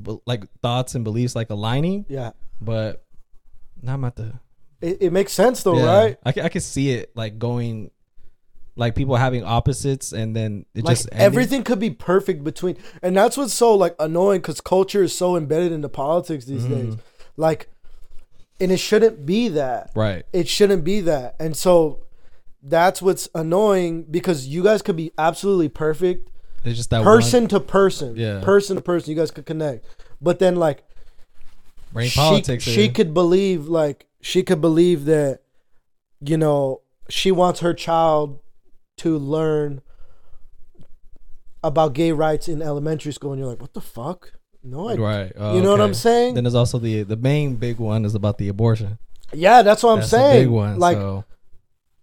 b- 0.02 0.18
like 0.26 0.44
thoughts 0.60 0.94
and 0.94 1.02
beliefs 1.04 1.34
like 1.34 1.48
aligning. 1.50 2.04
Yeah, 2.08 2.32
But 2.60 3.02
now 3.82 3.94
I'm 3.94 4.04
at 4.04 4.16
the 4.16 4.34
it, 4.82 4.98
it 5.00 5.12
makes 5.12 5.32
sense 5.32 5.62
though, 5.62 5.78
yeah, 5.78 5.86
right? 6.00 6.16
I 6.24 6.32
can 6.32 6.44
I 6.44 6.48
can 6.50 6.60
see 6.60 6.90
it 6.90 7.10
like 7.16 7.38
going, 7.38 7.90
like 8.76 8.94
people 8.94 9.16
having 9.16 9.42
opposites 9.42 10.12
and 10.12 10.36
then 10.36 10.66
it 10.74 10.84
Like 10.84 10.96
just 10.96 11.08
ending. 11.10 11.24
everything 11.24 11.62
could 11.64 11.78
be 11.80 11.90
perfect 11.90 12.44
between, 12.44 12.76
and 13.02 13.16
that's 13.16 13.36
what's 13.36 13.54
so 13.54 13.74
like 13.74 13.94
annoying 13.98 14.40
because 14.40 14.60
culture 14.60 15.02
is 15.02 15.14
so 15.16 15.36
embedded 15.36 15.72
into 15.72 15.88
politics 15.88 16.44
these 16.44 16.64
Mhm. 16.64 16.68
days. 16.70 16.94
Like, 17.38 17.68
and 18.60 18.70
it 18.70 18.76
shouldn't 18.78 19.24
be 19.26 19.48
that. 19.48 19.90
Right. 19.94 20.24
It 20.32 20.46
shouldn't 20.48 20.84
be 20.84 21.00
that, 21.02 21.36
and 21.40 21.56
so 21.56 22.00
that's 22.62 23.00
what's 23.00 23.28
annoying 23.34 24.04
because 24.10 24.46
you 24.46 24.62
guys 24.62 24.82
could 24.82 24.96
be 24.96 25.12
absolutely 25.16 25.68
perfect 25.68 26.28
It's 26.64 26.76
just 26.76 26.90
that 26.90 27.04
person 27.04 27.46
to 27.48 27.60
person, 27.60 28.16
Yeah. 28.16 28.40
person 28.40 28.76
to 28.76 28.82
person. 28.82 29.10
You 29.10 29.16
guys 29.16 29.30
could 29.30 29.46
connect, 29.46 29.84
but 30.20 30.38
then 30.38 30.56
like 30.56 30.82
brain 31.92 32.08
she, 32.08 32.18
politics. 32.18 32.64
she 32.64 32.86
is- 32.86 32.92
could 32.92 33.14
believe 33.14 33.68
like 33.68 34.06
she 34.20 34.42
could 34.42 34.60
believe 34.60 35.04
that 35.06 35.40
you 36.20 36.36
know 36.36 36.80
she 37.08 37.30
wants 37.30 37.60
her 37.60 37.72
child 37.72 38.40
to 38.98 39.18
learn 39.18 39.82
about 41.62 41.94
gay 41.94 42.12
rights 42.12 42.48
in 42.48 42.62
elementary 42.62 43.12
school 43.12 43.32
and 43.32 43.40
you're 43.40 43.48
like 43.48 43.60
what 43.60 43.74
the 43.74 43.80
fuck 43.80 44.32
no 44.62 44.88
I, 44.88 44.94
right. 44.96 45.32
Oh, 45.36 45.56
you 45.56 45.62
know 45.62 45.70
what 45.70 45.80
i'm 45.80 45.94
saying 45.94 46.34
Then 46.34 46.44
there's 46.44 46.54
also 46.54 46.78
the 46.78 47.02
the 47.02 47.16
main 47.16 47.56
big 47.56 47.78
one 47.78 48.04
is 48.04 48.14
about 48.14 48.38
the 48.38 48.48
abortion. 48.48 48.98
yeah 49.32 49.62
that's 49.62 49.82
what 49.82 49.92
i'm 49.92 49.98
That's 49.98 50.10
saying 50.10 50.44
big 50.44 50.50
one. 50.50 50.78
like 50.78 50.96
so 50.96 51.24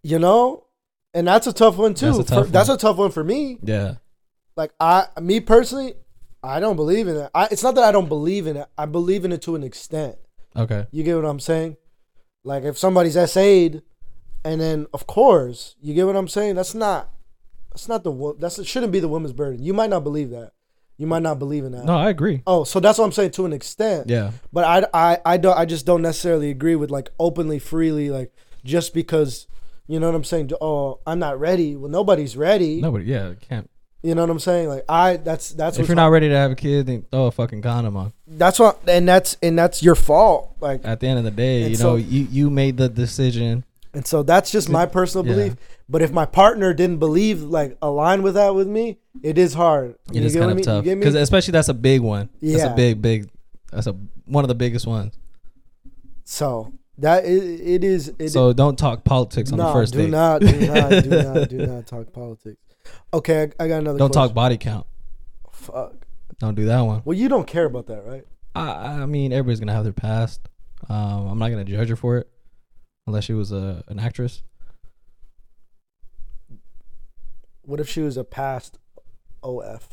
you 0.01 0.19
know 0.19 0.65
and 1.13 1.27
that's 1.27 1.47
a 1.47 1.53
tough 1.53 1.77
one 1.77 1.93
too 1.93 2.07
That's 2.07 2.17
a 2.19 2.23
For- 2.23 2.29
tough 2.29 2.47
that's 2.49 2.69
one. 2.69 2.75
a 2.75 2.79
tough 2.79 2.97
one 2.97 3.11
for 3.11 3.23
me 3.23 3.57
yeah. 3.63 3.95
like 4.57 4.71
i 4.79 5.07
me 5.21 5.39
personally 5.39 5.93
i 6.43 6.59
don't 6.59 6.75
believe 6.75 7.07
in 7.07 7.15
it 7.15 7.29
I, 7.33 7.47
it's 7.51 7.63
not 7.63 7.75
that 7.75 7.83
i 7.85 7.91
don't 7.91 8.09
believe 8.09 8.47
in 8.47 8.57
it 8.57 8.67
i 8.77 8.85
believe 8.85 9.23
in 9.25 9.31
it 9.31 9.41
to 9.43 9.55
an 9.55 9.63
extent 9.63 10.17
Okay. 10.55 10.85
You 10.91 11.01
get 11.03 11.15
what 11.15 11.25
I'm 11.25 11.39
saying? 11.39 11.77
Like 12.43 12.63
if 12.63 12.77
somebody's 12.77 13.15
SA'd 13.15 13.81
and 14.43 14.59
then 14.61 14.87
of 14.93 15.07
course, 15.07 15.75
you 15.81 15.93
get 15.93 16.05
what 16.05 16.15
I'm 16.15 16.27
saying? 16.27 16.55
That's 16.55 16.73
not 16.75 17.09
That's 17.71 17.87
not 17.87 18.03
the 18.03 18.35
that's 18.39 18.59
it 18.59 18.67
shouldn't 18.67 18.91
be 18.91 18.99
the 18.99 19.07
woman's 19.07 19.33
burden. 19.33 19.63
You 19.63 19.73
might 19.73 19.89
not 19.89 20.03
believe 20.03 20.29
that. 20.31 20.51
You 20.97 21.07
might 21.07 21.23
not 21.23 21.39
believe 21.39 21.63
in 21.65 21.71
that. 21.71 21.85
No, 21.85 21.95
I 21.97 22.09
agree. 22.09 22.43
Oh, 22.45 22.63
so 22.63 22.79
that's 22.79 22.99
what 22.99 23.05
I'm 23.05 23.11
saying 23.11 23.31
to 23.31 23.45
an 23.45 23.53
extent. 23.53 24.09
Yeah. 24.09 24.29
But 24.53 24.63
I, 24.93 25.11
I, 25.13 25.17
I 25.25 25.37
don't. 25.37 25.57
I 25.57 25.65
just 25.65 25.87
don't 25.87 26.03
necessarily 26.03 26.51
agree 26.51 26.75
with 26.75 26.91
like 26.91 27.09
openly, 27.19 27.57
freely, 27.57 28.11
like 28.11 28.31
just 28.63 28.93
because, 28.93 29.47
you 29.87 29.99
know 29.99 30.05
what 30.05 30.15
I'm 30.15 30.23
saying. 30.23 30.51
Oh, 30.61 30.99
I'm 31.07 31.17
not 31.17 31.39
ready. 31.39 31.75
Well, 31.75 31.89
nobody's 31.89 32.37
ready. 32.37 32.79
Nobody. 32.79 33.05
Yeah, 33.05 33.33
can't. 33.41 33.69
You 34.03 34.13
know 34.13 34.21
what 34.21 34.29
I'm 34.29 34.39
saying? 34.39 34.67
Like 34.69 34.85
I, 34.87 35.17
that's 35.17 35.49
that's 35.49 35.79
If 35.79 35.87
you're 35.87 35.95
not 35.95 36.11
ready 36.11 36.29
to 36.29 36.35
have 36.35 36.51
a 36.51 36.55
kid, 36.55 36.85
then 36.85 37.05
throw 37.09 37.25
a 37.25 37.31
fucking 37.31 37.63
condom 37.63 37.97
on. 37.97 38.13
that's 38.27 38.59
what, 38.59 38.79
and 38.87 39.07
that's 39.07 39.35
and 39.41 39.57
that's 39.57 39.81
your 39.81 39.95
fault. 39.95 40.55
Like, 40.59 40.81
At 40.85 40.99
the 40.99 41.07
end 41.07 41.17
of 41.17 41.25
the 41.25 41.31
day, 41.31 41.69
you 41.69 41.75
so- 41.75 41.91
know, 41.91 41.95
you 41.95 42.27
you 42.29 42.49
made 42.51 42.77
the 42.77 42.87
decision. 42.87 43.63
And 43.93 44.05
so 44.05 44.23
that's 44.23 44.51
just 44.51 44.69
my 44.69 44.85
personal 44.85 45.25
Yeah. 45.25 45.33
belief. 45.35 45.55
But 45.89 46.01
if 46.01 46.11
my 46.11 46.25
partner 46.25 46.73
didn't 46.73 46.97
believe, 46.97 47.43
like, 47.43 47.77
align 47.81 48.23
with 48.23 48.33
that 48.35 48.55
with 48.55 48.67
me, 48.67 48.97
it 49.21 49.37
is 49.37 49.53
hard. 49.53 49.95
It 50.09 50.15
You 50.15 50.21
is 50.23 50.35
kind 50.35 50.51
of? 50.51 50.57
You 50.57 50.63
tough 50.63 50.83
because 50.85 51.15
especially 51.15 51.51
that's 51.51 51.69
a 51.69 51.73
big 51.73 52.01
one. 52.01 52.29
Yeah, 52.39 52.57
That's 52.57 52.71
a 52.71 52.75
big, 52.75 53.01
big. 53.01 53.29
That's 53.71 53.87
a 53.87 53.95
one 54.25 54.43
of 54.43 54.47
the 54.47 54.55
biggest 54.55 54.87
ones. 54.87 55.13
So 56.23 56.73
that 56.99 57.25
it, 57.25 57.59
it 57.61 57.83
is. 57.83 58.13
It, 58.19 58.29
so 58.29 58.53
don't 58.53 58.77
talk 58.77 59.03
politics 59.03 59.51
on 59.51 59.57
no, 59.57 59.67
the 59.67 59.73
first 59.73 59.93
do 59.93 59.99
date. 60.03 60.09
not, 60.09 60.41
do 60.41 60.67
not, 60.67 60.89
do 61.03 61.09
not, 61.09 61.49
do 61.49 61.57
not 61.67 61.87
talk 61.87 62.13
politics. 62.13 62.57
Okay, 63.13 63.51
I, 63.59 63.63
I 63.63 63.67
got 63.67 63.77
another. 63.79 63.97
don't 63.99 64.11
question. 64.11 64.29
talk 64.29 64.33
body 64.33 64.57
count. 64.57 64.85
Fuck. 65.51 65.93
Don't 66.39 66.55
do 66.55 66.65
that 66.65 66.81
one. 66.81 67.01
Well, 67.05 67.17
you 67.17 67.29
don't 67.29 67.47
care 67.47 67.65
about 67.65 67.87
that, 67.87 68.05
right? 68.05 68.25
I, 68.55 69.01
I 69.01 69.05
mean, 69.05 69.31
everybody's 69.33 69.59
gonna 69.59 69.73
have 69.73 69.83
their 69.83 69.93
past. 69.93 70.41
Um, 70.89 71.27
I'm 71.27 71.39
not 71.39 71.49
gonna 71.49 71.63
judge 71.63 71.89
her 71.89 71.95
for 71.95 72.17
it, 72.17 72.29
unless 73.07 73.25
she 73.25 73.33
was 73.33 73.51
a 73.51 73.83
an 73.87 73.99
actress. 73.99 74.43
What 77.61 77.79
if 77.79 77.87
she 77.89 78.01
was 78.01 78.17
a 78.17 78.23
past 78.23 78.77
OF 79.41 79.87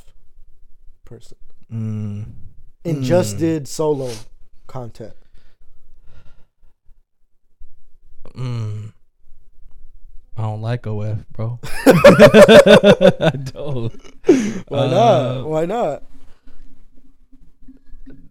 person 1.04 1.38
Mm. 1.72 2.24
and 2.84 3.02
just 3.02 3.36
Mm. 3.36 3.38
did 3.38 3.68
solo 3.68 4.12
content? 4.66 5.14
Mm. 8.34 8.92
I 10.36 10.42
don't 10.42 10.62
like 10.62 10.86
OF, 10.86 11.30
bro. 11.32 11.58
I 11.86 13.30
don't. 13.44 13.92
Why 14.68 14.78
Uh, 14.78 14.90
not? 14.90 15.48
Why 15.48 15.66
not? 15.66 16.02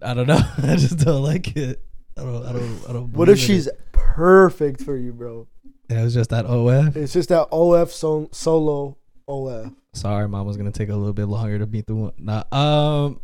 I 0.01 0.13
don't 0.13 0.27
know. 0.27 0.39
I 0.57 0.75
just 0.75 0.97
don't 0.99 1.21
like 1.23 1.55
it. 1.55 1.81
I 2.19 2.23
don't. 2.23 2.45
I 2.45 2.51
don't. 2.53 2.89
I 2.89 2.93
don't. 2.93 3.13
What 3.13 3.29
if 3.29 3.39
she's 3.39 3.67
It. 3.67 3.79
perfect 3.91 4.81
for 4.81 4.95
you, 4.95 5.13
bro? 5.13 5.47
Yeah, 5.89 6.01
it 6.01 6.03
was 6.03 6.13
just 6.13 6.29
that 6.31 6.45
OF. 6.45 6.95
It's 6.97 7.13
just 7.13 7.29
that 7.29 7.47
OF 7.51 7.91
so, 7.91 8.29
solo 8.31 8.97
OF. 9.27 9.71
Sorry, 9.93 10.27
mom 10.27 10.45
was 10.45 10.55
gonna 10.57 10.71
take 10.71 10.89
a 10.89 10.95
little 10.95 11.13
bit 11.13 11.25
longer 11.25 11.57
to 11.59 11.65
beat 11.65 11.87
the 11.87 11.95
one. 11.95 12.13
Nah. 12.17 12.43
Um. 12.51 13.19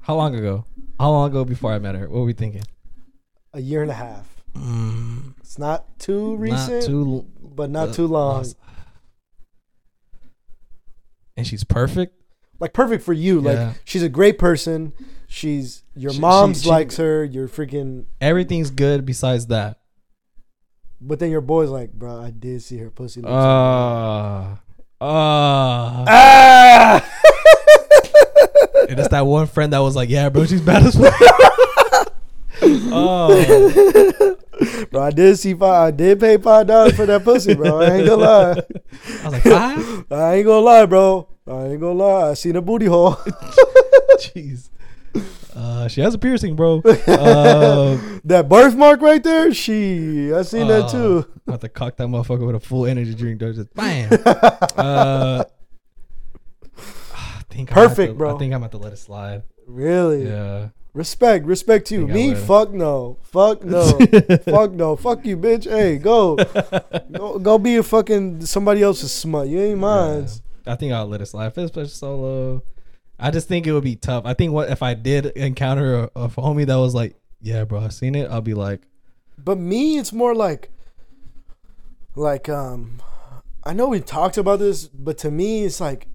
How 0.00 0.14
long 0.14 0.36
ago? 0.36 0.64
How 1.00 1.10
long 1.10 1.30
ago 1.30 1.44
before 1.44 1.72
I 1.72 1.78
met 1.80 1.96
her? 1.96 2.08
What 2.08 2.20
were 2.20 2.24
we 2.26 2.32
thinking? 2.32 2.62
A 3.52 3.60
year 3.60 3.82
and 3.82 3.90
a 3.90 3.94
half. 3.94 4.42
Mm, 4.54 5.34
It's 5.40 5.58
not 5.58 5.98
too 5.98 6.36
recent, 6.36 6.82
Not 6.82 6.86
too. 6.86 7.26
but 7.42 7.70
not 7.70 7.88
uh, 7.88 7.92
too 7.92 8.06
long. 8.06 8.36
lost. 8.36 8.56
And 11.36 11.46
she's 11.46 11.64
perfect. 11.64 12.14
Like 12.60 12.72
perfect 12.72 13.02
for 13.04 13.12
you. 13.12 13.42
Yeah. 13.42 13.50
Like 13.68 13.76
she's 13.84 14.02
a 14.02 14.08
great 14.08 14.38
person. 14.38 14.92
She's 15.28 15.82
your 15.94 16.12
She- 16.12 16.20
mom's 16.20 16.58
she- 16.58 16.64
she- 16.64 16.70
likes 16.70 16.96
her. 16.98 17.24
You're 17.24 17.48
freaking. 17.48 18.04
Everything's 18.20 18.70
good 18.70 19.04
besides 19.04 19.46
that. 19.48 19.80
But 21.00 21.18
then 21.18 21.30
your 21.30 21.40
boy's 21.42 21.68
like, 21.68 21.92
bro, 21.92 22.20
I 22.20 22.30
did 22.30 22.62
see 22.62 22.78
her 22.78 22.90
pussy. 22.90 23.20
lips." 23.20 23.30
Uh, 23.30 24.56
uh, 25.00 26.04
ah. 26.08 27.04
and 28.88 28.98
it's 28.98 29.08
that 29.08 29.26
one 29.26 29.46
friend 29.46 29.72
that 29.72 29.80
was 29.80 29.94
like, 29.96 30.08
"Yeah, 30.08 30.28
bro, 30.30 30.46
she's 30.46 30.60
bad 30.60 30.84
as 30.84 30.94
fuck." 30.96 31.12
oh, 32.62 34.36
bro, 34.90 35.02
I 35.02 35.10
did 35.10 35.38
see 35.38 35.52
five. 35.54 35.88
I 35.88 35.90
did 35.90 36.18
pay 36.20 36.38
five 36.38 36.66
dollars 36.66 36.94
for 36.96 37.04
that 37.06 37.24
pussy, 37.24 37.54
bro. 37.54 37.80
I 37.82 37.96
ain't 37.96 38.06
gonna 38.06 38.22
lie. 38.22 38.50
I 38.52 39.24
was 39.24 39.32
like, 39.32 39.42
five? 39.42 40.04
I 40.10 40.34
ain't 40.36 40.46
gonna 40.46 40.60
lie, 40.64 40.86
bro. 40.86 41.28
I 41.46 41.64
ain't 41.66 41.80
gonna 41.80 41.92
lie. 41.92 42.30
I 42.30 42.34
seen 42.34 42.56
a 42.56 42.62
booty 42.62 42.86
hole. 42.86 43.12
Jeez. 44.18 44.70
Uh, 45.54 45.88
she 45.88 46.00
has 46.02 46.14
a 46.14 46.18
piercing, 46.18 46.54
bro. 46.56 46.82
Uh, 47.06 47.98
that 48.24 48.48
birthmark 48.48 49.00
right 49.00 49.22
there. 49.22 49.54
She, 49.54 50.32
I 50.32 50.42
seen 50.42 50.66
that 50.68 50.84
uh, 50.84 50.88
too. 50.88 51.26
I 51.48 51.52
have 51.52 51.60
to 51.60 51.68
cock 51.68 51.96
that 51.96 52.08
motherfucker 52.08 52.46
with 52.46 52.56
a 52.56 52.60
full 52.60 52.86
energy 52.86 53.14
drink. 53.14 53.40
Though, 53.40 53.52
just 53.52 53.72
bam. 53.74 54.12
uh, 54.76 55.44
I 56.76 57.42
think 57.48 57.70
Perfect, 57.70 58.12
to- 58.12 58.18
bro. 58.18 58.34
I 58.34 58.38
think 58.38 58.52
I'm 58.52 58.62
about 58.62 58.72
to 58.72 58.78
let 58.78 58.92
it 58.92 58.98
slide. 58.98 59.44
Really? 59.66 60.26
Yeah. 60.26 60.68
Respect, 60.92 61.44
respect 61.44 61.88
to 61.88 61.94
you. 61.94 62.06
Me, 62.06 62.34
fuck 62.34 62.72
no, 62.72 63.18
fuck 63.20 63.62
no, 63.62 63.84
fuck 64.46 64.72
no, 64.72 64.96
fuck 64.96 65.26
you, 65.26 65.36
bitch. 65.36 65.64
Hey, 65.70 65.98
go, 65.98 66.36
go, 67.12 67.38
go 67.38 67.58
be 67.58 67.76
a 67.76 67.82
fucking 67.82 68.46
somebody 68.46 68.82
else's 68.82 69.12
smut. 69.12 69.46
You 69.48 69.60
ain't 69.60 69.78
mine. 69.78 70.26
Yeah. 70.66 70.72
I 70.72 70.76
think 70.76 70.94
I'll 70.94 71.06
let 71.06 71.20
it 71.20 71.26
slide. 71.26 71.52
It's 71.54 71.70
just 71.70 71.98
solo, 71.98 72.62
I 73.18 73.30
just 73.30 73.48
think 73.48 73.66
it 73.66 73.72
would 73.72 73.84
be 73.84 73.96
tough. 73.96 74.24
I 74.26 74.34
think 74.34 74.52
what 74.52 74.70
if 74.70 74.82
I 74.82 74.94
did 74.94 75.26
encounter 75.26 75.94
a, 75.94 76.10
a 76.14 76.28
homie 76.28 76.66
that 76.66 76.76
was 76.76 76.94
like, 76.94 77.16
"Yeah, 77.40 77.64
bro, 77.64 77.80
I 77.80 77.88
seen 77.88 78.14
it," 78.14 78.30
I'll 78.30 78.40
be 78.42 78.54
like, 78.54 78.82
But 79.38 79.58
me, 79.58 79.96
it's 79.98 80.12
more 80.12 80.34
like, 80.34 80.70
like 82.14 82.48
um, 82.48 83.00
I 83.64 83.72
know 83.72 83.88
we 83.88 84.00
talked 84.00 84.36
about 84.36 84.58
this, 84.58 84.86
but 84.88 85.16
to 85.18 85.30
me, 85.30 85.64
it's 85.64 85.80
like 85.80 86.08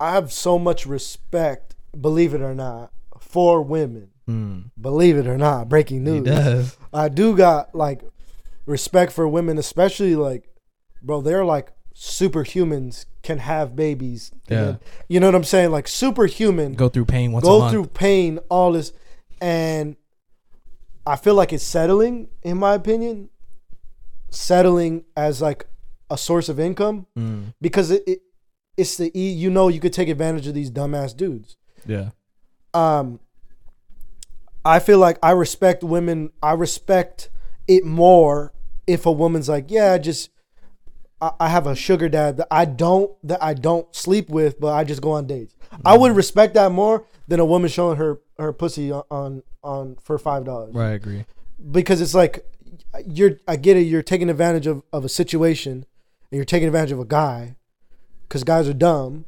I 0.00 0.12
have 0.12 0.32
so 0.32 0.58
much 0.58 0.86
respect, 0.86 1.74
believe 1.98 2.34
it 2.34 2.40
or 2.42 2.54
not, 2.54 2.92
for 3.18 3.62
women. 3.62 4.10
hmm, 4.26 4.60
Believe 4.80 5.16
it 5.16 5.26
or 5.26 5.36
not, 5.38 5.68
breaking 5.68 6.04
news. 6.04 6.76
I 6.92 7.08
do 7.08 7.36
got 7.36 7.74
like 7.74 8.02
respect 8.66 9.12
for 9.12 9.26
women, 9.26 9.58
especially 9.58 10.14
like, 10.14 10.48
bro, 11.02 11.20
they're 11.20 11.44
like 11.44 11.72
superhumans 11.98 13.06
can 13.22 13.38
have 13.38 13.74
babies. 13.74 14.30
Yeah. 14.48 14.76
You 15.08 15.18
know 15.18 15.26
what 15.26 15.34
I'm 15.34 15.42
saying? 15.44 15.72
Like 15.72 15.88
superhuman 15.88 16.74
Go 16.74 16.88
through 16.88 17.06
pain 17.06 17.32
once 17.32 17.44
a 17.44 17.48
go 17.48 17.68
through 17.68 17.86
pain, 17.86 18.38
all 18.48 18.72
this, 18.72 18.92
and 19.40 19.96
I 21.04 21.16
feel 21.16 21.34
like 21.34 21.52
it's 21.52 21.64
settling, 21.64 22.28
in 22.42 22.56
my 22.58 22.74
opinion, 22.74 23.30
settling 24.30 25.04
as 25.16 25.42
like 25.42 25.66
a 26.10 26.16
source 26.16 26.48
of 26.48 26.60
income 26.60 27.06
Mm, 27.16 27.54
because 27.60 27.90
it, 27.90 28.02
it 28.06 28.20
it's 28.76 28.96
the 28.96 29.10
e- 29.18 29.32
you 29.32 29.50
know 29.50 29.66
you 29.68 29.80
could 29.80 29.92
take 29.92 30.08
advantage 30.08 30.46
of 30.46 30.54
these 30.54 30.70
dumbass 30.70 31.16
dudes. 31.16 31.56
yeah. 31.86 32.10
Um, 32.74 33.18
I 34.64 34.78
feel 34.78 34.98
like 34.98 35.18
I 35.22 35.30
respect 35.32 35.82
women. 35.82 36.30
I 36.42 36.52
respect 36.52 37.28
it 37.66 37.84
more 37.84 38.52
if 38.86 39.04
a 39.06 39.10
woman's 39.12 39.48
like, 39.48 39.70
yeah, 39.70 39.98
just. 39.98 40.30
I 41.20 41.32
I 41.40 41.48
have 41.48 41.66
a 41.66 41.74
sugar 41.74 42.08
dad 42.08 42.36
that 42.38 42.48
I 42.50 42.64
don't 42.64 43.10
that 43.26 43.42
I 43.42 43.54
don't 43.54 43.94
sleep 43.94 44.28
with, 44.28 44.60
but 44.60 44.74
I 44.74 44.84
just 44.84 45.02
go 45.02 45.12
on 45.12 45.26
dates. 45.26 45.54
I 45.84 45.96
would 45.96 46.10
mm-hmm. 46.10 46.16
respect 46.16 46.54
that 46.54 46.72
more 46.72 47.04
than 47.26 47.40
a 47.40 47.44
woman 47.44 47.68
showing 47.68 47.96
her 47.98 48.20
her 48.38 48.52
pussy 48.52 48.90
on 48.92 49.02
on, 49.10 49.42
on 49.62 49.96
for 50.02 50.18
five 50.18 50.44
dollars 50.44 50.74
Right, 50.74 50.90
I 50.90 50.92
agree. 50.92 51.24
because 51.70 52.00
it's 52.00 52.14
like 52.14 52.44
you're 53.06 53.38
I 53.46 53.56
get 53.56 53.76
it. 53.76 53.82
You're 53.82 54.02
taking 54.02 54.30
advantage 54.30 54.66
of, 54.66 54.82
of 54.92 55.04
a 55.04 55.08
situation, 55.08 55.72
and 55.72 56.36
you're 56.36 56.44
taking 56.44 56.66
advantage 56.68 56.92
of 56.92 57.00
a 57.00 57.04
guy, 57.04 57.56
because 58.28 58.44
guys 58.44 58.68
are 58.68 58.74
dumb. 58.74 59.26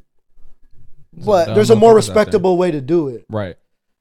There's 1.13 1.25
But 1.25 1.45
dumb 1.45 1.55
there's 1.55 1.69
a 1.69 1.75
more 1.75 1.93
motherfuckers 1.93 1.95
out 1.95 2.05
there. 2.05 2.15
respectable 2.15 2.57
way 2.57 2.71
to 2.71 2.81
do 2.81 3.09
it. 3.09 3.25
Right. 3.29 3.57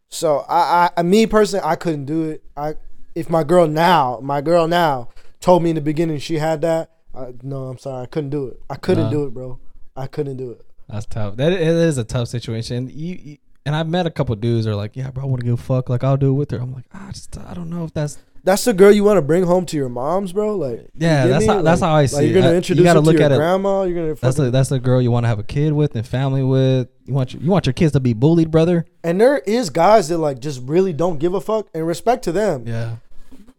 So 0.09 0.45
I, 0.49 0.91
I, 0.97 1.03
me 1.03 1.27
personally, 1.27 1.65
I 1.65 1.77
couldn't 1.77 2.05
do 2.05 2.31
it. 2.31 2.43
I, 2.57 2.75
if 3.15 3.31
my 3.31 3.45
girl 3.45 3.69
now, 3.69 4.19
my 4.23 4.41
girl 4.41 4.67
now, 4.67 5.09
told 5.41 5.63
me 5.63 5.71
in 5.71 5.77
the 5.77 5.83
beginning 5.83 6.19
she 6.19 6.39
had 6.39 6.61
that, 6.63 6.91
I, 7.21 7.33
no, 7.43 7.65
I'm 7.65 7.79
sorry, 7.79 8.03
I 8.03 8.07
couldn't 8.07 8.31
do 8.31 8.47
it. 8.49 8.61
I 8.71 8.77
couldn't 8.77 9.05
Nah. 9.05 9.11
do 9.11 9.25
it, 9.27 9.35
bro. 9.35 9.59
I 9.97 10.07
couldn't 10.07 10.37
do 10.37 10.51
it. 10.53 10.63
That's 10.89 11.07
tough. 11.07 11.37
That 11.37 11.53
it 11.53 11.61
is 11.61 11.99
a 11.99 12.05
tough 12.05 12.29
situation. 12.29 12.91
You, 12.93 13.15
you 13.23 13.37
and 13.67 13.77
I've 13.77 13.89
met 13.89 14.07
a 14.07 14.11
couple 14.11 14.35
dudes 14.37 14.67
are 14.67 14.75
like, 14.75 14.97
yeah, 14.97 15.11
bro, 15.11 15.23
I 15.25 15.27
want 15.27 15.41
to 15.41 15.45
give 15.45 15.55
a 15.55 15.63
fuck. 15.63 15.89
Like, 15.89 16.03
I'll 16.03 16.17
do 16.17 16.31
it 16.31 16.33
with 16.35 16.51
her. 16.53 16.59
I'm 16.59 16.73
like, 16.73 16.87
I 16.93 17.11
just, 17.13 17.37
I 17.39 17.53
don't 17.55 17.69
know 17.71 17.85
if 17.85 17.93
that's. 17.93 18.19
That's 18.43 18.65
the 18.65 18.73
girl 18.73 18.91
you 18.91 19.05
want 19.05 19.19
to 19.19 19.23
bring 19.23 19.45
home 19.45 19.67
to 19.67 19.77
your 19.77 19.91
moms, 19.91 20.33
bro. 20.33 20.57
Like, 20.57 20.89
Yeah, 20.95 21.27
that's 21.27 21.45
how 21.45 21.61
that's 21.61 21.83
how 21.83 21.91
I 21.91 22.01
Like 22.01 22.09
see 22.09 22.25
you're 22.31 22.41
gonna 22.41 22.55
I- 22.55 22.57
introduce 22.57 22.79
you 22.79 22.85
gotta 22.85 23.01
her 23.01 23.05
look 23.05 23.19
to 23.19 23.23
at 23.23 23.31
your 23.31 23.37
it. 23.37 23.43
grandma. 23.43 23.83
You're 23.83 23.95
gonna 24.03 24.15
That's 24.15 24.37
the 24.39 24.51
that's 24.51 24.71
the 24.71 24.79
girl 24.81 25.03
you 25.03 25.11
want 25.11 25.25
to 25.25 25.29
have 25.29 25.39
a 25.39 25.43
kid 25.43 25.75
with 25.75 25.95
and 25.95 26.07
family 26.07 26.43
with. 26.43 26.89
You 27.05 27.13
want 27.13 27.35
your, 27.35 27.43
you 27.43 27.51
want 27.51 27.67
your 27.67 27.75
kids 27.75 27.93
to 27.93 28.01
be 28.01 28.15
bullied, 28.15 28.51
brother. 28.51 28.87
and 29.05 29.21
there 29.21 29.39
is 29.41 29.69
guys 29.69 30.09
that 30.09 30.17
like 30.19 30.39
just 30.39 30.63
really 30.65 30.95
don't 30.95 31.19
give 31.19 31.35
a 31.35 31.41
fuck. 31.43 31.69
And 31.75 31.87
respect 31.87 32.25
to 32.25 32.33
them. 32.33 32.65
Yeah, 32.67 32.97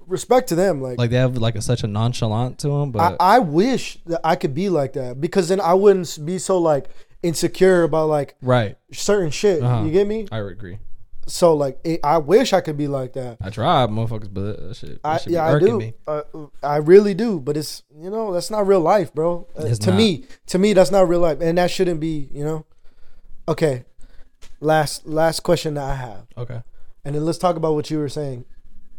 Respect 0.07 0.49
to 0.49 0.55
them. 0.55 0.81
Like, 0.81 0.97
like 0.97 1.09
they 1.09 1.17
have 1.17 1.37
like 1.37 1.55
a, 1.55 1.61
such 1.61 1.83
a 1.83 1.87
nonchalant 1.87 2.59
to 2.59 2.67
them, 2.67 2.91
but 2.91 3.17
I 3.19 3.39
wish 3.39 3.97
that 4.05 4.21
I 4.23 4.35
could 4.35 4.53
be 4.53 4.69
like 4.69 4.93
that 4.93 5.21
because 5.21 5.49
then 5.49 5.61
I 5.61 5.73
wouldn't 5.73 6.19
be 6.25 6.37
so 6.37 6.57
like 6.57 6.89
insecure 7.23 7.83
about 7.83 8.09
like 8.09 8.35
right, 8.41 8.77
certain 8.91 9.31
shit. 9.31 9.61
Uh-huh. 9.61 9.83
You 9.85 9.91
get 9.91 10.07
me? 10.07 10.27
I 10.31 10.39
agree. 10.39 10.79
So 11.27 11.53
like, 11.53 11.79
it, 11.83 11.99
I 12.03 12.17
wish 12.17 12.51
I 12.51 12.61
could 12.61 12.77
be 12.77 12.87
like 12.87 13.13
that. 13.13 13.37
I 13.39 13.49
tried, 13.49 13.89
motherfuckers, 13.89 14.33
but 14.33 14.67
that 14.67 14.75
shit, 14.75 15.03
that 15.03 15.09
I, 15.09 15.17
shit 15.17 15.33
yeah, 15.33 15.45
I 15.47 15.59
do. 15.59 15.77
me. 15.77 15.93
Uh, 16.07 16.23
I 16.63 16.77
really 16.77 17.13
do. 17.13 17.39
But 17.39 17.57
it's 17.57 17.83
you 17.95 18.09
know 18.09 18.33
that's 18.33 18.49
not 18.49 18.67
real 18.67 18.81
life, 18.81 19.13
bro. 19.13 19.47
Uh, 19.55 19.73
to 19.75 19.89
not. 19.91 19.97
me, 19.97 20.25
to 20.47 20.57
me, 20.57 20.73
that's 20.73 20.91
not 20.91 21.07
real 21.07 21.19
life, 21.19 21.39
and 21.41 21.57
that 21.57 21.71
shouldn't 21.71 21.99
be. 21.99 22.29
You 22.31 22.43
know. 22.43 22.65
Okay. 23.47 23.85
Last 24.59 25.05
last 25.05 25.41
question 25.41 25.75
that 25.75 25.83
I 25.83 25.95
have, 25.95 26.27
Okay. 26.37 26.61
and 27.03 27.15
then 27.15 27.25
let's 27.25 27.37
talk 27.37 27.55
about 27.55 27.73
what 27.73 27.89
you 27.89 27.97
were 27.97 28.09
saying 28.09 28.45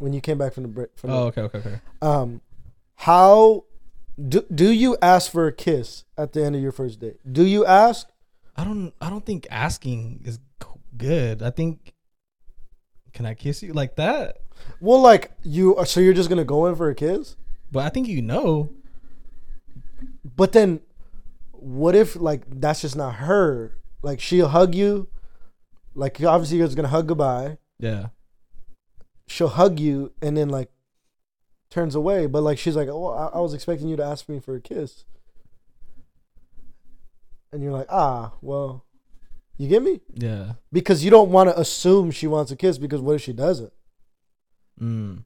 when 0.03 0.13
you 0.13 0.21
came 0.21 0.37
back 0.37 0.53
from 0.53 0.65
the 0.65 0.69
break. 0.69 0.89
From 0.97 1.11
the, 1.11 1.17
Oh, 1.17 1.23
okay, 1.27 1.41
okay, 1.43 1.59
okay. 1.59 1.81
um, 2.03 2.41
how 2.97 3.65
do 4.29 4.45
do 4.53 4.71
you 4.71 4.97
ask 5.01 5.31
for 5.31 5.47
a 5.47 5.53
kiss 5.53 6.05
at 6.19 6.33
the 6.33 6.45
end 6.45 6.55
of 6.57 6.61
your 6.63 6.73
first 6.73 7.01
date? 7.01 7.17
Do 7.31 7.45
you 7.47 7.65
ask? 7.65 8.09
I 8.57 8.65
don't. 8.65 8.93
I 9.01 9.09
don't 9.09 9.25
think 9.25 9.47
asking 9.51 10.23
is 10.25 10.39
good. 10.97 11.43
I 11.43 11.51
think. 11.51 11.95
Can 13.15 13.27
I 13.27 13.35
kiss 13.35 13.63
you 13.63 13.73
like 13.75 13.97
that? 13.97 14.39
Well, 14.81 15.01
like 15.01 15.33
you, 15.43 15.77
so 15.85 16.01
you're 16.01 16.15
just 16.15 16.29
gonna 16.29 16.45
go 16.45 16.67
in 16.67 16.77
for 16.77 16.89
a 16.89 16.95
kiss? 16.95 17.37
But 17.71 17.85
I 17.85 17.89
think 17.91 18.09
you 18.09 18.23
know. 18.23 18.71
But 20.37 20.53
then, 20.53 20.81
what 21.53 21.95
if 21.95 22.17
like 22.17 22.43
that's 22.49 22.81
just 22.83 22.97
not 22.97 23.17
her? 23.17 23.79
Like 24.03 24.21
she'll 24.21 24.49
hug 24.49 24.75
you, 24.75 25.09
like 25.95 26.21
obviously 26.23 26.59
you're 26.59 26.67
just 26.67 26.77
gonna 26.77 26.89
hug 26.89 27.07
goodbye. 27.07 27.59
Yeah. 27.79 28.09
She'll 29.33 29.49
hug 29.49 29.81
you 29.81 30.13
and 30.21 30.37
then 30.37 30.49
like 30.51 30.71
turns 31.71 31.95
away. 31.95 32.27
But 32.27 32.43
like 32.43 32.59
she's 32.59 32.77
like, 32.77 32.89
oh, 32.89 33.07
I, 33.09 33.37
I 33.39 33.41
was 33.41 33.55
expecting 33.55 33.89
you 33.89 33.97
to 33.97 34.05
ask 34.05 34.29
me 34.29 34.39
for 34.41 34.55
a 34.55 34.61
kiss, 34.61 35.05
and 37.51 37.63
you're 37.63 37.73
like, 37.73 37.87
ah, 37.91 38.33
well, 38.43 38.85
you 39.59 39.69
get 39.69 39.83
me 39.83 40.01
Yeah. 40.15 40.53
because 40.73 41.05
you 41.05 41.11
don't 41.11 41.31
want 41.31 41.49
to 41.51 41.59
assume 41.59 42.11
she 42.11 42.27
wants 42.27 42.51
a 42.51 42.57
kiss 42.57 42.79
because 42.79 43.01
what 43.01 43.15
if 43.17 43.23
she 43.23 43.33
doesn't? 43.33 43.73
Mm. 44.81 45.25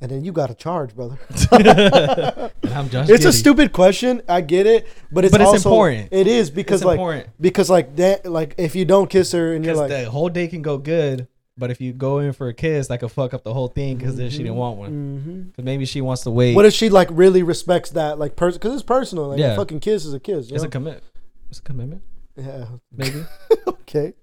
And 0.00 0.10
then 0.10 0.24
you 0.24 0.32
got 0.32 0.48
to 0.48 0.54
charge, 0.54 0.94
brother. 0.96 1.16
I'm 2.64 2.88
Josh. 2.90 3.08
it's 3.08 3.24
a 3.24 3.32
stupid 3.32 3.72
question. 3.72 4.20
I 4.28 4.40
get 4.40 4.66
it, 4.66 4.88
but 5.12 5.24
it's 5.24 5.32
But 5.32 5.40
it's 5.42 5.48
also, 5.50 5.68
important. 5.70 6.08
It 6.10 6.26
is 6.26 6.50
because 6.50 6.80
It's 6.80 6.86
like 6.86 6.98
important 6.98 7.28
because 7.40 7.70
like 7.70 7.94
that 7.96 8.26
like 8.26 8.54
if 8.58 8.74
you 8.74 8.84
don't 8.84 9.08
kiss 9.08 9.32
her 9.32 9.54
and 9.54 9.64
you're 9.64 9.76
like 9.76 9.90
the 9.90 10.10
whole 10.10 10.28
day 10.28 10.48
can 10.48 10.60
go 10.62 10.76
good, 10.78 11.28
but 11.58 11.70
if 11.70 11.80
you 11.80 11.92
go 11.92 12.18
in 12.18 12.32
for 12.32 12.48
a 12.48 12.54
kiss, 12.54 12.88
that 12.88 13.00
could 13.00 13.10
fuck 13.10 13.34
up 13.34 13.44
the 13.44 13.52
whole 13.52 13.68
thing 13.68 13.96
because 13.98 14.16
then 14.16 14.30
she 14.30 14.38
didn't 14.38 14.56
want 14.56 14.78
one. 14.78 14.90
hmm 14.90 15.40
Because 15.42 15.64
maybe 15.64 15.84
she 15.84 16.00
wants 16.00 16.22
to 16.22 16.30
wait. 16.30 16.54
What 16.56 16.64
if 16.66 16.72
she 16.74 16.88
like 16.88 17.08
really 17.10 17.42
respects 17.42 17.90
that 17.90 18.18
like 18.18 18.36
person 18.36 18.58
because 18.58 18.72
it's 18.74 18.82
personal. 18.82 19.28
Like 19.28 19.38
Yeah. 19.38 19.52
a 19.52 19.56
fucking 19.56 19.80
kiss 19.80 20.04
is 20.04 20.14
a 20.14 20.20
kiss. 20.20 20.48
you 20.48 20.54
it's 20.54 20.64
a 20.64 20.68
commit. 20.68 21.02
It's 21.50 21.58
a 21.58 21.62
commitment, 21.62 22.02
yeah. 22.36 22.64
maybe 22.90 23.24
okay. 23.68 24.14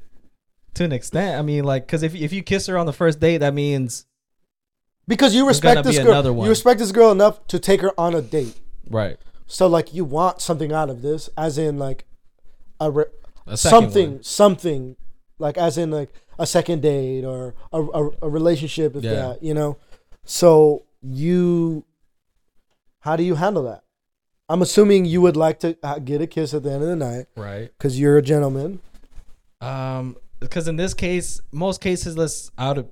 to 0.73 0.83
an 0.83 0.91
extent. 0.91 1.37
I 1.37 1.43
mean, 1.43 1.63
like, 1.63 1.85
because 1.85 2.01
if 2.03 2.15
if 2.15 2.33
you 2.33 2.41
kiss 2.41 2.65
her 2.65 2.77
on 2.77 2.85
the 2.87 2.93
first 2.93 3.19
date, 3.19 3.37
that 3.37 3.53
means 3.53 4.05
Because 5.07 5.33
you 5.35 5.41
gonna 5.41 5.49
respect 5.49 5.83
this 5.83 5.97
be 5.97 6.03
girl. 6.03 6.11
another 6.13 6.33
one. 6.33 6.45
You 6.45 6.49
respect 6.49 6.79
this 6.79 6.91
girl 6.91 7.11
enough 7.11 7.45
to 7.47 7.59
take 7.59 7.81
her 7.81 7.91
on 7.99 8.15
a 8.15 8.21
date. 8.23 8.59
right 8.89 9.17
So 9.45 9.67
like 9.67 9.93
you 9.93 10.03
want 10.05 10.41
something 10.41 10.71
out 10.71 10.89
of 10.89 11.03
this, 11.03 11.29
as 11.37 11.57
in 11.59 11.77
like 11.77 12.05
a 12.79 12.89
re- 12.89 13.05
a 13.45 13.57
second 13.57 13.81
something, 13.83 14.11
one. 14.13 14.23
something, 14.23 14.95
like 15.39 15.57
as 15.57 15.77
in 15.77 15.89
like 15.91 16.09
a 16.37 16.45
second 16.45 16.81
date 16.81 17.23
or 17.25 17.55
a, 17.73 17.81
a, 17.81 18.09
a 18.23 18.29
relationship, 18.29 18.95
if 18.95 19.03
Yeah. 19.03 19.13
that, 19.13 19.43
you 19.43 19.53
know. 19.53 19.77
So 20.23 20.83
you, 21.01 21.85
how 23.01 23.15
do 23.15 23.23
you 23.23 23.35
handle 23.35 23.63
that? 23.63 23.83
I'm 24.47 24.61
assuming 24.61 25.05
you 25.05 25.21
would 25.21 25.37
like 25.37 25.59
to 25.61 25.77
uh, 25.83 25.99
get 25.99 26.21
a 26.21 26.27
kiss 26.27 26.53
at 26.53 26.63
the 26.63 26.71
end 26.71 26.81
of 26.83 26.89
the 26.89 26.95
night 26.95 27.25
right? 27.35 27.69
because 27.77 27.99
you're 27.99 28.17
a 28.17 28.21
gentleman. 28.21 28.79
Um, 29.61 30.17
because 30.39 30.67
in 30.67 30.75
this 30.75 30.93
case, 30.93 31.41
most 31.51 31.81
cases, 31.81 32.17
let's 32.17 32.49
out 32.57 32.77
of 32.77 32.87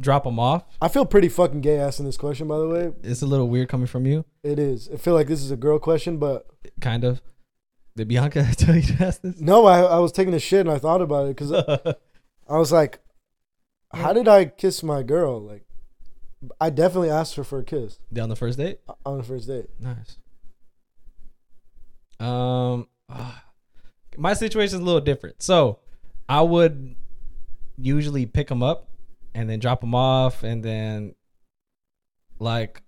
drop 0.00 0.24
them 0.24 0.38
off. 0.38 0.64
I 0.80 0.88
feel 0.88 1.04
pretty 1.04 1.28
fucking 1.28 1.60
gay 1.60 1.78
asking 1.78 2.06
this 2.06 2.16
question, 2.16 2.46
by 2.48 2.58
the 2.58 2.68
way. 2.68 2.92
It's 3.02 3.20
a 3.22 3.26
little 3.26 3.48
weird 3.48 3.68
coming 3.68 3.86
from 3.88 4.06
you, 4.06 4.24
It 4.44 4.58
is. 4.58 4.88
I 4.92 4.96
feel 4.96 5.14
like 5.14 5.26
this 5.26 5.42
is 5.42 5.50
a 5.50 5.56
girl 5.56 5.78
question, 5.78 6.18
but 6.18 6.46
kind 6.80 7.04
of. 7.04 7.20
Did 7.98 8.06
Bianca 8.06 8.46
tell 8.56 8.76
you 8.76 8.82
to 8.82 9.04
ask 9.04 9.22
this? 9.22 9.40
no, 9.40 9.66
I, 9.66 9.80
I 9.80 9.98
was 9.98 10.12
taking 10.12 10.32
a 10.32 10.38
shit 10.38 10.60
and 10.60 10.70
I 10.70 10.78
thought 10.78 11.02
about 11.02 11.26
it 11.26 11.36
because 11.36 11.52
I 12.48 12.56
was 12.56 12.70
like, 12.70 13.00
how 13.92 14.12
did 14.12 14.28
I 14.28 14.44
kiss 14.44 14.84
my 14.84 15.02
girl? 15.02 15.40
Like, 15.40 15.64
I 16.60 16.70
definitely 16.70 17.10
asked 17.10 17.34
her 17.34 17.42
for 17.42 17.58
a 17.58 17.64
kiss 17.64 17.98
on 18.16 18.28
the 18.28 18.36
first 18.36 18.56
date. 18.56 18.78
on 19.04 19.18
the 19.18 19.24
first 19.24 19.48
date. 19.48 19.66
Nice. 19.80 20.16
Um, 22.20 22.86
my 24.16 24.32
situation 24.34 24.76
is 24.76 24.80
a 24.80 24.84
little 24.84 25.00
different. 25.00 25.42
So, 25.42 25.80
I 26.28 26.42
would 26.42 26.94
usually 27.76 28.26
pick 28.26 28.46
them 28.46 28.62
up 28.62 28.88
and 29.34 29.50
then 29.50 29.58
drop 29.58 29.80
them 29.80 29.96
off, 29.96 30.44
and 30.44 30.64
then 30.64 31.16
like 32.38 32.80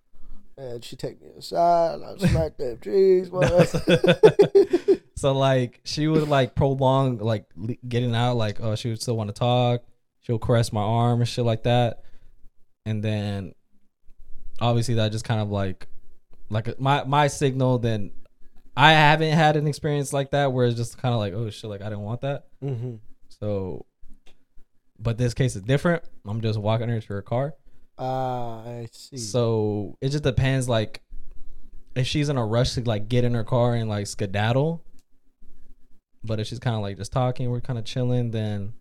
And 0.61 0.85
she 0.85 0.97
take 0.97 1.23
me 1.23 1.29
aside. 1.39 1.95
And 1.95 2.05
I 2.05 2.17
smack 2.29 2.57
them 2.59 2.79
cheeks. 2.83 3.31
so 5.17 5.33
like 5.33 5.81
she 5.85 6.07
would 6.07 6.29
like 6.29 6.55
prolong 6.55 7.19
like 7.19 7.47
le- 7.57 7.77
getting 7.89 8.15
out 8.15 8.37
like 8.37 8.61
oh 8.61 8.75
she 8.75 8.91
would 8.91 9.01
still 9.01 9.17
want 9.17 9.29
to 9.29 9.35
talk. 9.35 9.83
She'll 10.21 10.39
caress 10.39 10.73
my 10.73 10.83
arm 10.83 11.21
and 11.21 11.29
shit 11.29 11.45
like 11.45 11.63
that. 11.63 12.03
And 12.85 13.03
then 13.03 13.55
obviously 14.61 14.95
that 14.97 15.13
just 15.13 15.25
kind 15.25 15.41
of 15.41 15.51
like 15.51 15.87
like 16.51 16.79
my 16.79 17.03
my 17.05 17.29
signal 17.29 17.79
then 17.79 18.11
i 18.77 18.93
haven't 18.93 19.33
had 19.33 19.57
an 19.57 19.67
experience 19.67 20.13
like 20.13 20.33
that 20.33 20.53
where 20.53 20.67
it's 20.67 20.77
just 20.77 20.99
kind 20.99 21.15
of 21.15 21.19
like 21.19 21.33
oh 21.33 21.49
shit 21.49 21.71
like 21.71 21.81
i 21.81 21.85
didn't 21.85 22.01
want 22.01 22.21
that. 22.21 22.45
Hmm 22.61 22.97
so 23.29 23.87
but 24.99 25.17
this 25.17 25.33
case 25.35 25.57
is 25.57 25.63
different. 25.63 26.05
I'm 26.27 26.41
just 26.43 26.59
walking 26.59 26.89
her 26.89 27.01
to 27.01 27.13
her 27.15 27.23
car 27.23 27.55
Ah, 28.03 28.63
I 28.65 28.89
see. 28.91 29.19
so 29.19 29.99
it 30.01 30.09
just 30.09 30.25
depends 30.25 30.71
like 30.71 31.03
if 31.95 32.07
she's 32.07 32.31
in 32.31 32.39
a 32.39 32.47
rush 32.47 32.73
to 32.73 32.83
like 32.83 33.09
get 33.09 33.25
in 33.25 33.35
her 33.35 33.45
car 33.45 33.75
and 33.75 33.91
like 33.91 34.07
skedaddle. 34.07 34.83
But 36.25 36.41
if 36.41 36.47
she's 36.47 36.59
kind 36.59 36.77
of 36.77 36.83
like 36.83 36.97
just 36.97 37.13
talking, 37.13 37.51
we're 37.51 37.61
kind 37.61 37.79
of 37.79 37.85
chilling, 37.85 38.31
then 38.31 38.73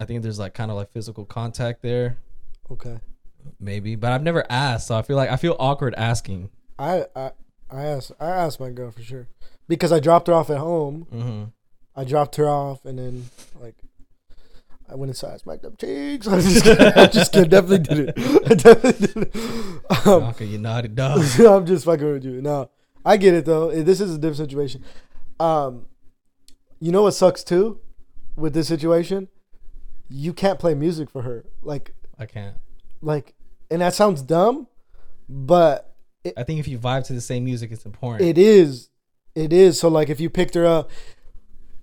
I 0.00 0.04
think 0.04 0.22
there's 0.22 0.38
like 0.38 0.54
kind 0.54 0.70
of 0.70 0.76
like 0.76 0.90
physical 0.92 1.24
contact 1.24 1.82
there, 1.82 2.18
okay. 2.70 2.98
maybe. 3.60 3.94
But 3.94 4.12
I've 4.12 4.22
never 4.22 4.44
asked, 4.50 4.88
so 4.88 4.96
I 4.96 5.02
feel 5.02 5.16
like 5.16 5.30
I 5.30 5.36
feel 5.36 5.56
awkward 5.58 5.94
asking. 5.96 6.50
I 6.78 7.06
I 7.14 7.32
I 7.70 7.84
asked 7.84 8.12
I 8.18 8.30
asked 8.30 8.60
my 8.60 8.70
girl 8.70 8.90
for 8.90 9.02
sure 9.02 9.28
because 9.68 9.92
I 9.92 10.00
dropped 10.00 10.26
her 10.26 10.34
off 10.34 10.50
at 10.50 10.58
home. 10.58 11.06
Mm-hmm. 11.12 11.44
I 11.94 12.04
dropped 12.04 12.36
her 12.36 12.48
off 12.48 12.84
and 12.84 12.98
then 12.98 13.26
like 13.60 13.76
I 14.92 14.94
went 14.94 15.08
inside, 15.08 15.40
smacked 15.40 15.64
up 15.64 15.78
cheeks. 15.78 16.26
I 16.28 16.40
just 16.40 16.64
kidding. 16.64 16.86
I 16.86 17.06
just 17.06 17.32
kidding. 17.32 17.48
Definitely 17.48 17.78
did 17.78 18.08
it. 18.10 18.14
I 18.18 18.54
definitely 18.54 19.06
did 19.06 19.16
it. 19.34 20.06
Um, 20.06 20.22
okay, 20.24 20.44
you 20.44 20.58
naughty 20.58 20.88
dog. 20.88 21.22
I'm 21.38 21.64
just 21.64 21.86
fucking 21.86 22.12
with 22.12 22.24
you. 22.24 22.42
No, 22.42 22.68
I 23.04 23.16
get 23.16 23.32
it 23.32 23.46
though. 23.46 23.70
This 23.70 24.02
is 24.02 24.14
a 24.14 24.18
different 24.18 24.36
situation. 24.36 24.84
Um, 25.40 25.86
you 26.78 26.92
know 26.92 27.02
what 27.02 27.12
sucks 27.12 27.42
too, 27.42 27.80
with 28.36 28.52
this 28.52 28.68
situation, 28.68 29.28
you 30.10 30.34
can't 30.34 30.58
play 30.58 30.74
music 30.74 31.08
for 31.08 31.22
her. 31.22 31.46
Like, 31.62 31.94
I 32.18 32.26
can't. 32.26 32.56
like, 33.00 33.34
and 33.70 33.80
that 33.80 33.94
sounds 33.94 34.20
dumb, 34.20 34.68
but 35.28 35.94
I 36.36 36.42
think 36.42 36.60
if 36.60 36.68
you 36.68 36.78
vibe 36.78 37.06
to 37.06 37.14
the 37.14 37.20
same 37.20 37.44
music, 37.44 37.72
it's 37.72 37.86
important. 37.86 38.28
it 38.28 38.36
is. 38.36 38.90
It 39.34 39.52
is. 39.54 39.80
So 39.80 39.88
like, 39.88 40.10
if 40.10 40.20
you 40.20 40.28
picked 40.28 40.54
her 40.54 40.66
up, 40.66 40.90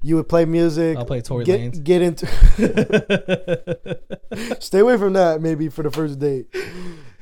you 0.02 0.16
would 0.16 0.30
play 0.30 0.46
music. 0.46 0.98
I'll 0.98 1.06
play 1.06 1.22
Tory 1.22 1.44
get, 1.46 1.60
Lanez. 1.60 1.84
Get 1.84 2.02
into. 2.02 2.26
Stay 4.62 4.80
away 4.80 4.98
from 4.98 5.14
that. 5.14 5.42
Maybe 5.42 5.70
for 5.70 5.84
the 5.84 5.92
first 5.92 6.20
date. 6.20 6.48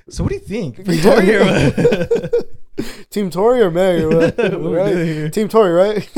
so 0.09 0.23
what 0.23 0.29
do 0.29 0.35
you 0.35 0.41
think? 0.41 0.77
Victoria 0.77 1.41
or? 1.73 2.29
Team 3.09 3.29
Tory 3.31 3.61
or 3.61 3.71
Mary? 3.79 4.03
or 4.03 4.09
what? 4.09 4.37
Right? 4.37 5.33
Team 5.33 5.47
Tory, 5.49 5.71
right? 5.71 6.09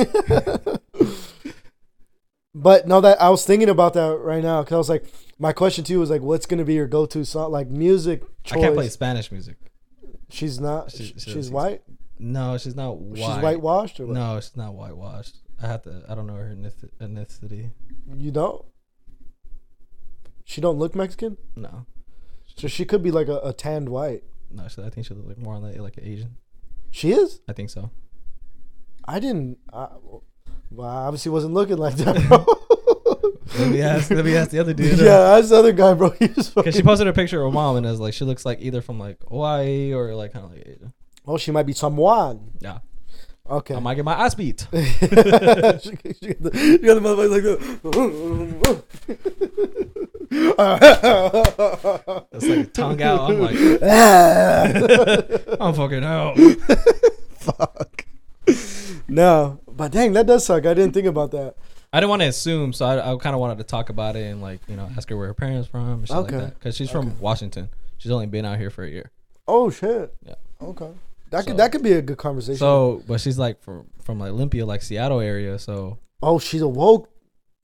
but 2.54 2.88
no, 2.88 3.00
that 3.02 3.22
I 3.22 3.30
was 3.30 3.46
thinking 3.46 3.70
about 3.70 3.94
that 3.94 4.18
right 4.18 4.44
now 4.44 4.62
because 4.64 4.74
I 4.74 4.78
was 4.78 4.90
like, 4.90 5.06
my 5.38 5.54
question 5.54 5.84
to 5.86 5.94
you 5.94 6.00
was 6.00 6.10
like, 6.10 6.22
what's 6.22 6.46
gonna 6.46 6.66
be 6.66 6.74
your 6.74 6.88
go-to 6.88 7.24
song, 7.26 7.52
like 7.52 7.68
music 7.70 8.24
Choice. 8.44 8.58
I 8.58 8.62
can't 8.62 8.76
play 8.76 8.90
Spanish 8.90 9.32
music. 9.32 9.56
She's 10.30 10.60
not. 10.60 10.92
She- 10.92 10.98
She, 10.98 11.04
she- 11.14 11.20
she's 11.20 11.34
she's- 11.34 11.50
white. 11.50 11.82
No, 12.22 12.58
she's 12.58 12.76
not 12.76 12.98
white. 12.98 13.18
She's 13.36 13.42
whitewashed 13.44 14.00
or 14.02 14.08
what? 14.08 14.14
No, 14.14 14.38
she's 14.42 14.58
not 14.58 14.74
whitewashed. 14.74 15.38
I 15.62 15.68
have 15.68 15.82
to. 15.84 16.04
I 16.08 16.16
don't 16.16 16.28
know 16.28 16.36
her 16.36 16.56
ethnicity. 17.02 17.72
You 18.16 18.32
don't. 18.32 18.64
She 20.46 20.62
don't 20.62 20.80
look 20.80 20.96
Mexican, 20.96 21.38
No, 21.56 21.86
so 22.56 22.68
she 22.68 22.84
could 22.84 23.04
be 23.04 23.12
like 23.12 23.28
a, 23.28 23.40
a 23.44 23.54
tanned 23.54 23.90
white. 23.90 24.24
no. 24.50 24.68
She, 24.68 24.82
I 24.82 24.90
think 24.90 25.06
she 25.06 25.14
looks 25.14 25.28
like 25.28 25.38
more 25.38 25.60
like, 25.60 25.78
like 25.78 25.98
an 25.98 26.06
Asian. 26.06 26.38
She 26.90 27.12
is. 27.12 27.42
I 27.48 27.54
think 27.54 27.70
so. 27.70 27.92
I 29.06 29.20
didn't. 29.20 29.60
I, 29.72 29.90
well, 30.72 30.88
I 30.90 31.06
obviously 31.06 31.32
wasn't 31.32 31.54
looking 31.54 31.78
like 31.78 31.96
that, 31.98 32.16
bro. 32.28 32.46
Let 33.60 33.72
me 33.72 33.82
ask. 33.82 34.10
let 34.10 34.26
me 34.26 34.36
ask 34.36 34.50
the 34.50 34.60
other 34.60 34.74
dude. 34.74 34.98
yeah, 35.00 35.12
uh, 35.14 35.36
that's 35.36 35.50
the 35.50 35.58
other 35.58 35.72
guy, 35.72 35.94
bro. 35.94 36.10
Because 36.20 36.76
she 36.76 36.82
posted 36.82 37.08
a 37.08 37.14
picture 37.14 37.42
of 37.44 37.52
her 37.52 37.54
mom 37.54 37.76
and 37.78 37.86
it 37.86 37.90
was 37.90 38.00
like 38.00 38.14
she 38.16 38.26
looks 38.26 38.44
like 38.46 38.60
either 38.62 38.82
from 38.82 38.98
like 39.00 39.18
Hawaii 39.28 39.94
or 39.94 40.16
like 40.16 40.34
kind 40.34 40.46
of 40.46 40.52
like 40.52 40.64
Asia. 40.66 40.94
oh, 41.28 41.38
she 41.38 41.52
might 41.52 41.66
be 41.68 41.74
Samoan. 41.74 42.52
Yeah. 42.60 42.80
Okay. 43.50 43.76
I 43.76 43.80
might 43.80 43.96
get 43.96 44.06
my 44.06 44.14
ass 44.14 44.36
beat. 44.36 44.68
she 44.72 44.78
got 44.78 45.82
the, 45.82 46.52
she 46.54 46.78
got 46.78 46.96
the 46.96 47.02
motherfucker 47.02 47.32
like 47.32 47.44
It's 52.32 52.48
like 52.48 52.74
tongue 52.74 53.02
out. 53.02 53.32
I'm 53.32 53.40
like. 53.40 53.56
I'm 55.62 55.74
fucking 55.74 56.04
out. 56.04 56.38
Fuck. 57.38 58.06
No, 59.08 59.60
but 59.68 59.92
dang, 59.92 60.14
that 60.14 60.28
does 60.28 60.46
suck. 60.46 60.66
I 60.66 60.74
didn't 60.74 60.94
think 60.94 61.08
about 61.08 61.32
that. 61.32 61.56
I 61.92 62.00
didn't 62.00 62.12
want 62.12 62.22
to 62.22 62.28
assume, 62.28 62.74
so 62.74 62.86
I, 62.86 63.14
I 63.14 63.18
kind 63.18 63.34
of 63.34 63.40
wanted 63.40 63.58
to 63.58 63.64
talk 63.64 63.90
about 63.90 64.16
it 64.16 64.26
and 64.32 64.42
like 64.42 64.60
you 64.68 64.76
know 64.76 64.88
ask 64.96 65.10
her 65.10 65.18
where 65.18 65.28
her 65.28 65.34
parents 65.34 65.68
from 65.68 65.90
and 65.90 66.08
shit 66.08 66.16
Okay. 66.18 66.36
like 66.36 66.46
that 66.46 66.60
because 66.60 66.76
she's 66.76 66.92
from 66.92 67.20
Washington. 67.20 67.70
She's 67.98 68.12
only 68.12 68.28
been 68.28 68.46
out 68.46 68.60
here 68.60 68.70
for 68.70 68.84
a 68.84 68.90
year. 68.90 69.10
Oh 69.48 69.70
shit. 69.72 70.14
Yeah. 70.26 70.36
Okay. 70.62 70.92
That 71.32 71.42
So- 71.44 71.48
could 71.48 71.58
that 71.58 71.72
could 71.72 71.84
be 71.84 71.94
a 71.94 72.02
good 72.02 72.18
conversation. 72.18 72.58
So, 72.58 73.04
but 73.08 73.22
she's 73.22 73.38
like 73.38 73.62
from 73.62 73.88
from 74.04 74.20
like 74.20 74.32
Olympia, 74.32 74.66
like 74.66 74.82
Seattle 74.82 75.20
area. 75.20 75.60
So 75.60 76.00
oh, 76.22 76.40
she's 76.40 76.62
a 76.62 76.68
woke. 76.68 77.10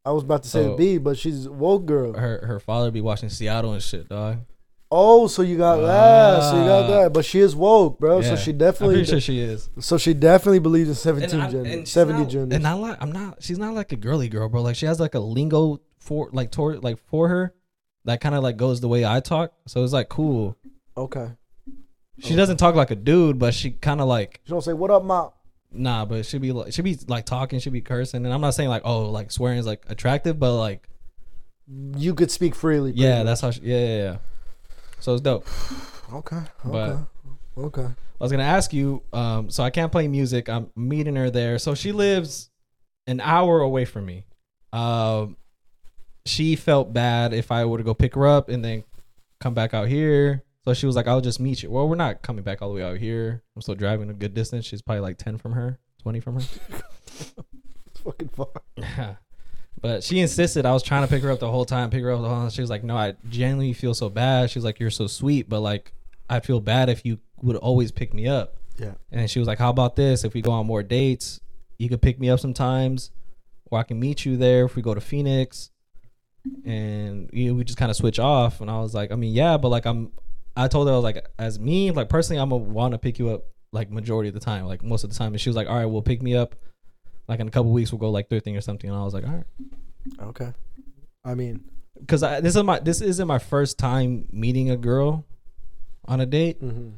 I 0.05 0.11
was 0.11 0.23
about 0.23 0.43
to 0.43 0.49
say 0.49 0.63
So- 0.63 0.77
B, 0.77 0.97
but 0.99 1.17
she's 1.17 1.45
a 1.47 1.51
woke 1.51 1.85
girl. 1.85 2.13
her 2.13 2.45
her 2.45 2.59
father 2.59 2.91
be 2.91 3.01
watching 3.01 3.29
Seattle 3.29 3.73
and 3.73 3.81
shit, 3.81 4.07
dog. 4.09 4.37
Oh, 4.91 5.25
so 5.27 5.41
you 5.41 5.57
got 5.57 5.77
that. 5.77 6.43
So 6.51 6.57
you 6.61 6.65
got 6.67 6.83
Ah. 6.83 6.87
that. 7.01 7.13
But 7.13 7.25
she 7.25 7.39
is 7.39 7.55
woke, 7.55 7.99
bro. 7.99 8.21
So 8.21 8.29
Yeah. 8.29 8.35
she 8.35 8.51
I'm 8.51 8.57
definitely. 8.59 8.95
pretty 8.97 9.09
sure 9.09 9.19
she 9.19 9.39
is. 9.39 9.69
So 9.79 9.97
she 9.97 10.13
definitely 10.13 10.59
believes 10.59 10.89
in 10.89 10.95
seventeen 10.95 11.39
I- 11.39 11.49
gender, 11.49 11.71
she's 11.71 11.91
seventy 11.91 12.19
not- 12.21 12.29
gender. 12.29 12.55
And 12.55 12.67
I 12.67 12.73
like 12.73 12.97
I'm 13.01 13.11
not. 13.11 13.41
She's 13.41 13.57
not 13.57 13.73
like 13.73 13.91
a 13.91 13.95
girly 13.95 14.29
girl, 14.29 14.47
bro. 14.47 14.61
Like 14.61 14.75
she 14.75 14.85
has 14.85 14.99
like 14.99 15.15
a 15.15 15.19
lingo 15.19 15.81
for 15.97 16.29
like 16.33 16.51
toward 16.51 16.83
like 16.83 16.99
for 17.09 17.27
her 17.29 17.53
that 18.05 18.21
kind 18.21 18.35
of 18.35 18.43
like 18.43 18.57
goes 18.57 18.79
the 18.79 18.87
way 18.87 19.03
I 19.03 19.19
talk. 19.21 19.53
So 19.67 19.83
it's 19.83 19.91
like 19.91 20.07
cool. 20.09 20.55
okay. 20.95 21.29
She 22.19 22.35
doesn't 22.35 22.57
talk 22.57 22.75
like 22.75 22.91
a 22.91 22.95
dude, 22.95 23.37
but 23.39 23.53
she 23.53 23.71
kind 23.71 23.99
of 24.01 24.07
like 24.07 24.39
She 24.45 24.51
don't 24.51 24.61
say 24.61 24.73
what 24.73 24.89
up, 24.91 25.03
ma. 25.03 25.29
nah. 25.71 26.05
But 26.05 26.25
she 26.25 26.37
be 26.37 26.51
like 26.51 26.71
she 26.73 26.81
be 26.81 26.97
like 27.07 27.25
talking, 27.25 27.59
she 27.59 27.69
be 27.69 27.81
cursing, 27.81 28.23
and 28.25 28.33
I'm 28.33 28.41
not 28.41 28.51
saying 28.53 28.69
like 28.69 28.83
oh 28.85 29.09
like 29.09 29.31
swearing 29.31 29.57
is 29.57 29.65
like 29.65 29.83
attractive, 29.89 30.39
but 30.39 30.55
like 30.57 30.87
You 31.67 32.13
could 32.15 32.31
speak 32.31 32.55
freely. 32.55 32.91
yeah, 32.95 33.17
much. 33.17 33.25
that's 33.25 33.41
how. 33.41 33.51
She, 33.51 33.61
yeah, 33.61 33.79
yeah, 33.79 33.97
yeah. 33.97 34.17
So 34.99 35.13
it's 35.13 35.21
dope. 35.21 35.45
okay. 36.13 36.39
But- 36.63 36.99
Okay. 37.57 37.81
okay. 37.81 37.85
I 37.87 38.23
was 38.23 38.31
gonna 38.31 38.43
ask 38.43 38.71
you. 38.71 39.03
Um, 39.11 39.49
so 39.49 39.61
I 39.63 39.69
can't 39.69 39.91
play 39.91 40.07
music. 40.07 40.47
I'm 40.47 40.69
meeting 40.75 41.17
her 41.17 41.29
there. 41.29 41.59
So 41.59 41.75
she 41.75 41.91
lives 41.91 42.49
an 43.07 43.19
hour 43.19 43.59
away 43.59 43.83
from 43.83 44.05
me. 44.05 44.23
Um, 44.71 45.35
she 46.25 46.55
felt 46.55 46.93
bad 46.93 47.33
if 47.33 47.51
I 47.51 47.65
were 47.65 47.77
to 47.77 47.83
go 47.83 47.93
pick 47.93 48.15
her 48.15 48.25
up 48.25 48.47
and 48.47 48.63
then 48.63 48.85
come 49.41 49.53
back 49.53 49.73
out 49.73 49.89
here. 49.89 50.43
So 50.65 50.73
she 50.73 50.85
was 50.87 50.95
like, 50.95 51.07
"I'll 51.07 51.21
just 51.21 51.39
meet 51.39 51.61
you." 51.63 51.69
Well, 51.69 51.87
we're 51.87 51.95
not 51.95 52.21
coming 52.23 52.43
back 52.43 52.61
all 52.61 52.69
the 52.69 52.75
way 52.75 52.83
out 52.83 52.97
here. 52.97 53.43
I'm 53.55 53.61
still 53.61 53.75
driving 53.75 54.09
a 54.09 54.13
good 54.13 54.33
distance. 54.33 54.65
She's 54.65 54.81
probably 54.81 55.01
like 55.01 55.17
ten 55.17 55.37
from 55.37 55.53
her, 55.53 55.79
twenty 56.01 56.19
from 56.19 56.39
her. 56.39 56.45
It's 57.87 57.99
fucking 58.03 58.29
far. 58.29 59.19
but 59.81 60.03
she 60.03 60.19
insisted. 60.19 60.65
I 60.65 60.73
was 60.73 60.83
trying 60.83 61.03
to 61.03 61.07
pick 61.07 61.23
her 61.23 61.31
up 61.31 61.39
the 61.39 61.49
whole 61.49 61.63
time. 61.65 61.89
Pick 61.89 62.03
her 62.03 62.11
up 62.11 62.21
the 62.21 62.27
whole 62.27 62.39
time. 62.39 62.49
She 62.49 62.61
was 62.61 62.69
like, 62.69 62.83
"No, 62.83 62.97
I 62.97 63.13
genuinely 63.29 63.73
feel 63.73 63.93
so 63.93 64.09
bad." 64.09 64.49
She 64.49 64.59
was 64.59 64.65
like, 64.65 64.79
"You're 64.79 64.89
so 64.91 65.07
sweet, 65.07 65.47
but 65.47 65.61
like, 65.61 65.93
I'd 66.29 66.45
feel 66.45 66.59
bad 66.59 66.89
if 66.89 67.05
you 67.05 67.19
would 67.41 67.55
always 67.55 67.91
pick 67.91 68.13
me 68.13 68.27
up." 68.27 68.57
Yeah. 68.77 68.95
And 69.11 69.29
she 69.29 69.39
was 69.39 69.47
like, 69.47 69.59
"How 69.59 69.69
about 69.69 69.95
this? 69.95 70.23
If 70.25 70.33
we 70.33 70.41
go 70.41 70.51
on 70.51 70.65
more 70.65 70.83
dates, 70.83 71.39
you 71.77 71.87
could 71.89 72.01
pick 72.01 72.19
me 72.19 72.29
up 72.29 72.39
sometimes, 72.41 73.11
or 73.71 73.79
I 73.79 73.83
can 73.83 73.99
meet 73.99 74.25
you 74.25 74.35
there 74.35 74.65
if 74.65 74.75
we 74.75 74.81
go 74.81 74.93
to 74.93 74.99
Phoenix, 75.01 75.69
and 76.65 77.29
you 77.31 77.49
know, 77.49 77.53
we 77.53 77.63
just 77.63 77.77
kind 77.77 77.91
of 77.91 77.95
switch 77.95 78.19
off." 78.19 78.59
And 78.61 78.69
I 78.69 78.79
was 78.81 78.93
like, 78.93 79.11
"I 79.11 79.15
mean, 79.15 79.33
yeah, 79.33 79.57
but 79.57 79.69
like 79.69 79.85
I'm," 79.85 80.11
I 80.55 80.67
told 80.67 80.87
her 80.87 80.93
I 80.93 80.95
was 80.97 81.03
like, 81.03 81.25
"As 81.37 81.59
me, 81.59 81.91
like 81.91 82.09
personally, 82.09 82.39
I'm 82.41 82.49
gonna 82.49 82.63
want 82.63 82.93
to 82.93 82.97
pick 82.97 83.19
you 83.19 83.29
up 83.29 83.45
like 83.71 83.91
majority 83.91 84.29
of 84.29 84.33
the 84.33 84.39
time, 84.39 84.65
like 84.65 84.83
most 84.83 85.03
of 85.03 85.09
the 85.09 85.15
time." 85.15 85.33
And 85.33 85.41
she 85.41 85.49
was 85.49 85.55
like, 85.55 85.67
"All 85.67 85.75
right, 85.75 85.85
well, 85.85 86.01
pick 86.01 86.21
me 86.21 86.35
up." 86.35 86.55
Like 87.27 87.39
in 87.39 87.47
a 87.47 87.51
couple 87.51 87.71
weeks, 87.71 87.91
we'll 87.91 87.99
go 87.99 88.09
like 88.11 88.29
thrifting 88.29 88.55
or 88.57 88.61
something. 88.61 88.89
And 88.89 88.97
I 88.99 89.03
was 89.03 89.13
like, 89.13 89.25
all 89.25 89.33
right, 89.33 89.45
Okay. 90.21 90.53
I 91.23 91.33
mean, 91.33 91.63
because 91.99 92.21
this 92.21 92.55
is 92.55 92.63
my 92.63 92.79
this 92.79 93.01
isn't 93.01 93.27
my 93.27 93.39
first 93.39 93.79
time 93.79 94.27
meeting 94.31 94.69
a 94.69 94.77
girl 94.77 95.25
on 96.05 96.21
a 96.21 96.27
date, 96.27 96.61
mhm. 96.61 96.93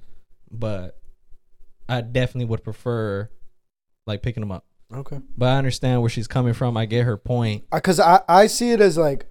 but 0.52 1.00
I 1.88 2.02
definitely 2.02 2.46
would 2.46 2.62
prefer 2.64 3.30
like 4.06 4.22
picking 4.22 4.42
them 4.42 4.52
up. 4.52 4.66
okay. 4.94 5.22
But 5.38 5.48
I 5.48 5.58
understand 5.58 6.02
where 6.02 6.10
she's 6.10 6.28
coming 6.28 6.54
from. 6.54 6.76
I 6.76 6.86
get 6.86 7.06
her 7.06 7.16
point. 7.16 7.64
Because 7.72 8.00
I, 8.02 8.22
I 8.28 8.48
see 8.48 8.72
it 8.72 8.82
as 8.82 8.98
like, 8.98 9.28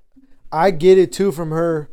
I 0.50 0.70
get 0.70 0.96
it 0.96 1.12
too 1.12 1.30
from 1.30 1.50
her. 1.50 1.90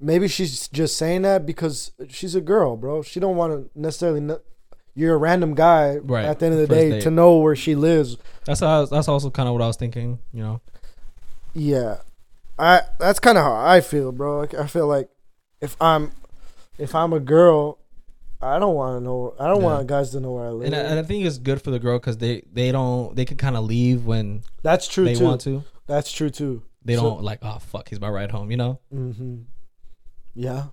Maybe 0.00 0.28
she's 0.28 0.68
just 0.68 0.96
saying 0.96 1.22
that 1.22 1.44
because 1.44 1.90
she's 2.08 2.34
a 2.34 2.40
girl, 2.40 2.76
bro. 2.76 3.02
She 3.02 3.18
don't 3.20 3.36
want 3.36 3.52
to 3.74 3.80
necessarily. 3.80 4.36
You're 4.94 5.14
a 5.14 5.18
random 5.18 5.54
guy 5.54 5.96
Right. 5.98 6.24
at 6.24 6.38
the 6.40 6.46
end 6.46 6.54
of 6.54 6.60
the 6.60 6.66
First 6.66 6.76
day 6.80 6.90
date. 6.90 7.02
to 7.02 7.10
know 7.10 7.38
where 7.38 7.54
she 7.56 7.74
lives. 7.76 8.16
That's 8.44 8.60
how, 8.60 8.84
that's 8.86 9.06
also 9.08 9.30
kind 9.30 9.48
of 9.48 9.54
what 9.54 9.62
I 9.62 9.66
was 9.68 9.76
thinking. 9.76 10.18
You 10.32 10.42
know, 10.42 10.60
Yeah, 11.54 11.98
I 12.58 12.82
that's 12.98 13.18
kind 13.20 13.38
of 13.38 13.44
how 13.44 13.54
I 13.54 13.80
feel, 13.80 14.12
bro. 14.12 14.38
Like, 14.40 14.54
I 14.54 14.66
feel 14.66 14.86
like 14.86 15.08
if 15.60 15.76
I'm 15.80 16.12
if 16.78 16.94
I'm 16.94 17.12
a 17.12 17.20
girl, 17.20 17.78
I 18.40 18.58
don't 18.60 18.74
want 18.74 18.98
to 19.00 19.04
know. 19.04 19.34
I 19.38 19.46
don't 19.48 19.60
Yeah. 19.60 19.66
want 19.66 19.86
guys 19.88 20.10
to 20.10 20.20
know 20.20 20.32
where 20.32 20.46
I 20.46 20.50
live. 20.50 20.66
and 20.66 20.74
I, 20.74 20.78
and 20.78 20.98
I 20.98 21.02
think 21.02 21.24
it's 21.24 21.38
good 21.38 21.60
for 21.62 21.70
the 21.70 21.78
girl 21.80 21.98
because 21.98 22.18
they 22.18 22.42
they 22.52 22.70
don't 22.72 23.14
they 23.16 23.24
can 23.24 23.36
kind 23.36 23.56
of 23.56 23.64
leave 23.64 24.04
when 24.06 24.42
that's 24.62 24.86
true 24.88 25.04
they 25.04 25.14
too. 25.16 25.24
want 25.24 25.40
to. 25.42 25.64
That's 25.86 26.10
true 26.12 26.30
too. 26.30 26.62
They 26.84 26.96
So- 26.96 27.02
don't 27.02 27.22
like 27.22 27.38
oh 27.42 27.58
fuck 27.58 27.88
he's 27.88 28.00
my 28.00 28.08
ride 28.08 28.30
home. 28.32 28.50
You 28.50 28.56
know. 28.56 28.80
Mm-hmm. 28.94 29.42
Yeah. 30.34 30.66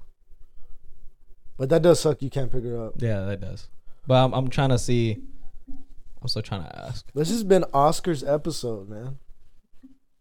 But 1.57 1.69
that 1.69 1.82
does 1.82 1.99
suck. 1.99 2.22
You 2.22 2.30
can't 2.30 2.52
pick 2.52 2.64
her 2.64 2.86
up. 2.88 2.94
Yeah, 2.98 3.22
that 3.26 3.40
does. 3.41 3.69
But 4.07 4.23
I'm 4.26 4.34
I'm 4.34 4.49
trying 4.49 4.69
to 4.69 4.80
see. 4.80 5.22
I'm 6.22 6.27
still 6.27 6.41
trying 6.41 6.64
to 6.64 6.80
ask. 6.86 7.06
This 7.14 7.30
has 7.30 7.44
been 7.44 7.64
Oscar's 7.73 8.23
episode, 8.23 8.90
man. 8.90 9.19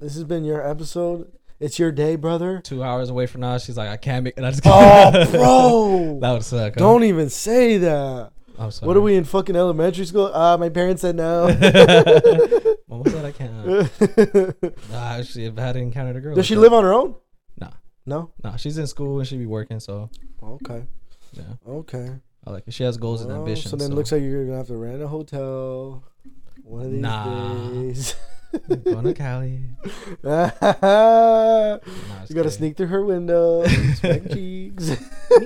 This 0.00 0.14
has 0.14 0.24
been 0.24 0.44
your 0.44 0.66
episode. 0.66 1.32
It's 1.60 1.78
your 1.78 1.92
day, 1.92 2.16
brother. 2.16 2.60
Two 2.62 2.82
hours 2.82 3.08
away 3.10 3.26
from 3.26 3.40
now, 3.40 3.56
she's 3.58 3.76
like, 3.76 3.88
I 3.88 3.96
can't 3.96 4.24
make. 4.24 4.36
And 4.36 4.44
I 4.44 4.50
just 4.50 4.62
Oh, 4.66 5.30
bro. 5.30 6.18
that 6.22 6.32
would 6.32 6.44
suck. 6.44 6.74
huh? 6.74 6.78
Don't 6.78 7.04
even 7.04 7.30
say 7.30 7.78
that. 7.78 8.32
I'm 8.58 8.70
sorry. 8.70 8.86
What 8.88 8.96
are 8.96 9.00
we 9.00 9.16
in 9.16 9.24
fucking 9.24 9.56
elementary 9.56 10.04
school? 10.04 10.30
Ah, 10.34 10.56
my 10.56 10.68
parents 10.68 11.02
said 11.02 11.16
no. 11.16 11.46
Mama 12.88 13.10
said 13.10 13.24
I 13.24 13.32
can't. 13.32 14.74
Nah, 14.90 15.12
actually, 15.14 15.46
I've 15.46 15.56
had 15.58 15.76
encountered 15.76 16.16
a 16.16 16.20
girl. 16.20 16.34
Does 16.34 16.46
she 16.46 16.54
live 16.54 16.72
on 16.72 16.84
her 16.84 16.92
own? 16.92 17.14
Nah. 18.06 18.16
No. 18.20 18.30
Nah, 18.42 18.56
she's 18.56 18.76
in 18.78 18.86
school 18.86 19.18
and 19.18 19.26
she 19.28 19.36
be 19.38 19.46
working, 19.46 19.80
so 19.80 20.10
Okay. 20.42 20.84
yeah. 21.32 21.42
Okay. 21.66 22.10
I 22.46 22.50
like 22.50 22.64
it. 22.66 22.74
She 22.74 22.84
has 22.84 22.96
goals 22.98 23.22
and 23.22 23.32
ambitions. 23.32 23.70
So 23.70 23.76
then 23.76 23.92
it 23.92 23.94
looks 23.94 24.12
like 24.12 24.22
you're 24.22 24.44
gonna 24.44 24.58
have 24.58 24.66
to 24.66 24.76
rent 24.76 25.02
a 25.02 25.08
hotel 25.08 26.04
one 26.62 26.84
of 26.84 26.90
these 26.92 27.00
Nah. 27.00 27.68
days. 27.70 28.14
going 28.84 29.02
to 29.04 29.14
Cali. 29.14 29.62
you 29.82 29.90
gotta 30.22 31.80
kidding. 32.28 32.50
sneak 32.50 32.76
through 32.76 32.86
her 32.88 33.04
window, 33.04 33.66
smack 33.94 34.28
cheeks. 34.30 34.90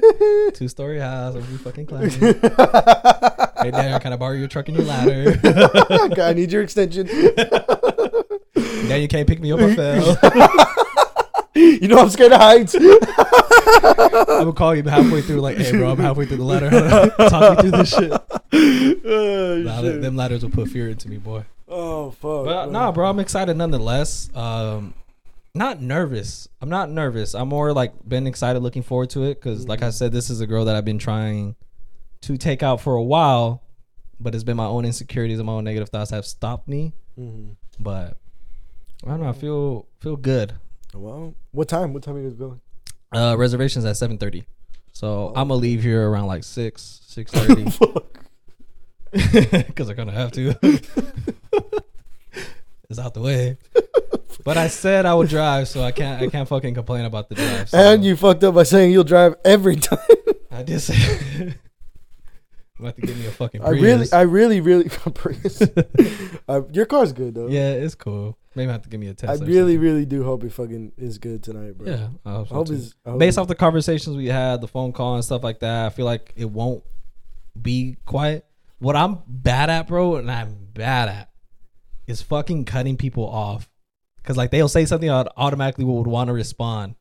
Two 0.54 0.68
story 0.68 0.98
house. 0.98 1.34
I'll 1.36 1.40
be 1.40 1.56
fucking 1.56 1.86
climbing. 1.86 2.10
hey, 2.10 3.70
Dad, 3.70 4.02
can 4.02 4.12
I 4.12 4.16
borrow 4.16 4.34
your 4.34 4.48
truck 4.48 4.68
and 4.68 4.76
your 4.76 4.86
ladder? 4.86 5.40
I 6.22 6.32
need 6.34 6.52
your 6.52 6.62
extension. 6.62 7.06
You 8.56 9.08
can't 9.08 9.26
pick 9.28 9.40
me 9.40 9.52
up. 9.52 9.60
I 9.60 9.74
fell. 9.74 10.18
you 11.54 11.88
know 11.88 11.98
I'm 11.98 12.10
scared 12.10 12.32
of 12.32 12.40
heights. 12.40 12.74
I'm 12.78 12.84
gonna 14.44 14.52
call 14.52 14.74
you 14.74 14.82
halfway 14.82 15.22
through, 15.22 15.40
like, 15.40 15.56
hey, 15.58 15.72
bro, 15.72 15.90
I'm 15.90 15.98
halfway 15.98 16.26
through 16.26 16.36
the 16.38 16.44
ladder. 16.44 16.70
Talk 17.28 17.56
me 17.56 17.62
through 17.62 17.70
this 17.78 17.90
shit. 17.94 18.12
oh, 18.12 19.62
Nah, 19.64 19.80
shit. 19.80 20.00
them 20.02 20.16
ladders 20.16 20.42
will 20.42 20.50
put 20.50 20.68
fear 20.68 20.88
into 20.88 21.08
me, 21.08 21.16
boy. 21.18 21.44
oh 21.68 22.10
fuck. 22.12 22.44
But 22.44 22.70
nah, 22.70 22.92
bro, 22.92 23.08
I'm 23.08 23.18
excited 23.20 23.56
nonetheless. 23.56 24.30
Um, 24.34 24.94
not 25.54 25.80
nervous. 25.80 26.48
I'm 26.60 26.68
not 26.68 26.90
nervous. 26.90 27.34
I'm 27.34 27.48
more 27.48 27.72
like 27.72 27.92
been 28.08 28.26
excited, 28.26 28.60
looking 28.60 28.82
forward 28.82 29.10
to 29.10 29.24
it 29.24 29.34
because, 29.34 29.66
like 29.66 29.82
I 29.82 29.90
said, 29.90 30.12
this 30.12 30.30
is 30.30 30.40
a 30.40 30.46
girl 30.46 30.64
that 30.66 30.76
I've 30.76 30.84
been 30.84 30.98
trying 30.98 31.56
to 32.22 32.36
take 32.36 32.62
out 32.62 32.80
for 32.80 32.94
a 32.94 33.02
while, 33.02 33.62
but 34.20 34.34
it's 34.34 34.44
been 34.44 34.56
my 34.56 34.66
own 34.66 34.84
insecurities 34.84 35.38
and 35.38 35.46
my 35.46 35.52
own 35.54 35.64
negative 35.64 35.88
thoughts 35.88 36.10
have 36.10 36.26
stopped 36.26 36.68
me. 36.68 36.92
Mhm. 37.18 37.56
But 37.80 38.16
I 39.04 39.10
don't 39.10 39.20
know. 39.22 39.28
I 39.28 39.32
feel 39.32 39.86
feel 40.00 40.16
good. 40.16 40.54
Well, 40.98 41.34
what 41.52 41.68
time? 41.68 41.92
What 41.92 42.02
time 42.02 42.16
are 42.16 42.20
you 42.20 42.28
guys 42.28 42.34
going? 42.38 42.60
Uh, 43.14 43.36
reservations 43.38 43.84
at 43.84 43.96
seven 43.96 44.18
thirty, 44.18 44.44
so 44.92 45.28
I'm 45.28 45.48
gonna 45.48 45.54
leave 45.54 45.82
here 45.82 46.08
around 46.08 46.26
like 46.26 46.44
six 46.44 47.00
six 47.06 47.30
thirty 47.32 47.70
Fuck. 47.70 48.18
because 49.12 49.88
I'm 49.88 49.96
gonna 49.96 50.12
have 50.12 50.32
to. 50.32 50.54
it's 52.90 52.98
out 52.98 53.14
the 53.14 53.20
way. 53.20 53.56
But 54.44 54.56
I 54.56 54.68
said 54.68 55.06
I 55.06 55.14
would 55.14 55.28
drive, 55.28 55.68
so 55.68 55.82
I 55.82 55.92
can't. 55.92 56.22
I 56.22 56.28
can't 56.28 56.48
fucking 56.48 56.74
complain 56.74 57.04
about 57.04 57.28
the 57.28 57.34
drive. 57.36 57.68
so- 57.70 57.78
And 57.78 58.04
you 58.04 58.16
fucked 58.16 58.44
up 58.44 58.54
by 58.54 58.62
saying 58.64 58.92
you'll 58.92 59.04
drive 59.04 59.34
every 59.44 59.76
time. 59.76 59.98
I 60.50 60.62
did 60.62 60.80
say. 60.80 61.54
About 62.78 62.96
to 62.96 63.02
give 63.02 63.18
me 63.18 63.26
a 63.26 63.30
fucking. 63.30 63.62
I 63.62 63.70
really, 63.70 63.96
Prius. 63.96 64.12
I 64.12 64.20
really, 64.22 64.60
really. 64.60 64.88
Prius. 65.14 65.62
uh, 66.48 66.62
your 66.72 66.86
car's 66.86 67.12
good 67.12 67.34
though. 67.34 67.48
yeah, 67.48 67.70
it's 67.72 67.94
cool. 67.94 68.38
Maybe 68.54 68.68
I 68.68 68.72
have 68.72 68.82
to 68.82 68.88
give 68.88 69.00
me 69.00 69.06
a 69.08 69.10
I 69.10 69.14
test. 69.14 69.42
or 69.42 69.46
really, 69.46 69.78
really 69.78 70.04
do 70.04 70.24
hope 70.24 70.42
it 70.44 70.52
fucking 70.52 70.92
is 70.96 71.18
good 71.18 71.42
tonight, 71.42 71.76
bro. 71.78 71.88
Yeah, 71.88 72.08
I 72.24 72.30
hope 72.32 72.46
I 72.46 72.48
so 72.48 72.54
hope 72.54 72.66
too. 72.68 72.74
it's 72.74 72.94
I 73.06 73.10
hope 73.10 73.18
based 73.18 73.34
it's- 73.34 73.38
off 73.42 73.48
the 73.48 73.54
conversations 73.54 74.16
we 74.16 74.26
had, 74.26 74.60
the 74.60 74.68
phone 74.68 74.92
call 74.92 75.14
and 75.14 75.24
stuff 75.24 75.42
like 75.44 75.60
that. 75.60 75.86
I 75.86 75.90
feel 75.90 76.06
like 76.06 76.32
it 76.36 76.50
won't 76.50 76.82
be 77.60 77.96
quiet. 78.06 78.44
what 78.78 78.94
I'm 78.96 79.18
bad 79.26 79.70
at, 79.70 79.88
bro, 79.88 80.16
and 80.16 80.30
I'm 80.30 80.56
bad 80.72 81.08
at 81.08 81.30
is 82.06 82.22
fucking 82.22 82.64
cutting 82.64 82.96
people 82.96 83.26
off. 83.28 83.68
Cause 84.22 84.36
like 84.36 84.50
they'll 84.50 84.68
say 84.68 84.84
something 84.84 85.10
I 85.10 85.26
automatically 85.36 85.84
would 85.84 86.06
want 86.06 86.28
to 86.28 86.34
respond. 86.34 86.94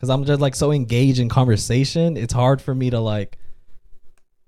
Cause 0.00 0.10
I'm 0.10 0.24
just 0.24 0.40
like 0.40 0.54
so 0.54 0.70
engaged 0.72 1.18
in 1.18 1.28
conversation. 1.28 2.16
It's 2.16 2.32
hard 2.32 2.60
for 2.60 2.74
me 2.74 2.90
to 2.90 3.00
like 3.00 3.38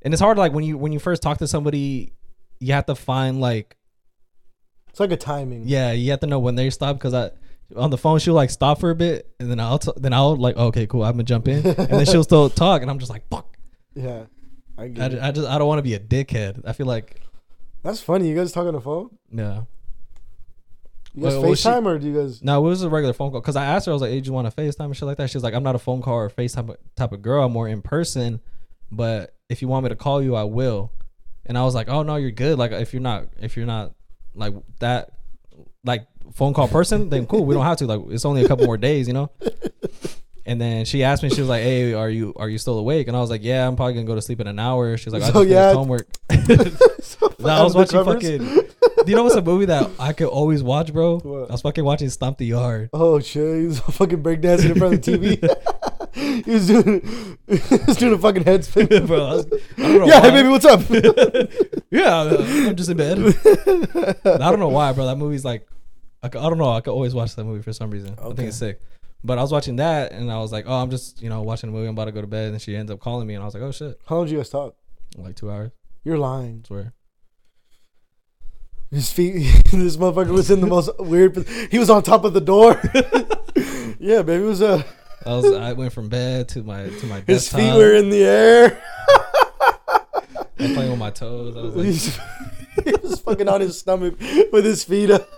and 0.04 0.14
it's 0.14 0.20
hard 0.20 0.38
like 0.38 0.52
when 0.52 0.64
you 0.64 0.76
when 0.78 0.92
you 0.92 0.98
first 0.98 1.22
talk 1.22 1.38
to 1.38 1.48
somebody, 1.48 2.12
you 2.60 2.72
have 2.74 2.86
to 2.86 2.94
find 2.94 3.40
like 3.40 3.76
It's 4.90 5.00
like 5.00 5.10
a 5.12 5.16
timing. 5.16 5.64
yeah, 5.66 5.92
you 5.92 6.10
have 6.12 6.20
to 6.20 6.26
know 6.26 6.38
when 6.38 6.54
they 6.54 6.70
stop 6.70 6.96
because 6.96 7.14
I 7.14 7.30
on 7.74 7.90
the 7.90 7.98
phone 7.98 8.18
she'll 8.18 8.34
like 8.34 8.50
stop 8.50 8.78
for 8.78 8.90
a 8.90 8.94
bit 8.94 9.28
and 9.40 9.50
then 9.50 9.58
I'll 9.58 9.78
t- 9.78 9.90
then 9.96 10.12
I'll 10.12 10.36
like 10.36 10.54
oh, 10.58 10.66
okay 10.66 10.86
cool 10.86 11.02
I'm 11.02 11.12
gonna 11.14 11.24
jump 11.24 11.48
in 11.48 11.66
and 11.66 11.76
then 11.88 12.04
she'll 12.06 12.22
still 12.22 12.50
talk 12.50 12.82
and 12.82 12.90
I'm 12.90 12.98
just 12.98 13.10
like 13.10 13.26
fuck 13.28 13.56
Yeah. 13.94 14.24
I 14.78 14.82
I. 14.84 15.28
I 15.28 15.30
just 15.32 15.48
I 15.48 15.56
don't 15.58 15.66
want 15.66 15.78
to 15.78 15.82
be 15.82 15.94
a 15.94 15.98
dickhead 15.98 16.60
I 16.66 16.72
feel 16.74 16.86
like 16.86 17.20
That's 17.82 18.00
funny. 18.00 18.28
You 18.28 18.36
guys 18.36 18.52
talk 18.52 18.66
on 18.66 18.74
the 18.74 18.80
phone? 18.80 19.10
yeah 19.32 19.62
You 21.14 21.22
guys 21.22 21.32
Well, 21.32 21.42
well, 21.42 21.54
she- 21.54 21.68
FaceTime 21.68 21.86
or 21.86 21.98
do 21.98 22.06
you 22.06 22.14
guys 22.14 22.42
no 22.44 22.64
it 22.64 22.68
was 22.68 22.82
a 22.82 22.90
regular 22.90 23.14
phone 23.14 23.30
call 23.30 23.40
because 23.40 23.56
I 23.56 23.64
asked 23.64 23.86
her 23.86 23.92
I 23.92 23.94
was 23.94 24.02
like 24.02 24.10
hey 24.10 24.20
do 24.20 24.26
you 24.28 24.32
want 24.34 24.48
to 24.54 24.54
FaceTime 24.62 24.84
and 24.84 24.96
shit 24.96 25.06
like 25.06 25.16
that 25.16 25.30
she's 25.30 25.42
like 25.42 25.54
I'm 25.54 25.62
not 25.62 25.74
a 25.74 25.78
phone 25.80 26.02
call 26.02 26.14
or 26.16 26.28
FaceTime 26.30 26.76
type 26.96 27.12
of 27.12 27.22
girl 27.22 27.44
I'm 27.44 27.52
more 27.52 27.66
in 27.66 27.80
person 27.82 28.40
but 28.96 29.34
if 29.48 29.60
you 29.62 29.68
want 29.68 29.84
me 29.84 29.88
to 29.90 29.96
call 29.96 30.22
you 30.22 30.34
I 30.34 30.44
will 30.44 30.92
and 31.46 31.56
I 31.58 31.62
was 31.64 31.74
like 31.74 31.88
oh 31.88 32.02
no 32.02 32.16
you're 32.16 32.30
good 32.30 32.58
like 32.58 32.72
if 32.72 32.92
you're 32.92 33.02
not 33.02 33.26
if 33.40 33.56
you're 33.56 33.66
not 33.66 33.92
like 34.34 34.54
that 34.80 35.10
like 35.84 36.06
phone 36.32 36.54
call 36.54 36.68
person 36.68 37.10
then 37.10 37.26
cool 37.26 37.44
we 37.44 37.54
don't 37.54 37.64
have 37.64 37.76
to 37.78 37.86
like 37.86 38.00
it's 38.10 38.24
only 38.24 38.44
a 38.44 38.48
couple 38.48 38.64
more 38.66 38.76
days 38.78 39.06
you 39.06 39.12
know 39.14 39.30
and 40.46 40.60
then 40.60 40.84
she 40.84 41.02
asked 41.04 41.22
me 41.22 41.28
she 41.30 41.40
was 41.40 41.48
like 41.48 41.62
hey 41.62 41.92
are 41.94 42.08
you 42.10 42.32
are 42.36 42.48
you 42.48 42.58
still 42.58 42.78
awake 42.78 43.06
and 43.08 43.16
I 43.16 43.20
was 43.20 43.30
like 43.30 43.42
yeah 43.44 43.66
I'm 43.66 43.76
probably 43.76 43.94
gonna 43.94 44.06
go 44.06 44.14
to 44.14 44.22
sleep 44.22 44.40
in 44.40 44.46
an 44.46 44.58
hour 44.58 44.96
she's 44.96 45.12
like 45.12 45.22
I 45.22 45.26
So, 45.30 45.44
just 45.44 45.48
yeah. 45.50 45.72
homework 45.74 46.08
So 47.02 47.34
No, 47.38 47.48
I 47.50 47.62
was 47.62 47.74
watching 47.74 48.02
fucking. 48.04 48.38
Do 48.38 49.10
you 49.10 49.16
know 49.16 49.22
what's 49.24 49.34
a 49.34 49.42
movie 49.42 49.66
that 49.66 49.90
I 49.98 50.14
could 50.14 50.28
always 50.28 50.62
watch, 50.62 50.90
bro? 50.94 51.18
What? 51.18 51.50
I 51.50 51.52
was 51.52 51.60
fucking 51.60 51.84
watching 51.84 52.08
Stomp 52.08 52.38
the 52.38 52.46
Yard. 52.46 52.88
Oh 52.94 53.20
shit! 53.20 53.60
He 53.60 53.66
was 53.66 53.80
fucking 53.80 54.22
breakdancing 54.22 54.70
in 54.70 54.78
front 54.78 54.94
of 54.94 55.02
the 55.02 55.18
TV. 55.18 55.83
He 56.14 56.42
was 56.50 56.66
doing, 56.66 57.36
he 57.48 57.76
was 57.86 57.96
doing 57.96 58.12
a 58.14 58.18
fucking 58.18 58.44
head 58.44 58.64
spin. 58.64 58.86
bro, 59.06 59.24
I, 59.26 59.34
was, 59.34 59.46
I 59.78 60.04
yeah, 60.06 60.20
hey 60.20 60.30
baby, 60.30 60.48
what's 60.48 60.64
up? 60.64 60.80
yeah, 61.90 62.22
I'm 62.68 62.76
just 62.76 62.90
in 62.90 62.96
bed. 62.96 63.18
I 64.24 64.50
don't 64.50 64.58
know 64.60 64.68
why, 64.68 64.92
bro. 64.92 65.06
That 65.06 65.16
movie's 65.18 65.44
like, 65.44 65.66
I, 66.22 66.28
c- 66.30 66.38
I 66.38 66.48
don't 66.48 66.58
know. 66.58 66.70
I 66.70 66.80
could 66.80 66.92
always 66.92 67.14
watch 67.14 67.34
that 67.36 67.44
movie 67.44 67.62
for 67.62 67.72
some 67.72 67.90
reason. 67.90 68.14
I 68.18 68.22
Okay. 68.22 68.36
think 68.36 68.48
it's 68.48 68.58
sick. 68.58 68.80
But 69.26 69.38
I 69.38 69.42
was 69.42 69.52
watching 69.52 69.76
that, 69.76 70.12
and 70.12 70.30
I 70.30 70.38
was 70.38 70.52
like, 70.52 70.66
oh, 70.68 70.74
I'm 70.74 70.90
just, 70.90 71.22
you 71.22 71.30
know, 71.30 71.40
watching 71.42 71.70
a 71.70 71.72
movie. 71.72 71.86
I'm 71.88 71.94
about 71.94 72.04
to 72.06 72.12
go 72.12 72.20
to 72.20 72.26
bed, 72.26 72.52
and 72.52 72.60
she 72.60 72.76
ends 72.76 72.90
up 72.92 73.00
calling 73.00 73.26
me, 73.26 73.34
and 73.34 73.42
I 73.42 73.46
was 73.46 73.54
like, 73.54 73.62
oh 73.62 73.72
shit, 73.72 73.98
How 74.06 74.16
long 74.16 74.26
did 74.26 74.32
you 74.32 74.38
guys 74.38 74.50
talk? 74.50 74.76
like 75.16 75.34
two 75.36 75.50
hours. 75.50 75.70
You're 76.04 76.18
lying. 76.18 76.60
I 76.64 76.66
swear. 76.68 76.92
His 78.90 79.10
feet. 79.12 79.34
this 79.72 79.96
motherfucker 79.96 80.30
was 80.30 80.50
in 80.50 80.60
the 80.60 80.66
most 80.66 80.90
weird. 80.98 81.34
pos- 81.34 81.48
He 81.70 81.78
was 81.78 81.90
on 81.90 82.02
top 82.02 82.24
of 82.24 82.32
the 82.32 82.40
door. 82.40 82.80
yeah, 83.98 84.22
baby, 84.22 84.42
it 84.44 84.46
was 84.46 84.62
uh, 84.62 84.82
I 85.26 85.30
was, 85.34 85.52
I 85.52 85.72
went 85.72 85.92
from 85.92 86.08
bed 86.08 86.48
to 86.50 86.62
my 86.62 86.88
to 86.88 87.06
my 87.06 87.16
his 87.20 87.50
desktop. 87.50 87.60
feet 87.60 87.74
were 87.74 87.94
in 87.94 88.10
the 88.10 88.24
air. 88.24 88.82
I 89.08 90.00
was 90.58 90.72
playing 90.72 90.90
with 90.90 90.98
my 90.98 91.10
toes. 91.10 91.56
I 91.56 91.60
was 91.62 91.74
like, 91.76 91.86
He's- 91.86 92.18
he 92.84 92.90
was 93.02 93.20
fucking 93.20 93.48
on 93.48 93.60
his 93.60 93.78
stomach 93.78 94.14
with 94.52 94.64
his 94.64 94.84
feet 94.84 95.10
up. 95.10 95.28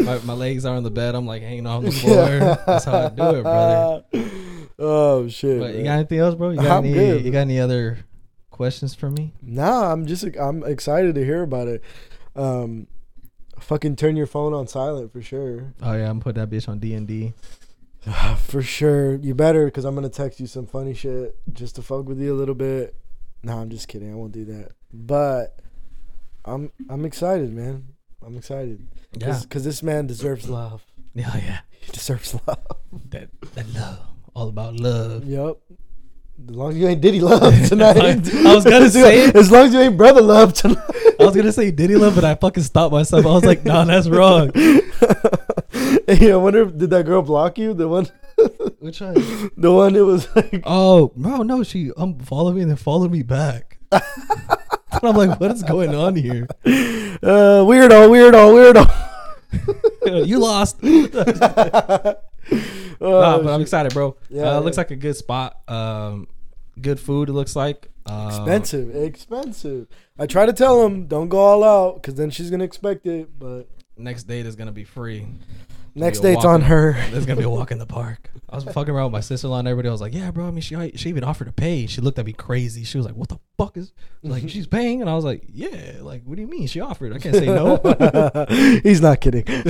my, 0.00 0.18
my 0.20 0.32
legs 0.32 0.64
are 0.64 0.74
on 0.76 0.82
the 0.82 0.90
bed. 0.90 1.14
I'm 1.14 1.26
like 1.26 1.42
hanging 1.42 1.66
on 1.66 1.84
the 1.84 1.92
floor. 1.92 2.26
That's 2.66 2.84
how 2.84 3.06
I 3.06 3.08
do 3.10 3.38
it, 3.38 3.42
brother. 3.42 4.04
Oh 4.78 5.28
shit! 5.28 5.60
But 5.60 5.70
you 5.72 5.76
man. 5.78 5.84
got 5.84 5.92
anything 5.92 6.18
else, 6.20 6.34
bro? 6.34 6.50
You 6.50 6.56
got 6.56 6.78
I'm 6.78 6.84
any? 6.84 6.94
good. 6.94 7.24
You 7.24 7.30
got 7.30 7.40
any 7.40 7.60
other 7.60 7.98
questions 8.50 8.94
for 8.94 9.10
me? 9.10 9.34
Nah, 9.42 9.92
I'm 9.92 10.06
just 10.06 10.24
I'm 10.38 10.64
excited 10.64 11.14
to 11.16 11.24
hear 11.24 11.42
about 11.42 11.68
it. 11.68 11.82
Um, 12.34 12.86
fucking 13.58 13.96
turn 13.96 14.16
your 14.16 14.26
phone 14.26 14.54
on 14.54 14.66
silent 14.68 15.12
for 15.12 15.20
sure. 15.20 15.74
Oh 15.82 15.92
yeah, 15.92 16.08
I'm 16.08 16.20
put 16.20 16.34
that 16.36 16.48
bitch 16.48 16.68
on 16.68 16.78
D 16.78 16.94
and 16.94 17.06
D. 17.06 17.34
For 18.38 18.62
sure, 18.62 19.14
you 19.16 19.34
better 19.34 19.66
because 19.66 19.84
I'm 19.84 19.94
gonna 19.94 20.08
text 20.08 20.40
you 20.40 20.46
some 20.46 20.66
funny 20.66 20.94
shit 20.94 21.36
just 21.52 21.76
to 21.76 21.82
fuck 21.82 22.06
with 22.06 22.20
you 22.20 22.32
a 22.32 22.36
little 22.38 22.54
bit. 22.54 22.94
Nah, 23.42 23.60
I'm 23.60 23.70
just 23.70 23.88
kidding. 23.88 24.10
I 24.10 24.14
won't 24.14 24.32
do 24.32 24.44
that. 24.46 24.72
But 24.92 25.58
I'm 26.44 26.72
I'm 26.88 27.04
excited, 27.04 27.52
man. 27.52 27.88
I'm 28.24 28.36
excited 28.36 28.86
Yeah, 29.16 29.38
because 29.42 29.64
this 29.64 29.82
man 29.82 30.06
deserves 30.06 30.48
love. 30.48 30.82
yeah, 31.14 31.34
yeah. 31.36 31.58
He 31.80 31.92
deserves 31.92 32.34
love. 32.46 32.58
That 33.10 33.28
that 33.54 33.68
love, 33.74 33.98
all 34.34 34.48
about 34.48 34.74
love. 34.76 35.24
Yep. 35.24 35.56
As 36.48 36.54
long 36.56 36.70
as 36.72 36.78
you 36.78 36.88
ain't 36.88 37.02
Diddy 37.02 37.20
love 37.20 37.40
tonight. 37.68 37.98
I 37.98 38.54
was 38.54 38.64
gonna 38.64 38.88
say. 38.90 39.24
As 39.34 39.50
long 39.50 39.66
as 39.66 39.74
you 39.74 39.80
ain't 39.80 39.96
brother 39.98 40.22
love 40.22 40.54
tonight. 40.54 40.78
I 41.20 41.24
was 41.24 41.36
gonna 41.36 41.52
say 41.52 41.70
Diddy 41.70 41.96
love, 41.96 42.14
but 42.14 42.24
I 42.24 42.34
fucking 42.34 42.62
stopped 42.62 42.92
myself. 42.92 43.26
I 43.26 43.28
was 43.28 43.44
like, 43.44 43.62
nah, 43.64 43.84
that's 43.84 44.08
wrong. 44.08 44.50
hey, 46.18 46.32
I 46.32 46.36
wonder 46.36 46.62
if 46.62 46.76
did 46.76 46.90
that 46.90 47.04
girl 47.06 47.22
block 47.22 47.58
you? 47.58 47.74
The 47.74 47.88
one, 47.88 48.08
Which 48.80 49.00
one? 49.00 49.14
the 49.56 49.72
one 49.72 49.92
that 49.94 50.04
was 50.04 50.28
like, 50.34 50.62
Oh, 50.66 51.12
bro, 51.16 51.42
no, 51.42 51.62
she 51.62 51.92
um 51.96 52.18
followed 52.18 52.54
me 52.56 52.62
and 52.62 52.70
then 52.70 52.76
followed 52.76 53.10
me 53.12 53.22
back. 53.22 53.78
and 53.92 54.02
I'm 55.02 55.14
like, 55.16 55.38
what 55.40 55.50
is 55.52 55.62
going 55.62 55.94
on 55.94 56.16
here? 56.16 56.46
uh, 56.64 57.62
weirdo, 57.64 58.08
weirdo, 58.08 58.84
weirdo. 59.52 60.26
you 60.26 60.38
lost. 60.38 60.78
Oh, 63.02 63.20
Nah, 63.20 63.38
but 63.38 63.46
I'm 63.48 63.60
shit. 63.60 63.62
excited, 63.62 63.94
bro. 63.94 64.16
Yeah, 64.28 64.42
uh, 64.42 64.44
yeah. 64.52 64.58
looks 64.58 64.76
like 64.76 64.90
a 64.90 64.96
good 64.96 65.16
spot. 65.16 65.58
Um, 65.68 66.26
good 66.80 67.00
food. 67.00 67.28
It 67.28 67.32
looks 67.32 67.56
like. 67.56 67.88
Uh, 68.06 68.26
expensive, 68.28 68.94
expensive. 68.94 69.86
I 70.18 70.26
try 70.26 70.44
to 70.46 70.52
tell 70.52 70.84
him 70.84 71.06
don't 71.06 71.28
go 71.28 71.38
all 71.38 71.64
out 71.64 71.94
because 71.96 72.14
then 72.14 72.30
she's 72.30 72.50
gonna 72.50 72.64
expect 72.64 73.06
it. 73.06 73.38
But 73.38 73.68
Next 73.96 74.24
date 74.24 74.46
is 74.46 74.56
gonna 74.56 74.72
be 74.72 74.84
free. 74.84 75.26
Next 75.94 76.20
date's 76.20 76.44
on 76.44 76.62
her. 76.62 76.92
There's 77.10 77.26
gonna 77.26 77.38
be 77.40 77.44
a 77.44 77.50
walk 77.50 77.70
in 77.70 77.78
the 77.78 77.86
park. 77.86 78.30
I 78.50 78.56
was 78.56 78.64
fucking 78.64 78.92
around 78.92 79.04
with 79.06 79.12
my 79.12 79.20
sister 79.20 79.46
in 79.46 79.52
law 79.52 79.60
and 79.60 79.68
everybody. 79.68 79.88
I 79.88 79.92
was 79.92 80.00
like, 80.00 80.12
"Yeah, 80.14 80.30
bro." 80.30 80.48
I 80.48 80.50
mean, 80.50 80.60
she 80.60 80.92
she 80.96 81.08
even 81.08 81.22
offered 81.24 81.46
to 81.46 81.52
pay. 81.52 81.86
She 81.86 82.00
looked 82.00 82.18
at 82.18 82.26
me 82.26 82.32
crazy. 82.32 82.84
She 82.84 82.96
was 82.98 83.06
like, 83.06 83.14
"What 83.14 83.28
the 83.28 83.38
fuck 83.56 83.76
is?" 83.76 83.92
Like, 84.22 84.48
she's 84.48 84.66
paying, 84.66 85.00
and 85.00 85.08
I 85.08 85.14
was 85.14 85.24
like, 85.24 85.44
"Yeah." 85.48 85.98
Like, 86.00 86.24
what 86.24 86.36
do 86.36 86.42
you 86.42 86.48
mean? 86.48 86.66
She 86.66 86.80
offered. 86.80 87.12
I 87.12 87.18
can't 87.18 87.36
say 87.36 87.46
no. 87.46 87.76
He's 88.82 89.00
not 89.00 89.20
kidding. 89.20 89.44
is 89.46 89.60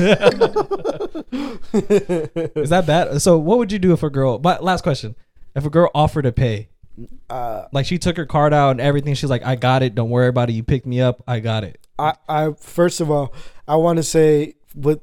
that 2.70 2.84
bad? 2.86 3.20
So, 3.20 3.38
what 3.38 3.59
would 3.59 3.72
you 3.72 3.78
do 3.78 3.92
if 3.92 4.02
a 4.02 4.10
girl? 4.10 4.38
But 4.38 4.64
last 4.64 4.82
question: 4.82 5.16
If 5.55 5.66
a 5.66 5.70
girl 5.70 5.90
offered 5.94 6.22
to 6.22 6.32
pay, 6.32 6.68
uh, 7.28 7.64
like 7.72 7.86
she 7.86 7.98
took 7.98 8.16
her 8.16 8.26
card 8.26 8.55
out 8.55 8.70
and 8.72 8.80
everything, 8.80 9.14
she's 9.14 9.30
like, 9.30 9.44
"I 9.44 9.56
got 9.56 9.82
it. 9.82 9.94
Don't 9.94 10.10
worry 10.10 10.28
about 10.28 10.48
it. 10.51 10.55
You 10.55 10.62
picked 10.62 10.86
me 10.86 11.01
up. 11.01 11.22
I 11.26 11.40
got 11.40 11.64
it." 11.64 11.78
I, 11.98 12.14
I 12.28 12.52
first 12.59 13.01
of 13.01 13.10
all, 13.10 13.34
I 13.68 13.76
want 13.76 13.98
to 13.98 14.02
say 14.02 14.55
with 14.74 15.01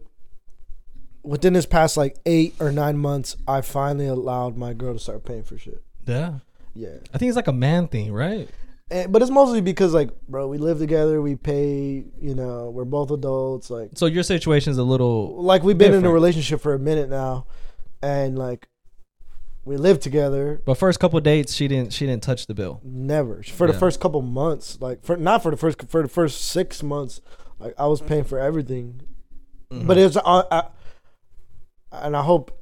within 1.27 1.53
this 1.53 1.65
past 1.65 1.97
like 1.97 2.17
eight 2.25 2.55
or 2.59 2.71
nine 2.71 2.97
months, 2.97 3.35
I 3.47 3.61
finally 3.61 4.07
allowed 4.07 4.57
my 4.57 4.73
girl 4.73 4.93
to 4.93 4.99
start 4.99 5.25
paying 5.25 5.43
for 5.43 5.57
shit. 5.57 5.83
Yeah, 6.05 6.39
Yeah, 6.73 6.95
I 7.13 7.17
think 7.17 7.29
it's 7.29 7.35
like 7.35 7.47
a 7.47 7.53
man 7.53 7.87
thing, 7.87 8.13
right? 8.13 8.49
and, 8.89 9.11
but 9.11 9.21
it's 9.21 9.29
mostly 9.29 9.59
because 9.59 9.93
like, 9.93 10.09
bro, 10.29 10.47
we 10.47 10.57
live 10.57 10.79
together, 10.79 11.21
we 11.21 11.35
pay, 11.35 12.05
you 12.21 12.33
know, 12.33 12.69
we're 12.69 12.85
both 12.85 13.11
adults, 13.11 13.69
like, 13.69 13.91
So 13.95 14.05
your 14.05 14.23
situation 14.23 14.71
is 14.71 14.77
a 14.77 14.83
little 14.83 15.41
like 15.43 15.63
we've 15.63 15.77
been 15.77 15.93
in 15.93 16.05
a 16.05 16.11
relationship 16.11 16.61
for 16.61 16.73
a 16.73 16.79
minute 16.79 17.09
now, 17.09 17.45
and 18.01 18.37
like, 18.37 18.67
we 19.65 19.75
live 19.75 19.99
together. 19.99 20.61
But 20.63 20.75
first 20.75 21.01
couple 21.01 21.19
dates, 21.19 21.53
she 21.53 21.67
didn't 21.67 21.91
she 21.91 22.05
didn't 22.05 22.23
touch 22.23 22.47
the 22.47 22.53
bill. 22.53 22.79
Never 22.83 23.43
for 23.43 23.67
the 23.67 23.73
first 23.73 23.99
couple 23.99 24.21
months, 24.21 24.77
like 24.79 25.03
for 25.03 25.17
not 25.17 25.43
for 25.43 25.51
the 25.51 25.57
first 25.57 25.89
for 25.89 26.01
the 26.01 26.07
first 26.07 26.45
six 26.45 26.81
months, 26.81 27.19
like 27.59 27.73
I 27.77 27.87
was 27.87 27.99
paying 27.99 28.23
for 28.23 28.39
everything. 28.39 29.01
Mm-hmm. 29.69 29.87
But 29.87 29.97
it's 29.97 30.15
uh, 30.15 30.43
I, 30.49 30.63
and 31.91 32.15
I 32.15 32.23
hope 32.23 32.53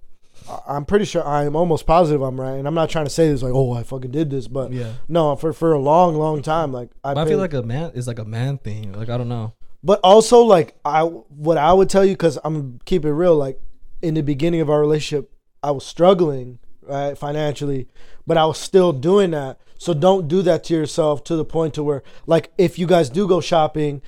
I'm 0.68 0.85
pretty 0.85 1.06
sure 1.06 1.26
I'm 1.26 1.56
almost 1.56 1.85
positive 1.85 2.22
I'm 2.22 2.39
right, 2.39 2.53
and 2.56 2.68
I'm 2.68 2.76
not 2.76 2.89
trying 2.89 3.06
to 3.06 3.10
say 3.10 3.30
this 3.30 3.41
like 3.41 3.53
oh 3.53 3.73
I 3.73 3.84
fucking 3.84 4.11
did 4.11 4.30
this, 4.30 4.47
but 4.47 4.72
yeah. 4.72 4.93
no 5.07 5.35
for 5.35 5.53
for 5.53 5.73
a 5.73 5.80
long 5.80 6.15
long 6.15 6.41
time 6.41 6.72
like 6.72 6.89
I, 7.03 7.14
I 7.14 7.26
feel 7.26 7.39
like 7.39 7.53
a 7.53 7.64
man 7.64 7.91
is 7.95 8.07
like 8.07 8.19
a 8.19 8.26
man 8.26 8.57
thing. 8.57 8.93
Like 8.93 9.10
I 9.10 9.18
don't 9.18 9.30
know. 9.30 9.53
but 9.84 9.99
also 10.03 10.41
like 10.41 10.76
I 10.84 11.03
what 11.03 11.57
I 11.57 11.73
would 11.73 11.89
tell 11.89 12.06
you 12.06 12.14
because 12.14 12.38
I'm 12.43 12.80
keep 12.85 13.06
it 13.06 13.14
real 13.14 13.35
like 13.35 13.60
in 14.02 14.14
the 14.14 14.22
beginning 14.22 14.61
of 14.61 14.69
our 14.69 14.80
relationship 14.80 15.31
I 15.64 15.72
was 15.72 15.85
struggling 15.85 16.60
right 16.84 17.18
financially, 17.18 17.88
but 18.27 18.38
I 18.38 18.45
was 18.45 18.60
still 18.60 18.93
doing 18.93 19.31
that. 19.31 19.60
So 19.77 19.93
don't 19.93 20.27
do 20.27 20.41
that 20.43 20.64
to 20.65 20.73
yourself 20.73 21.23
to 21.26 21.35
the 21.35 21.45
point 21.45 21.73
to 21.73 21.84
where 21.84 22.03
like 22.27 22.52
if 22.57 22.77
you 22.77 22.85
guys 22.88 23.10
do 23.10 23.27
go 23.27 23.41
shopping, 23.41 24.02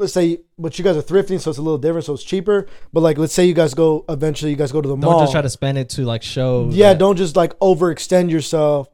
let's 0.00 0.12
say 0.12 0.38
but 0.58 0.76
you 0.78 0.84
guys 0.84 0.96
are 0.96 1.02
thrifting 1.02 1.40
so 1.40 1.50
it's 1.50 1.58
a 1.58 1.62
little 1.62 1.78
different 1.78 2.04
so 2.06 2.14
it's 2.14 2.24
cheaper. 2.24 2.66
But 2.92 3.00
like 3.02 3.18
let's 3.18 3.32
say 3.32 3.44
you 3.46 3.54
guys 3.54 3.74
go 3.74 4.04
eventually 4.08 4.50
you 4.50 4.56
guys 4.56 4.72
go 4.72 4.80
to 4.80 4.88
the 4.88 4.96
mall, 4.96 5.12
Don't 5.12 5.20
just 5.22 5.32
try 5.32 5.42
to 5.42 5.50
spend 5.50 5.78
it 5.78 5.90
to 5.90 6.04
like 6.04 6.22
show. 6.22 6.68
yeah, 6.72 6.88
that- 6.94 6.98
don't 6.98 7.16
just 7.16 7.36
like 7.36 7.56
overextend 7.60 8.30
yourself. 8.30 8.88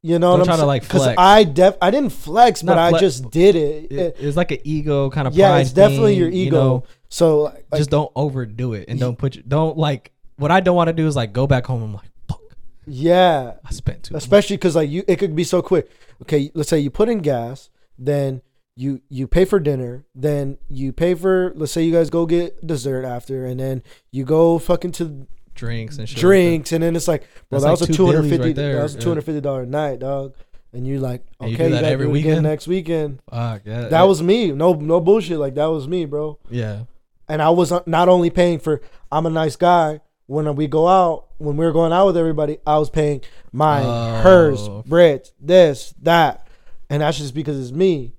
You 0.00 0.18
know 0.20 0.30
Don't 0.36 0.40
what 0.40 0.44
try 0.44 0.54
I'm 0.54 0.58
to, 0.58 0.60
saying? 0.60 0.66
like, 0.68 0.84
flex. 0.84 1.14
I 1.18 1.44
def 1.44 1.76
I 1.82 1.90
didn't 1.90 2.10
flex, 2.12 2.62
Not 2.62 2.76
but 2.76 2.94
I 2.94 2.98
just 3.00 3.30
did 3.30 3.56
it. 3.56 3.90
It, 3.90 4.16
it's 4.20 4.36
like 4.36 4.52
an 4.52 4.58
ego 4.62 5.10
kind 5.10 5.26
of. 5.26 5.34
yeah, 5.34 5.56
it's 5.58 5.72
definitely 5.72 6.12
thing, 6.12 6.20
your 6.20 6.28
you 6.28 6.46
ego. 6.46 6.56
know? 6.56 6.84
so 7.08 7.42
like, 7.42 7.66
just 7.76 7.90
don't 7.90 8.10
overdo 8.14 8.74
it 8.74 8.84
and 8.88 9.00
don't 9.00 9.18
put. 9.18 9.34
Your, 9.34 9.44
don't 9.48 9.76
like. 9.76 10.12
What 10.36 10.52
I 10.52 10.60
don't 10.60 10.76
want 10.76 10.86
to 10.86 10.92
do 10.92 11.08
is 11.08 11.16
like 11.16 11.32
go 11.32 11.48
back 11.48 11.66
home. 11.66 11.82
I'm 11.82 11.94
like, 11.94 12.08
fuck. 12.28 12.40
Yeah, 12.86 13.54
I 13.64 13.70
spent 13.72 14.04
too. 14.04 14.14
especially 14.16 14.56
because 14.56 14.76
like 14.76 14.88
you, 14.88 15.02
it 15.08 15.16
could 15.16 15.34
be 15.34 15.42
so 15.42 15.62
quick. 15.62 15.90
Okay, 16.22 16.52
let's 16.54 16.70
say 16.70 16.78
you 16.78 16.90
put 16.90 17.08
in 17.08 17.18
gas, 17.18 17.68
then 17.98 18.40
you 18.78 19.00
you 19.08 19.26
pay 19.26 19.44
for 19.44 19.58
dinner, 19.58 20.04
then 20.14 20.56
you 20.68 20.92
pay 20.92 21.14
for. 21.14 21.52
Let's 21.56 21.72
say 21.72 21.82
you 21.82 21.92
guys 21.92 22.10
go 22.10 22.26
get 22.26 22.64
dessert 22.64 23.04
after, 23.04 23.44
and 23.44 23.58
then 23.58 23.82
you 24.12 24.24
go 24.24 24.58
fucking 24.60 24.92
to 24.92 25.26
drinks 25.54 25.98
and 25.98 26.08
shit. 26.08 26.18
drinks, 26.18 26.70
and 26.70 26.82
then 26.84 26.94
it's 26.94 27.08
like, 27.08 27.24
bro, 27.50 27.58
that 27.58 27.66
like 27.70 27.80
was 27.80 27.90
a 27.90 27.92
two 27.92 28.06
hundred 28.06 28.28
fifty. 28.28 28.46
right 28.48 28.54
that 28.54 28.82
was 28.82 28.94
a 28.94 28.98
two 29.00 29.08
hundred 29.10 29.24
fifty 29.24 29.40
dollar 29.40 29.66
night, 29.66 29.98
dog. 29.98 30.34
And 30.72 30.86
you're 30.86 31.00
like, 31.00 31.24
And 31.40 31.48
you 31.50 31.56
okay, 31.56 31.64
you, 31.68 31.74
gotta 31.74 31.86
every 31.88 32.06
do 32.06 32.14
it 32.14 32.18
again 32.18 32.28
weekend? 32.30 32.42
next 32.44 32.66
weekend. 32.68 33.22
Fuck 33.30 33.62
yeah. 33.64 33.88
That 33.88 34.02
was 34.02 34.22
me. 34.22 34.52
No, 34.52 34.74
no 34.74 35.00
bullshit. 35.00 35.38
Like 35.38 35.54
that 35.56 35.64
was 35.66 35.88
me, 35.88 36.04
bro. 36.04 36.38
yeah. 36.50 36.82
and 37.28 37.40
I 37.42 37.50
was 37.50 37.72
not 37.86 38.08
only 38.08 38.28
paying 38.30 38.58
for 38.60 38.80
I'm 39.10 39.24
a 39.26 39.30
nice 39.30 39.56
guy 39.56 40.00
when 40.26 40.54
we 40.56 40.66
go 40.68 40.86
out 40.86 41.24
when 41.38 41.56
we 41.56 41.64
were 41.64 41.72
going 41.72 41.92
out 41.92 42.04
with 42.06 42.16
everybody 42.18 42.58
I 42.66 42.76
was 42.78 42.90
paying 42.90 43.22
mine 43.50 43.86
Oh. 43.86 44.20
hers 44.20 44.68
Brett's 44.86 45.32
this 45.40 45.94
that 46.02 46.46
and 46.90 47.00
that's 47.00 47.16
just 47.18 47.34
because 47.34 47.58
it's 47.58 47.72
me 47.74 48.12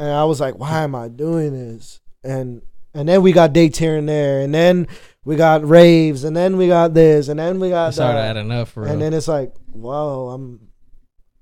and 0.00 0.10
I 0.10 0.24
was 0.24 0.40
like 0.40 0.58
why 0.58 0.82
am 0.82 0.96
I 0.96 1.06
doing 1.08 1.52
this 1.52 2.00
and 2.24 2.62
and 2.92 3.08
then 3.08 3.22
we 3.22 3.30
got 3.30 3.52
dates 3.52 3.78
here 3.78 3.96
and 3.96 4.08
there 4.08 4.40
and 4.40 4.52
then 4.52 4.88
we 5.24 5.36
got 5.36 5.64
raves 5.68 6.24
and 6.24 6.36
then 6.36 6.56
we 6.56 6.66
got 6.66 6.92
this 6.94 7.28
and 7.28 7.38
then 7.38 7.60
we 7.60 7.68
I 7.68 7.70
got 7.70 7.94
started 7.94 8.18
that 8.18 8.36
adding 8.36 8.50
up 8.50 8.66
for 8.68 8.82
real. 8.82 8.92
and 8.92 9.00
then 9.00 9.12
it's 9.14 9.28
like 9.28 9.54
whoa 9.72 10.30
I'm 10.30 10.68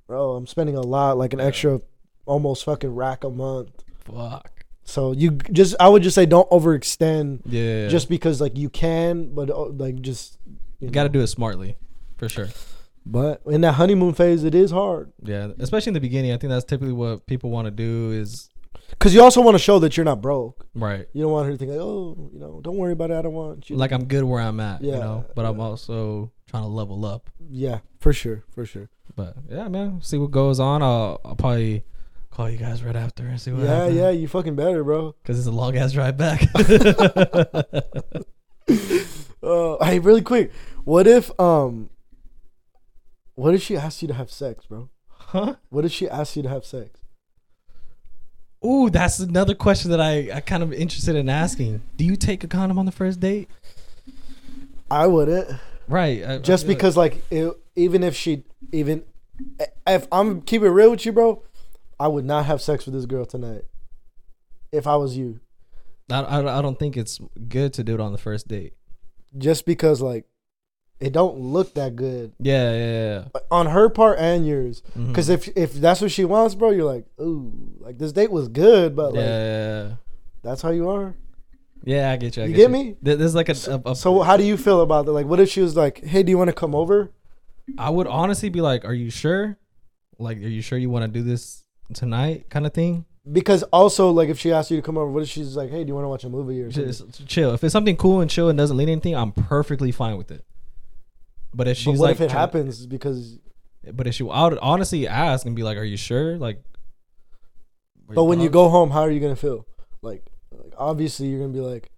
bro 0.07 0.35
I'm 0.35 0.47
spending 0.47 0.77
a 0.77 0.81
lot 0.83 1.17
like 1.17 1.33
an 1.33 1.41
extra 1.41 1.81
almost 2.27 2.65
fucking 2.65 2.95
rack 2.95 3.25
a 3.25 3.31
month 3.31 3.71
Fuck. 4.05 4.65
so 4.85 5.13
you 5.13 5.31
just 5.53 5.75
I 5.81 5.89
would 5.89 6.03
just 6.03 6.15
say 6.15 6.27
don't 6.27 6.49
overextend 6.51 7.41
Yeah. 7.47 7.89
just 7.89 8.09
because 8.11 8.41
like 8.41 8.57
you 8.59 8.69
can, 8.71 9.35
but 9.35 9.49
uh, 9.51 9.67
like 9.71 10.01
just 10.03 10.39
you 10.81 10.91
got 10.91 11.05
to 11.05 11.09
do 11.09 11.21
it 11.21 11.27
smartly, 11.27 11.77
for 12.19 12.29
sure. 12.29 12.49
But 13.11 13.41
in 13.47 13.63
that 13.63 13.73
honeymoon 13.73 14.13
phase, 14.13 14.45
it 14.45 14.55
is 14.55 14.71
hard 14.71 15.13
Yeah, 15.23 15.49
especially 15.59 15.91
in 15.91 15.95
the 15.95 16.01
beginning. 16.01 16.33
I 16.33 16.37
think 16.37 16.51
that's 16.51 16.65
typically 16.67 16.93
what 16.93 17.27
people 17.27 17.49
want 17.51 17.65
to 17.67 17.71
do. 17.71 18.11
Is 18.13 18.51
because 18.91 19.15
you 19.15 19.23
also 19.23 19.41
want 19.41 19.55
to 19.55 19.59
show 19.59 19.79
that 19.79 19.97
you're 19.97 20.05
not 20.05 20.21
broke. 20.21 20.67
right. 20.75 21.07
You 21.15 21.23
don't 21.23 21.33
want 21.33 21.47
her 21.47 21.53
to 21.53 21.59
think 21.59 21.71
like, 21.71 21.81
oh, 21.81 22.31
you 22.33 22.39
know, 22.39 22.61
don't 22.63 22.77
worry 22.77 22.93
about 22.93 23.11
it. 23.11 23.15
I 23.17 23.23
don't 23.23 23.33
want 23.33 23.71
you. 23.71 23.77
Like 23.77 23.93
I'm 23.93 24.05
good 24.05 24.25
where 24.25 24.41
I'm 24.43 24.61
at, 24.61 24.83
you 24.83 24.93
know. 24.93 25.25
But 25.35 25.47
I'm 25.47 25.59
also 25.59 26.33
trying 26.49 26.65
to 26.65 26.69
level 26.69 27.05
up. 27.07 27.31
yeah, 27.51 27.79
for 27.99 28.13
sure, 28.13 28.45
for 28.55 28.67
sure. 28.67 28.91
But 29.17 29.37
yeah, 29.49 29.69
man. 29.69 30.01
See 30.03 30.19
what 30.19 30.31
goes 30.31 30.61
on. 30.61 30.83
I'll, 30.83 31.21
I'll 31.25 31.35
probably 31.35 31.85
call 32.31 32.51
you 32.51 32.59
guys 32.59 32.85
right 32.85 32.95
after 32.95 33.27
and 33.27 33.41
see 33.41 33.53
what 33.53 33.63
Yeah, 33.63 33.75
happens. 33.75 33.97
yeah, 33.97 34.11
you 34.11 34.29
fucking 34.29 34.55
better, 34.55 34.85
bro. 34.85 35.15
Because 35.23 35.39
it's 35.39 35.49
a 35.49 35.51
long 35.51 35.77
ass 35.79 35.93
drive 35.93 36.17
back. 36.19 36.43
Uh, 39.41 39.83
hey, 39.85 39.99
really 40.01 40.21
quick, 40.21 40.51
what 40.85 41.07
if 41.07 41.31
um, 41.41 41.89
what 43.39 43.55
if 43.55 43.63
she 43.63 43.77
asked 43.77 44.03
you 44.03 44.09
to 44.09 44.15
have 44.15 44.31
sex, 44.31 44.67
bro? 44.67 44.89
huh? 45.09 45.55
What 45.71 45.85
if 45.85 45.93
she 45.93 46.09
asked 46.09 46.37
you 46.37 46.43
to 46.43 46.49
have 46.49 46.65
sex? 46.65 47.01
Ooh, 48.65 48.91
that's 48.91 49.21
another 49.21 49.55
question 49.55 49.91
that 49.93 50.01
I 50.01 50.31
I 50.35 50.41
kind 50.41 50.63
of 50.63 50.73
interested 50.73 51.15
in 51.15 51.29
asking. 51.29 51.83
Do 51.97 52.05
you 52.05 52.17
take 52.17 52.43
a 52.43 52.49
condom 52.49 52.79
on 52.79 52.87
the 52.87 52.93
first 52.93 53.21
date? 53.21 53.49
I 54.91 55.07
wouldn't. 55.07 55.49
Right. 55.87 56.25
I- 56.25 56.35
I 56.35 56.39
just 56.39 56.67
like- 56.67 56.77
because 56.77 56.97
like 56.97 57.25
it, 57.31 57.53
even 57.77 58.03
if 58.03 58.17
she 58.17 58.43
even 58.73 59.05
if 59.87 60.07
I'm 60.11 60.41
keeping 60.43 60.71
real 60.73 60.91
with 60.91 61.07
you, 61.07 61.13
bro, 61.13 61.43
I 62.01 62.09
would 62.09 62.25
not 62.25 62.47
have 62.47 62.61
sex 62.61 62.85
with 62.87 62.95
this 62.95 63.07
girl 63.07 63.25
tonight. 63.25 63.63
If 64.73 64.87
I 64.87 64.97
was 64.97 65.17
you, 65.17 65.41
I, 66.11 66.21
I 66.23 66.59
I 66.59 66.63
don't 66.63 66.79
think 66.79 66.97
it's 66.97 67.21
good 67.49 67.73
to 67.75 67.85
do 67.85 67.95
it 67.95 68.01
on 68.01 68.13
the 68.13 68.19
first 68.19 68.49
date. 68.49 68.73
just 69.37 69.65
because 69.67 70.01
like 70.03 70.25
it 71.01 71.13
don't 71.13 71.39
look 71.39 71.75
that 71.75 71.95
good 71.97 72.33
Yeah, 72.41 72.73
yeah, 72.73 73.23
yeah. 73.35 73.41
on 73.51 73.67
her 73.67 73.89
part 73.89 74.19
and 74.19 74.47
yours. 74.47 74.83
Mm-hmm. 74.91 75.09
Because 75.09 75.29
if 75.29 75.49
if 75.57 75.73
that's 75.75 76.01
what 76.01 76.11
she 76.11 76.25
wants, 76.25 76.55
bro, 76.55 76.71
you're 76.71 76.85
like, 76.91 77.07
ooh, 77.21 77.53
like 77.81 77.99
this 77.99 78.13
date 78.13 78.31
was 78.31 78.49
good, 78.49 78.97
but 78.97 79.15
yeah, 79.15 79.21
like 79.21 79.29
yeah, 79.29 79.83
yeah. 79.89 79.95
that's 80.43 80.63
how 80.63 80.71
you 80.71 80.89
are. 80.91 81.15
Yeah, 81.85 82.11
I 82.11 82.17
get 82.17 82.37
you. 82.37 82.43
I 82.43 82.47
You 82.47 82.53
get, 82.53 82.57
get 82.59 82.71
you. 82.79 82.85
me? 82.85 82.97
There- 83.01 83.17
There's 83.17 83.35
like 83.37 83.49
a, 83.49 83.55
a, 83.87 83.91
a 83.93 83.97
So 83.97 84.21
how 84.23 84.37
do 84.37 84.45
you 84.45 84.57
feel 84.57 84.81
about 84.81 85.07
that? 85.07 85.13
Like, 85.13 85.27
what 85.27 85.39
if 85.41 85.49
she 85.49 85.61
was 85.61 85.77
like, 85.77 86.05
hey, 86.05 86.23
do 86.25 86.31
you 86.31 86.37
want 86.39 86.49
to 86.49 86.55
come 86.55 86.75
over? 86.75 87.13
I 87.79 87.91
would 87.91 88.07
honestly 88.09 88.49
be 88.49 88.61
like, 88.61 88.85
"Are 88.85 88.95
you 88.95 89.11
sure? 89.11 89.57
Like, 90.19 90.39
are 90.39 90.49
you 90.49 90.63
sure 90.63 90.79
you 90.79 90.91
want 90.91 91.05
to 91.05 91.09
do 91.09 91.23
this 91.23 91.63
tonight?" 91.95 92.49
Kind 92.51 92.67
of 92.67 92.73
thing. 92.75 93.05
Because 93.31 93.63
also, 93.65 94.11
like, 94.11 94.31
if 94.31 94.39
she 94.41 94.53
asked 94.53 94.71
you 94.71 94.79
to 94.79 94.83
come 94.83 94.97
over, 94.97 95.11
what 95.11 95.23
if 95.23 95.29
she's 95.29 95.55
like, 95.55 95.69
hey, 95.71 95.85
do 95.85 95.89
you 95.89 95.95
want 95.95 96.05
to 96.07 96.09
watch 96.09 96.25
a 96.25 96.31
movie 96.31 96.63
or 96.63 96.73
something? 96.73 96.91
Just 96.91 97.27
chill. 97.27 97.53
If 97.53 97.63
it's 97.63 97.73
something 97.73 97.95
cool 97.97 98.23
and 98.23 98.31
chill 98.31 98.49
and 98.49 98.57
doesn't 98.57 98.75
lead 98.77 98.89
anything, 98.89 99.15
I'm 99.15 99.33
perfectly 99.33 99.93
fine 99.93 100.17
with 100.17 100.31
it. 100.31 100.45
But 101.55 101.67
if 101.69 101.77
But 101.77 101.77
she's 101.79 101.99
what 101.99 102.07
like, 102.07 102.15
if 102.17 102.21
it 102.21 102.31
happens? 102.31 102.87
Because 102.87 103.39
But 103.93 104.07
if 104.07 104.15
she, 104.15 104.29
I 104.29 104.45
would 104.49 104.59
honestly 104.59 105.07
ask 105.09 105.47
and 105.47 105.57
be 105.57 105.63
like, 105.63 105.77
"Are 105.79 105.85
you 105.85 105.97
sure?" 105.97 106.37
Like, 106.37 106.63
But 108.09 108.25
when 108.25 108.41
you 108.41 108.49
go 108.49 108.69
home, 108.69 108.91
how 108.91 109.01
are 109.01 109.11
you 109.11 109.21
gonna 109.21 109.37
feel? 109.37 109.67
Like, 110.03 110.25
like 110.53 110.73
obviously 110.77 111.29
you're 111.29 111.41
gonna 111.41 111.53
be 111.53 111.61
like, 111.61 111.91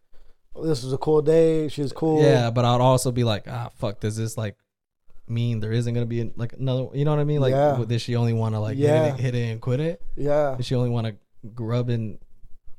oh, 0.55 0.67
"This 0.67 0.83
was 0.83 0.93
a 0.93 0.99
cool 0.99 1.23
day. 1.23 1.69
She 1.69 1.83
was 1.83 1.93
cool." 1.93 2.23
yeah, 2.23 2.51
but 2.51 2.65
I'd 2.65 2.81
also 2.81 3.11
be 3.13 3.25
like, 3.25 3.45
"Ah, 3.49 3.71
fuck. 3.77 4.01
Does 4.01 4.17
this 4.17 4.37
like 4.37 4.57
mean 5.29 5.61
there 5.61 5.73
isn't 5.73 5.93
gonna 5.95 6.07
be 6.07 6.21
an- 6.21 6.33
like 6.37 6.53
another? 6.55 6.89
You 6.95 7.05
know 7.05 7.13
what 7.13 7.21
I 7.21 7.25
mean? 7.25 7.41
Like, 7.41 7.53
Yeah. 7.53 7.85
does 7.87 8.03
she 8.03 8.17
only 8.17 8.33
want 8.33 8.55
to 8.55 8.61
like 8.61 8.77
Yeah. 8.79 9.05
hit, 9.13 9.15
it, 9.15 9.21
hit 9.21 9.35
it 9.35 9.51
and 9.53 9.61
quit 9.61 9.81
it? 9.81 10.03
yeah. 10.17 10.55
Does 10.57 10.67
she 10.67 10.75
only 10.75 10.91
want 10.91 11.07
to 11.07 11.17
grub 11.55 11.89
in 11.91 12.19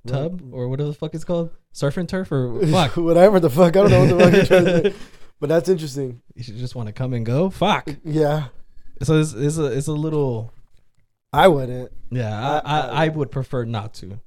tub 0.08 0.42
or 0.54 0.68
whatever 0.68 0.90
the 0.90 0.96
fuck 0.96 1.14
it's 1.16 1.24
called, 1.24 1.52
surf 1.72 1.96
and 1.98 2.10
turf 2.10 2.32
or 2.32 2.66
fuck? 2.68 2.98
Whatever 2.98 3.40
the 3.40 3.50
fuck. 3.50 3.76
I 3.78 3.88
don't 3.88 3.92
know 3.92 4.00
what 4.00 4.10
the 4.10 4.20
fuck 4.24 4.34
you're 4.34 4.46
trying 4.46 4.84
to. 4.84 4.94
But 5.42 5.50
that's 5.50 5.68
interesting. 5.68 6.22
you 6.36 6.44
should 6.44 6.56
just 6.56 6.76
want 6.76 6.88
to 6.88 6.94
come 6.94 7.14
and 7.14 7.26
go. 7.26 7.50
Fuck. 7.50 7.90
Yeah, 8.06 8.48
So 9.02 9.20
it's, 9.20 9.34
it's 9.34 9.58
a 9.58 9.66
it's 9.66 9.88
a 9.88 9.92
little 9.94 10.54
I 11.34 11.48
wouldn't. 11.50 11.92
yeah. 12.12 12.40
I, 12.40 12.58
I- 12.60 12.88
I, 12.88 13.06
I- 13.06 13.10
would 13.10 13.32
prefer 13.32 13.66
not 13.66 13.94
to. 13.96 14.20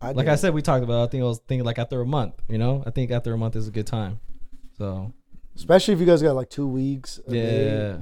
I 0.00 0.10
Like 0.12 0.26
I 0.28 0.34
said, 0.34 0.52
we 0.54 0.60
talked 0.60 0.82
about. 0.84 1.04
I 1.04 1.10
think 1.10 1.22
I 1.22 1.26
was 1.26 1.38
thinking 1.48 1.64
like 1.64 1.78
after 1.78 2.00
a 2.00 2.06
month. 2.06 2.34
You 2.48 2.58
know, 2.58 2.82
I 2.86 2.90
think 2.90 3.10
after 3.10 3.32
a 3.32 3.38
month 3.38 3.56
is 3.56 3.68
a 3.68 3.70
good 3.70 3.86
time. 3.86 4.20
So 4.76 5.14
especially 5.56 5.94
if 5.94 6.00
you 6.00 6.06
guys 6.06 6.20
got 6.20 6.34
like 6.34 6.50
two 6.50 6.66
weeks. 6.66 7.20
yeah, 7.28 7.98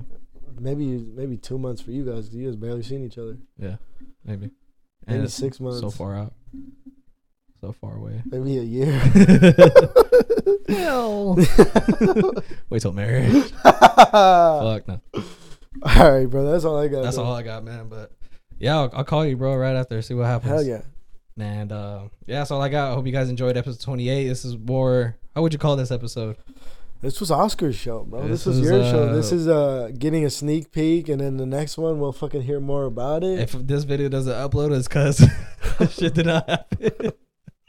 maybe 0.58 0.86
maybe 1.14 1.36
two 1.36 1.58
months 1.58 1.80
for 1.82 1.90
you 1.92 2.04
guys. 2.04 2.26
'cause 2.28 2.34
You 2.34 2.46
guys 2.46 2.56
barely 2.56 2.82
seen 2.82 3.04
each 3.04 3.18
other. 3.18 3.36
yeah, 3.58 3.76
maybe. 4.24 4.50
Maybe 5.06 5.24
it's 5.24 5.34
six 5.34 5.60
months. 5.60 5.80
So 5.80 5.90
far 5.90 6.16
out. 6.16 6.32
So 7.62 7.70
far 7.72 7.96
away. 7.96 8.20
Maybe 8.30 8.58
a 8.58 8.62
year. 8.62 8.90
Hell. 10.68 11.36
Wait 12.70 12.82
till 12.82 12.92
marriage. 12.92 13.50
Fuck 13.52 14.88
no. 14.88 15.00
All 15.84 16.12
right, 16.12 16.26
bro. 16.26 16.50
That's 16.50 16.64
all 16.64 16.76
I 16.76 16.88
got. 16.88 17.04
That's 17.04 17.16
bro. 17.16 17.24
all 17.24 17.34
I 17.34 17.42
got, 17.42 17.62
man. 17.62 17.88
But 17.88 18.10
yeah, 18.58 18.76
I'll, 18.78 18.90
I'll 18.92 19.04
call 19.04 19.24
you, 19.24 19.36
bro, 19.36 19.54
right 19.54 19.76
after. 19.76 20.02
See 20.02 20.12
what 20.14 20.26
happens. 20.26 20.50
Hell 20.52 20.62
yeah. 20.64 20.82
And 21.38 21.70
uh, 21.70 22.08
yeah, 22.26 22.40
that's 22.40 22.50
all 22.50 22.60
I 22.60 22.68
got. 22.68 22.90
I 22.90 22.94
hope 22.94 23.06
you 23.06 23.12
guys 23.12 23.30
enjoyed 23.30 23.56
episode 23.56 23.80
28. 23.80 24.26
This 24.26 24.44
is 24.44 24.58
more. 24.58 25.16
How 25.36 25.42
would 25.42 25.52
you 25.52 25.58
call 25.60 25.76
this 25.76 25.92
episode? 25.92 26.36
This 27.00 27.20
was 27.20 27.30
Oscar's 27.30 27.76
show, 27.76 28.02
bro. 28.04 28.22
This, 28.22 28.44
This 28.44 28.46
was 28.46 28.58
is, 28.58 28.64
your 28.70 28.82
show. 28.82 29.08
uh, 29.08 29.12
This 29.14 29.30
is 29.30 29.46
uh 29.46 29.90
getting 29.96 30.24
a 30.24 30.30
sneak 30.30 30.72
peek, 30.72 31.08
and 31.08 31.20
then 31.20 31.36
the 31.36 31.46
next 31.46 31.78
one 31.78 32.00
we'll 32.00 32.12
fucking 32.12 32.42
hear 32.42 32.58
more 32.58 32.86
about 32.86 33.22
it. 33.22 33.38
If 33.38 33.52
this 33.52 33.84
video 33.84 34.08
doesn't 34.08 34.32
upload, 34.32 34.76
it's 34.76 34.88
because 34.88 35.24
shit 35.96 36.14
did 36.14 36.26
not 36.26 36.48
happen. 36.50 37.12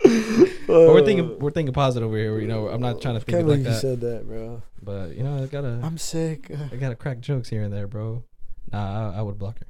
Uh, 0.06 0.46
but 0.68 0.94
we're 0.94 1.06
thinking 1.06 1.40
we're 1.40 1.52
thinking 1.52 1.74
positive 1.74 2.08
over 2.08 2.18
here. 2.18 2.40
You 2.40 2.48
know, 2.48 2.68
I'm 2.68 2.82
not 2.82 3.02
trying 3.02 3.16
to 3.16 3.20
think 3.20 3.36
Can't 3.38 3.48
like 3.48 3.64
believe 3.64 3.66
you 3.68 3.72
that. 3.74 3.80
said 3.82 4.02
that, 4.02 4.28
bro. 4.28 4.62
But 4.82 5.16
you 5.16 5.24
know, 5.24 5.42
I 5.42 5.46
gotta 5.48 5.80
I'm 5.84 5.98
sick. 5.98 6.50
I 6.72 6.76
gotta 6.76 6.96
crack 6.96 7.20
jokes 7.20 7.50
here 7.50 7.64
and 7.64 7.72
there, 7.74 7.88
bro. 7.88 8.24
Nah, 8.72 9.12
I, 9.12 9.20
I 9.20 9.22
would 9.22 9.38
block 9.38 9.60
her. 9.60 9.66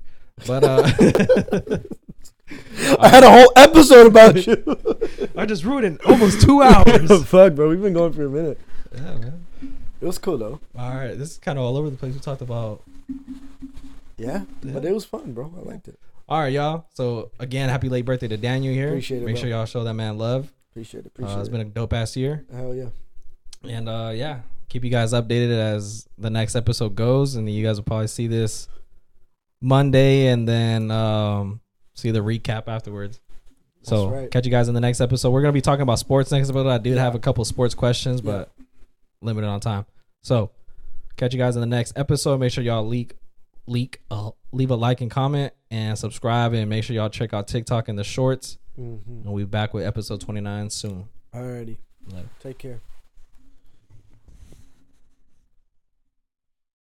But 0.48 0.64
uh, 0.64 0.84
I 3.00 3.08
had 3.10 3.24
a 3.24 3.30
whole 3.32 3.52
episode 3.56 4.08
about 4.08 4.46
you. 4.46 4.64
I 5.36 5.46
just 5.46 5.64
ruined 5.64 6.00
almost 6.06 6.42
two 6.42 6.62
hours. 6.64 7.24
Fuck, 7.26 7.54
bro. 7.56 7.70
We've 7.70 7.82
been 7.82 7.94
going 7.94 8.14
for 8.14 8.26
a 8.26 8.30
minute. 8.30 8.60
yeah, 8.94 9.02
man. 9.16 9.46
It 10.02 10.06
was 10.06 10.18
cool 10.18 10.38
though. 10.38 10.60
All 10.78 10.94
right, 10.96 11.18
this 11.18 11.32
is 11.32 11.38
kind 11.38 11.58
of 11.58 11.64
all 11.66 11.78
over 11.78 11.90
the 11.90 11.96
place. 11.98 12.14
We 12.14 12.20
talked 12.20 12.42
about 12.42 12.82
Yeah, 14.18 14.44
Yeah. 14.62 14.74
but 14.74 14.86
it 14.86 14.94
was 14.94 15.06
fun, 15.06 15.34
bro. 15.34 15.52
I 15.58 15.62
liked 15.70 15.88
it. 15.88 15.98
All 16.30 16.40
right, 16.40 16.54
y'all. 16.54 16.86
So 16.94 17.32
again, 17.40 17.70
happy 17.70 17.90
late 17.90 18.06
birthday 18.06 18.28
to 18.30 18.38
Daniel 18.38 18.74
here. 18.74 18.90
Appreciate 18.90 19.22
it, 19.22 19.26
Make 19.26 19.36
bro. 19.36 19.42
sure 19.42 19.50
y'all 19.50 19.66
show 19.66 19.84
that 19.84 19.94
man 19.94 20.18
love. 20.18 20.52
Appreciate 20.72 21.02
it. 21.02 21.08
Uh, 21.08 21.10
Appreciate 21.10 21.32
it's 21.34 21.38
it. 21.38 21.42
It's 21.42 21.50
been 21.50 21.62
a 21.62 21.66
dope 21.66 21.94
ass 21.94 22.16
year, 22.16 22.46
Hell 22.52 22.74
yeah. 22.74 22.90
and 23.70 23.88
uh, 23.90 24.12
yeah, 24.14 24.40
keep 24.70 24.84
you 24.84 24.90
guys 24.90 25.14
updated 25.14 25.52
as 25.58 26.08
the 26.18 26.30
next 26.30 26.56
episode 26.56 26.96
goes, 26.96 27.36
and 27.36 27.50
you 27.50 27.64
guys 27.64 27.76
will 27.78 27.84
probably 27.84 28.08
see 28.08 28.28
this 28.28 28.68
Monday, 29.62 30.28
and 30.28 30.48
then 30.48 30.90
um, 30.92 31.60
see 31.94 32.12
the 32.12 32.20
recap 32.20 32.68
afterwards. 32.68 33.20
So 33.84 34.10
right. 34.10 34.32
catch 34.32 34.46
you 34.46 34.52
guys 34.52 34.70
in 34.70 34.74
the 34.74 34.82
next 34.82 35.02
episode. 35.02 35.30
We're 35.32 35.42
gonna 35.42 35.52
be 35.52 35.62
talking 35.62 35.82
about 35.84 36.00
sports 36.00 36.32
next 36.32 36.50
episode. 36.50 36.68
I 36.70 36.78
did 36.78 36.96
Yeah. 36.96 37.02
have 37.04 37.16
a 37.16 37.20
couple 37.20 37.44
sports 37.46 37.76
questions, 37.76 38.22
but 38.22 38.52
limited 39.22 39.48
on 39.48 39.60
time. 39.60 39.86
So 40.22 40.52
catch 41.18 41.34
you 41.34 41.38
guys 41.40 41.56
in 41.58 41.60
the 41.62 41.68
next 41.68 41.98
episode. 41.98 42.40
Make 42.40 42.52
sure 42.54 42.64
y'all 42.64 42.88
leak 42.88 43.16
leak 43.68 44.00
uh, 44.10 44.32
leave 44.54 44.72
a 44.72 44.76
like 44.76 45.02
and 45.02 45.12
comment 45.12 45.52
and 45.72 45.98
subscribe 45.98 46.54
and 46.54 46.70
make 46.70 46.84
sure 46.84 46.96
y'all 46.96 47.10
check 47.10 47.34
out 47.34 47.48
TikTok 47.48 47.90
and 47.90 47.98
the 47.98 48.04
shorts. 48.04 48.58
Mm-hmm. 48.80 49.12
And 49.12 49.26
we'll 49.26 49.46
be 49.46 49.50
back 49.50 49.74
with 49.74 49.86
episode 49.86 50.22
29 50.22 50.70
soon. 50.70 51.10
Alrighty. 51.34 51.78
Later. 52.12 52.30
Take 52.40 52.58
care. 52.60 52.82